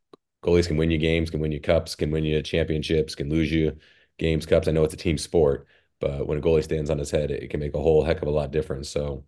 goalies 0.43 0.67
can 0.67 0.77
win 0.77 0.91
you 0.91 0.97
games, 0.97 1.29
can 1.29 1.39
win 1.39 1.51
you 1.51 1.61
cups, 1.61 1.95
can 1.95 2.11
win 2.11 2.23
you 2.23 2.41
championships, 2.41 3.15
can 3.15 3.29
lose 3.29 3.51
you 3.51 3.77
games, 4.17 4.45
cups. 4.45 4.67
I 4.67 4.71
know 4.71 4.83
it's 4.83 4.93
a 4.93 4.97
team 4.97 5.17
sport, 5.17 5.67
but 5.99 6.27
when 6.27 6.37
a 6.37 6.41
goalie 6.41 6.63
stands 6.63 6.89
on 6.89 6.99
his 6.99 7.11
head, 7.11 7.31
it 7.31 7.49
can 7.49 7.59
make 7.59 7.73
a 7.75 7.81
whole 7.81 8.03
heck 8.03 8.21
of 8.21 8.27
a 8.27 8.31
lot 8.31 8.45
of 8.45 8.51
difference. 8.51 8.89
So 8.89 9.25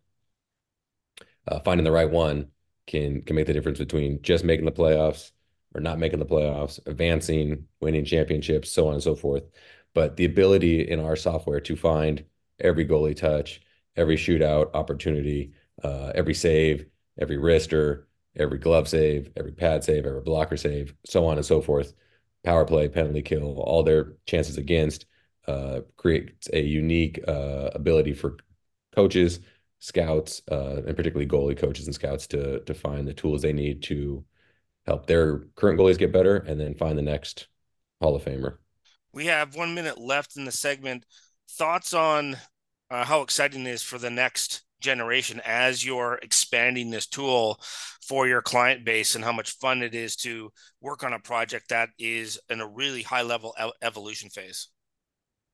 uh, 1.47 1.59
finding 1.59 1.83
the 1.83 1.91
right 1.91 2.09
one 2.09 2.47
can 2.85 3.21
can 3.21 3.35
make 3.35 3.47
the 3.47 3.53
difference 3.53 3.79
between 3.79 4.21
just 4.21 4.43
making 4.43 4.65
the 4.65 4.71
playoffs 4.71 5.31
or 5.73 5.81
not 5.81 5.99
making 5.99 6.19
the 6.19 6.25
playoffs, 6.25 6.79
advancing, 6.87 7.67
winning 7.81 8.05
championships, 8.05 8.71
so 8.71 8.87
on 8.87 8.93
and 8.93 9.03
so 9.03 9.15
forth. 9.15 9.43
But 9.97 10.15
the 10.15 10.25
ability 10.25 10.87
in 10.87 10.99
our 10.99 11.15
software 11.15 11.59
to 11.61 11.75
find 11.75 12.23
every 12.59 12.85
goalie 12.85 13.15
touch, 13.15 13.61
every 13.95 14.15
shootout 14.15 14.69
opportunity, 14.75 15.53
uh, 15.83 16.11
every 16.13 16.35
save, 16.35 16.85
every 17.19 17.37
wrister, 17.37 18.03
every 18.35 18.59
glove 18.59 18.87
save, 18.87 19.31
every 19.35 19.53
pad 19.53 19.83
save, 19.83 20.05
every 20.05 20.21
blocker 20.21 20.55
save, 20.55 20.93
so 21.03 21.25
on 21.25 21.37
and 21.37 21.45
so 21.47 21.61
forth. 21.63 21.95
Power 22.43 22.63
play, 22.63 22.87
penalty 22.87 23.23
kill, 23.23 23.59
all 23.59 23.81
their 23.81 24.13
chances 24.27 24.59
against 24.59 25.07
uh, 25.47 25.79
creates 25.95 26.47
a 26.53 26.61
unique 26.61 27.19
uh, 27.27 27.71
ability 27.73 28.13
for 28.13 28.37
coaches, 28.95 29.39
scouts, 29.79 30.43
uh, 30.51 30.83
and 30.85 30.95
particularly 30.95 31.25
goalie 31.27 31.57
coaches 31.57 31.87
and 31.87 31.95
scouts 31.95 32.27
to 32.27 32.59
to 32.65 32.75
find 32.75 33.07
the 33.07 33.15
tools 33.15 33.41
they 33.41 33.51
need 33.51 33.81
to 33.81 34.23
help 34.85 35.07
their 35.07 35.39
current 35.55 35.79
goalies 35.79 35.97
get 35.97 36.13
better, 36.13 36.35
and 36.37 36.59
then 36.61 36.75
find 36.75 36.99
the 36.99 37.01
next 37.01 37.47
Hall 37.99 38.15
of 38.15 38.23
Famer. 38.23 38.57
We 39.17 39.25
have 39.25 39.55
one 39.55 39.73
minute 39.73 39.97
left 39.97 40.37
in 40.37 40.45
the 40.45 40.51
segment. 40.51 41.03
Thoughts 41.49 41.91
on 41.91 42.37
uh, 42.91 43.03
how 43.03 43.23
exciting 43.23 43.65
it 43.65 43.71
is 43.71 43.81
for 43.81 43.97
the 43.97 44.11
next 44.11 44.61
generation 44.79 45.41
as 45.43 45.83
you're 45.83 46.19
expanding 46.21 46.91
this 46.91 47.07
tool 47.07 47.59
for 48.07 48.27
your 48.27 48.43
client 48.43 48.85
base 48.85 49.15
and 49.15 49.23
how 49.23 49.31
much 49.31 49.57
fun 49.57 49.81
it 49.81 49.95
is 49.95 50.15
to 50.17 50.51
work 50.81 51.03
on 51.03 51.13
a 51.13 51.19
project 51.19 51.69
that 51.69 51.89
is 51.97 52.39
in 52.51 52.61
a 52.61 52.67
really 52.67 53.01
high 53.01 53.23
level 53.23 53.55
evolution 53.81 54.29
phase. 54.29 54.67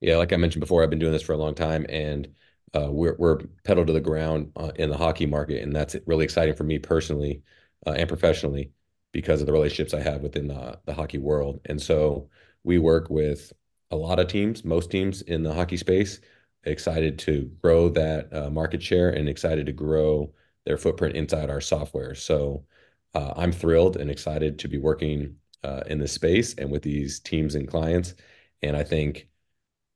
Yeah, 0.01 0.17
like 0.17 0.33
I 0.33 0.35
mentioned 0.35 0.59
before, 0.59 0.83
I've 0.83 0.89
been 0.89 0.99
doing 0.99 1.13
this 1.13 1.23
for 1.23 1.31
a 1.31 1.37
long 1.37 1.55
time 1.55 1.85
and 1.87 2.27
uh, 2.73 2.89
we're, 2.91 3.15
we're 3.17 3.39
pedal 3.63 3.85
to 3.85 3.93
the 3.93 4.01
ground 4.01 4.51
uh, 4.57 4.73
in 4.75 4.89
the 4.89 4.97
hockey 4.97 5.25
market. 5.25 5.63
And 5.63 5.73
that's 5.73 5.95
really 6.05 6.25
exciting 6.25 6.55
for 6.55 6.65
me 6.65 6.79
personally 6.79 7.43
uh, 7.87 7.91
and 7.91 8.09
professionally 8.09 8.73
because 9.13 9.39
of 9.39 9.47
the 9.47 9.53
relationships 9.53 9.93
I 9.93 10.01
have 10.01 10.19
within 10.19 10.49
the, 10.49 10.79
the 10.83 10.93
hockey 10.93 11.17
world. 11.17 11.61
And 11.63 11.81
so 11.81 12.27
we 12.63 12.77
work 12.77 13.09
with 13.09 13.51
a 13.91 13.95
lot 13.95 14.19
of 14.19 14.27
teams, 14.27 14.63
most 14.65 14.91
teams 14.91 15.21
in 15.21 15.43
the 15.43 15.53
hockey 15.53 15.77
space 15.77 16.19
excited 16.65 17.19
to 17.19 17.51
grow 17.61 17.89
that 17.89 18.33
uh, 18.33 18.49
market 18.49 18.81
share 18.81 19.09
and 19.09 19.27
excited 19.27 19.65
to 19.65 19.71
grow 19.71 20.33
their 20.65 20.77
footprint 20.77 21.15
inside 21.15 21.49
our 21.49 21.61
software. 21.61 22.15
So 22.15 22.65
uh, 23.13 23.33
I'm 23.35 23.51
thrilled 23.51 23.97
and 23.97 24.09
excited 24.09 24.59
to 24.59 24.67
be 24.67 24.77
working 24.77 25.35
uh, 25.63 25.81
in 25.87 25.99
this 25.99 26.13
space 26.13 26.53
and 26.55 26.71
with 26.71 26.81
these 26.81 27.19
teams 27.19 27.55
and 27.55 27.67
clients. 27.67 28.15
And 28.61 28.75
I 28.75 28.83
think 28.83 29.27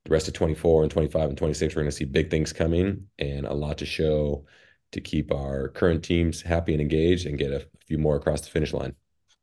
the 0.04 0.10
rest 0.10 0.28
of 0.28 0.34
24 0.34 0.82
and 0.82 0.90
25 0.90 1.30
and 1.30 1.38
26, 1.38 1.74
we're 1.74 1.82
going 1.82 1.90
to 1.90 1.96
see 1.96 2.04
big 2.04 2.30
things 2.30 2.52
coming 2.52 3.06
and 3.18 3.46
a 3.46 3.54
lot 3.54 3.78
to 3.78 3.86
show 3.86 4.46
to 4.92 5.00
keep 5.00 5.32
our 5.32 5.68
current 5.68 6.02
teams 6.02 6.40
happy 6.40 6.72
and 6.72 6.80
engaged 6.80 7.26
and 7.26 7.38
get 7.38 7.52
a 7.52 7.66
few 7.86 7.98
more 7.98 8.16
across 8.16 8.40
the 8.40 8.50
finish 8.50 8.72
line. 8.72 8.94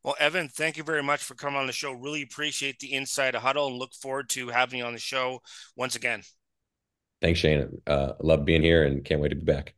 Well, 0.06 0.16
Evan, 0.20 0.49
thank 0.49 0.78
you 0.78 0.84
very 0.84 1.01
much 1.01 1.24
for 1.24 1.34
coming 1.34 1.60
on 1.60 1.66
the 1.66 1.74
show. 1.74 1.91
Really 1.91 2.22
appreciate 2.22 2.78
the 2.78 2.93
inside 2.93 3.34
of 3.34 3.41
Hudl 3.41 3.70
and 3.70 3.80
look 3.80 3.91
forward 3.91 4.30
to 4.30 4.49
having 4.49 4.78
you 4.78 4.86
on 4.86 4.93
the 4.93 4.99
show 4.99 5.41
once 5.76 5.95
again. 5.95 6.22
Thanks, 7.24 7.39
Shane. 7.39 7.82
Uh, 7.88 8.12
love 8.22 8.45
being 8.45 8.62
here 8.62 8.84
and 8.84 9.03
can't 9.03 9.20
wait 9.20 9.30
to 9.30 9.36
be 9.36 9.51
back. 9.51 9.74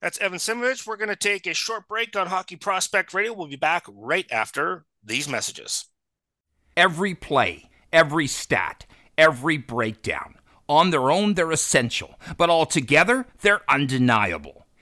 That's 0.00 0.18
Evan 0.18 0.40
Simovich. 0.40 0.84
We're 0.84 0.96
going 0.96 1.10
to 1.10 1.16
take 1.16 1.46
a 1.46 1.54
short 1.54 1.86
break 1.86 2.16
on 2.16 2.26
Hockey 2.26 2.56
Prospect 2.56 3.14
Radio. 3.14 3.34
We'll 3.34 3.46
be 3.46 3.54
back 3.54 3.84
right 3.88 4.26
after 4.32 4.84
these 5.04 5.28
messages. 5.28 5.84
Every 6.76 7.14
play, 7.14 7.70
every 7.92 8.26
stat, 8.26 8.84
every 9.16 9.58
breakdown. 9.58 10.38
On 10.68 10.90
their 10.90 11.08
own, 11.08 11.34
they're 11.34 11.52
essential, 11.52 12.18
but 12.36 12.50
altogether, 12.50 13.26
they're 13.42 13.62
undeniable. 13.70 14.61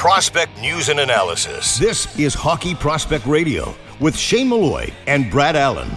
prospect 0.00 0.58
news 0.62 0.88
and 0.88 0.98
analysis. 0.98 1.76
This 1.76 2.18
is 2.18 2.32
Hockey 2.32 2.74
Prospect 2.74 3.26
Radio 3.26 3.74
with 4.00 4.16
Shane 4.16 4.48
Malloy 4.48 4.90
and 5.06 5.30
Brad 5.30 5.56
Allen. 5.56 5.90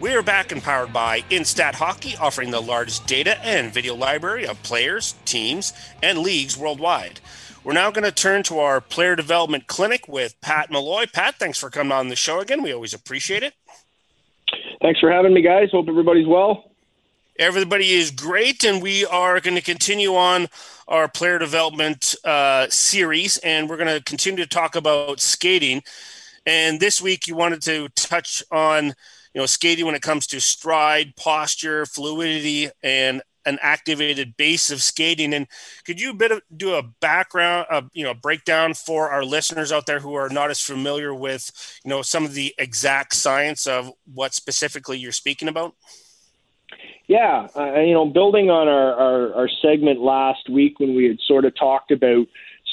We 0.00 0.12
are 0.16 0.22
back 0.22 0.50
and 0.50 0.60
powered 0.60 0.92
by 0.92 1.20
Instat 1.30 1.74
Hockey, 1.74 2.16
offering 2.16 2.50
the 2.50 2.58
largest 2.58 3.06
data 3.06 3.38
and 3.46 3.72
video 3.72 3.94
library 3.94 4.48
of 4.48 4.60
players, 4.64 5.14
teams, 5.26 5.72
and 6.02 6.18
leagues 6.18 6.58
worldwide. 6.58 7.20
We're 7.62 7.74
now 7.74 7.92
going 7.92 8.02
to 8.02 8.10
turn 8.10 8.42
to 8.42 8.58
our 8.58 8.80
player 8.80 9.14
development 9.14 9.68
clinic 9.68 10.08
with 10.08 10.34
Pat 10.40 10.72
Malloy. 10.72 11.04
Pat, 11.06 11.36
thanks 11.36 11.60
for 11.60 11.70
coming 11.70 11.92
on 11.92 12.08
the 12.08 12.16
show 12.16 12.40
again. 12.40 12.64
We 12.64 12.72
always 12.72 12.94
appreciate 12.94 13.44
it. 13.44 13.54
Thanks 14.82 14.98
for 14.98 15.08
having 15.08 15.32
me, 15.32 15.42
guys. 15.42 15.70
Hope 15.70 15.86
everybody's 15.88 16.26
well. 16.26 16.72
Everybody 17.38 17.92
is 17.92 18.10
great, 18.10 18.64
and 18.64 18.82
we 18.82 19.06
are 19.06 19.38
going 19.38 19.54
to 19.54 19.62
continue 19.62 20.16
on 20.16 20.48
our 20.88 21.08
player 21.08 21.38
development 21.38 22.14
uh, 22.24 22.66
series, 22.68 23.38
and 23.38 23.68
we're 23.68 23.76
going 23.76 23.94
to 23.94 24.04
continue 24.04 24.44
to 24.44 24.48
talk 24.48 24.76
about 24.76 25.20
skating. 25.20 25.82
And 26.44 26.78
this 26.78 27.02
week, 27.02 27.26
you 27.26 27.34
wanted 27.34 27.62
to 27.62 27.88
touch 27.96 28.42
on, 28.52 28.86
you 28.86 29.40
know, 29.40 29.46
skating 29.46 29.84
when 29.84 29.96
it 29.96 30.02
comes 30.02 30.26
to 30.28 30.40
stride, 30.40 31.14
posture, 31.16 31.86
fluidity, 31.86 32.70
and 32.82 33.20
an 33.46 33.58
activated 33.62 34.36
base 34.36 34.70
of 34.70 34.82
skating. 34.82 35.32
And 35.32 35.46
could 35.84 36.00
you 36.00 36.14
bit 36.14 36.32
of, 36.32 36.42
do 36.56 36.74
a 36.74 36.82
background, 37.00 37.66
uh, 37.70 37.82
you 37.92 38.04
know, 38.04 38.14
breakdown 38.14 38.74
for 38.74 39.10
our 39.10 39.24
listeners 39.24 39.72
out 39.72 39.86
there 39.86 40.00
who 40.00 40.14
are 40.14 40.28
not 40.28 40.50
as 40.50 40.60
familiar 40.60 41.14
with, 41.14 41.50
you 41.84 41.88
know, 41.88 42.02
some 42.02 42.24
of 42.24 42.34
the 42.34 42.54
exact 42.58 43.14
science 43.14 43.66
of 43.66 43.92
what 44.12 44.34
specifically 44.34 44.98
you're 44.98 45.12
speaking 45.12 45.48
about? 45.48 45.74
Yeah, 47.08 47.46
uh, 47.54 47.80
you 47.80 47.94
know, 47.94 48.06
building 48.06 48.50
on 48.50 48.66
our, 48.66 48.94
our, 48.94 49.34
our 49.34 49.48
segment 49.62 50.00
last 50.00 50.48
week 50.48 50.80
when 50.80 50.96
we 50.96 51.04
had 51.04 51.20
sort 51.20 51.44
of 51.44 51.54
talked 51.54 51.92
about 51.92 52.26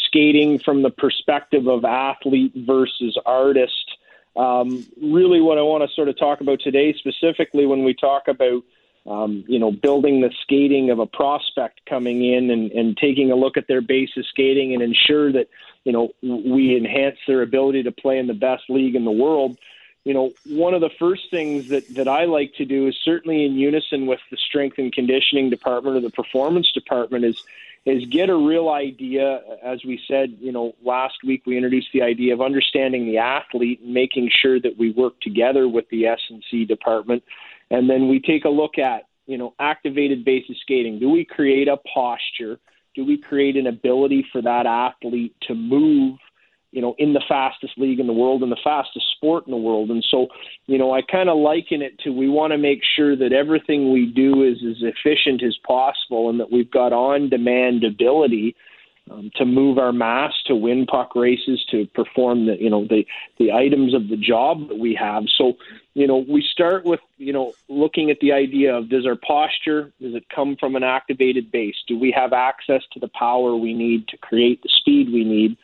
skating 0.08 0.58
from 0.60 0.82
the 0.82 0.90
perspective 0.90 1.68
of 1.68 1.86
athlete 1.86 2.52
versus 2.56 3.18
artist. 3.26 3.98
Um, 4.36 4.86
really, 5.00 5.40
what 5.40 5.60
I 5.60 5.62
want 5.62 5.88
to 5.88 5.96
sort 5.96 6.10
of 6.10 6.18
talk 6.18 6.42
about 6.42 6.62
today, 6.62 6.94
specifically 6.94 7.68
when 7.68 7.84
we 7.84 7.94
talk 7.94 8.28
about 8.28 8.64
um, 9.06 9.44
you 9.48 9.60
know 9.60 9.72
building 9.72 10.22
the 10.22 10.32
skating 10.42 10.90
of 10.90 10.98
a 10.98 11.06
prospect 11.06 11.82
coming 11.88 12.24
in 12.24 12.50
and, 12.50 12.72
and 12.72 12.98
taking 12.98 13.32
a 13.32 13.36
look 13.36 13.58
at 13.58 13.68
their 13.68 13.82
base 13.82 14.12
of 14.18 14.26
skating 14.28 14.74
and 14.74 14.82
ensure 14.82 15.32
that 15.32 15.50
you 15.84 15.92
know 15.92 16.10
we 16.22 16.76
enhance 16.78 17.18
their 17.28 17.42
ability 17.42 17.84
to 17.84 17.92
play 17.92 18.18
in 18.18 18.28
the 18.28 18.34
best 18.34 18.64
league 18.70 18.96
in 18.96 19.06
the 19.06 19.12
world 19.12 19.60
you 20.06 20.14
know, 20.14 20.32
one 20.46 20.74
of 20.74 20.82
the 20.82 20.90
first 21.00 21.24
things 21.32 21.66
that, 21.70 21.84
that 21.96 22.08
I 22.08 22.26
like 22.26 22.54
to 22.56 22.66
do 22.66 22.88
is 22.88 22.98
certainly 23.06 23.46
in 23.46 23.54
unison 23.54 24.06
with 24.06 24.20
the 24.32 24.38
strength 24.50 24.78
and 24.78 24.92
conditioning 24.92 25.50
department 25.50 25.96
or 25.96 26.02
the 26.02 26.10
performance 26.10 26.70
department 26.74 27.26
is 27.26 27.36
is 27.86 28.06
get 28.10 28.30
a 28.30 28.36
real 28.36 28.70
idea. 28.70 29.42
As 29.62 29.84
we 29.84 30.00
said, 30.08 30.38
you 30.40 30.54
know, 30.54 30.74
last 30.84 31.16
week 31.26 31.44
we 31.46 31.58
introduced 31.58 31.90
the 31.94 32.02
idea 32.02 32.34
of 32.34 32.40
understanding 32.42 33.06
the 33.06 33.18
athlete 33.18 33.82
and 33.82 33.94
making 33.94 34.30
sure 34.42 34.60
that 34.62 34.78
we 34.78 34.92
work 34.92 35.20
together 35.20 35.68
with 35.68 35.86
the 35.90 36.06
S 36.06 36.20
and 36.30 36.44
C 36.50 36.64
department, 36.64 37.24
and 37.70 37.90
then 37.90 38.08
we 38.08 38.20
take 38.20 38.46
a 38.46 38.50
look 38.50 38.78
at 38.78 39.04
you 39.26 39.38
know 39.38 39.54
activated 39.60 40.26
basis 40.26 40.58
skating. 40.62 41.00
Do 41.00 41.10
we 41.10 41.26
create 41.26 41.68
a 41.68 41.78
posture 41.94 42.60
Do 42.96 43.06
we 43.06 43.18
create 43.18 43.56
an 43.58 43.68
ability 43.68 44.26
for 44.32 44.42
that 44.42 44.66
athlete 44.66 45.36
to 45.48 45.56
move 45.56 46.18
you 46.74 46.82
know, 46.82 46.96
in 46.98 47.14
the 47.14 47.24
fastest 47.30 47.78
league 47.78 48.00
in 48.00 48.08
the 48.08 48.14
world 48.14 48.42
and 48.42 48.52
the 48.52 48.58
fastest 48.64 49.06
sport 49.16 49.46
in 49.46 49.52
the 49.52 49.58
world. 49.58 49.92
And 49.92 50.04
so, 50.10 50.28
you 50.66 50.80
know, 50.80 50.92
I 50.92 51.04
kind 51.04 51.30
of 51.30 51.38
liken 51.38 51.84
it 51.84 52.00
to 52.00 52.10
we 52.10 52.28
want 52.28 52.52
to 52.52 52.58
make 52.58 52.82
sure 52.96 53.16
that 53.16 53.32
everything 53.32 53.94
we 53.94 54.08
do 54.08 54.44
is 54.44 54.58
as 54.68 54.82
efficient 54.82 55.44
as 55.44 55.56
possible 55.66 56.32
and 56.32 56.40
that 56.40 56.52
we've 56.52 56.72
got 56.72 56.92
on 56.92 57.30
demand 57.30 57.84
ability 57.84 58.56
um, 59.12 59.30
to 59.36 59.46
move 59.46 59.78
our 59.78 59.92
mass, 59.92 60.34
to 60.48 60.56
win 60.56 60.88
puck 60.88 61.16
races, 61.16 61.64
to 61.70 61.86
perform 61.94 62.48
the, 62.48 62.60
you 62.60 62.72
know, 62.72 62.88
the, 62.88 63.06
the 63.38 63.52
items 63.52 63.94
of 63.94 64.08
the 64.10 64.18
job 64.18 64.70
that 64.70 64.80
we 64.80 64.96
have. 64.96 65.26
So, 65.38 65.54
you 65.94 66.08
know, 66.08 66.26
we 66.28 66.42
start 66.42 66.86
with, 66.86 67.02
you 67.18 67.34
know, 67.34 67.54
looking 67.70 68.10
at 68.10 68.20
the 68.20 68.32
idea 68.32 68.76
of 68.76 68.90
does 68.90 69.06
our 69.06 69.18
posture, 69.18 69.92
does 70.02 70.16
it 70.16 70.26
come 70.34 70.56
from 70.60 70.76
an 70.76 70.84
activated 70.84 71.52
base? 71.52 71.76
Do 71.88 72.00
we 72.00 72.12
have 72.18 72.34
access 72.34 72.82
to 72.94 73.00
the 73.00 73.10
power 73.10 73.56
we 73.56 73.76
need 73.76 74.08
to 74.08 74.18
create 74.18 74.64
the 74.64 74.70
speed 74.70 75.12
we 75.14 75.24
need? 75.24 75.58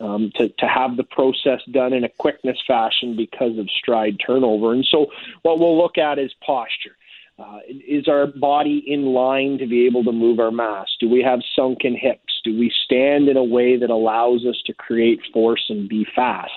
Um, 0.00 0.32
to, 0.36 0.48
to 0.48 0.66
have 0.66 0.96
the 0.96 1.04
process 1.04 1.60
done 1.70 1.92
in 1.92 2.04
a 2.04 2.08
quickness 2.08 2.58
fashion 2.66 3.16
because 3.16 3.58
of 3.58 3.68
stride 3.70 4.18
turnover. 4.24 4.72
And 4.72 4.86
so, 4.90 5.06
what 5.42 5.58
we'll 5.58 5.76
look 5.76 5.98
at 5.98 6.18
is 6.18 6.32
posture. 6.44 6.96
Uh, 7.38 7.58
is 7.68 8.08
our 8.08 8.26
body 8.26 8.84
in 8.86 9.06
line 9.06 9.58
to 9.58 9.66
be 9.66 9.86
able 9.86 10.04
to 10.04 10.12
move 10.12 10.38
our 10.38 10.50
mass? 10.50 10.88
Do 11.00 11.08
we 11.08 11.22
have 11.22 11.40
sunken 11.56 11.96
hips? 11.96 12.40
Do 12.44 12.56
we 12.56 12.70
stand 12.84 13.28
in 13.28 13.36
a 13.36 13.44
way 13.44 13.76
that 13.76 13.90
allows 13.90 14.44
us 14.44 14.60
to 14.66 14.74
create 14.74 15.20
force 15.32 15.64
and 15.68 15.88
be 15.88 16.06
fast? 16.14 16.52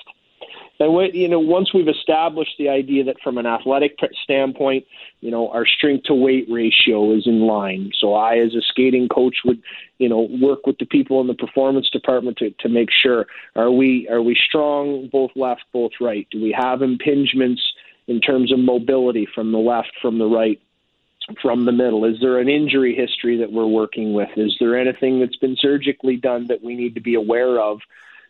And 0.78 0.92
when, 0.92 1.14
you 1.14 1.28
know, 1.28 1.40
once 1.40 1.72
we've 1.72 1.88
established 1.88 2.54
the 2.58 2.68
idea 2.68 3.04
that 3.04 3.20
from 3.22 3.38
an 3.38 3.46
athletic 3.46 3.98
standpoint, 4.22 4.84
you 5.20 5.30
know, 5.30 5.48
our 5.50 5.66
strength 5.66 6.04
to 6.04 6.14
weight 6.14 6.46
ratio 6.50 7.12
is 7.16 7.26
in 7.26 7.40
line. 7.40 7.92
So 7.98 8.14
I, 8.14 8.38
as 8.38 8.54
a 8.54 8.60
skating 8.60 9.08
coach, 9.08 9.36
would, 9.44 9.62
you 9.98 10.08
know, 10.08 10.28
work 10.40 10.66
with 10.66 10.78
the 10.78 10.84
people 10.84 11.20
in 11.20 11.26
the 11.26 11.34
performance 11.34 11.88
department 11.90 12.36
to, 12.38 12.50
to 12.60 12.68
make 12.68 12.90
sure 12.90 13.26
are 13.54 13.70
we 13.70 14.08
are 14.08 14.22
we 14.22 14.36
strong 14.48 15.08
both 15.10 15.30
left, 15.34 15.64
both 15.72 15.92
right? 16.00 16.26
Do 16.30 16.42
we 16.42 16.52
have 16.52 16.80
impingements 16.80 17.60
in 18.06 18.20
terms 18.20 18.52
of 18.52 18.58
mobility 18.58 19.26
from 19.34 19.52
the 19.52 19.58
left, 19.58 19.92
from 20.00 20.18
the 20.18 20.26
right? 20.26 20.60
from 21.42 21.64
the 21.64 21.72
middle? 21.72 22.04
Is 22.04 22.20
there 22.20 22.38
an 22.38 22.48
injury 22.48 22.94
history 22.94 23.38
that 23.38 23.50
we're 23.50 23.66
working 23.66 24.12
with? 24.12 24.28
Is 24.36 24.56
there 24.60 24.78
anything 24.78 25.18
that's 25.18 25.34
been 25.34 25.56
surgically 25.58 26.16
done 26.16 26.46
that 26.46 26.62
we 26.62 26.76
need 26.76 26.94
to 26.94 27.00
be 27.00 27.14
aware 27.14 27.60
of 27.60 27.80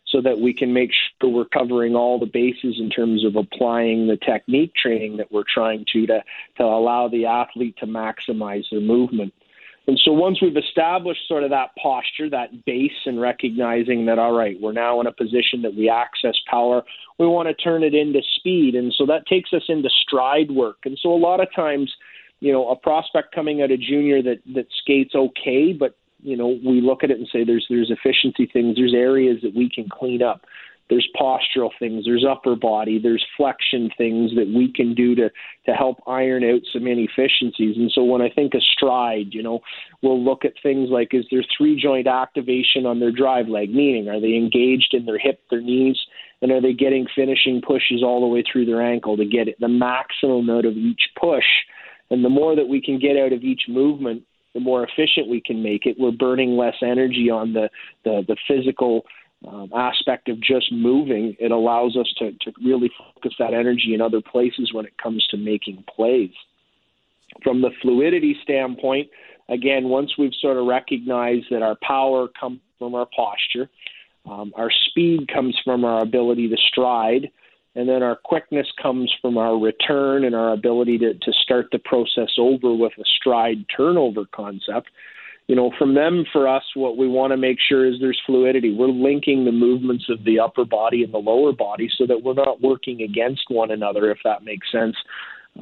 so 0.09 0.21
that 0.21 0.39
we 0.39 0.53
can 0.53 0.73
make 0.73 0.91
sure 1.21 1.29
we're 1.29 1.45
covering 1.45 1.95
all 1.95 2.17
the 2.17 2.25
bases 2.25 2.77
in 2.79 2.89
terms 2.89 3.25
of 3.25 3.35
applying 3.35 4.07
the 4.07 4.17
technique 4.17 4.73
training 4.73 5.17
that 5.17 5.31
we're 5.31 5.43
trying 5.53 5.85
to 5.93 6.07
to, 6.07 6.23
to 6.57 6.63
allow 6.63 7.07
the 7.07 7.25
athlete 7.25 7.75
to 7.79 7.85
maximize 7.85 8.63
their 8.71 8.81
movement. 8.81 9.33
And 9.87 9.99
so 10.03 10.11
once 10.11 10.41
we've 10.41 10.57
established 10.57 11.27
sort 11.29 11.43
of 11.43 11.49
that 11.51 11.69
posture, 11.81 12.29
that 12.29 12.65
base, 12.65 12.91
and 13.05 13.21
recognizing 13.21 14.05
that, 14.07 14.19
all 14.19 14.33
right, 14.33 14.57
we're 14.59 14.73
now 14.73 14.99
in 14.99 15.07
a 15.07 15.13
position 15.13 15.61
that 15.61 15.75
we 15.75 15.89
access 15.89 16.35
power, 16.49 16.83
we 17.17 17.25
want 17.25 17.47
to 17.47 17.53
turn 17.53 17.83
it 17.83 17.95
into 17.95 18.21
speed. 18.35 18.75
And 18.75 18.93
so 18.97 19.05
that 19.05 19.25
takes 19.27 19.53
us 19.53 19.63
into 19.69 19.89
stride 19.89 20.51
work. 20.51 20.79
And 20.83 20.99
so 21.01 21.13
a 21.13 21.15
lot 21.15 21.39
of 21.39 21.47
times, 21.55 21.93
you 22.41 22.51
know, 22.51 22.69
a 22.69 22.75
prospect 22.75 23.33
coming 23.33 23.61
out 23.61 23.71
of 23.71 23.79
junior 23.79 24.21
that, 24.23 24.39
that 24.55 24.67
skates 24.81 25.15
okay, 25.15 25.71
but 25.71 25.95
you 26.21 26.35
know, 26.35 26.59
we 26.65 26.81
look 26.81 27.03
at 27.03 27.11
it 27.11 27.17
and 27.17 27.27
say 27.31 27.43
there's 27.43 27.65
there's 27.69 27.91
efficiency 27.91 28.49
things, 28.51 28.75
there's 28.75 28.93
areas 28.93 29.37
that 29.43 29.55
we 29.55 29.69
can 29.69 29.87
clean 29.89 30.21
up. 30.21 30.41
There's 30.89 31.07
postural 31.19 31.71
things, 31.77 32.05
there's 32.05 32.23
upper 32.23 32.55
body, 32.55 32.97
there's 32.97 33.25
flexion 33.35 33.89
things 33.97 34.31
that 34.35 34.47
we 34.47 34.71
can 34.71 34.93
do 34.95 35.15
to 35.15 35.29
to 35.65 35.73
help 35.73 35.97
iron 36.07 36.45
out 36.45 36.61
some 36.71 36.87
inefficiencies. 36.87 37.75
And 37.75 37.91
so 37.93 38.03
when 38.03 38.21
I 38.21 38.29
think 38.29 38.53
of 38.53 38.63
stride, 38.63 39.33
you 39.33 39.43
know, 39.43 39.59
we'll 40.01 40.23
look 40.23 40.45
at 40.45 40.53
things 40.63 40.89
like 40.89 41.13
is 41.13 41.25
there 41.29 41.43
three 41.57 41.79
joint 41.79 42.07
activation 42.07 42.85
on 42.85 43.01
their 43.01 43.11
drive 43.11 43.49
leg, 43.49 43.69
meaning 43.69 44.07
are 44.07 44.21
they 44.21 44.35
engaged 44.35 44.93
in 44.93 45.05
their 45.05 45.19
hip, 45.19 45.41
their 45.49 45.61
knees, 45.61 45.97
and 46.41 46.51
are 46.51 46.61
they 46.61 46.73
getting 46.73 47.05
finishing 47.13 47.61
pushes 47.61 48.01
all 48.01 48.21
the 48.21 48.27
way 48.27 48.43
through 48.49 48.65
their 48.65 48.81
ankle 48.81 49.17
to 49.17 49.25
get 49.25 49.47
the 49.59 49.67
maximum 49.67 50.49
out 50.49 50.65
of 50.65 50.77
each 50.77 51.01
push? 51.19 51.45
And 52.09 52.23
the 52.23 52.29
more 52.29 52.55
that 52.55 52.69
we 52.69 52.81
can 52.81 52.97
get 52.97 53.17
out 53.17 53.33
of 53.33 53.43
each 53.43 53.63
movement, 53.67 54.23
the 54.53 54.59
more 54.59 54.83
efficient 54.83 55.29
we 55.29 55.41
can 55.41 55.61
make 55.61 55.85
it. 55.85 55.97
We're 55.99 56.11
burning 56.11 56.57
less 56.57 56.75
energy 56.81 57.29
on 57.29 57.53
the 57.53 57.69
the, 58.03 58.23
the 58.27 58.37
physical 58.47 59.05
um, 59.47 59.71
aspect 59.75 60.29
of 60.29 60.39
just 60.41 60.71
moving. 60.71 61.35
It 61.39 61.51
allows 61.51 61.95
us 61.95 62.11
to 62.19 62.31
to 62.31 62.51
really 62.63 62.91
focus 62.97 63.33
that 63.39 63.53
energy 63.53 63.93
in 63.93 64.01
other 64.01 64.21
places 64.21 64.71
when 64.73 64.85
it 64.85 64.97
comes 65.01 65.25
to 65.31 65.37
making 65.37 65.83
plays. 65.93 66.31
From 67.43 67.61
the 67.61 67.71
fluidity 67.81 68.35
standpoint, 68.41 69.09
again, 69.49 69.89
once 69.89 70.17
we've 70.17 70.33
sort 70.41 70.57
of 70.57 70.65
recognized 70.65 71.47
that 71.51 71.61
our 71.61 71.77
power 71.81 72.27
comes 72.27 72.59
from 72.79 72.95
our 72.95 73.07
posture, 73.15 73.69
um, 74.29 74.53
our 74.55 74.71
speed 74.89 75.27
comes 75.33 75.57
from 75.63 75.85
our 75.85 76.01
ability 76.01 76.47
to 76.49 76.57
stride 76.57 77.29
and 77.77 77.87
then 77.87 78.01
our 78.01 78.15
quickness 78.15 78.65
comes 78.81 79.13
from 79.21 79.37
our 79.37 79.55
return 79.55 80.25
and 80.25 80.35
our 80.35 80.51
ability 80.51 80.97
to, 80.97 81.13
to 81.13 81.31
start 81.43 81.67
the 81.71 81.77
process 81.77 82.31
over 82.39 82.73
with 82.73 82.93
a 82.97 83.03
stride 83.19 83.65
turnover 83.75 84.25
concept. 84.33 84.89
You 85.45 85.55
know, 85.55 85.71
from 85.77 85.93
them, 85.93 86.25
for 86.33 86.47
us, 86.47 86.63
what 86.73 86.97
we 86.97 87.07
want 87.07 87.31
to 87.31 87.37
make 87.37 87.59
sure 87.69 87.85
is 87.85 87.99
there's 88.01 88.19
fluidity. 88.25 88.73
We're 88.73 88.87
linking 88.87 89.45
the 89.45 89.51
movements 89.51 90.05
of 90.09 90.23
the 90.25 90.39
upper 90.39 90.65
body 90.65 91.03
and 91.03 91.13
the 91.13 91.19
lower 91.19 91.53
body 91.53 91.87
so 91.97 92.07
that 92.07 92.23
we're 92.23 92.33
not 92.33 92.61
working 92.61 93.03
against 93.03 93.43
one 93.49 93.69
another, 93.69 94.09
if 94.09 94.17
that 94.23 94.43
makes 94.43 94.69
sense. 94.71 94.95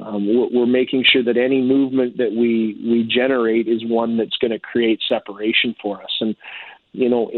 Um, 0.00 0.26
we're, 0.26 0.60
we're 0.60 0.66
making 0.66 1.04
sure 1.06 1.22
that 1.22 1.36
any 1.36 1.60
movement 1.60 2.16
that 2.16 2.32
we 2.32 2.80
we 2.82 3.08
generate 3.08 3.68
is 3.68 3.82
one 3.84 4.16
that's 4.16 4.36
going 4.40 4.50
to 4.50 4.58
create 4.58 5.00
separation 5.06 5.74
for 5.80 6.02
us. 6.02 6.16
And 6.20 6.34
you 6.92 7.08
know, 7.08 7.30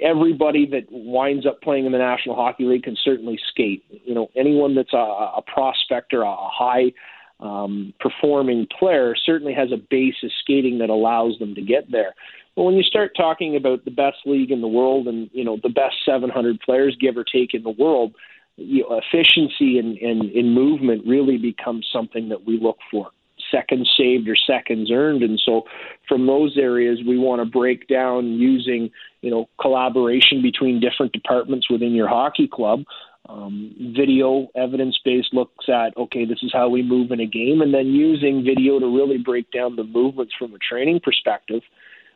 everybody 0.00 0.66
that 0.66 0.86
winds 0.90 1.46
up 1.46 1.60
playing 1.60 1.86
in 1.86 1.92
the 1.92 1.98
National 1.98 2.34
Hockey 2.34 2.64
League 2.64 2.84
can 2.84 2.96
certainly 3.02 3.38
skate. 3.50 3.84
You 4.04 4.14
know, 4.14 4.30
anyone 4.34 4.74
that's 4.74 4.92
a, 4.92 4.96
a 4.96 5.42
prospect 5.46 6.14
or 6.14 6.22
a 6.22 6.34
high 6.34 6.92
um, 7.40 7.92
performing 8.00 8.66
player 8.78 9.14
certainly 9.14 9.52
has 9.52 9.70
a 9.72 9.76
base 9.76 10.14
of 10.22 10.30
skating 10.40 10.78
that 10.78 10.90
allows 10.90 11.38
them 11.38 11.54
to 11.56 11.60
get 11.60 11.90
there. 11.90 12.14
But 12.56 12.64
when 12.64 12.74
you 12.74 12.82
start 12.82 13.12
talking 13.16 13.56
about 13.56 13.84
the 13.84 13.90
best 13.90 14.18
league 14.24 14.50
in 14.50 14.60
the 14.60 14.68
world 14.68 15.08
and 15.08 15.30
you 15.32 15.44
know 15.44 15.58
the 15.62 15.68
best 15.68 15.96
700 16.04 16.60
players, 16.60 16.96
give 17.00 17.16
or 17.16 17.24
take, 17.24 17.54
in 17.54 17.62
the 17.62 17.70
world, 17.70 18.14
you 18.56 18.82
know, 18.82 19.00
efficiency 19.00 19.78
and 19.78 19.96
in, 19.98 20.30
in 20.30 20.54
movement 20.54 21.06
really 21.06 21.38
becomes 21.38 21.88
something 21.92 22.28
that 22.28 22.46
we 22.46 22.58
look 22.58 22.78
for 22.90 23.10
seconds 23.52 23.88
saved 23.96 24.28
or 24.28 24.36
seconds 24.36 24.90
earned. 24.90 25.22
And 25.22 25.40
so 25.44 25.62
from 26.08 26.26
those 26.26 26.56
areas, 26.58 26.98
we 27.06 27.18
want 27.18 27.40
to 27.40 27.44
break 27.44 27.86
down 27.86 28.32
using, 28.38 28.90
you 29.20 29.30
know, 29.30 29.48
collaboration 29.60 30.42
between 30.42 30.80
different 30.80 31.12
departments 31.12 31.70
within 31.70 31.92
your 31.92 32.08
hockey 32.08 32.48
club. 32.52 32.84
Um, 33.28 33.94
video 33.96 34.48
evidence 34.56 34.98
based 35.04 35.32
looks 35.32 35.68
at 35.68 35.96
okay 35.96 36.24
this 36.24 36.40
is 36.42 36.50
how 36.52 36.68
we 36.68 36.82
move 36.82 37.12
in 37.12 37.20
a 37.20 37.26
game 37.26 37.60
and 37.62 37.72
then 37.72 37.86
using 37.86 38.42
video 38.42 38.80
to 38.80 38.86
really 38.86 39.16
break 39.16 39.48
down 39.52 39.76
the 39.76 39.84
movements 39.84 40.32
from 40.36 40.52
a 40.54 40.58
training 40.58 40.98
perspective 41.04 41.62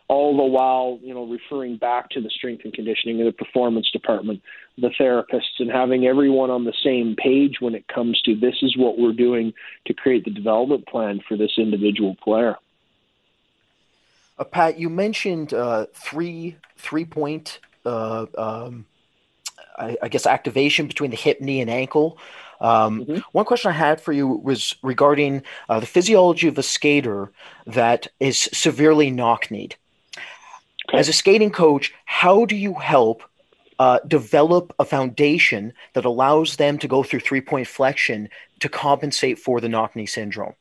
all 0.09 0.37
the 0.37 0.45
while, 0.45 0.99
you 1.03 1.13
know, 1.13 1.27
referring 1.27 1.77
back 1.77 2.11
to 2.11 2.21
the 2.21 2.31
strength 2.31 2.65
and 2.65 2.73
conditioning 2.73 3.19
and 3.19 3.27
the 3.27 3.33
performance 3.33 3.91
department, 3.91 4.41
the 4.79 4.91
therapists, 5.01 5.59
and 5.59 5.71
having 5.71 6.07
everyone 6.07 6.51
on 6.51 6.65
the 6.65 6.75
same 6.85 7.17
page 7.17 7.57
when 7.61 7.75
it 7.75 7.89
comes 7.89 8.21
to 8.23 8.37
this 8.37 8.55
is 8.63 8.77
what 8.77 8.99
we're 8.99 9.13
doing 9.13 9.53
to 9.87 9.95
create 9.95 10.25
the 10.25 10.31
development 10.31 10.87
plan 10.87 11.21
for 11.27 11.37
this 11.37 11.53
individual 11.59 12.15
player. 12.23 12.57
Uh, 14.39 14.45
Pat, 14.45 14.79
you 14.79 14.89
mentioned 14.89 15.53
uh, 15.55 15.87
three 15.95 16.57
three 16.77 17.05
point, 17.05 17.59
uh, 17.85 18.27
um, 18.37 18.85
I, 19.77 19.97
I, 20.03 20.09
guess, 20.09 20.27
activation 20.27 20.87
between 20.87 21.11
the 21.11 21.17
hip, 21.17 21.41
knee, 21.41 21.61
and 21.61 21.71
ankle. 21.71 22.19
Um, 22.61 23.05
mm-hmm. 23.05 23.19
One 23.33 23.45
question 23.45 23.71
I 23.71 23.75
had 23.75 24.01
for 24.01 24.13
you 24.13 24.29
was 24.29 24.77
regarding 24.83 25.43
uh, 25.69 25.81
the 25.81 25.87
physiology 25.87 26.49
of 26.49 26.59
a 26.59 26.63
skater 26.63 27.33
that 27.67 28.09
is 28.21 28.39
severely 28.53 29.11
knock 29.11 29.51
kneed. 29.51 29.77
As 30.93 31.09
a 31.09 31.13
skating 31.13 31.51
coach, 31.51 31.93
how 32.05 32.45
do 32.45 32.57
you 32.57 32.75
help 32.75 33.23
uh, 33.79 33.99
develop 34.07 34.75
a 34.79 34.85
foundation 34.85 35.73
that 35.95 36.05
allows 36.05 36.57
them 36.57 36.79
to 36.79 36.89
go 36.89 37.03
through 37.03 37.21
three 37.21 37.41
point 37.41 37.67
flexion 37.67 38.29
to 38.61 38.69
compensate 38.69 39.39
for 39.39 39.61
the 39.61 39.69
knock 39.69 39.97
knee 39.97 40.07
syndrome? 40.07 40.55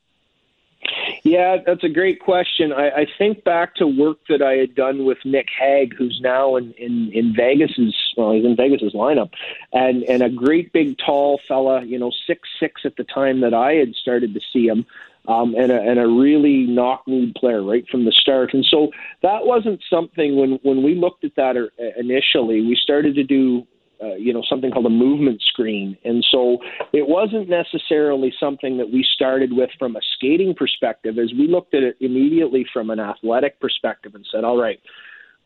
Yeah, 1.23 1.57
that's 1.65 1.83
a 1.83 1.89
great 1.89 2.19
question. 2.19 2.71
I, 2.71 2.89
I 2.89 3.07
think 3.17 3.43
back 3.43 3.75
to 3.75 3.87
work 3.87 4.19
that 4.29 4.43
I 4.43 4.53
had 4.53 4.75
done 4.75 5.05
with 5.05 5.17
Nick 5.25 5.47
Hague, 5.57 5.95
who's 5.95 6.19
now 6.21 6.55
in 6.55 6.73
in, 6.73 7.11
in 7.13 7.33
Vegas's 7.35 7.95
well, 8.15 8.31
he's 8.31 8.45
in 8.45 8.55
Vegas's 8.55 8.93
lineup, 8.93 9.31
and 9.73 10.03
and 10.03 10.21
a 10.21 10.29
great 10.29 10.71
big 10.71 10.97
tall 10.97 11.39
fella, 11.47 11.83
you 11.83 11.97
know, 11.97 12.11
six 12.27 12.47
six 12.59 12.81
at 12.85 12.97
the 12.97 13.03
time 13.03 13.41
that 13.41 13.53
I 13.53 13.73
had 13.73 13.95
started 13.95 14.33
to 14.35 14.41
see 14.53 14.67
him 14.67 14.85
um, 15.27 15.55
and, 15.55 15.71
a, 15.71 15.79
and 15.81 15.99
a 15.99 16.07
really 16.07 16.65
knock 16.67 17.03
kneed 17.07 17.33
player 17.35 17.63
right 17.63 17.85
from 17.89 18.05
the 18.05 18.11
start. 18.11 18.53
And 18.53 18.65
so 18.69 18.89
that 19.21 19.45
wasn't 19.45 19.81
something 19.89 20.37
when, 20.37 20.59
when 20.63 20.83
we 20.83 20.95
looked 20.95 21.23
at 21.23 21.35
that 21.35 21.57
er, 21.57 21.69
initially, 21.97 22.61
we 22.61 22.77
started 22.81 23.15
to 23.15 23.23
do 23.23 23.65
uh, 24.03 24.15
you 24.15 24.33
know 24.33 24.43
something 24.49 24.71
called 24.71 24.85
a 24.85 24.89
movement 24.89 25.41
screen 25.41 25.97
and 26.03 26.21
so 26.29 26.57
it 26.91 27.07
wasn't 27.07 27.47
necessarily 27.47 28.29
something 28.37 28.77
that 28.77 28.91
we 28.91 29.07
started 29.15 29.53
with 29.53 29.69
from 29.79 29.95
a 29.95 30.01
skating 30.17 30.53
perspective 30.53 31.17
as 31.17 31.31
we 31.31 31.47
looked 31.47 31.73
at 31.73 31.81
it 31.81 31.95
immediately 32.01 32.65
from 32.73 32.89
an 32.89 32.99
athletic 32.99 33.57
perspective 33.61 34.13
and 34.13 34.27
said 34.29 34.43
all 34.43 34.59
right 34.59 34.81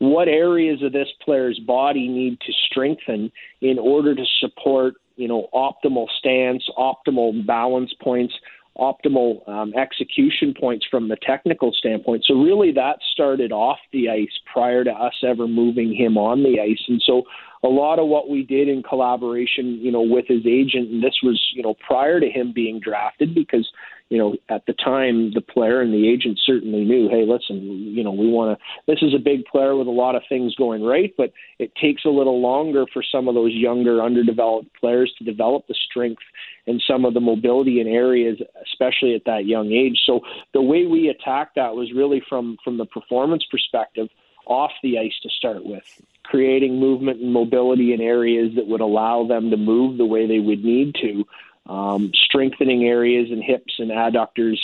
what 0.00 0.28
areas 0.28 0.82
of 0.82 0.92
this 0.92 1.08
player's 1.22 1.58
body 1.60 2.08
need 2.08 2.40
to 2.40 2.52
strengthen 2.66 3.30
in 3.60 3.78
order 3.78 4.14
to 4.14 4.24
support, 4.40 4.94
you 5.16 5.28
know, 5.28 5.48
optimal 5.52 6.06
stance, 6.18 6.64
optimal 6.76 7.46
balance 7.46 7.92
points, 8.02 8.34
optimal 8.78 9.46
um, 9.48 9.72
execution 9.74 10.54
points 10.58 10.86
from 10.90 11.08
the 11.08 11.16
technical 11.16 11.72
standpoint. 11.72 12.24
So 12.26 12.34
really, 12.34 12.72
that 12.72 12.98
started 13.12 13.52
off 13.52 13.78
the 13.92 14.08
ice 14.08 14.32
prior 14.52 14.84
to 14.84 14.90
us 14.90 15.14
ever 15.26 15.46
moving 15.46 15.94
him 15.94 16.16
on 16.16 16.42
the 16.42 16.60
ice, 16.60 16.82
and 16.88 17.02
so 17.04 17.22
a 17.62 17.68
lot 17.68 17.98
of 17.98 18.06
what 18.08 18.30
we 18.30 18.42
did 18.42 18.68
in 18.68 18.82
collaboration, 18.82 19.78
you 19.82 19.92
know, 19.92 20.00
with 20.00 20.26
his 20.26 20.46
agent, 20.46 20.90
and 20.90 21.02
this 21.02 21.18
was, 21.22 21.38
you 21.54 21.62
know, 21.62 21.74
prior 21.86 22.18
to 22.18 22.30
him 22.30 22.52
being 22.54 22.80
drafted, 22.80 23.34
because 23.34 23.70
you 24.10 24.18
know, 24.18 24.34
at 24.48 24.66
the 24.66 24.72
time, 24.72 25.32
the 25.32 25.40
player 25.40 25.80
and 25.80 25.94
the 25.94 26.08
agent 26.08 26.38
certainly 26.44 26.84
knew, 26.84 27.08
hey, 27.08 27.24
listen, 27.24 27.62
you 27.62 28.02
know, 28.02 28.10
we 28.10 28.28
want 28.28 28.58
to, 28.58 28.64
this 28.92 29.00
is 29.02 29.14
a 29.14 29.18
big 29.18 29.44
player 29.44 29.76
with 29.76 29.86
a 29.86 29.90
lot 29.90 30.16
of 30.16 30.22
things 30.28 30.52
going 30.56 30.82
right, 30.82 31.14
but 31.16 31.32
it 31.60 31.72
takes 31.76 32.04
a 32.04 32.08
little 32.08 32.40
longer 32.40 32.86
for 32.92 33.04
some 33.04 33.28
of 33.28 33.36
those 33.36 33.52
younger, 33.52 34.02
underdeveloped 34.02 34.68
players 34.78 35.14
to 35.18 35.24
develop 35.24 35.64
the 35.68 35.76
strength 35.88 36.22
and 36.66 36.82
some 36.88 37.04
of 37.04 37.14
the 37.14 37.20
mobility 37.20 37.80
in 37.80 37.86
areas, 37.86 38.36
especially 38.64 39.14
at 39.14 39.24
that 39.26 39.46
young 39.46 39.70
age. 39.70 40.00
So 40.04 40.20
the 40.54 40.62
way 40.62 40.86
we 40.86 41.08
attacked 41.08 41.54
that 41.54 41.76
was 41.76 41.92
really 41.94 42.20
from, 42.28 42.56
from 42.64 42.78
the 42.78 42.86
performance 42.86 43.44
perspective 43.48 44.08
off 44.44 44.72
the 44.82 44.98
ice 44.98 45.14
to 45.22 45.28
start 45.30 45.64
with, 45.64 45.84
creating 46.24 46.80
movement 46.80 47.20
and 47.20 47.32
mobility 47.32 47.92
in 47.92 48.00
areas 48.00 48.56
that 48.56 48.66
would 48.66 48.80
allow 48.80 49.24
them 49.24 49.50
to 49.50 49.56
move 49.56 49.98
the 49.98 50.04
way 50.04 50.26
they 50.26 50.40
would 50.40 50.64
need 50.64 50.96
to 50.96 51.24
um, 51.70 52.10
strengthening 52.14 52.84
areas 52.84 53.30
and 53.30 53.42
hips 53.44 53.74
and 53.78 53.92
adductors 53.92 54.58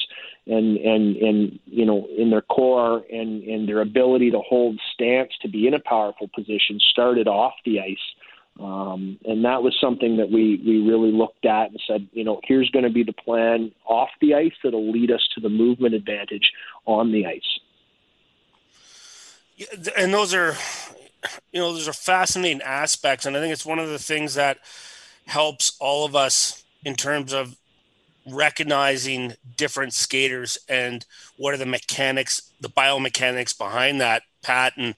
and 0.49 0.77
and 0.77 1.16
and 1.16 1.61
you 1.66 1.87
know 1.87 2.09
in 2.19 2.31
their 2.31 2.43
core 2.43 3.05
and 3.11 3.45
and 3.45 3.69
their 3.69 3.81
ability 3.81 4.33
to 4.33 4.41
hold 4.41 4.81
stance 4.93 5.31
to 5.41 5.49
be 5.49 5.69
in 5.69 5.74
a 5.74 5.78
powerful 5.78 6.28
position 6.35 6.81
started 6.91 7.28
off 7.28 7.55
the 7.65 7.81
ice. 7.81 7.97
Um, 8.59 9.19
and 9.27 9.45
that 9.45 9.62
was 9.62 9.77
something 9.81 10.16
that 10.16 10.31
we 10.31 10.61
we 10.66 10.81
really 10.81 11.12
looked 11.12 11.47
at 11.47 11.70
and 11.70 11.81
said 11.87 12.09
you 12.12 12.24
know 12.24 12.41
here's 12.43 12.70
going 12.70 12.85
to 12.85 12.91
be 12.91 13.05
the 13.05 13.12
plan 13.12 13.70
off 13.85 14.11
the 14.20 14.35
ice 14.35 14.55
that'll 14.65 14.91
lead 14.91 15.12
us 15.12 15.27
to 15.37 15.41
the 15.41 15.49
movement 15.49 15.95
advantage 15.95 16.51
on 16.87 17.12
the 17.12 17.27
ice. 17.27 17.61
And 19.97 20.12
those 20.12 20.35
are 20.35 20.57
you 21.53 21.61
know 21.61 21.73
those 21.73 21.87
are 21.87 21.93
fascinating 21.93 22.62
aspects. 22.62 23.27
And 23.27 23.37
i 23.37 23.41
think 23.41 23.53
it's 23.53 23.66
one 23.66 23.78
of 23.78 23.91
the 23.91 23.99
things 23.99 24.35
that 24.35 24.59
helps 25.27 25.77
all 25.78 26.05
of 26.05 26.16
us 26.16 26.65
in 26.86 26.94
terms 26.94 27.32
of 27.32 27.56
recognizing 28.28 29.34
different 29.56 29.92
skaters 29.92 30.56
and 30.68 31.04
what 31.36 31.52
are 31.52 31.56
the 31.56 31.66
mechanics, 31.66 32.52
the 32.60 32.68
biomechanics 32.68 33.58
behind 33.58 34.00
that, 34.00 34.22
Pat. 34.40 34.74
And 34.76 34.94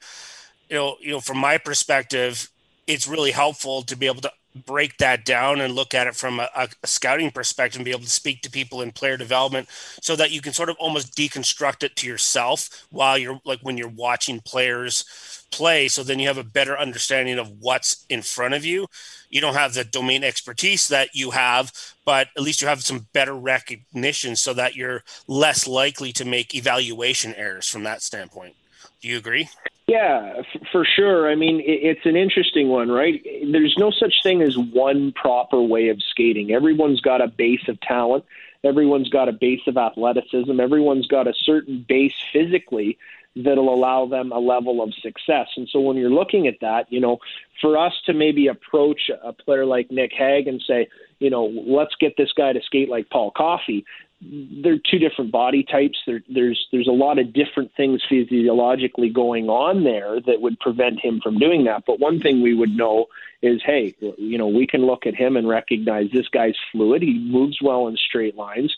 you 0.68 0.76
know, 0.76 0.96
you 1.00 1.12
know, 1.12 1.20
from 1.20 1.38
my 1.38 1.56
perspective, 1.56 2.50
it's 2.86 3.08
really 3.08 3.30
helpful 3.30 3.80
to 3.82 3.96
be 3.96 4.06
able 4.06 4.20
to 4.20 4.32
break 4.64 4.96
that 4.98 5.24
down 5.24 5.60
and 5.60 5.74
look 5.74 5.94
at 5.94 6.06
it 6.06 6.14
from 6.14 6.40
a, 6.40 6.48
a, 6.54 6.68
scouting 6.84 7.30
perspective 7.30 7.78
and 7.78 7.84
be 7.84 7.90
able 7.90 8.02
to 8.02 8.10
speak 8.10 8.42
to 8.42 8.50
people 8.50 8.82
in 8.82 8.92
player 8.92 9.16
development 9.16 9.68
so 10.02 10.16
that 10.16 10.30
you 10.30 10.40
can 10.40 10.52
sort 10.52 10.68
of 10.68 10.76
almost 10.78 11.16
deconstruct 11.16 11.82
it 11.82 11.96
to 11.96 12.06
yourself 12.06 12.86
while 12.90 13.16
you're 13.16 13.40
like 13.44 13.60
when 13.60 13.76
you're 13.76 13.88
watching 13.88 14.40
players 14.40 15.46
play. 15.50 15.88
So 15.88 16.02
then 16.02 16.18
you 16.18 16.28
have 16.28 16.38
a 16.38 16.44
better 16.44 16.78
understanding 16.78 17.38
of 17.38 17.50
what's 17.60 18.04
in 18.08 18.22
front 18.22 18.54
of 18.54 18.64
you. 18.64 18.86
You 19.30 19.40
don't 19.40 19.54
have 19.54 19.74
the 19.74 19.84
domain 19.84 20.24
expertise 20.24 20.88
that 20.88 21.14
you 21.14 21.30
have 21.30 21.72
but 22.08 22.28
at 22.38 22.42
least 22.42 22.62
you 22.62 22.66
have 22.66 22.82
some 22.82 23.06
better 23.12 23.34
recognition 23.34 24.34
so 24.34 24.54
that 24.54 24.74
you're 24.74 25.04
less 25.26 25.68
likely 25.68 26.10
to 26.10 26.24
make 26.24 26.54
evaluation 26.54 27.34
errors 27.34 27.68
from 27.68 27.82
that 27.82 28.00
standpoint 28.00 28.54
do 29.00 29.08
you 29.08 29.18
agree 29.18 29.48
yeah, 29.88 30.42
for 30.70 30.84
sure. 30.84 31.30
I 31.30 31.34
mean, 31.34 31.60
it, 31.60 31.80
it's 31.82 32.04
an 32.04 32.14
interesting 32.14 32.68
one, 32.68 32.90
right? 32.90 33.24
There's 33.50 33.74
no 33.78 33.90
such 33.90 34.22
thing 34.22 34.42
as 34.42 34.56
one 34.56 35.12
proper 35.12 35.62
way 35.62 35.88
of 35.88 36.02
skating. 36.10 36.52
Everyone's 36.52 37.00
got 37.00 37.22
a 37.22 37.26
base 37.26 37.66
of 37.68 37.80
talent. 37.80 38.26
Everyone's 38.62 39.08
got 39.08 39.30
a 39.30 39.32
base 39.32 39.62
of 39.66 39.78
athleticism. 39.78 40.60
Everyone's 40.60 41.06
got 41.06 41.26
a 41.26 41.32
certain 41.32 41.86
base 41.88 42.12
physically 42.34 42.98
that'll 43.34 43.72
allow 43.72 44.04
them 44.04 44.30
a 44.30 44.38
level 44.38 44.82
of 44.82 44.92
success. 44.94 45.48
And 45.56 45.66
so 45.72 45.80
when 45.80 45.96
you're 45.96 46.10
looking 46.10 46.46
at 46.46 46.60
that, 46.60 46.92
you 46.92 47.00
know, 47.00 47.18
for 47.60 47.78
us 47.78 47.94
to 48.06 48.12
maybe 48.12 48.48
approach 48.48 49.10
a 49.22 49.32
player 49.32 49.64
like 49.64 49.90
Nick 49.90 50.12
Hague 50.12 50.48
and 50.48 50.62
say, 50.66 50.88
you 51.18 51.30
know, 51.30 51.44
let's 51.44 51.94
get 51.98 52.14
this 52.18 52.32
guy 52.36 52.52
to 52.52 52.60
skate 52.60 52.90
like 52.90 53.08
Paul 53.08 53.30
Coffey, 53.30 53.86
they're 54.20 54.78
two 54.78 54.98
different 54.98 55.30
body 55.30 55.62
types. 55.62 55.98
There, 56.06 56.22
there's 56.28 56.66
there's 56.72 56.88
a 56.88 56.92
lot 56.92 57.18
of 57.18 57.32
different 57.32 57.72
things 57.76 58.02
physiologically 58.08 59.10
going 59.10 59.48
on 59.48 59.84
there 59.84 60.20
that 60.20 60.40
would 60.40 60.58
prevent 60.58 61.00
him 61.00 61.20
from 61.20 61.38
doing 61.38 61.64
that. 61.64 61.84
But 61.86 62.00
one 62.00 62.20
thing 62.20 62.42
we 62.42 62.54
would 62.54 62.76
know 62.76 63.06
is, 63.42 63.62
hey, 63.64 63.94
you 64.16 64.36
know, 64.38 64.48
we 64.48 64.66
can 64.66 64.84
look 64.84 65.06
at 65.06 65.14
him 65.14 65.36
and 65.36 65.48
recognize 65.48 66.10
this 66.12 66.28
guy's 66.28 66.56
fluid. 66.72 67.02
He 67.02 67.18
moves 67.18 67.62
well 67.62 67.86
in 67.86 67.96
straight 67.96 68.36
lines 68.36 68.74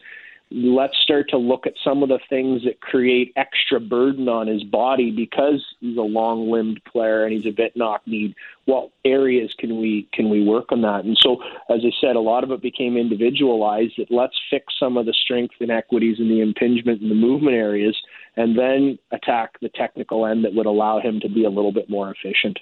let's 0.50 0.98
start 0.98 1.28
to 1.30 1.38
look 1.38 1.66
at 1.66 1.74
some 1.82 2.02
of 2.02 2.08
the 2.08 2.18
things 2.28 2.64
that 2.64 2.80
create 2.80 3.32
extra 3.36 3.78
burden 3.78 4.28
on 4.28 4.48
his 4.48 4.64
body 4.64 5.12
because 5.12 5.64
he's 5.78 5.96
a 5.96 6.02
long 6.02 6.50
limbed 6.50 6.82
player 6.84 7.24
and 7.24 7.32
he's 7.32 7.46
a 7.46 7.54
bit 7.54 7.76
knock 7.76 8.02
kneed. 8.06 8.34
What 8.64 8.90
areas 9.04 9.54
can 9.56 9.80
we 9.80 10.08
can 10.12 10.28
we 10.28 10.42
work 10.42 10.72
on 10.72 10.82
that? 10.82 11.04
And 11.04 11.16
so, 11.16 11.40
as 11.68 11.80
I 11.84 11.92
said, 12.00 12.16
a 12.16 12.20
lot 12.20 12.42
of 12.42 12.50
it 12.50 12.60
became 12.62 12.96
individualized. 12.96 13.94
That 13.98 14.10
let's 14.10 14.38
fix 14.50 14.74
some 14.78 14.96
of 14.96 15.06
the 15.06 15.12
strength 15.12 15.54
inequities 15.60 16.18
in 16.18 16.28
the 16.28 16.40
impingement 16.40 17.00
and 17.00 17.10
the 17.10 17.14
movement 17.14 17.56
areas, 17.56 17.96
and 18.36 18.58
then 18.58 18.98
attack 19.12 19.60
the 19.60 19.68
technical 19.68 20.26
end 20.26 20.44
that 20.44 20.54
would 20.54 20.66
allow 20.66 21.00
him 21.00 21.20
to 21.20 21.28
be 21.28 21.44
a 21.44 21.50
little 21.50 21.72
bit 21.72 21.88
more 21.88 22.10
efficient. 22.10 22.58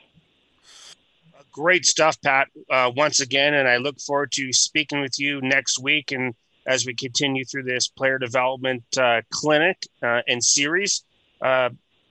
Great 1.52 1.86
stuff, 1.86 2.20
Pat. 2.20 2.48
Uh, 2.70 2.93
once 2.94 3.20
again, 3.20 3.55
and 3.55 3.66
I 3.66 3.78
look 3.78 3.98
forward 3.98 4.31
to 4.32 4.52
speaking 4.52 5.01
with 5.01 5.19
you 5.19 5.40
next 5.40 5.82
week 5.82 6.12
and 6.12 6.35
as 6.69 6.85
we 6.86 6.95
continue 6.95 7.45
through 7.45 7.65
this 7.65 7.89
player 7.89 8.19
development 8.19 8.85
uh, 8.99 9.23
clinic 9.31 9.78
uh, 10.03 10.20
and 10.28 10.45
series. 10.45 11.03
Uh, 11.40 11.70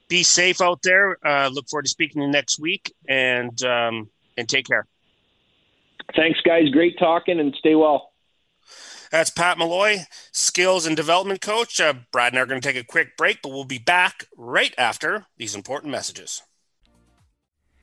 be 0.10 0.24
safe 0.24 0.62
out 0.62 0.82
there. 0.84 1.18
Uh, 1.26 1.50
look 1.50 1.70
forward 1.70 1.84
to 1.84 1.90
speaking 1.90 2.22
to 2.22 2.26
you 2.26 2.32
next 2.32 2.60
week, 2.60 2.94
and 3.08 3.62
um, 3.64 4.10
and 4.38 4.50
take 4.50 4.66
care. 4.66 4.88
Thanks, 6.16 6.40
guys. 6.42 6.70
Great 6.70 6.98
talking, 6.98 7.40
and 7.40 7.54
stay 7.60 7.76
well. 7.76 8.12
That's 9.12 9.30
Pat 9.30 9.58
Malloy, 9.58 10.00
skills 10.32 10.86
and 10.86 10.96
development 10.96 11.40
coach. 11.40 11.80
Uh, 11.80 11.94
Brad 12.12 12.34
and 12.34 12.40
I 12.40 12.42
are 12.42 12.46
going 12.46 12.60
to 12.60 12.68
take 12.68 12.82
a 12.82 12.86
quick 12.86 13.16
break, 13.16 13.42
but 13.42 13.52
we'll 13.52 13.64
be 13.64 13.78
back 13.78 14.26
right 14.36 14.74
after 14.78 15.28
these 15.38 15.56
important 15.56 15.92
messages. 15.92 16.42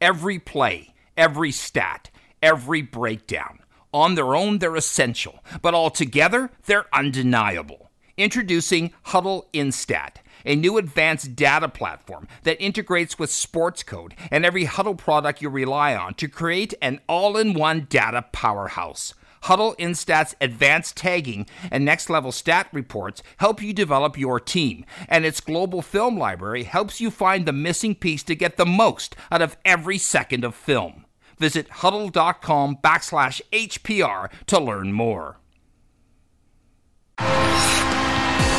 Every 0.00 0.38
play, 0.38 0.94
every 1.16 1.50
stat, 1.50 2.10
every 2.42 2.82
breakdown 2.82 3.60
on 3.94 4.16
their 4.16 4.34
own, 4.34 4.58
they're 4.58 4.76
essential, 4.76 5.42
but 5.62 5.72
altogether, 5.72 6.50
they're 6.66 6.86
undeniable. 6.92 7.90
Introducing 8.16 8.92
Hudl 9.06 9.44
Instat, 9.54 10.16
a 10.44 10.56
new 10.56 10.76
advanced 10.76 11.36
data 11.36 11.68
platform 11.68 12.28
that 12.42 12.60
integrates 12.60 13.18
with 13.18 13.30
Sportscode 13.30 14.12
and 14.30 14.44
every 14.44 14.66
Hudl 14.66 14.98
product 14.98 15.40
you 15.40 15.48
rely 15.48 15.94
on 15.94 16.14
to 16.14 16.28
create 16.28 16.74
an 16.82 17.00
all 17.08 17.36
in 17.36 17.54
one 17.54 17.86
data 17.88 18.26
powerhouse. 18.32 19.14
Hudl 19.44 19.76
Instat's 19.78 20.34
advanced 20.40 20.96
tagging 20.96 21.46
and 21.70 21.84
next 21.84 22.10
level 22.10 22.32
stat 22.32 22.66
reports 22.72 23.22
help 23.36 23.62
you 23.62 23.72
develop 23.72 24.18
your 24.18 24.40
team, 24.40 24.84
and 25.08 25.24
its 25.24 25.40
global 25.40 25.82
film 25.82 26.18
library 26.18 26.64
helps 26.64 27.00
you 27.00 27.10
find 27.10 27.46
the 27.46 27.52
missing 27.52 27.94
piece 27.94 28.22
to 28.24 28.34
get 28.34 28.56
the 28.56 28.66
most 28.66 29.14
out 29.30 29.42
of 29.42 29.56
every 29.64 29.98
second 29.98 30.44
of 30.44 30.54
film. 30.54 31.03
Visit 31.38 31.68
hudl.com 31.68 32.78
backslash 32.82 33.40
HPR 33.52 34.30
to 34.46 34.58
learn 34.58 34.92
more. 34.92 35.38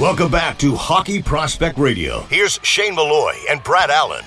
Welcome 0.00 0.30
back 0.30 0.56
to 0.60 0.74
Hockey 0.76 1.20
Prospect 1.20 1.76
Radio. 1.76 2.20
Here's 2.30 2.58
Shane 2.62 2.94
Malloy 2.94 3.34
and 3.50 3.62
Brad 3.62 3.90
Allen. 3.90 4.24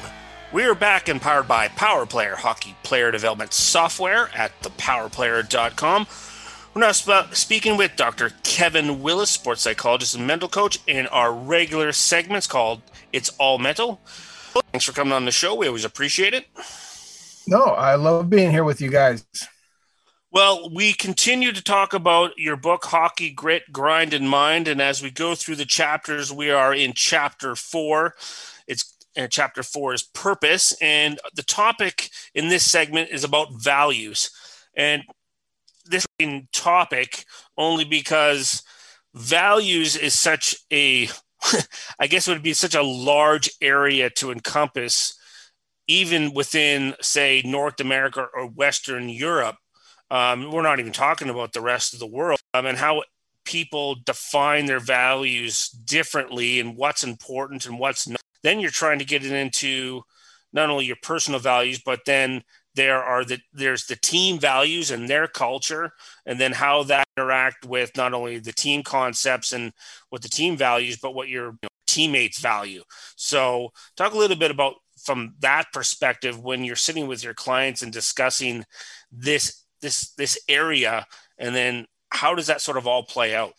We 0.52 0.66
are 0.66 0.76
back 0.76 1.10
and 1.10 1.20
powered 1.20 1.48
by 1.48 1.70
Power 1.70 2.06
Player 2.06 2.36
Hockey 2.36 2.76
Player 2.84 3.10
Development 3.10 3.52
Software 3.52 4.30
at 4.36 4.52
thepowerplayer.com. 4.62 6.06
We're 6.76 6.80
now 6.80 6.92
sp- 6.94 7.34
speaking 7.34 7.76
with 7.76 7.96
Dr. 7.96 8.34
Kevin 8.44 9.02
Willis, 9.02 9.32
sports 9.32 9.64
psychologist 9.64 10.14
and 10.14 10.28
mental 10.28 10.48
coach, 10.48 10.78
in 10.86 11.08
our 11.08 11.34
regular 11.34 11.92
segments 11.92 12.46
called 12.46 12.84
It's 13.12 13.30
All 13.40 13.58
Mental. 13.58 14.00
Thanks 14.72 14.86
for 14.86 14.92
coming 14.92 15.12
on 15.12 15.26
the 15.26 15.32
show. 15.32 15.56
We 15.56 15.66
always 15.66 15.86
appreciate 15.86 16.36
it. 16.36 16.46
No, 17.48 17.64
I 17.64 17.96
love 17.96 18.30
being 18.30 18.52
here 18.52 18.64
with 18.64 18.80
you 18.80 18.92
guys. 18.92 19.26
Well, 20.34 20.72
we 20.74 20.94
continue 20.94 21.52
to 21.52 21.62
talk 21.62 21.94
about 21.94 22.40
your 22.40 22.56
book, 22.56 22.86
Hockey 22.86 23.30
Grit, 23.30 23.72
Grind, 23.72 24.16
and 24.16 24.28
Mind. 24.28 24.68
And 24.68 24.82
as 24.82 25.00
we 25.00 25.12
go 25.12 25.36
through 25.36 25.58
the 25.58 25.66
chapters, 25.66 26.34
we 26.34 26.50
are 26.50 26.74
in 26.74 26.94
chapter 26.96 27.56
four. 27.56 28.16
It's 28.68 28.96
and 29.16 29.30
chapter 29.32 29.62
four 29.62 29.94
is 29.94 30.02
purpose. 30.02 30.76
And 30.82 31.20
the 31.36 31.44
topic 31.44 32.10
in 32.34 32.48
this 32.48 32.70
segment 32.70 33.12
is 33.12 33.24
about 33.24 33.62
values. 33.62 34.32
And 34.76 35.04
this 35.86 36.08
topic 36.52 37.26
only 37.56 37.86
because 37.86 38.64
values 39.14 39.96
is 39.96 40.20
such 40.20 40.56
a, 40.72 41.10
I 42.00 42.08
guess 42.08 42.28
it 42.28 42.32
would 42.32 42.42
be 42.42 42.54
such 42.54 42.74
a 42.74 42.82
large 42.82 43.52
area 43.62 44.10
to 44.16 44.32
encompass, 44.32 45.16
even 45.88 46.34
within, 46.34 46.96
say, 47.02 47.44
North 47.46 47.80
America 47.80 48.28
or 48.34 48.48
Western 48.48 49.10
Europe 49.10 49.58
um, 50.14 50.52
we're 50.52 50.62
not 50.62 50.80
even 50.80 50.94
talking 50.94 51.28
about 51.28 51.54
the 51.54 51.62
rest 51.62 51.94
of 51.94 52.00
the 52.00 52.06
world 52.06 52.40
um, 52.54 52.68
and 52.68 52.78
how 52.78 53.02
people 53.46 53.96
define 54.06 54.68
their 54.68 54.80
values 54.80 55.70
differently 55.70 56.60
and 56.60 56.78
what's 56.78 57.04
important 57.04 57.66
and 57.66 57.80
what's 57.80 58.08
not. 58.08 58.22
Then 58.44 58.60
you're 58.60 58.70
trying 58.70 59.00
to 59.00 59.06
get 59.06 59.26
it 59.26 59.32
into 59.32 60.04
not 60.54 60.70
only 60.70 60.86
your 60.86 60.98
personal 61.02 61.40
values, 61.40 61.82
but 61.84 62.02
then 62.06 62.44
there 62.76 63.04
are 63.04 63.26
the 63.26 63.40
there's 63.54 63.88
the 63.88 63.96
team 63.96 64.38
values 64.38 64.92
and 64.92 65.10
their 65.10 65.28
culture, 65.28 65.92
and 66.28 66.40
then 66.40 66.52
how 66.52 66.84
that 66.84 67.08
interact 67.18 67.66
with 67.66 67.98
not 67.98 68.14
only 68.14 68.38
the 68.38 68.54
team 68.54 68.84
concepts 68.84 69.52
and 69.52 69.74
what 70.10 70.22
the 70.22 70.30
team 70.30 70.56
values, 70.56 70.98
but 71.02 71.16
what 71.16 71.28
your 71.28 71.46
you 71.46 71.58
know, 71.64 71.70
teammates 71.88 72.40
value. 72.40 72.84
So, 73.16 73.72
talk 73.98 74.14
a 74.14 74.18
little 74.18 74.38
bit 74.38 74.52
about 74.52 74.76
from 75.04 75.34
that 75.40 75.66
perspective 75.74 76.40
when 76.40 76.64
you're 76.64 76.76
sitting 76.76 77.08
with 77.08 77.24
your 77.24 77.34
clients 77.34 77.82
and 77.82 77.92
discussing 77.92 78.64
this 79.12 79.63
this 79.84 80.14
this 80.16 80.40
area 80.50 81.06
and 81.38 81.54
then 81.56 81.86
how 82.10 82.34
does 82.34 82.48
that 82.48 82.62
sort 82.62 82.78
of 82.78 82.88
all 82.88 83.04
play 83.04 83.36
out? 83.36 83.54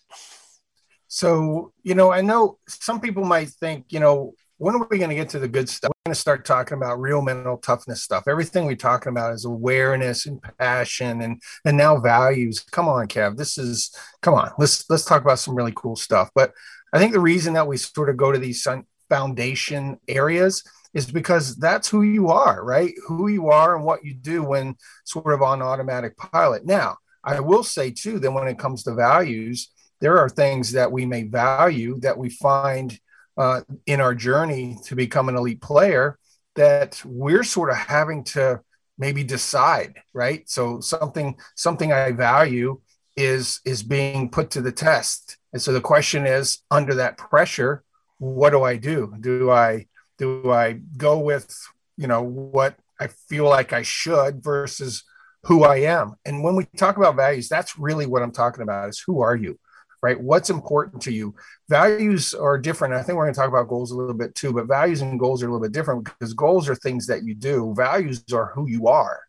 So 1.06 1.72
you 1.84 1.94
know 1.94 2.10
i 2.10 2.20
know 2.20 2.58
some 2.66 3.00
people 3.00 3.24
might 3.24 3.50
think 3.50 3.86
you 3.90 4.00
know 4.00 4.34
when 4.58 4.74
are 4.74 4.86
we 4.90 4.98
going 4.98 5.10
to 5.10 5.16
get 5.16 5.28
to 5.30 5.40
the 5.40 5.48
good 5.48 5.68
stuff? 5.68 5.90
We're 5.90 6.10
going 6.10 6.14
to 6.14 6.20
start 6.20 6.44
talking 6.44 6.76
about 6.76 7.00
real 7.00 7.20
mental 7.20 7.58
toughness 7.58 8.04
stuff. 8.04 8.28
Everything 8.28 8.66
we're 8.66 8.76
talking 8.76 9.10
about 9.10 9.34
is 9.34 9.44
awareness 9.44 10.26
and 10.26 10.40
passion 10.58 11.20
and 11.20 11.42
and 11.64 11.76
now 11.76 11.98
values. 11.98 12.60
Come 12.60 12.88
on 12.88 13.06
kev 13.06 13.36
this 13.36 13.58
is 13.58 13.94
come 14.22 14.34
on 14.34 14.50
let's 14.58 14.88
let's 14.90 15.04
talk 15.04 15.22
about 15.22 15.38
some 15.38 15.54
really 15.54 15.72
cool 15.76 15.96
stuff. 15.96 16.30
But 16.34 16.52
i 16.92 16.98
think 16.98 17.12
the 17.12 17.20
reason 17.20 17.54
that 17.54 17.68
we 17.68 17.76
sort 17.76 18.10
of 18.10 18.16
go 18.16 18.32
to 18.32 18.38
these 18.38 18.66
foundation 19.08 19.98
areas 20.08 20.64
is 20.94 21.10
because 21.10 21.56
that's 21.56 21.88
who 21.88 22.02
you 22.02 22.28
are, 22.28 22.64
right? 22.64 22.94
Who 23.08 23.28
you 23.28 23.48
are 23.50 23.76
and 23.76 23.84
what 23.84 24.04
you 24.04 24.14
do 24.14 24.42
when 24.44 24.76
sort 25.04 25.34
of 25.34 25.42
on 25.42 25.60
automatic 25.60 26.16
pilot. 26.16 26.64
Now, 26.64 26.98
I 27.22 27.40
will 27.40 27.64
say 27.64 27.90
too 27.90 28.18
that 28.20 28.30
when 28.30 28.48
it 28.48 28.58
comes 28.58 28.84
to 28.84 28.94
values, 28.94 29.70
there 30.00 30.18
are 30.18 30.28
things 30.28 30.72
that 30.72 30.92
we 30.92 31.06
may 31.06 31.24
value 31.24 31.98
that 32.00 32.16
we 32.16 32.30
find 32.30 32.98
uh, 33.36 33.62
in 33.86 34.00
our 34.00 34.14
journey 34.14 34.78
to 34.84 34.94
become 34.94 35.28
an 35.28 35.36
elite 35.36 35.60
player 35.60 36.18
that 36.54 37.02
we're 37.04 37.42
sort 37.42 37.70
of 37.70 37.76
having 37.76 38.22
to 38.22 38.60
maybe 38.96 39.24
decide, 39.24 39.94
right? 40.12 40.48
So 40.48 40.80
something 40.80 41.36
something 41.56 41.92
I 41.92 42.12
value 42.12 42.80
is 43.16 43.60
is 43.64 43.82
being 43.82 44.30
put 44.30 44.50
to 44.50 44.60
the 44.60 44.72
test. 44.72 45.36
And 45.52 45.60
so 45.60 45.72
the 45.72 45.80
question 45.80 46.26
is 46.26 46.58
under 46.70 46.94
that 46.96 47.18
pressure, 47.18 47.82
what 48.18 48.50
do 48.50 48.62
I 48.62 48.76
do? 48.76 49.14
Do 49.20 49.50
I 49.50 49.86
do 50.18 50.50
I 50.50 50.80
go 50.96 51.18
with, 51.18 51.56
you 51.96 52.06
know, 52.06 52.22
what 52.22 52.76
I 53.00 53.08
feel 53.08 53.44
like 53.44 53.72
I 53.72 53.82
should 53.82 54.42
versus 54.42 55.04
who 55.44 55.64
I 55.64 55.76
am? 55.78 56.14
And 56.24 56.42
when 56.42 56.56
we 56.56 56.66
talk 56.76 56.96
about 56.96 57.16
values, 57.16 57.48
that's 57.48 57.78
really 57.78 58.06
what 58.06 58.22
I'm 58.22 58.32
talking 58.32 58.62
about 58.62 58.88
is 58.88 59.02
who 59.06 59.20
are 59.22 59.36
you? 59.36 59.58
Right? 60.02 60.20
What's 60.20 60.50
important 60.50 61.00
to 61.02 61.12
you? 61.12 61.34
Values 61.68 62.34
are 62.34 62.58
different. 62.58 62.94
I 62.94 63.02
think 63.02 63.16
we're 63.16 63.24
going 63.24 63.34
to 63.34 63.40
talk 63.40 63.48
about 63.48 63.68
goals 63.68 63.90
a 63.90 63.96
little 63.96 64.14
bit 64.14 64.34
too, 64.34 64.52
but 64.52 64.66
values 64.66 65.00
and 65.00 65.18
goals 65.18 65.42
are 65.42 65.46
a 65.46 65.50
little 65.50 65.62
bit 65.62 65.72
different 65.72 66.04
because 66.04 66.34
goals 66.34 66.68
are 66.68 66.74
things 66.74 67.06
that 67.06 67.24
you 67.24 67.34
do. 67.34 67.72
Values 67.74 68.22
are 68.32 68.52
who 68.54 68.68
you 68.68 68.86
are. 68.86 69.20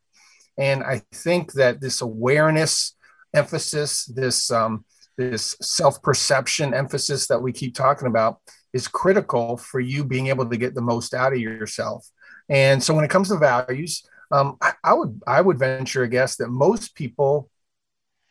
And 0.57 0.83
I 0.83 1.01
think 1.13 1.53
that 1.53 1.79
this 1.79 2.01
awareness 2.01 2.95
emphasis, 3.33 4.05
this 4.05 4.51
um, 4.51 4.85
this 5.17 5.55
self 5.61 6.01
perception 6.01 6.73
emphasis 6.73 7.27
that 7.27 7.41
we 7.41 7.51
keep 7.51 7.75
talking 7.75 8.07
about 8.07 8.39
is 8.75 8.89
critical 8.89 9.55
for 9.55 9.79
you 9.79 10.03
being 10.03 10.27
able 10.27 10.47
to 10.49 10.57
get 10.57 10.75
the 10.75 10.81
most 10.81 11.13
out 11.13 11.31
of 11.31 11.39
yourself. 11.39 12.05
And 12.49 12.83
so 12.83 12.93
when 12.93 13.05
it 13.05 13.09
comes 13.09 13.29
to 13.29 13.37
values, 13.37 14.03
um, 14.31 14.57
I 14.83 14.93
would 14.93 15.21
I 15.25 15.39
would 15.39 15.57
venture 15.57 16.03
a 16.03 16.09
guess 16.09 16.35
that 16.37 16.49
most 16.49 16.93
people 16.93 17.49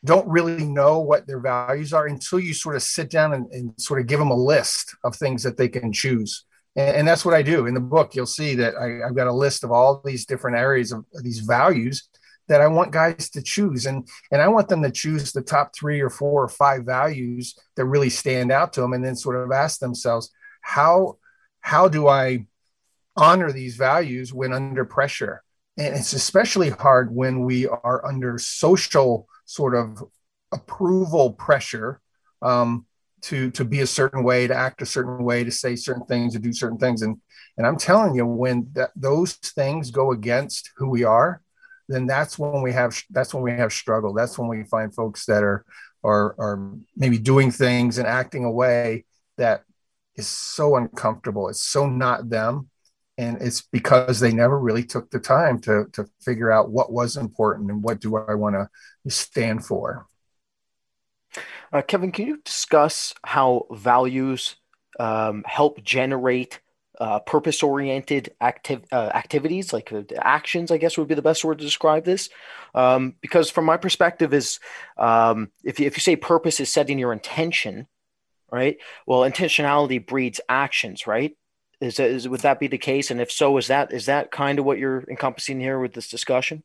don't 0.04 0.28
really 0.28 0.66
know 0.66 0.98
what 0.98 1.26
their 1.26 1.40
values 1.40 1.94
are 1.94 2.06
until 2.06 2.38
you 2.38 2.52
sort 2.52 2.76
of 2.76 2.82
sit 2.82 3.08
down 3.08 3.32
and, 3.32 3.50
and 3.52 3.72
sort 3.78 4.00
of 4.00 4.06
give 4.06 4.18
them 4.18 4.30
a 4.30 4.36
list 4.36 4.94
of 5.02 5.16
things 5.16 5.42
that 5.44 5.56
they 5.56 5.68
can 5.68 5.94
choose. 5.94 6.44
And, 6.76 6.96
and 6.96 7.08
that's 7.08 7.24
what 7.24 7.32
I 7.32 7.40
do 7.40 7.66
in 7.66 7.72
the 7.72 7.80
book. 7.80 8.14
You'll 8.14 8.26
see 8.26 8.54
that 8.56 8.74
I, 8.76 9.06
have 9.06 9.16
got 9.16 9.28
a 9.28 9.32
list 9.32 9.64
of 9.64 9.72
all 9.72 10.02
these 10.04 10.26
different 10.26 10.58
areas 10.58 10.92
of 10.92 11.06
these 11.22 11.38
values 11.38 12.06
that 12.48 12.60
I 12.60 12.66
want 12.66 12.92
guys 12.92 13.30
to 13.30 13.42
choose. 13.42 13.86
And, 13.86 14.06
and 14.30 14.42
I 14.42 14.48
want 14.48 14.68
them 14.68 14.82
to 14.82 14.90
choose 14.90 15.32
the 15.32 15.42
top 15.42 15.72
three 15.74 16.00
or 16.00 16.10
four 16.10 16.44
or 16.44 16.48
five 16.48 16.84
values 16.84 17.58
that 17.76 17.86
really 17.86 18.10
stand 18.10 18.52
out 18.52 18.72
to 18.74 18.80
them 18.80 18.92
and 18.92 19.04
then 19.04 19.16
sort 19.16 19.36
of 19.36 19.50
ask 19.52 19.80
themselves, 19.80 20.30
how, 20.60 21.18
how 21.60 21.88
do 21.88 22.08
I 22.08 22.46
honor 23.16 23.52
these 23.52 23.76
values 23.76 24.32
when 24.32 24.52
under 24.52 24.84
pressure? 24.84 25.42
And 25.76 25.96
it's 25.96 26.12
especially 26.12 26.70
hard 26.70 27.14
when 27.14 27.44
we 27.44 27.66
are 27.66 28.06
under 28.06 28.38
social 28.38 29.26
sort 29.44 29.74
of 29.74 30.04
approval 30.52 31.32
pressure 31.32 32.00
um, 32.42 32.86
to 33.22 33.50
to 33.52 33.64
be 33.64 33.80
a 33.80 33.86
certain 33.86 34.22
way, 34.22 34.46
to 34.46 34.54
act 34.54 34.82
a 34.82 34.86
certain 34.86 35.24
way, 35.24 35.44
to 35.44 35.50
say 35.50 35.76
certain 35.76 36.04
things, 36.04 36.34
to 36.34 36.38
do 36.38 36.52
certain 36.52 36.78
things. 36.78 37.02
And 37.02 37.20
and 37.56 37.66
I'm 37.66 37.78
telling 37.78 38.14
you, 38.14 38.26
when 38.26 38.68
that, 38.74 38.90
those 38.94 39.32
things 39.32 39.90
go 39.90 40.12
against 40.12 40.70
who 40.76 40.88
we 40.88 41.04
are, 41.04 41.40
then 41.89 42.06
that's 42.06 42.39
when 42.39 42.62
we 42.62 42.73
have 42.73 43.01
that's 43.11 43.35
when 43.35 43.43
we 43.43 43.52
have 43.52 43.73
struggle. 43.73 44.12
That's 44.12 44.39
when 44.39 44.48
we 44.48 44.65
find 44.65 44.94
folks 44.94 45.27
that 45.27 45.43
are 45.43 45.65
are 46.02 46.35
are 46.39 46.73
maybe 46.97 47.19
doing 47.19 47.51
things 47.51 47.98
and 47.98 48.06
acting 48.06 48.44
a 48.44 48.51
way 48.51 49.05
that 49.36 49.65
is 50.16 50.27
so 50.27 50.77
uncomfortable. 50.77 51.48
It's 51.48 51.62
so 51.62 51.86
not 51.86 52.28
them. 52.28 52.70
And 53.16 53.40
it's 53.40 53.62
because 53.62 54.19
they 54.19 54.32
never 54.32 54.59
really 54.59 54.82
took 54.82 55.11
the 55.11 55.20
time 55.20 55.61
to 55.61 55.86
to 55.93 56.06
figure 56.20 56.51
out 56.51 56.70
what 56.70 56.93
was 56.93 57.16
important 57.16 57.70
and 57.70 57.82
what 57.82 58.01
do 58.01 58.16
I 58.16 58.35
want 58.35 58.56
to 58.56 58.69
stand 59.11 59.65
for. 59.65 60.06
Uh, 61.73 61.82
Kevin, 61.82 62.12
can 62.12 62.27
you 62.27 62.40
discuss 62.44 63.15
how 63.24 63.66
values 63.73 64.56
um, 65.01 65.43
help 65.47 65.82
generate 65.82 66.61
uh, 67.00 67.18
purpose 67.20 67.62
oriented 67.62 68.32
activ- 68.40 68.84
uh, 68.92 69.10
activities 69.14 69.72
like 69.72 69.92
uh, 69.92 70.02
actions 70.16 70.70
i 70.70 70.76
guess 70.76 70.96
would 70.96 71.08
be 71.08 71.14
the 71.14 71.22
best 71.22 71.44
word 71.44 71.58
to 71.58 71.64
describe 71.64 72.04
this. 72.04 72.28
Um, 72.74 73.14
because 73.20 73.50
from 73.50 73.64
my 73.64 73.76
perspective 73.76 74.34
is 74.34 74.58
um, 74.96 75.50
if, 75.62 75.78
you, 75.78 75.86
if 75.86 75.96
you 75.96 76.00
say 76.00 76.16
purpose 76.16 76.58
is 76.60 76.72
setting 76.72 76.98
your 76.98 77.12
intention 77.12 77.86
right? 78.50 78.76
Well 79.06 79.28
intentionality 79.28 80.04
breeds 80.04 80.40
actions 80.48 81.06
right? 81.06 81.36
Is, 81.80 81.98
is 81.98 82.28
would 82.28 82.40
that 82.40 82.60
be 82.60 82.68
the 82.68 82.78
case? 82.78 83.10
And 83.10 83.20
if 83.20 83.30
so 83.30 83.56
is 83.58 83.66
that 83.68 83.92
is 83.92 84.06
that 84.06 84.30
kind 84.30 84.58
of 84.58 84.64
what 84.64 84.78
you're 84.78 85.04
encompassing 85.08 85.60
here 85.60 85.78
with 85.78 85.92
this 85.92 86.08
discussion? 86.08 86.62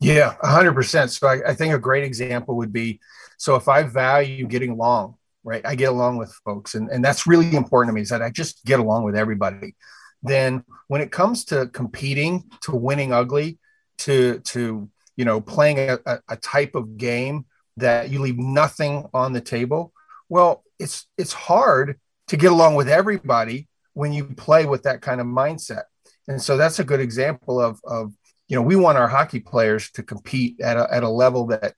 Yeah 0.00 0.36
100% 0.42 1.10
so 1.10 1.26
I, 1.26 1.50
I 1.50 1.54
think 1.54 1.74
a 1.74 1.78
great 1.78 2.04
example 2.04 2.56
would 2.56 2.72
be 2.72 3.00
so 3.36 3.56
if 3.56 3.68
i 3.68 3.82
value 3.82 4.46
getting 4.46 4.70
along 4.70 5.17
right? 5.44 5.64
I 5.64 5.74
get 5.74 5.90
along 5.90 6.18
with 6.18 6.32
folks, 6.44 6.74
and, 6.74 6.88
and 6.90 7.04
that's 7.04 7.26
really 7.26 7.54
important 7.54 7.90
to 7.90 7.94
me 7.94 8.02
is 8.02 8.10
that 8.10 8.22
I 8.22 8.30
just 8.30 8.64
get 8.64 8.80
along 8.80 9.04
with 9.04 9.16
everybody. 9.16 9.74
Then 10.22 10.64
when 10.88 11.00
it 11.00 11.12
comes 11.12 11.44
to 11.46 11.68
competing, 11.68 12.50
to 12.62 12.74
winning 12.74 13.12
ugly, 13.12 13.58
to 13.98 14.40
to 14.40 14.88
you 15.16 15.24
know 15.24 15.40
playing 15.40 15.78
a, 15.78 15.98
a 16.28 16.36
type 16.36 16.74
of 16.74 16.96
game 16.96 17.46
that 17.76 18.10
you 18.10 18.20
leave 18.20 18.38
nothing 18.38 19.06
on 19.14 19.32
the 19.32 19.40
table. 19.40 19.92
Well, 20.28 20.64
it's 20.78 21.06
it's 21.16 21.32
hard 21.32 21.98
to 22.28 22.36
get 22.36 22.52
along 22.52 22.74
with 22.74 22.88
everybody 22.88 23.68
when 23.94 24.12
you 24.12 24.24
play 24.24 24.66
with 24.66 24.84
that 24.84 25.00
kind 25.02 25.20
of 25.20 25.26
mindset. 25.26 25.84
And 26.28 26.40
so 26.40 26.56
that's 26.56 26.78
a 26.78 26.84
good 26.84 27.00
example 27.00 27.60
of 27.60 27.80
of 27.84 28.12
you 28.48 28.56
know 28.56 28.62
we 28.62 28.76
want 28.76 28.98
our 28.98 29.08
hockey 29.08 29.40
players 29.40 29.90
to 29.92 30.02
compete 30.02 30.60
at 30.60 30.76
a, 30.76 30.92
at 30.92 31.02
a 31.02 31.08
level 31.08 31.46
that 31.46 31.74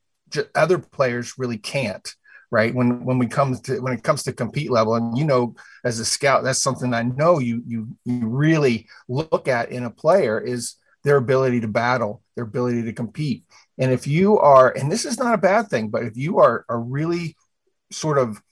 other 0.54 0.78
players 0.78 1.34
really 1.38 1.58
can't 1.58 2.14
right? 2.50 2.74
When 2.74 3.04
when 3.04 3.18
we 3.18 3.26
come 3.26 3.56
to 3.56 3.80
when 3.80 3.92
it 3.92 4.02
comes 4.02 4.22
to 4.24 4.32
compete 4.32 4.70
level 4.70 4.94
and 4.94 5.16
you 5.16 5.24
know 5.24 5.54
as 5.84 5.98
a 5.98 6.04
scout 6.04 6.44
that's 6.44 6.62
something 6.62 6.92
i 6.92 7.02
know 7.02 7.38
you 7.38 7.62
you 7.66 7.96
you 8.04 8.26
really 8.28 8.86
look 9.08 9.48
at 9.48 9.70
in 9.70 9.84
a 9.84 9.90
player 9.90 10.40
is 10.40 10.76
their 11.04 11.16
ability 11.16 11.60
to 11.60 11.68
battle 11.68 12.22
their 12.34 12.44
ability 12.44 12.82
to 12.82 12.92
compete. 12.92 13.44
And 13.78 13.92
if 13.92 14.06
you 14.06 14.38
are 14.38 14.70
and 14.70 14.90
this 14.90 15.04
is 15.04 15.18
not 15.18 15.34
a 15.34 15.38
bad 15.38 15.68
thing 15.68 15.88
but 15.88 16.02
if 16.02 16.16
you 16.16 16.38
are 16.38 16.64
are 16.68 16.80
really 16.80 17.36
sort 17.90 18.18
of 18.18 18.42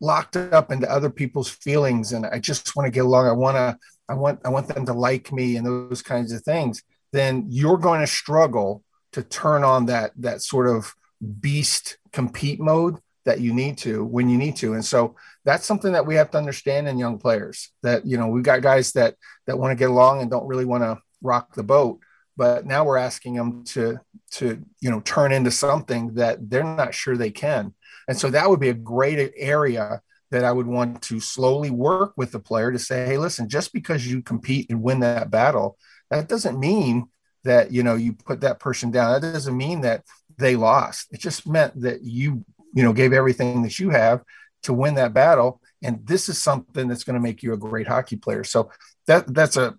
locked 0.00 0.36
up 0.36 0.70
into 0.70 0.90
other 0.90 1.10
people's 1.10 1.48
feelings 1.48 2.12
and 2.12 2.24
i 2.26 2.38
just 2.38 2.76
want 2.76 2.86
to 2.86 2.90
get 2.90 3.04
along 3.04 3.26
i 3.26 3.32
want 3.32 3.56
to 3.56 3.76
i 4.08 4.14
want 4.14 4.38
i 4.44 4.48
want 4.48 4.68
them 4.68 4.86
to 4.86 4.92
like 4.92 5.32
me 5.32 5.56
and 5.56 5.66
those 5.66 6.02
kinds 6.02 6.32
of 6.32 6.40
things 6.42 6.82
then 7.12 7.46
you're 7.48 7.78
going 7.78 8.00
to 8.00 8.06
struggle 8.06 8.84
to 9.12 9.22
turn 9.22 9.64
on 9.64 9.86
that 9.86 10.12
that 10.16 10.40
sort 10.40 10.68
of 10.68 10.94
beast 11.40 11.98
compete 12.12 12.60
mode 12.60 12.98
that 13.28 13.40
you 13.40 13.52
need 13.52 13.76
to 13.76 14.02
when 14.04 14.28
you 14.30 14.38
need 14.38 14.56
to 14.56 14.72
and 14.72 14.84
so 14.84 15.14
that's 15.44 15.66
something 15.66 15.92
that 15.92 16.06
we 16.06 16.14
have 16.14 16.30
to 16.30 16.38
understand 16.38 16.88
in 16.88 16.98
young 16.98 17.18
players 17.18 17.70
that 17.82 18.06
you 18.06 18.16
know 18.16 18.28
we've 18.28 18.42
got 18.42 18.62
guys 18.62 18.92
that 18.92 19.14
that 19.46 19.58
want 19.58 19.70
to 19.70 19.76
get 19.76 19.90
along 19.90 20.22
and 20.22 20.30
don't 20.30 20.46
really 20.46 20.64
want 20.64 20.82
to 20.82 20.98
rock 21.20 21.54
the 21.54 21.62
boat 21.62 22.00
but 22.38 22.64
now 22.64 22.84
we're 22.84 22.96
asking 22.96 23.34
them 23.34 23.64
to 23.64 23.98
to 24.30 24.64
you 24.80 24.90
know 24.90 25.00
turn 25.00 25.30
into 25.30 25.50
something 25.50 26.14
that 26.14 26.38
they're 26.48 26.64
not 26.64 26.94
sure 26.94 27.18
they 27.18 27.30
can 27.30 27.74
and 28.08 28.16
so 28.16 28.30
that 28.30 28.48
would 28.48 28.60
be 28.60 28.70
a 28.70 28.74
great 28.74 29.34
area 29.36 30.00
that 30.30 30.44
I 30.44 30.52
would 30.52 30.66
want 30.66 31.02
to 31.02 31.20
slowly 31.20 31.70
work 31.70 32.12
with 32.16 32.32
the 32.32 32.38
player 32.38 32.70
to 32.70 32.78
say, 32.78 33.06
hey, 33.06 33.16
listen, 33.16 33.48
just 33.48 33.72
because 33.72 34.06
you 34.06 34.22
compete 34.22 34.68
and 34.70 34.82
win 34.82 35.00
that 35.00 35.30
battle, 35.30 35.78
that 36.10 36.28
doesn't 36.28 36.58
mean 36.58 37.08
that 37.44 37.72
you 37.72 37.82
know 37.82 37.94
you 37.94 38.12
put 38.12 38.40
that 38.42 38.60
person 38.60 38.90
down. 38.90 39.20
That 39.20 39.32
doesn't 39.32 39.56
mean 39.56 39.82
that 39.82 40.04
they 40.38 40.56
lost. 40.56 41.08
It 41.12 41.20
just 41.20 41.46
meant 41.46 41.80
that 41.82 42.02
you 42.02 42.44
you 42.74 42.82
know 42.82 42.92
gave 42.92 43.12
everything 43.12 43.62
that 43.62 43.78
you 43.78 43.90
have 43.90 44.22
to 44.62 44.72
win 44.72 44.94
that 44.94 45.14
battle. 45.14 45.60
And 45.82 46.04
this 46.06 46.28
is 46.28 46.42
something 46.42 46.88
that's 46.88 47.04
going 47.04 47.14
to 47.14 47.20
make 47.20 47.42
you 47.42 47.52
a 47.52 47.56
great 47.56 47.86
hockey 47.86 48.16
player. 48.16 48.44
So 48.44 48.70
that 49.06 49.32
that's 49.32 49.56
a 49.56 49.76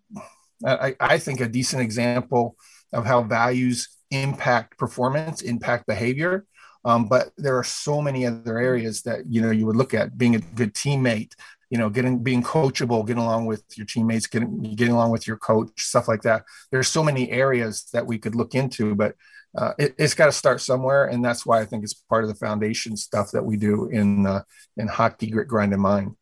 I, 0.65 0.95
I 0.99 1.17
think 1.17 1.39
a 1.39 1.47
decent 1.47 1.81
example 1.81 2.55
of 2.91 3.05
how 3.05 3.23
values 3.23 3.89
impact 4.11 4.77
performance 4.77 5.41
impact 5.41 5.87
behavior. 5.87 6.45
Um, 6.85 7.07
but 7.07 7.31
there 7.37 7.57
are 7.57 7.63
so 7.63 8.01
many 8.01 8.25
other 8.25 8.57
areas 8.57 9.01
that 9.03 9.21
you 9.27 9.41
know 9.41 9.51
you 9.51 9.65
would 9.65 9.75
look 9.75 9.93
at 9.93 10.17
being 10.17 10.35
a 10.35 10.39
good 10.39 10.73
teammate 10.73 11.33
you 11.69 11.77
know 11.77 11.89
getting 11.89 12.23
being 12.23 12.41
coachable 12.41 13.05
getting 13.05 13.21
along 13.21 13.45
with 13.45 13.63
your 13.75 13.85
teammates 13.85 14.27
getting 14.27 14.61
getting 14.75 14.93
along 14.93 15.11
with 15.11 15.27
your 15.27 15.37
coach 15.37 15.69
stuff 15.77 16.07
like 16.07 16.21
that. 16.23 16.43
There's 16.71 16.87
so 16.87 17.03
many 17.03 17.29
areas 17.29 17.85
that 17.93 18.07
we 18.07 18.17
could 18.17 18.35
look 18.35 18.55
into 18.55 18.95
but 18.95 19.15
uh, 19.57 19.73
it, 19.77 19.95
has 19.99 20.13
got 20.13 20.27
to 20.27 20.31
start 20.31 20.61
somewhere, 20.61 21.05
and 21.05 21.23
that's 21.23 21.45
why 21.45 21.59
I 21.59 21.65
think 21.65 21.83
it's 21.83 21.93
part 21.93 22.23
of 22.23 22.29
the 22.29 22.35
foundation 22.35 22.95
stuff 22.95 23.31
that 23.31 23.43
we 23.43 23.57
do 23.57 23.87
in 23.89 24.25
uh, 24.25 24.43
in 24.77 24.87
hockey 24.87 25.29
grit 25.29 25.47
grind 25.47 25.73
and 25.73 25.81
mind. 25.81 26.15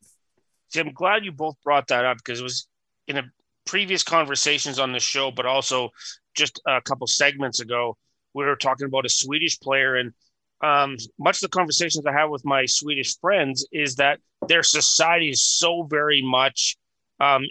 See, 0.69 0.79
I'm 0.79 0.93
glad 0.93 1.25
you 1.25 1.31
both 1.31 1.55
brought 1.63 1.87
that 1.87 2.05
up 2.05 2.17
because 2.17 2.39
it 2.39 2.43
was 2.43 2.67
in 3.07 3.17
a 3.17 3.23
previous 3.65 4.03
conversations 4.03 4.79
on 4.79 4.91
the 4.91 4.99
show, 4.99 5.31
but 5.31 5.45
also 5.45 5.89
just 6.35 6.61
a 6.67 6.81
couple 6.81 7.07
segments 7.07 7.59
ago, 7.59 7.97
we 8.33 8.45
were 8.45 8.55
talking 8.55 8.85
about 8.85 9.05
a 9.05 9.09
Swedish 9.09 9.59
player, 9.59 9.95
and 9.95 10.13
um, 10.61 10.97
much 11.19 11.37
of 11.37 11.41
the 11.41 11.49
conversations 11.49 12.05
I 12.05 12.13
have 12.13 12.29
with 12.29 12.45
my 12.45 12.65
Swedish 12.65 13.17
friends 13.19 13.67
is 13.71 13.95
that 13.95 14.19
their 14.47 14.63
society 14.63 15.29
is 15.29 15.41
so 15.41 15.83
very 15.83 16.21
much 16.21 16.77
um, 17.19 17.45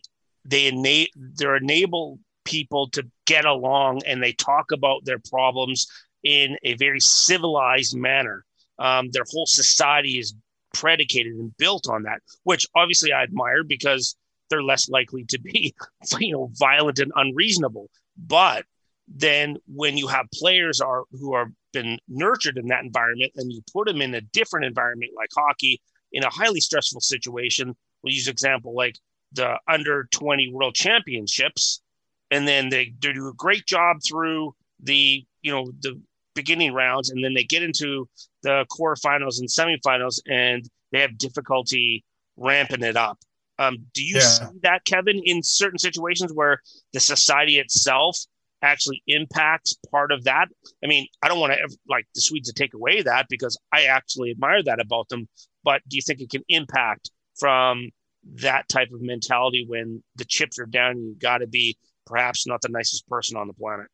they 0.45 0.67
enable 0.67 1.11
they're 1.17 1.57
enable 1.57 2.19
people 2.47 2.89
to 2.91 3.07
get 3.27 3.45
along 3.45 4.01
and 4.07 4.23
they 4.23 4.33
talk 4.33 4.73
about 4.73 5.05
their 5.05 5.19
problems 5.19 5.87
in 6.23 6.57
a 6.63 6.75
very 6.75 7.01
civilized 7.01 7.95
manner. 7.95 8.45
Um, 8.79 9.11
their 9.11 9.25
whole 9.31 9.47
society 9.47 10.19
is 10.19 10.35
predicated 10.73 11.35
and 11.35 11.57
built 11.57 11.89
on 11.89 12.05
that, 12.05 12.21
which 12.45 12.67
obviously 12.75 13.13
I 13.13 13.23
admire 13.23 13.65
because 13.65 14.17
they're 14.49 14.63
less 14.63 14.89
likely 14.89 15.25
to 15.27 15.39
be, 15.39 15.75
you 16.19 16.33
know, 16.33 16.51
violent 16.55 16.99
and 16.99 17.13
unreasonable. 17.15 17.91
But 18.17 18.65
then 19.09 19.59
when 19.67 19.97
you 19.97 20.09
have 20.09 20.27
players 20.33 20.81
are 20.81 21.05
who 21.13 21.33
are 21.35 21.53
been 21.73 21.99
nurtured 22.09 22.57
in 22.57 22.69
that 22.69 22.83
environment 22.85 23.33
and 23.37 23.53
you 23.53 23.61
put 23.73 23.87
them 23.87 24.01
in 24.01 24.15
a 24.15 24.21
different 24.21 24.65
environment 24.65 25.13
like 25.15 25.29
hockey 25.37 25.81
in 26.13 26.25
a 26.25 26.31
highly 26.31 26.61
stressful 26.61 27.01
situation, 27.01 27.77
we'll 28.03 28.15
use 28.15 28.29
example 28.29 28.75
like 28.75 28.99
the 29.33 29.59
under 29.69 30.09
20 30.13 30.53
world 30.53 30.75
championships 30.75 31.83
and 32.31 32.47
then 32.47 32.69
they, 32.69 32.93
they 33.01 33.13
do 33.13 33.29
a 33.29 33.35
great 33.35 33.67
job 33.67 33.99
through 34.07 34.55
the 34.83 35.25
you 35.43 35.53
know 35.53 35.71
the 35.81 36.01
beginning 36.35 36.73
rounds 36.73 37.11
and 37.11 37.25
then 37.25 37.33
they 37.33 37.45
get 37.45 37.63
into 37.63 38.09
the 38.43 38.67
quarterfinals 38.71 39.39
and 39.39 39.49
semifinals 39.49 40.21
and 40.29 40.69
they 40.93 41.01
have 41.01 41.17
difficulty 41.17 42.05
ramping 42.37 42.83
it 42.83 42.97
up 42.97 43.19
um, 43.59 43.79
do 43.95 44.05
you 44.05 44.17
yeah. 44.17 44.21
see 44.21 44.45
that 44.63 44.85
kevin 44.85 45.21
in 45.25 45.43
certain 45.43 45.79
situations 45.79 46.33
where 46.33 46.61
the 46.93 47.01
society 47.01 47.59
itself 47.59 48.19
actually 48.63 49.03
impacts 49.07 49.75
part 49.91 50.13
of 50.13 50.25
that 50.25 50.49
i 50.85 50.87
mean 50.87 51.07
i 51.23 51.29
don't 51.29 51.41
want 51.41 51.53
to 51.53 51.77
like 51.89 52.07
the 52.15 52.21
swedes 52.21 52.49
to 52.49 52.55
take 52.55 52.75
away 52.75 53.01
that 53.01 53.27
because 53.31 53.57
i 53.73 53.85
actually 53.85 54.31
admire 54.31 54.63
that 54.63 54.81
about 54.81 55.09
them 55.09 55.27
but 55.65 55.81
do 55.89 55.97
you 55.97 56.03
think 56.03 56.21
it 56.21 56.31
can 56.31 56.43
impact 56.49 57.11
from 57.39 57.89
that 58.35 58.69
type 58.69 58.91
of 58.93 59.01
mentality 59.01 59.65
when 59.69 60.03
the 60.17 60.25
chips 60.25 60.59
are 60.59 60.67
down 60.67 60.99
you 60.99 61.15
got 61.19 61.39
to 61.39 61.47
be 61.47 61.77
perhaps 62.07 62.47
not 62.47 62.63
the 62.63 62.69
nicest 62.69 63.09
person 63.09 63.37
on 63.37 63.47
the 63.47 63.55
planet. 63.55 63.87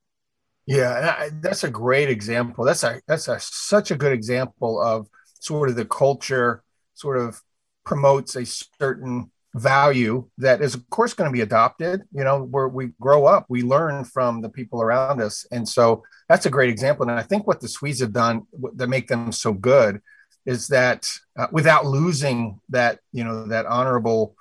Yeah, 0.66 1.28
that's 1.40 1.64
a 1.64 1.70
great 1.70 2.09
example. 2.09 2.64
That's 2.64 2.84
a 2.84 3.01
that's 3.09 3.28
a 3.28 3.39
such 3.40 3.90
a 3.90 3.97
good 3.97 4.12
example 4.12 4.80
of 4.80 5.09
sort 5.40 5.68
of 5.68 5.76
the 5.76 5.84
culture 5.84 6.62
sort 6.94 7.18
of 7.18 7.40
promotes 7.84 8.36
a 8.36 8.47
certain 8.47 9.30
value 9.55 10.26
that 10.39 10.62
is 10.62 10.74
of 10.74 10.89
course 10.89 11.12
going 11.12 11.28
to 11.28 11.32
be 11.32 11.43
adopted 11.43 12.02
you 12.12 12.24
know 12.24 12.43
where 12.44 12.68
we 12.68 12.89
grow 12.98 13.26
up 13.26 13.44
we 13.51 13.60
learn 13.60 14.02
from 14.02 14.40
the 14.40 14.48
people 14.48 14.80
around 14.80 15.20
us 15.20 15.44
and 15.52 15.68
so 15.68 16.02
that's 16.26 16.47
a 16.47 16.51
great 16.51 16.70
example 16.70 17.06
and 17.06 17.18
i 17.18 17.22
think 17.22 17.47
what 17.47 17.60
the 17.60 17.68
swedes 17.68 18.01
have 18.01 18.14
done 18.14 18.43
that 18.74 18.89
make 18.89 19.09
them 19.09 19.30
so 19.30 19.52
good 19.52 20.01
is 20.47 20.68
that 20.68 21.06
uh, 21.39 21.48
without 21.52 21.84
losing 21.84 22.59
that 22.70 22.98
you 23.12 23.22
know 23.22 23.44
that 23.47 23.66
honorable 23.66 24.34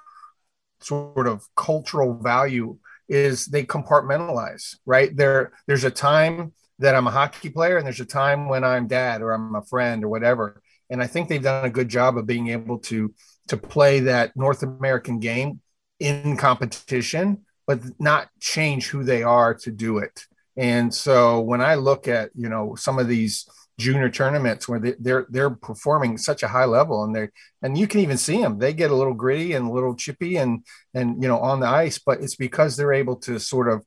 sort 0.80 1.28
of 1.28 1.46
cultural 1.58 2.14
value 2.14 2.78
is 3.12 3.46
they 3.48 3.66
compartmentalize, 3.66 4.78
right? 4.86 5.14
There, 5.14 5.52
there's 5.68 5.84
a 5.84 5.92
time 5.92 6.54
that 6.80 6.96
I'm 6.96 7.08
a 7.08 7.12
hockey 7.12 7.50
player, 7.50 7.78
and 7.78 7.86
there's 7.86 8.00
a 8.00 8.06
time 8.06 8.48
when 8.48 8.64
I'm 8.64 8.88
dad 8.88 9.22
or 9.22 9.34
I'm 9.34 9.54
a 9.54 9.62
friend 9.62 10.04
or 10.06 10.08
whatever. 10.08 10.62
And 10.90 11.04
I 11.04 11.08
think 11.08 11.28
they've 11.28 11.44
done 11.44 11.66
a 11.66 11.70
good 11.70 11.90
job 11.90 12.18
of 12.18 12.26
being 12.26 12.48
able 12.48 12.80
to 12.80 13.14
to 13.50 13.58
play 13.58 14.00
that 14.02 14.36
North 14.38 14.64
American 14.64 15.20
game 15.20 15.60
in 16.00 16.38
competition, 16.38 17.42
but 17.68 17.82
not 18.00 18.30
change 18.40 18.88
who 18.88 19.04
they 19.04 19.24
are 19.24 19.54
to 19.56 19.72
do 19.72 19.98
it. 19.98 20.26
And 20.56 20.94
so 20.94 21.42
when 21.42 21.60
I 21.60 21.76
look 21.76 22.08
at 22.08 22.32
you 22.34 22.48
know 22.48 22.76
some 22.76 22.98
of 22.98 23.10
these 23.10 23.46
junior 23.78 24.10
tournaments 24.10 24.68
where 24.68 24.80
they, 24.80 24.94
they're 25.00 25.26
they're 25.30 25.50
performing 25.50 26.18
such 26.18 26.44
a 26.44 26.48
high 26.48 26.66
level 26.66 27.04
and 27.04 27.16
they 27.16 27.30
and 27.62 27.78
you 27.78 27.88
can 27.88 28.00
even 28.00 28.18
see 28.18 28.40
them 28.40 28.60
they 28.60 28.74
get 28.74 28.92
a 28.92 28.96
little 28.96 29.14
gritty 29.14 29.54
and 29.54 29.68
a 29.68 29.72
little 29.72 29.96
chippy 29.96 30.38
and 30.38 30.64
and 30.94 31.22
you 31.22 31.28
know 31.28 31.40
on 31.40 31.60
the 31.60 31.68
ice 31.68 31.98
but 31.98 32.22
it's 32.22 32.36
because 32.36 32.76
they're 32.76 32.94
able 32.94 33.16
to 33.16 33.40
sort 33.40 33.68
of 33.68 33.84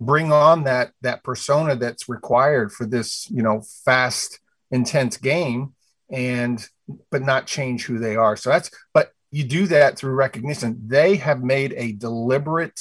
bring 0.00 0.32
on 0.32 0.64
that 0.64 0.92
that 1.02 1.24
persona 1.24 1.76
that's 1.76 2.08
required 2.08 2.72
for 2.72 2.84
this 2.84 3.28
you 3.30 3.42
know 3.42 3.62
fast 3.84 4.38
intense 4.70 5.16
game 5.16 5.74
and 6.10 6.66
but 7.10 7.22
not 7.22 7.46
change 7.46 7.84
who 7.84 7.98
they 7.98 8.16
are. 8.16 8.36
So 8.36 8.50
that's 8.50 8.70
but 8.94 9.12
you 9.30 9.44
do 9.44 9.66
that 9.66 9.98
through 9.98 10.14
recognition. 10.14 10.80
They 10.86 11.16
have 11.16 11.42
made 11.42 11.74
a 11.76 11.92
deliberate 11.92 12.80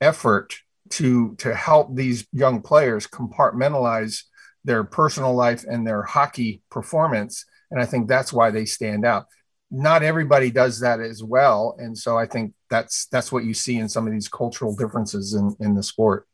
effort 0.00 0.56
to 0.90 1.34
to 1.36 1.54
help 1.54 1.94
these 1.94 2.26
young 2.32 2.62
players 2.62 3.06
compartmentalize 3.06 4.22
their 4.64 4.84
personal 4.84 5.34
life 5.34 5.64
and 5.68 5.86
their 5.86 6.02
hockey 6.02 6.62
performance. 6.70 7.44
And 7.70 7.80
I 7.80 7.86
think 7.86 8.08
that's 8.08 8.32
why 8.32 8.50
they 8.50 8.64
stand 8.64 9.04
out. 9.04 9.26
Not 9.70 10.02
everybody 10.02 10.50
does 10.50 10.80
that 10.80 11.00
as 11.00 11.22
well. 11.22 11.74
And 11.78 11.96
so 11.96 12.16
I 12.16 12.26
think 12.26 12.54
that's 12.70 13.06
that's 13.06 13.32
what 13.32 13.44
you 13.44 13.54
see 13.54 13.78
in 13.78 13.88
some 13.88 14.06
of 14.06 14.12
these 14.12 14.28
cultural 14.28 14.74
differences 14.76 15.34
in, 15.34 15.56
in 15.60 15.74
the 15.74 15.82
sport. 15.82 16.26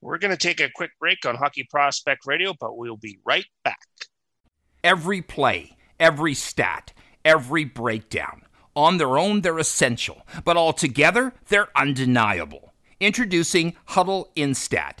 We're 0.00 0.18
going 0.18 0.32
to 0.32 0.36
take 0.36 0.60
a 0.60 0.70
quick 0.74 0.90
break 0.98 1.24
on 1.24 1.36
Hockey 1.36 1.66
Prospect 1.70 2.26
Radio, 2.26 2.54
but 2.58 2.76
we'll 2.76 2.96
be 2.96 3.18
right 3.24 3.46
back. 3.62 3.78
Every 4.82 5.22
play, 5.22 5.76
every 6.00 6.34
stat, 6.34 6.92
every 7.24 7.64
breakdown. 7.64 8.42
On 8.74 8.96
their 8.96 9.16
own, 9.16 9.42
they're 9.42 9.58
essential, 9.58 10.26
but 10.44 10.56
all 10.56 10.72
together, 10.72 11.34
they're 11.48 11.68
undeniable. 11.76 12.72
Introducing 12.98 13.76
Hudl 13.90 14.26
Instat 14.34 15.00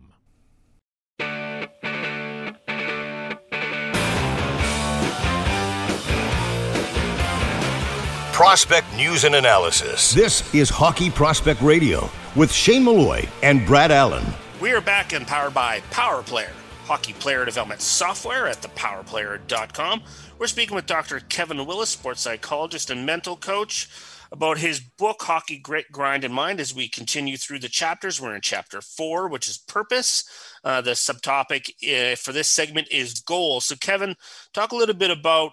prospect 8.41 8.87
news 8.95 9.23
and 9.23 9.35
analysis. 9.35 10.15
This 10.15 10.51
is 10.55 10.67
Hockey 10.67 11.11
Prospect 11.11 11.61
Radio 11.61 12.09
with 12.35 12.51
Shane 12.51 12.83
Malloy 12.83 13.27
and 13.43 13.63
Brad 13.67 13.91
Allen. 13.91 14.25
We 14.59 14.71
are 14.71 14.81
back 14.81 15.13
and 15.13 15.27
powered 15.27 15.53
by 15.53 15.81
Power 15.91 16.23
Player, 16.23 16.49
hockey 16.85 17.13
player 17.13 17.45
development 17.45 17.81
software 17.81 18.47
at 18.47 18.63
thepowerplayer.com. 18.63 20.01
We're 20.39 20.47
speaking 20.47 20.73
with 20.73 20.87
Dr. 20.87 21.19
Kevin 21.19 21.63
Willis, 21.67 21.91
sports 21.91 22.21
psychologist 22.21 22.89
and 22.89 23.05
mental 23.05 23.37
coach, 23.37 23.87
about 24.31 24.57
his 24.57 24.79
book, 24.79 25.21
Hockey 25.21 25.59
Grit 25.59 25.91
Grind 25.91 26.23
in 26.23 26.31
Mind, 26.31 26.59
as 26.59 26.73
we 26.73 26.87
continue 26.87 27.37
through 27.37 27.59
the 27.59 27.69
chapters. 27.69 28.19
We're 28.19 28.33
in 28.33 28.41
chapter 28.41 28.81
four, 28.81 29.27
which 29.27 29.47
is 29.47 29.59
purpose. 29.59 30.23
Uh, 30.63 30.81
the 30.81 30.91
subtopic 30.91 31.69
uh, 31.83 32.15
for 32.15 32.31
this 32.31 32.49
segment 32.49 32.87
is 32.89 33.19
goals. 33.19 33.65
So, 33.65 33.75
Kevin, 33.75 34.15
talk 34.51 34.71
a 34.71 34.75
little 34.75 34.95
bit 34.95 35.11
about 35.11 35.51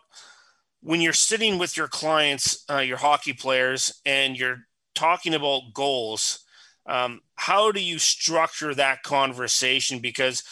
when 0.80 1.00
you're 1.00 1.12
sitting 1.12 1.58
with 1.58 1.76
your 1.76 1.88
clients, 1.88 2.64
uh, 2.70 2.78
your 2.78 2.98
hockey 2.98 3.32
players, 3.32 4.00
and 4.06 4.38
you're 4.38 4.60
talking 4.94 5.34
about 5.34 5.72
goals, 5.74 6.44
um, 6.86 7.20
how 7.34 7.72
do 7.72 7.80
you 7.80 7.98
structure 7.98 8.74
that 8.74 9.02
conversation? 9.02 9.98
Because 9.98 10.42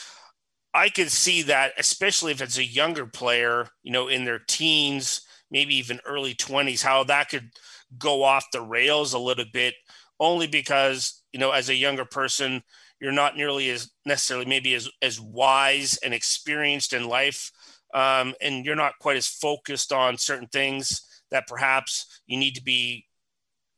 I 0.74 0.88
could 0.88 1.10
see 1.10 1.42
that, 1.42 1.72
especially 1.78 2.32
if 2.32 2.42
it's 2.42 2.58
a 2.58 2.64
younger 2.64 3.06
player, 3.06 3.68
you 3.82 3.92
know, 3.92 4.08
in 4.08 4.24
their 4.24 4.40
teens, 4.40 5.22
maybe 5.50 5.76
even 5.76 6.00
early 6.04 6.34
20s, 6.34 6.82
how 6.82 7.04
that 7.04 7.30
could 7.30 7.50
go 7.96 8.22
off 8.22 8.50
the 8.52 8.60
rails 8.60 9.14
a 9.14 9.18
little 9.18 9.46
bit, 9.52 9.74
only 10.20 10.46
because, 10.46 11.22
you 11.32 11.40
know, 11.40 11.52
as 11.52 11.68
a 11.68 11.74
younger 11.74 12.04
person, 12.04 12.62
you're 13.00 13.12
not 13.12 13.36
nearly 13.36 13.70
as 13.70 13.90
necessarily 14.04 14.46
maybe 14.46 14.74
as, 14.74 14.88
as 15.00 15.20
wise 15.20 15.98
and 16.04 16.12
experienced 16.12 16.92
in 16.92 17.08
life 17.08 17.50
um, 17.96 18.34
and 18.42 18.66
you're 18.66 18.76
not 18.76 18.98
quite 19.00 19.16
as 19.16 19.26
focused 19.26 19.90
on 19.90 20.18
certain 20.18 20.48
things 20.48 21.00
that 21.30 21.46
perhaps 21.46 22.20
you 22.26 22.36
need 22.36 22.54
to 22.54 22.62
be 22.62 23.06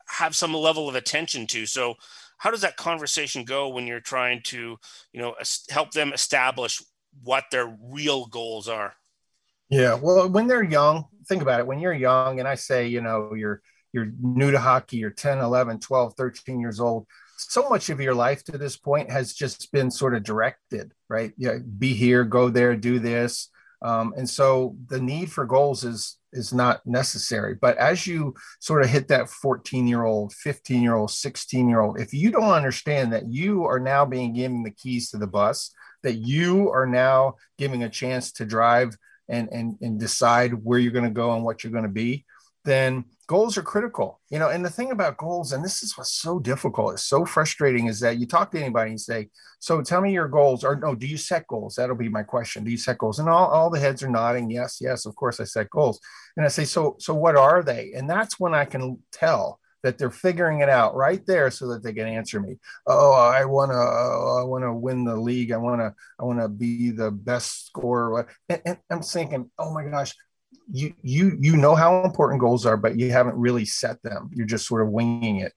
have 0.09 0.35
some 0.35 0.53
level 0.53 0.89
of 0.89 0.97
attention 0.97 1.47
to. 1.47 1.67
So, 1.67 1.95
how 2.37 2.51
does 2.51 2.63
that 2.63 2.77
conversation 2.77 3.45
go 3.45 3.69
when 3.69 3.87
you're 3.87 4.01
trying 4.01 4.43
to, 4.45 4.77
you 5.13 5.21
know, 5.21 5.35
help 5.71 5.93
them 5.93 6.13
establish 6.13 6.83
what 7.23 7.45
their 7.53 7.77
real 7.81 8.27
goals 8.27 8.69
are? 8.69 8.95
Yeah, 9.71 9.95
well, 9.95 10.29
when 10.29 10.49
they're 10.49 10.65
young, 10.65 11.05
think 11.29 11.43
about 11.43 11.61
it. 11.61 11.67
When 11.67 11.79
you're 11.79 11.93
young, 11.93 12.41
and 12.41 12.49
I 12.49 12.57
say, 12.57 12.89
you 12.89 13.01
know, 13.01 13.35
you're 13.35 13.63
you're 13.93 14.11
new 14.21 14.51
to 14.51 14.59
hockey, 14.59 14.97
you're 14.97 15.11
10, 15.11 15.39
11, 15.39 15.79
12, 15.79 16.15
13 16.17 16.59
years 16.59 16.81
old. 16.81 17.07
So 17.37 17.69
much 17.69 17.89
of 17.89 18.01
your 18.01 18.15
life 18.15 18.43
to 18.45 18.59
this 18.59 18.77
point 18.77 19.13
has 19.13 19.33
just 19.33 19.71
been 19.71 19.93
sort 19.93 20.17
of 20.17 20.25
directed, 20.25 20.93
right? 21.09 21.33
Yeah, 21.37 21.59
be 21.79 21.95
here, 21.95 22.25
go 22.25 22.49
there, 22.49 22.75
do 22.75 22.99
this 22.99 23.49
um, 23.83 24.13
and 24.17 24.29
so 24.29 24.77
the 24.89 25.01
need 25.01 25.31
for 25.31 25.45
goals 25.45 25.85
is 25.85 26.19
is 26.33 26.53
not 26.53 26.85
necessary. 26.87 27.55
But 27.55 27.79
as 27.79 28.07
you 28.07 28.35
sort 28.61 28.83
of 28.83 28.91
hit 28.91 29.09
that 29.09 29.31
14 29.31 29.87
year 29.87 30.05
old, 30.05 30.33
15 30.35 30.83
year 30.83 30.95
old, 30.95 31.11
16 31.11 31.69
year 31.69 31.81
old, 31.81 31.99
if 31.99 32.13
you 32.13 32.31
don't 32.31 32.51
understand 32.51 33.13
that 33.13 33.29
you 33.29 33.65
are 33.65 33.81
now 33.81 34.05
being 34.05 34.35
given 34.35 34.63
the 34.63 34.71
keys 34.71 35.11
to 35.11 35.17
the 35.17 35.27
bus, 35.27 35.73
that 36.03 36.17
you 36.17 36.71
are 36.71 36.87
now 36.87 37.37
giving 37.57 37.83
a 37.83 37.89
chance 37.89 38.33
to 38.33 38.45
drive 38.45 38.97
and 39.29 39.49
and, 39.53 39.77
and 39.81 40.01
decide 40.01 40.53
where 40.53 40.79
you're 40.79 40.93
going 40.93 41.05
to 41.05 41.11
go 41.11 41.35
and 41.35 41.45
what 41.45 41.63
you're 41.63 41.73
going 41.73 41.85
to 41.85 41.89
be, 41.89 42.25
then 42.65 43.05
goals 43.29 43.57
are 43.57 43.63
critical 43.63 44.21
you 44.31 44.39
know 44.39 44.49
and 44.49 44.65
the 44.65 44.71
thing 44.71 44.91
about 44.91 45.17
goals 45.17 45.53
and 45.53 45.65
this 45.65 45.83
is 45.83 45.97
what's 45.97 46.13
so 46.13 46.39
difficult 46.41 46.95
it's 46.95 47.05
so 47.05 47.25
frustrating 47.25 47.87
is 47.87 48.01
that 48.01 48.19
you 48.19 48.27
talk 48.27 48.51
to 48.51 48.61
anybody 48.61 48.91
and 48.91 49.01
say 49.01 49.29
so 49.61 49.83
tell 49.83 50.01
me 50.01 50.13
your 50.13 50.29
goals 50.29 50.65
or 50.65 50.77
no 50.77 50.95
do 50.95 51.07
you 51.07 51.17
set 51.17 51.47
goals? 51.47 51.75
That'll 51.75 51.97
be 51.97 52.09
my 52.09 52.23
question. 52.23 52.65
Do 52.65 52.71
you 52.71 52.77
set 52.77 52.99
goals? 52.99 53.19
And 53.19 53.29
all, 53.29 53.47
all 53.47 53.71
the 53.71 53.79
heads 53.79 54.03
are 54.03 54.11
nodding 54.11 54.51
yes 54.51 54.79
yes 54.81 55.07
of 55.07 55.15
course 55.17 55.41
i 55.41 55.45
set 55.45 55.71
goals. 55.71 56.01
And 56.37 56.45
i 56.45 56.49
say 56.49 56.65
so 56.65 56.97
so 56.99 57.15
what 57.15 57.37
are 57.37 57.63
they? 57.63 57.93
And 57.95 58.09
that's 58.09 58.39
when 58.39 58.55
i 58.55 58.65
can 58.65 58.99
tell 59.13 59.61
that 59.85 59.97
they're 59.97 60.11
figuring 60.11 60.61
it 60.61 60.69
out 60.69 60.97
right 60.97 61.25
there 61.27 61.53
so 61.53 61.69
that 61.69 61.85
they 61.85 61.93
can 61.93 62.09
answer 62.09 62.41
me. 62.41 62.59
Oh 62.87 63.13
i 63.13 63.45
want 63.45 63.73
to 63.73 63.79
uh, 63.79 64.41
i 64.41 64.45
want 64.45 64.65
to 64.65 64.73
win 64.73 65.05
the 65.05 65.17
league. 65.17 65.53
I 65.53 65.57
want 65.57 65.81
to 65.81 65.95
i 66.21 66.25
want 66.25 66.41
to 66.41 66.49
be 66.49 66.91
the 66.91 67.11
best 67.11 67.67
scorer. 67.67 68.29
And, 68.49 68.63
and 68.65 68.79
i'm 68.91 69.03
thinking 69.03 69.51
oh 69.59 69.73
my 69.73 69.85
gosh 69.85 70.15
you 70.71 70.95
you 71.03 71.37
you 71.41 71.57
know 71.57 71.75
how 71.75 72.05
important 72.05 72.41
goals 72.41 72.67
are 72.67 72.77
but 72.77 72.99
you 72.99 73.11
haven't 73.11 73.37
really 73.37 73.65
set 73.65 74.03
them. 74.03 74.31
You're 74.33 74.47
just 74.47 74.67
sort 74.67 74.83
of 74.83 74.89
winging 74.89 75.37
it. 75.37 75.53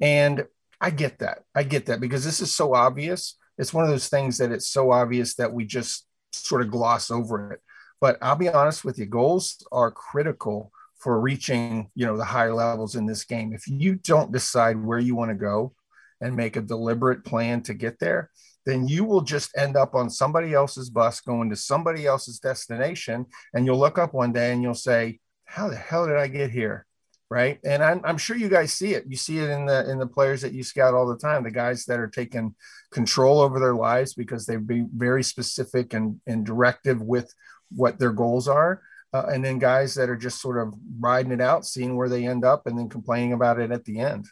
And 0.00 0.46
i 0.80 0.90
get 0.90 1.18
that. 1.18 1.40
I 1.54 1.62
get 1.62 1.86
that 1.86 2.00
because 2.00 2.24
this 2.24 2.40
is 2.40 2.52
so 2.52 2.74
obvious. 2.74 3.36
It's 3.58 3.74
one 3.74 3.84
of 3.84 3.90
those 3.90 4.08
things 4.08 4.38
that 4.38 4.50
it's 4.52 4.70
so 4.70 4.92
obvious 4.92 5.34
that 5.34 5.52
we 5.52 5.64
just 5.66 6.06
sort 6.32 6.62
of 6.62 6.70
gloss 6.70 7.10
over 7.10 7.52
it. 7.52 7.60
But 8.00 8.18
i'll 8.22 8.36
be 8.36 8.48
honest 8.48 8.84
with 8.84 8.98
you 8.98 9.06
goals 9.06 9.64
are 9.72 9.90
critical 9.90 10.72
for 10.98 11.18
reaching 11.18 11.90
you 11.94 12.06
know 12.06 12.16
the 12.16 12.24
higher 12.24 12.54
levels 12.54 12.96
in 12.96 13.06
this 13.06 13.24
game. 13.24 13.52
If 13.52 13.66
you 13.66 13.96
don't 13.96 14.32
decide 14.32 14.82
where 14.82 14.98
you 14.98 15.14
want 15.14 15.30
to 15.30 15.36
go 15.36 15.74
and 16.20 16.36
make 16.36 16.56
a 16.56 16.62
deliberate 16.62 17.24
plan 17.24 17.62
to 17.62 17.74
get 17.74 17.98
there 17.98 18.30
then 18.66 18.86
you 18.86 19.04
will 19.04 19.22
just 19.22 19.56
end 19.56 19.76
up 19.76 19.94
on 19.94 20.10
somebody 20.10 20.52
else's 20.52 20.90
bus 20.90 21.20
going 21.20 21.50
to 21.50 21.56
somebody 21.56 22.06
else's 22.06 22.38
destination. 22.38 23.26
And 23.54 23.64
you'll 23.64 23.78
look 23.78 23.98
up 23.98 24.14
one 24.14 24.32
day 24.32 24.52
and 24.52 24.62
you'll 24.62 24.74
say, 24.74 25.20
How 25.44 25.68
the 25.68 25.76
hell 25.76 26.06
did 26.06 26.16
I 26.16 26.28
get 26.28 26.50
here? 26.50 26.86
Right. 27.30 27.60
And 27.64 27.82
I'm, 27.82 28.00
I'm 28.04 28.18
sure 28.18 28.36
you 28.36 28.48
guys 28.48 28.72
see 28.72 28.94
it. 28.94 29.04
You 29.06 29.16
see 29.16 29.38
it 29.38 29.50
in 29.50 29.64
the 29.64 29.88
in 29.88 29.98
the 29.98 30.06
players 30.06 30.42
that 30.42 30.52
you 30.52 30.64
scout 30.64 30.94
all 30.94 31.06
the 31.06 31.16
time, 31.16 31.44
the 31.44 31.50
guys 31.50 31.84
that 31.84 32.00
are 32.00 32.08
taking 32.08 32.54
control 32.90 33.40
over 33.40 33.60
their 33.60 33.74
lives 33.74 34.14
because 34.14 34.46
they 34.46 34.56
be 34.56 34.84
very 34.94 35.22
specific 35.22 35.94
and, 35.94 36.20
and 36.26 36.44
directive 36.44 37.00
with 37.00 37.32
what 37.70 38.00
their 38.00 38.12
goals 38.12 38.48
are. 38.48 38.82
Uh, 39.12 39.26
and 39.32 39.44
then 39.44 39.58
guys 39.58 39.94
that 39.94 40.08
are 40.08 40.16
just 40.16 40.40
sort 40.40 40.58
of 40.58 40.74
riding 40.98 41.32
it 41.32 41.40
out, 41.40 41.64
seeing 41.64 41.96
where 41.96 42.08
they 42.08 42.26
end 42.26 42.44
up, 42.44 42.66
and 42.66 42.78
then 42.78 42.88
complaining 42.88 43.32
about 43.32 43.58
it 43.60 43.70
at 43.70 43.84
the 43.84 43.98
end 43.98 44.26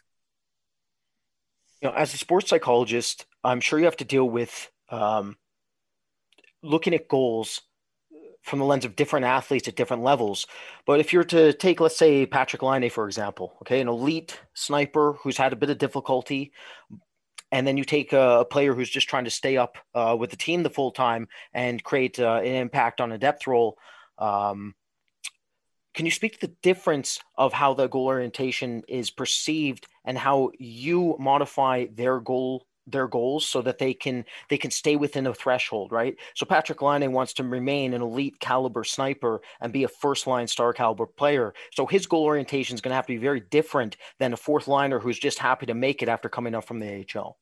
you 1.81 1.89
know, 1.89 1.95
as 1.95 2.13
a 2.13 2.17
sports 2.17 2.49
psychologist, 2.49 3.25
I'm 3.43 3.61
sure 3.61 3.79
you 3.79 3.85
have 3.85 3.97
to 3.97 4.05
deal 4.05 4.29
with 4.29 4.69
um, 4.89 5.37
looking 6.61 6.93
at 6.93 7.07
goals 7.07 7.61
from 8.41 8.59
the 8.59 8.65
lens 8.65 8.85
of 8.85 8.95
different 8.95 9.25
athletes 9.25 9.67
at 9.67 9.75
different 9.75 10.03
levels. 10.03 10.47
But 10.85 10.99
if 10.99 11.13
you're 11.13 11.23
to 11.25 11.53
take, 11.53 11.79
let's 11.79 11.97
say, 11.97 12.25
Patrick 12.25 12.63
Laine, 12.63 12.89
for 12.89 13.05
example, 13.05 13.53
okay, 13.61 13.79
an 13.79 13.87
elite 13.87 14.39
sniper 14.53 15.13
who's 15.21 15.37
had 15.37 15.53
a 15.53 15.57
bit 15.57 15.69
of 15.69 15.77
difficulty, 15.77 16.51
and 17.51 17.65
then 17.65 17.77
you 17.77 17.83
take 17.83 18.13
a, 18.13 18.39
a 18.39 18.45
player 18.45 18.73
who's 18.73 18.89
just 18.89 19.09
trying 19.09 19.25
to 19.25 19.31
stay 19.31 19.57
up 19.57 19.77
uh, 19.93 20.15
with 20.17 20.29
the 20.29 20.37
team 20.37 20.63
the 20.63 20.69
full 20.69 20.91
time 20.91 21.27
and 21.53 21.83
create 21.83 22.19
uh, 22.19 22.35
an 22.35 22.55
impact 22.55 23.01
on 23.01 23.11
a 23.11 23.17
depth 23.17 23.47
role. 23.47 23.77
Um, 24.17 24.75
can 25.93 26.05
you 26.05 26.11
speak 26.11 26.39
to 26.39 26.47
the 26.47 26.55
difference 26.61 27.19
of 27.35 27.53
how 27.53 27.73
the 27.73 27.87
goal 27.87 28.05
orientation 28.05 28.83
is 28.87 29.09
perceived 29.09 29.87
and 30.05 30.17
how 30.17 30.51
you 30.57 31.15
modify 31.19 31.85
their 31.93 32.19
goal 32.19 32.65
their 32.91 33.07
goals 33.07 33.45
so 33.45 33.61
that 33.61 33.77
they 33.77 33.93
can 33.93 34.25
they 34.49 34.57
can 34.57 34.71
stay 34.71 34.95
within 34.95 35.27
a 35.27 35.33
threshold, 35.33 35.91
right? 35.91 36.15
So 36.35 36.45
Patrick 36.45 36.81
Laine 36.81 37.11
wants 37.11 37.33
to 37.33 37.43
remain 37.43 37.93
an 37.93 38.01
elite 38.01 38.39
caliber 38.39 38.83
sniper 38.83 39.41
and 39.61 39.73
be 39.73 39.83
a 39.83 39.87
first 39.87 40.27
line 40.27 40.47
star 40.47 40.73
caliber 40.73 41.05
player. 41.05 41.53
So 41.73 41.85
his 41.85 42.07
goal 42.07 42.23
orientation 42.23 42.75
is 42.75 42.81
going 42.81 42.91
to 42.91 42.95
have 42.95 43.05
to 43.07 43.13
be 43.13 43.17
very 43.17 43.41
different 43.41 43.97
than 44.19 44.33
a 44.33 44.37
fourth 44.37 44.67
liner 44.67 44.99
who's 44.99 45.19
just 45.19 45.39
happy 45.39 45.67
to 45.67 45.73
make 45.73 46.01
it 46.01 46.09
after 46.09 46.29
coming 46.29 46.55
up 46.55 46.65
from 46.65 46.79
the 46.79 47.05
AHL. 47.15 47.37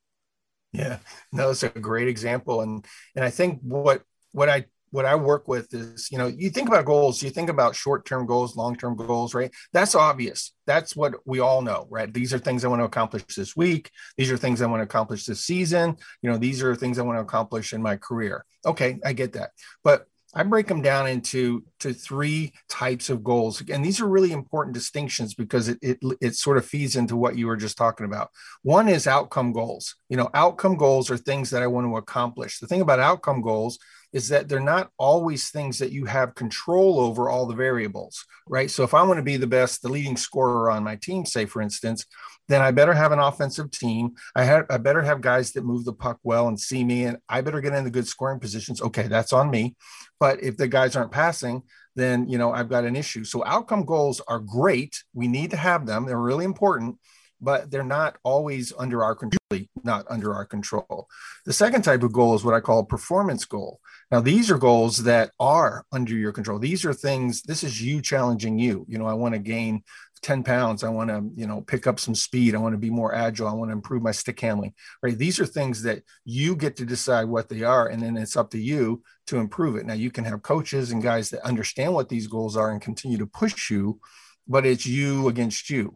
Yeah, 0.74 1.00
no, 1.32 1.52
it's 1.52 1.64
a 1.64 1.70
great 1.70 2.08
example, 2.08 2.62
and 2.62 2.86
and 3.16 3.24
I 3.24 3.30
think 3.30 3.62
what 3.62 4.04
what 4.32 4.50
I 4.50 4.66
what 4.92 5.06
I 5.06 5.16
work 5.16 5.48
with 5.48 5.74
is, 5.74 6.12
you 6.12 6.18
know, 6.18 6.28
you 6.28 6.50
think 6.50 6.68
about 6.68 6.86
goals, 6.86 7.22
you 7.22 7.30
think 7.30 7.50
about 7.50 7.76
short 7.76 8.06
term 8.06 8.26
goals, 8.26 8.56
long 8.56 8.76
term 8.76 8.96
goals, 8.96 9.34
right? 9.34 9.52
That's 9.74 9.96
obvious. 9.96 10.54
That's 10.66 10.96
what 10.96 11.16
we 11.26 11.40
all 11.40 11.62
know, 11.62 11.88
right? 11.90 12.14
These 12.14 12.34
are 12.34 12.40
things 12.40 12.64
I 12.64 12.68
want 12.68 12.82
to 12.82 12.86
accomplish 12.86 13.24
this 13.36 13.56
week. 13.56 13.92
These 14.18 14.32
are 14.32 14.38
things 14.38 14.62
I 14.62 14.68
want 14.68 14.80
to 14.80 14.86
accomplish 14.86 15.26
this 15.26 15.44
season. 15.44 15.98
You 16.22 16.32
know, 16.32 16.38
these 16.38 16.64
are 16.64 16.76
things 16.76 17.00
I 17.00 17.04
want 17.04 17.18
to 17.18 17.22
accomplish 17.22 17.74
in 17.74 17.82
my 17.82 17.98
career. 17.98 18.46
Okay, 18.66 19.00
I 19.06 19.14
get 19.14 19.34
that. 19.34 19.52
But 19.84 20.08
I 20.34 20.44
break 20.44 20.68
them 20.68 20.82
down 20.82 21.08
into 21.08 21.64
to 21.80 21.94
three 21.94 22.54
types 22.70 23.10
of 23.10 23.24
goals, 23.24 23.64
and 23.70 23.84
these 23.84 24.02
are 24.02 24.08
really 24.08 24.34
important 24.34 24.74
distinctions 24.74 25.34
because 25.34 25.70
it, 25.70 25.80
it 25.82 26.00
it 26.22 26.36
sort 26.36 26.58
of 26.58 26.66
feeds 26.66 26.96
into 26.96 27.16
what 27.16 27.38
you 27.38 27.48
were 27.48 27.56
just 27.56 27.78
talking 27.78 28.06
about. 28.06 28.30
One 28.62 28.90
is 28.90 29.08
outcome 29.08 29.54
goals. 29.54 29.96
You 30.10 30.18
know, 30.18 30.30
outcome 30.34 30.76
goals 30.76 31.10
are 31.10 31.18
things 31.18 31.50
that 31.52 31.64
I 31.64 31.68
want 31.68 31.88
to 31.88 31.98
accomplish. 31.98 32.60
The 32.60 32.68
thing 32.68 32.82
about 32.82 33.00
outcome 33.00 33.42
goals 33.42 33.80
is 34.18 34.30
that 34.30 34.50
they're 34.50 34.60
not 34.60 34.90
always 34.98 35.52
things 35.52 35.78
that 35.78 35.92
you 35.92 36.06
have 36.06 36.34
control 36.34 37.00
over 37.00 37.30
all 37.30 37.46
the 37.46 37.54
variables, 37.54 38.26
right? 38.48 38.72
So 38.72 38.84
if 38.84 38.96
I 38.96 39.04
want 39.04 39.18
to 39.18 39.24
be 39.24 39.38
the 39.38 39.46
best, 39.46 39.84
the 39.84 39.90
leading 39.90 40.18
scorer 40.18 40.72
on 40.72 40.84
my 40.84 40.96
team, 40.96 41.24
say 41.24 41.46
for 41.46 41.62
instance, 41.62 42.04
then 42.48 42.60
I 42.60 42.72
better 42.72 42.94
have 42.94 43.12
an 43.12 43.20
offensive 43.20 43.70
team. 43.70 44.16
I 44.36 44.44
had 44.44 44.66
I 44.72 44.78
better 44.78 45.04
have 45.04 45.22
guys 45.22 45.52
that 45.52 45.66
move 45.66 45.86
the 45.86 45.94
puck 45.94 46.18
well 46.24 46.48
and 46.48 46.60
see 46.60 46.84
me, 46.84 47.04
and 47.04 47.18
I 47.30 47.42
better 47.42 47.62
get 47.62 47.74
into 47.74 47.92
good 47.92 48.08
scoring 48.08 48.40
positions. 48.40 48.82
Okay, 48.82 49.08
that's 49.08 49.34
on 49.34 49.52
me. 49.52 49.76
But 50.20 50.42
if 50.42 50.58
the 50.58 50.68
guys 50.68 50.96
aren't 50.96 51.12
passing, 51.12 51.62
then 51.96 52.28
you 52.28 52.40
know 52.40 52.52
I've 52.52 52.70
got 52.70 52.86
an 52.86 52.96
issue. 52.96 53.24
So 53.24 53.46
outcome 53.46 53.86
goals 53.86 54.20
are 54.28 54.40
great. 54.40 55.04
We 55.14 55.28
need 55.28 55.52
to 55.52 55.58
have 55.58 55.86
them. 55.86 56.08
They're 56.08 56.18
really 56.18 56.46
important 56.46 56.98
but 57.42 57.70
they're 57.70 57.84
not 57.84 58.18
always 58.24 58.74
under 58.78 59.04
our 59.04 59.16
control, 59.16 59.62
not 59.84 60.06
under 60.10 60.34
our 60.34 60.46
control. 60.46 61.08
The 61.46 61.54
second 61.54 61.84
type 61.84 62.04
of 62.04 62.12
goal 62.12 62.36
is 62.36 62.44
what 62.44 62.56
I 62.56 62.60
call 62.60 62.84
performance 62.84 63.46
goal. 63.46 63.80
Now, 64.12 64.22
these 64.22 64.50
are 64.50 64.58
goals 64.58 65.04
that 65.04 65.32
are 65.40 65.86
under 65.92 66.16
your 66.16 66.32
control. 66.32 66.60
These 66.60 66.86
are 66.86 66.94
things, 66.94 67.42
this 67.44 67.64
is 67.64 67.82
you 67.82 68.02
challenging 68.02 68.58
you. 68.58 68.86
You 68.88 68.98
know, 68.98 69.06
I 69.06 69.14
want 69.14 69.34
to 69.34 69.40
gain 69.40 69.84
10 70.22 70.44
pounds. 70.44 70.84
I 70.84 70.90
want 70.90 71.10
to, 71.10 71.30
you 71.36 71.46
know, 71.46 71.62
pick 71.62 71.86
up 71.86 72.00
some 72.00 72.16
speed. 72.16 72.56
I 72.56 72.60
want 72.60 72.74
to 72.74 72.80
be 72.80 72.90
more 72.90 73.14
agile. 73.14 73.48
I 73.48 73.54
want 73.54 73.70
to 73.70 73.74
improve 73.74 74.02
my 74.02 74.12
stick 74.12 74.40
handling, 74.40 74.74
right? 75.04 75.18
These 75.18 75.40
are 75.40 75.46
things 75.46 75.84
that 75.84 76.04
you 76.26 76.56
get 76.56 76.78
to 76.78 76.86
decide 76.86 77.26
what 77.26 77.50
they 77.50 77.64
are. 77.64 77.88
And 77.88 78.02
then 78.02 78.18
it's 78.18 78.38
up 78.38 78.50
to 78.52 78.60
you 78.60 79.04
to 79.28 79.38
improve 79.38 79.76
it. 79.76 79.86
Now, 79.86 79.94
you 79.94 80.10
can 80.10 80.26
have 80.26 80.42
coaches 80.42 80.92
and 80.92 81.04
guys 81.04 81.30
that 81.30 81.46
understand 81.46 81.94
what 81.94 82.10
these 82.10 82.28
goals 82.28 82.58
are 82.58 82.72
and 82.72 82.82
continue 82.82 83.18
to 83.20 83.28
push 83.28 83.70
you, 83.70 84.00
but 84.48 84.66
it's 84.66 84.86
you 84.86 85.28
against 85.28 85.70
you 85.70 85.96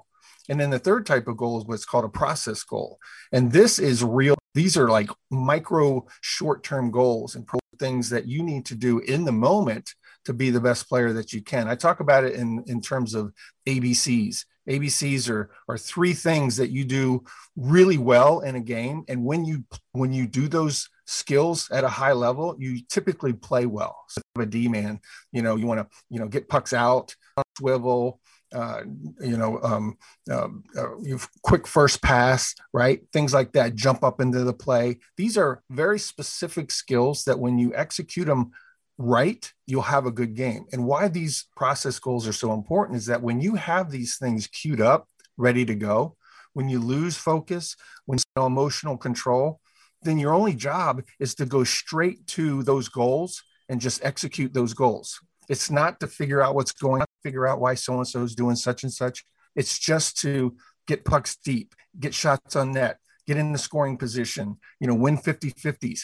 and 0.50 0.60
then 0.60 0.70
the 0.70 0.80
third 0.80 1.06
type 1.06 1.28
of 1.28 1.38
goal 1.38 1.60
is 1.60 1.66
what's 1.66 1.86
called 1.86 2.06
a 2.06 2.10
process 2.10 2.64
goal. 2.64 2.98
And 3.32 3.52
this 3.52 3.80
is 3.80 4.04
real. 4.04 4.36
These 4.54 4.76
are 4.78 4.90
like 4.90 5.10
micro 5.30 6.06
short 6.22 6.64
term 6.64 6.92
goals 6.92 7.36
and 7.36 7.48
things 7.80 8.10
that 8.10 8.28
you 8.28 8.44
need 8.44 8.66
to 8.68 8.76
do 8.76 9.00
in 9.00 9.26
the 9.26 9.32
moment 9.32 9.94
to 10.26 10.34
be 10.34 10.52
the 10.52 10.62
best 10.62 10.88
player 10.88 11.14
that 11.14 11.34
you 11.34 11.42
can. 11.42 11.68
I 11.68 11.76
talk 11.76 12.00
about 12.00 12.24
it 12.24 12.36
in, 12.36 12.64
in 12.68 12.80
terms 12.80 13.16
of 13.16 13.34
ABCs. 13.68 14.46
ABCs 14.70 15.30
are, 15.30 15.50
are 15.68 15.78
three 15.78 16.14
things 16.14 16.58
that 16.58 16.70
you 16.70 16.86
do 16.86 17.24
really 17.56 17.98
well 17.98 18.42
in 18.42 18.56
a 18.56 18.60
game. 18.60 19.04
And 19.08 19.26
when 19.26 19.44
you 19.44 19.64
when 19.94 20.14
you 20.14 20.28
do 20.28 20.48
those 20.48 20.88
skills 21.06 21.70
at 21.72 21.84
a 21.84 21.90
high 21.90 22.14
level, 22.14 22.56
you 22.60 22.82
typically 22.88 23.34
play 23.34 23.66
well. 23.66 24.04
So 24.08 24.22
a 24.38 24.46
D 24.46 24.68
man, 24.68 25.00
you 25.32 25.42
know, 25.42 25.56
you 25.56 25.66
want 25.66 25.80
to, 25.80 25.98
you 26.10 26.20
know, 26.20 26.28
get 26.28 26.48
pucks 26.48 26.74
out, 26.74 27.16
swivel, 27.58 28.20
uh, 28.54 28.82
you 29.20 29.38
know, 29.38 29.60
um, 29.64 29.98
um 30.32 30.64
uh, 30.78 30.98
you've 31.02 31.28
quick 31.44 31.68
first 31.68 32.02
pass, 32.02 32.54
right? 32.74 33.02
Things 33.14 33.34
like 33.34 33.54
that, 33.54 33.76
jump 33.76 34.04
up 34.04 34.20
into 34.20 34.44
the 34.44 34.54
play. 34.54 34.98
These 35.18 35.38
are 35.38 35.64
very 35.70 36.00
specific 36.00 36.72
skills 36.72 37.24
that 37.26 37.40
when 37.40 37.58
you 37.58 37.74
execute 37.76 38.28
them 38.28 38.52
right, 38.98 39.52
you'll 39.68 39.82
have 39.82 40.06
a 40.06 40.12
good 40.12 40.36
game. 40.36 40.66
And 40.72 40.86
why 40.86 41.08
these 41.08 41.46
process 41.56 41.98
goals 42.00 42.28
are 42.28 42.34
so 42.34 42.54
important 42.54 42.98
is 42.98 43.08
that 43.08 43.22
when 43.22 43.42
you 43.42 43.56
have 43.56 43.90
these 43.90 44.18
things 44.18 44.48
queued 44.48 44.82
up, 44.82 45.08
ready 45.38 45.66
to 45.66 45.76
go, 45.76 46.16
when 46.54 46.70
you 46.70 46.80
lose 46.80 47.18
focus, 47.18 47.76
when 48.06 48.20
you 48.20 48.24
know 48.36 48.46
emotional 48.46 48.98
control, 48.98 49.60
then 50.04 50.20
your 50.20 50.34
only 50.34 50.54
job 50.54 51.04
is 51.20 51.36
to 51.36 51.46
go 51.46 51.64
straight 51.64 52.26
to 52.28 52.64
those 52.64 52.90
goals 52.90 53.44
and 53.70 53.80
just 53.80 54.04
execute 54.04 54.54
those 54.54 54.74
goals. 54.74 55.20
It's 55.50 55.72
not 55.72 56.00
to 56.00 56.08
figure 56.08 56.42
out 56.42 56.56
what's 56.56 56.72
going 56.72 57.02
on 57.02 57.08
figure 57.24 57.48
out 57.48 57.60
why 57.60 57.76
so 57.76 57.96
and 57.98 58.08
so 58.08 58.24
is 58.24 58.36
doing 58.36 58.56
such 58.56 58.84
and 58.84 58.92
such. 58.94 59.26
It's 59.56 59.78
just 59.80 60.18
to 60.22 60.56
get 60.88 61.06
pucks 61.06 61.36
deep, 61.36 61.76
get 62.00 62.14
shots 62.14 62.56
on 62.56 62.72
net, 62.72 62.98
get 63.28 63.38
in 63.38 63.52
the 63.52 63.58
scoring 63.58 63.98
position, 63.98 64.58
you 64.80 64.88
know, 64.88 64.96
win 64.96 65.18
50 65.18 65.52
50s. 65.52 66.02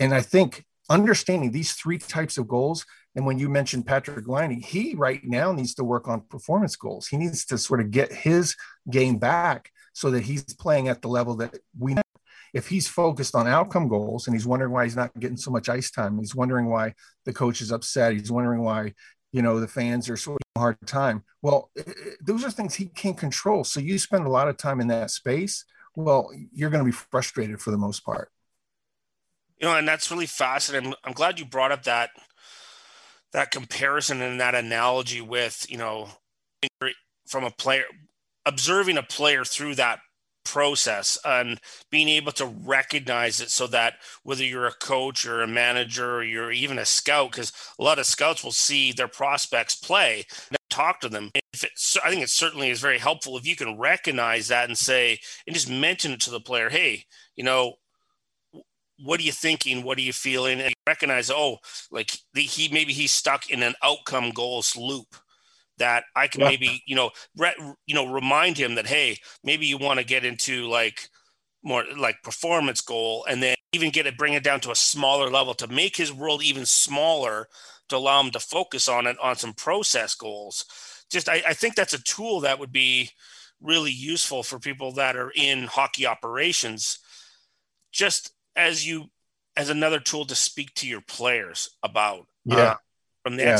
And 0.00 0.14
I 0.14 0.20
think 0.20 0.64
understanding 0.90 1.50
these 1.50 1.72
three 1.72 1.98
types 1.98 2.38
of 2.38 2.48
goals, 2.48 2.84
and 3.14 3.26
when 3.26 3.38
you 3.38 3.48
mentioned 3.48 3.86
Patrick 3.86 4.28
Laine, 4.28 4.60
he 4.60 4.94
right 4.94 5.20
now 5.24 5.52
needs 5.52 5.74
to 5.74 5.84
work 5.84 6.08
on 6.08 6.20
performance 6.20 6.76
goals. 6.76 7.08
He 7.08 7.16
needs 7.16 7.44
to 7.46 7.58
sort 7.58 7.80
of 7.80 7.90
get 7.90 8.12
his 8.12 8.54
game 8.90 9.18
back 9.18 9.70
so 9.92 10.10
that 10.10 10.22
he's 10.22 10.44
playing 10.44 10.88
at 10.88 11.02
the 11.02 11.08
level 11.08 11.34
that 11.36 11.58
we 11.78 11.94
know. 11.94 12.02
If 12.54 12.68
he's 12.68 12.88
focused 12.88 13.34
on 13.34 13.46
outcome 13.46 13.88
goals 13.88 14.26
and 14.26 14.34
he's 14.34 14.46
wondering 14.46 14.72
why 14.72 14.84
he's 14.84 14.96
not 14.96 15.18
getting 15.18 15.36
so 15.36 15.50
much 15.50 15.68
ice 15.68 15.90
time, 15.90 16.18
he's 16.18 16.34
wondering 16.34 16.66
why 16.66 16.94
the 17.24 17.32
coach 17.32 17.60
is 17.60 17.72
upset, 17.72 18.12
he's 18.12 18.32
wondering 18.32 18.62
why 18.62 18.94
you 19.32 19.42
know 19.42 19.60
the 19.60 19.68
fans 19.68 20.08
are 20.08 20.16
sort 20.16 20.40
of 20.40 20.60
hard 20.60 20.76
time. 20.86 21.24
Well 21.42 21.70
those 22.20 22.44
are 22.44 22.50
things 22.50 22.74
he 22.74 22.86
can't 22.86 23.16
control. 23.16 23.64
So 23.64 23.80
you 23.80 23.98
spend 23.98 24.26
a 24.26 24.30
lot 24.30 24.48
of 24.48 24.56
time 24.56 24.80
in 24.80 24.88
that 24.88 25.10
space 25.10 25.64
well 25.96 26.30
you're 26.52 26.70
going 26.70 26.84
to 26.84 26.90
be 26.90 26.92
frustrated 26.92 27.60
for 27.60 27.70
the 27.70 27.78
most 27.78 28.04
part. 28.04 28.30
You 29.58 29.68
know 29.68 29.76
and 29.76 29.88
that's 29.88 30.10
really 30.10 30.26
fascinating. 30.26 30.94
I'm 31.04 31.12
glad 31.12 31.38
you 31.38 31.44
brought 31.44 31.72
up 31.72 31.84
that 31.84 32.10
that 33.32 33.50
comparison 33.50 34.22
and 34.22 34.40
that 34.40 34.54
analogy 34.54 35.20
with 35.20 35.66
you 35.68 35.78
know 35.78 36.08
from 37.26 37.44
a 37.44 37.50
player 37.50 37.84
observing 38.46 38.96
a 38.96 39.02
player 39.02 39.44
through 39.44 39.74
that 39.74 40.00
process 40.48 41.18
and 41.24 41.60
being 41.90 42.08
able 42.08 42.32
to 42.32 42.46
recognize 42.46 43.40
it 43.40 43.50
so 43.50 43.66
that 43.66 43.94
whether 44.22 44.44
you're 44.44 44.66
a 44.66 44.72
coach 44.72 45.26
or 45.26 45.42
a 45.42 45.46
manager 45.46 46.16
or 46.16 46.22
you're 46.22 46.52
even 46.52 46.78
a 46.78 46.84
scout 46.84 47.30
because 47.30 47.52
a 47.78 47.82
lot 47.82 47.98
of 47.98 48.06
scouts 48.06 48.42
will 48.42 48.52
see 48.52 48.92
their 48.92 49.08
prospects 49.08 49.76
play 49.76 50.24
and 50.50 50.58
talk 50.70 51.00
to 51.00 51.08
them. 51.08 51.30
If 51.52 51.64
i 52.04 52.10
think 52.10 52.22
it 52.22 52.30
certainly 52.30 52.70
is 52.70 52.80
very 52.80 52.98
helpful 52.98 53.36
if 53.36 53.46
you 53.46 53.56
can 53.56 53.78
recognize 53.78 54.48
that 54.48 54.68
and 54.68 54.78
say 54.78 55.18
and 55.46 55.54
just 55.54 55.70
mention 55.70 56.12
it 56.12 56.20
to 56.20 56.30
the 56.30 56.40
player 56.40 56.68
hey 56.68 57.04
you 57.36 57.44
know 57.44 57.74
what 59.00 59.20
are 59.20 59.24
you 59.24 59.32
thinking? 59.32 59.82
What 59.82 59.98
are 59.98 60.02
you 60.02 60.12
feeling? 60.12 60.60
And 60.60 60.74
recognize 60.86 61.30
oh 61.30 61.58
like 61.90 62.16
the, 62.34 62.42
he 62.42 62.68
maybe 62.72 62.92
he's 62.92 63.12
stuck 63.12 63.50
in 63.50 63.62
an 63.62 63.74
outcome 63.82 64.30
goals 64.30 64.76
loop 64.76 65.16
that 65.78 66.04
I 66.14 66.28
can 66.28 66.40
yeah. 66.42 66.48
maybe 66.48 66.82
you 66.86 66.94
know 66.94 67.10
re, 67.36 67.52
you 67.86 67.94
know 67.94 68.10
remind 68.10 68.56
him 68.58 68.74
that 68.76 68.86
hey 68.86 69.18
maybe 69.44 69.66
you 69.66 69.78
want 69.78 69.98
to 69.98 70.04
get 70.04 70.24
into 70.24 70.68
like 70.68 71.08
more 71.62 71.84
like 71.96 72.22
performance 72.22 72.80
goal 72.80 73.26
and 73.28 73.42
then 73.42 73.56
even 73.72 73.90
get 73.90 74.06
it 74.06 74.16
bring 74.16 74.34
it 74.34 74.44
down 74.44 74.60
to 74.60 74.70
a 74.70 74.76
smaller 74.76 75.30
level 75.30 75.54
to 75.54 75.66
make 75.68 75.96
his 75.96 76.12
world 76.12 76.42
even 76.42 76.64
smaller 76.64 77.48
to 77.88 77.96
allow 77.96 78.20
him 78.20 78.30
to 78.30 78.40
focus 78.40 78.88
on 78.88 79.06
it 79.06 79.16
on 79.22 79.36
some 79.36 79.52
process 79.52 80.14
goals 80.14 80.64
just 81.10 81.28
I, 81.28 81.42
I 81.48 81.54
think 81.54 81.74
that's 81.74 81.94
a 81.94 82.02
tool 82.02 82.40
that 82.40 82.58
would 82.58 82.72
be 82.72 83.10
really 83.60 83.90
useful 83.90 84.42
for 84.42 84.58
people 84.58 84.92
that 84.92 85.16
are 85.16 85.32
in 85.34 85.64
hockey 85.64 86.06
operations 86.06 86.98
just 87.92 88.32
as 88.54 88.86
you 88.86 89.06
as 89.56 89.68
another 89.68 89.98
tool 89.98 90.24
to 90.26 90.34
speak 90.34 90.72
to 90.74 90.86
your 90.86 91.00
players 91.00 91.70
about 91.82 92.26
yeah 92.44 92.56
uh, 92.56 92.74
from 93.24 93.36
that 93.36 93.44
yeah. 93.44 93.58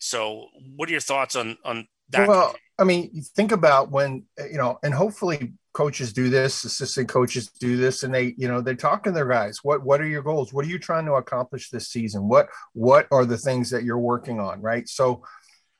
So, 0.00 0.46
what 0.76 0.88
are 0.88 0.92
your 0.92 1.00
thoughts 1.00 1.36
on 1.36 1.56
on 1.64 1.86
that? 2.10 2.28
Well, 2.28 2.54
I 2.78 2.84
mean, 2.84 3.22
think 3.36 3.52
about 3.52 3.90
when 3.90 4.24
you 4.38 4.58
know, 4.58 4.78
and 4.82 4.94
hopefully 4.94 5.54
coaches 5.72 6.12
do 6.12 6.30
this, 6.30 6.64
assistant 6.64 7.08
coaches 7.08 7.48
do 7.60 7.76
this, 7.76 8.02
and 8.02 8.12
they, 8.12 8.34
you 8.36 8.48
know, 8.48 8.60
they're 8.60 8.74
talking 8.74 9.12
to 9.12 9.14
their 9.14 9.28
guys. 9.28 9.60
What 9.62 9.84
what 9.84 10.00
are 10.00 10.06
your 10.06 10.22
goals? 10.22 10.52
What 10.52 10.64
are 10.64 10.68
you 10.68 10.78
trying 10.78 11.06
to 11.06 11.14
accomplish 11.14 11.70
this 11.70 11.88
season? 11.88 12.28
What 12.28 12.48
what 12.72 13.06
are 13.10 13.24
the 13.24 13.38
things 13.38 13.70
that 13.70 13.84
you're 13.84 13.98
working 13.98 14.40
on? 14.40 14.60
Right. 14.60 14.88
So, 14.88 15.22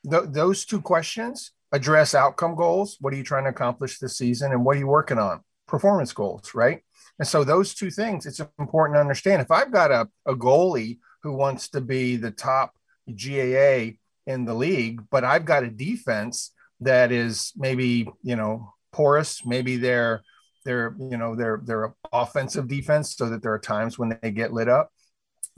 th- 0.09 0.29
those 0.29 0.65
two 0.65 0.81
questions 0.81 1.51
address 1.71 2.13
outcome 2.13 2.55
goals. 2.55 2.97
What 2.99 3.13
are 3.13 3.17
you 3.17 3.23
trying 3.23 3.45
to 3.45 3.49
accomplish 3.49 3.99
this 3.99 4.17
season, 4.17 4.51
and 4.51 4.65
what 4.65 4.75
are 4.75 4.79
you 4.79 4.87
working 4.87 5.17
on? 5.17 5.41
Performance 5.67 6.13
goals, 6.13 6.53
right? 6.53 6.81
And 7.19 7.27
so 7.27 7.43
those 7.43 7.73
two 7.73 7.91
things, 7.91 8.25
it's 8.25 8.41
important 8.59 8.95
to 8.95 9.01
understand. 9.01 9.41
If 9.41 9.51
I've 9.51 9.71
got 9.71 9.91
a, 9.91 10.09
a 10.25 10.35
goalie 10.35 10.99
who 11.23 11.33
wants 11.33 11.69
to 11.69 11.81
be 11.81 12.15
the 12.15 12.31
top 12.31 12.73
GAA 13.11 13.97
in 14.31 14.45
the 14.45 14.53
league, 14.53 15.03
but 15.09 15.23
I've 15.23 15.45
got 15.45 15.63
a 15.63 15.69
defense 15.69 16.51
that 16.81 17.11
is 17.11 17.51
maybe, 17.55 18.09
you 18.23 18.35
know, 18.35 18.73
porous, 18.91 19.45
maybe 19.45 19.77
they're 19.77 20.21
they're 20.63 20.95
you 20.99 21.17
know 21.17 21.35
they're 21.35 21.61
they're 21.63 21.93
offensive 22.11 22.67
defense 22.67 23.15
so 23.15 23.29
that 23.29 23.41
there 23.41 23.53
are 23.53 23.59
times 23.59 23.97
when 23.97 24.17
they 24.21 24.31
get 24.31 24.53
lit 24.53 24.69
up. 24.69 24.91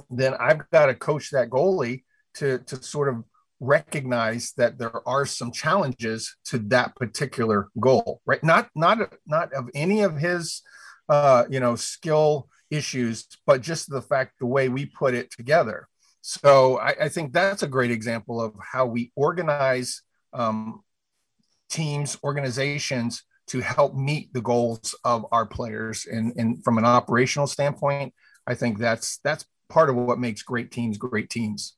Then 0.09 0.33
i've 0.39 0.69
got 0.71 0.87
to 0.87 0.95
coach 0.95 1.29
that 1.31 1.49
goalie 1.49 2.03
to 2.35 2.59
to 2.59 2.81
sort 2.81 3.09
of 3.09 3.23
recognize 3.59 4.51
that 4.57 4.77
there 4.77 5.07
are 5.07 5.25
some 5.25 5.51
challenges 5.51 6.35
to 6.45 6.57
that 6.59 6.95
particular 6.95 7.69
goal 7.79 8.21
right? 8.25 8.43
Not 8.43 8.69
not 8.75 9.13
not 9.25 9.53
of 9.53 9.69
any 9.73 10.01
of 10.01 10.17
his 10.17 10.61
uh 11.09 11.45
you 11.49 11.59
know 11.59 11.75
skill 11.75 12.49
issues 12.71 13.27
but 13.45 13.61
just 13.61 13.89
the 13.89 14.01
fact 14.01 14.39
the 14.39 14.47
way 14.47 14.67
we 14.67 14.85
put 14.85 15.13
it 15.13 15.31
together 15.31 15.87
so 16.25 16.79
i, 16.79 16.95
I 17.01 17.09
think 17.09 17.33
that's 17.33 17.63
a 17.63 17.67
great 17.67 17.91
example 17.91 18.41
of 18.41 18.55
how 18.59 18.85
we 18.85 19.11
organize 19.15 20.01
um, 20.33 20.81
teams 21.69 22.17
organizations 22.23 23.23
to 23.47 23.59
help 23.59 23.95
meet 23.95 24.33
the 24.33 24.41
goals 24.41 24.95
of 25.03 25.25
our 25.31 25.45
players. 25.45 26.05
And, 26.05 26.33
and 26.37 26.63
from 26.63 26.77
an 26.77 26.85
operational 26.85 27.47
standpoint, 27.47 28.13
I 28.47 28.55
think 28.55 28.77
that's 28.77 29.17
that's 29.23 29.45
part 29.69 29.89
of 29.89 29.95
what 29.95 30.19
makes 30.19 30.43
great 30.43 30.71
teams 30.71 30.97
great 30.97 31.29
teams. 31.29 31.75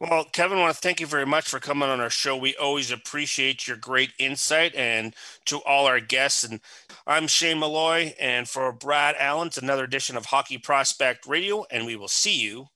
Well, 0.00 0.24
Kevin, 0.32 0.56
I 0.56 0.62
want 0.62 0.74
to 0.74 0.80
thank 0.80 0.98
you 0.98 1.06
very 1.06 1.26
much 1.26 1.46
for 1.46 1.60
coming 1.60 1.90
on 1.90 2.00
our 2.00 2.08
show. 2.08 2.34
We 2.34 2.56
always 2.56 2.90
appreciate 2.90 3.68
your 3.68 3.76
great 3.76 4.12
insight 4.18 4.74
and 4.74 5.14
to 5.44 5.58
all 5.58 5.86
our 5.86 6.00
guests. 6.00 6.42
And 6.42 6.60
I'm 7.06 7.26
Shane 7.26 7.58
Malloy, 7.58 8.14
and 8.18 8.48
for 8.48 8.72
Brad 8.72 9.14
Allen, 9.18 9.48
it's 9.48 9.58
another 9.58 9.84
edition 9.84 10.16
of 10.16 10.26
Hockey 10.26 10.56
Prospect 10.56 11.26
Radio, 11.26 11.66
and 11.70 11.84
we 11.84 11.96
will 11.96 12.08
see 12.08 12.40
you 12.40 12.68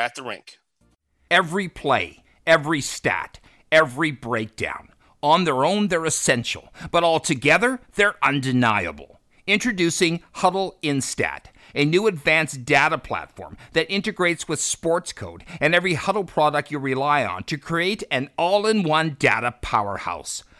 at 0.00 0.14
the 0.14 0.22
rink. 0.22 0.58
Every 1.30 1.68
play, 1.68 2.24
every 2.46 2.80
stat, 2.80 3.38
every 3.70 4.10
breakdown 4.10 4.88
on 5.22 5.44
their 5.44 5.64
own, 5.64 5.88
they're 5.88 6.06
essential, 6.06 6.72
but 6.90 7.04
altogether, 7.04 7.80
they're 7.94 8.16
undeniable. 8.22 9.20
Introducing 9.46 10.22
Hudl 10.36 10.72
Instat, 10.82 11.46
a 11.74 11.84
new 11.84 12.06
advanced 12.06 12.64
data 12.64 12.96
platform 12.96 13.56
that 13.72 13.90
integrates 13.92 14.48
with 14.48 14.60
Sportscode 14.60 15.42
and 15.60 15.74
every 15.74 15.94
Hudl 15.94 16.26
product 16.26 16.70
you 16.70 16.78
rely 16.78 17.24
on 17.24 17.44
to 17.44 17.58
create 17.58 18.02
an 18.10 18.30
all 18.38 18.66
in 18.66 18.82
one 18.82 19.16
data 19.18 19.54
powerhouse. 19.60 20.42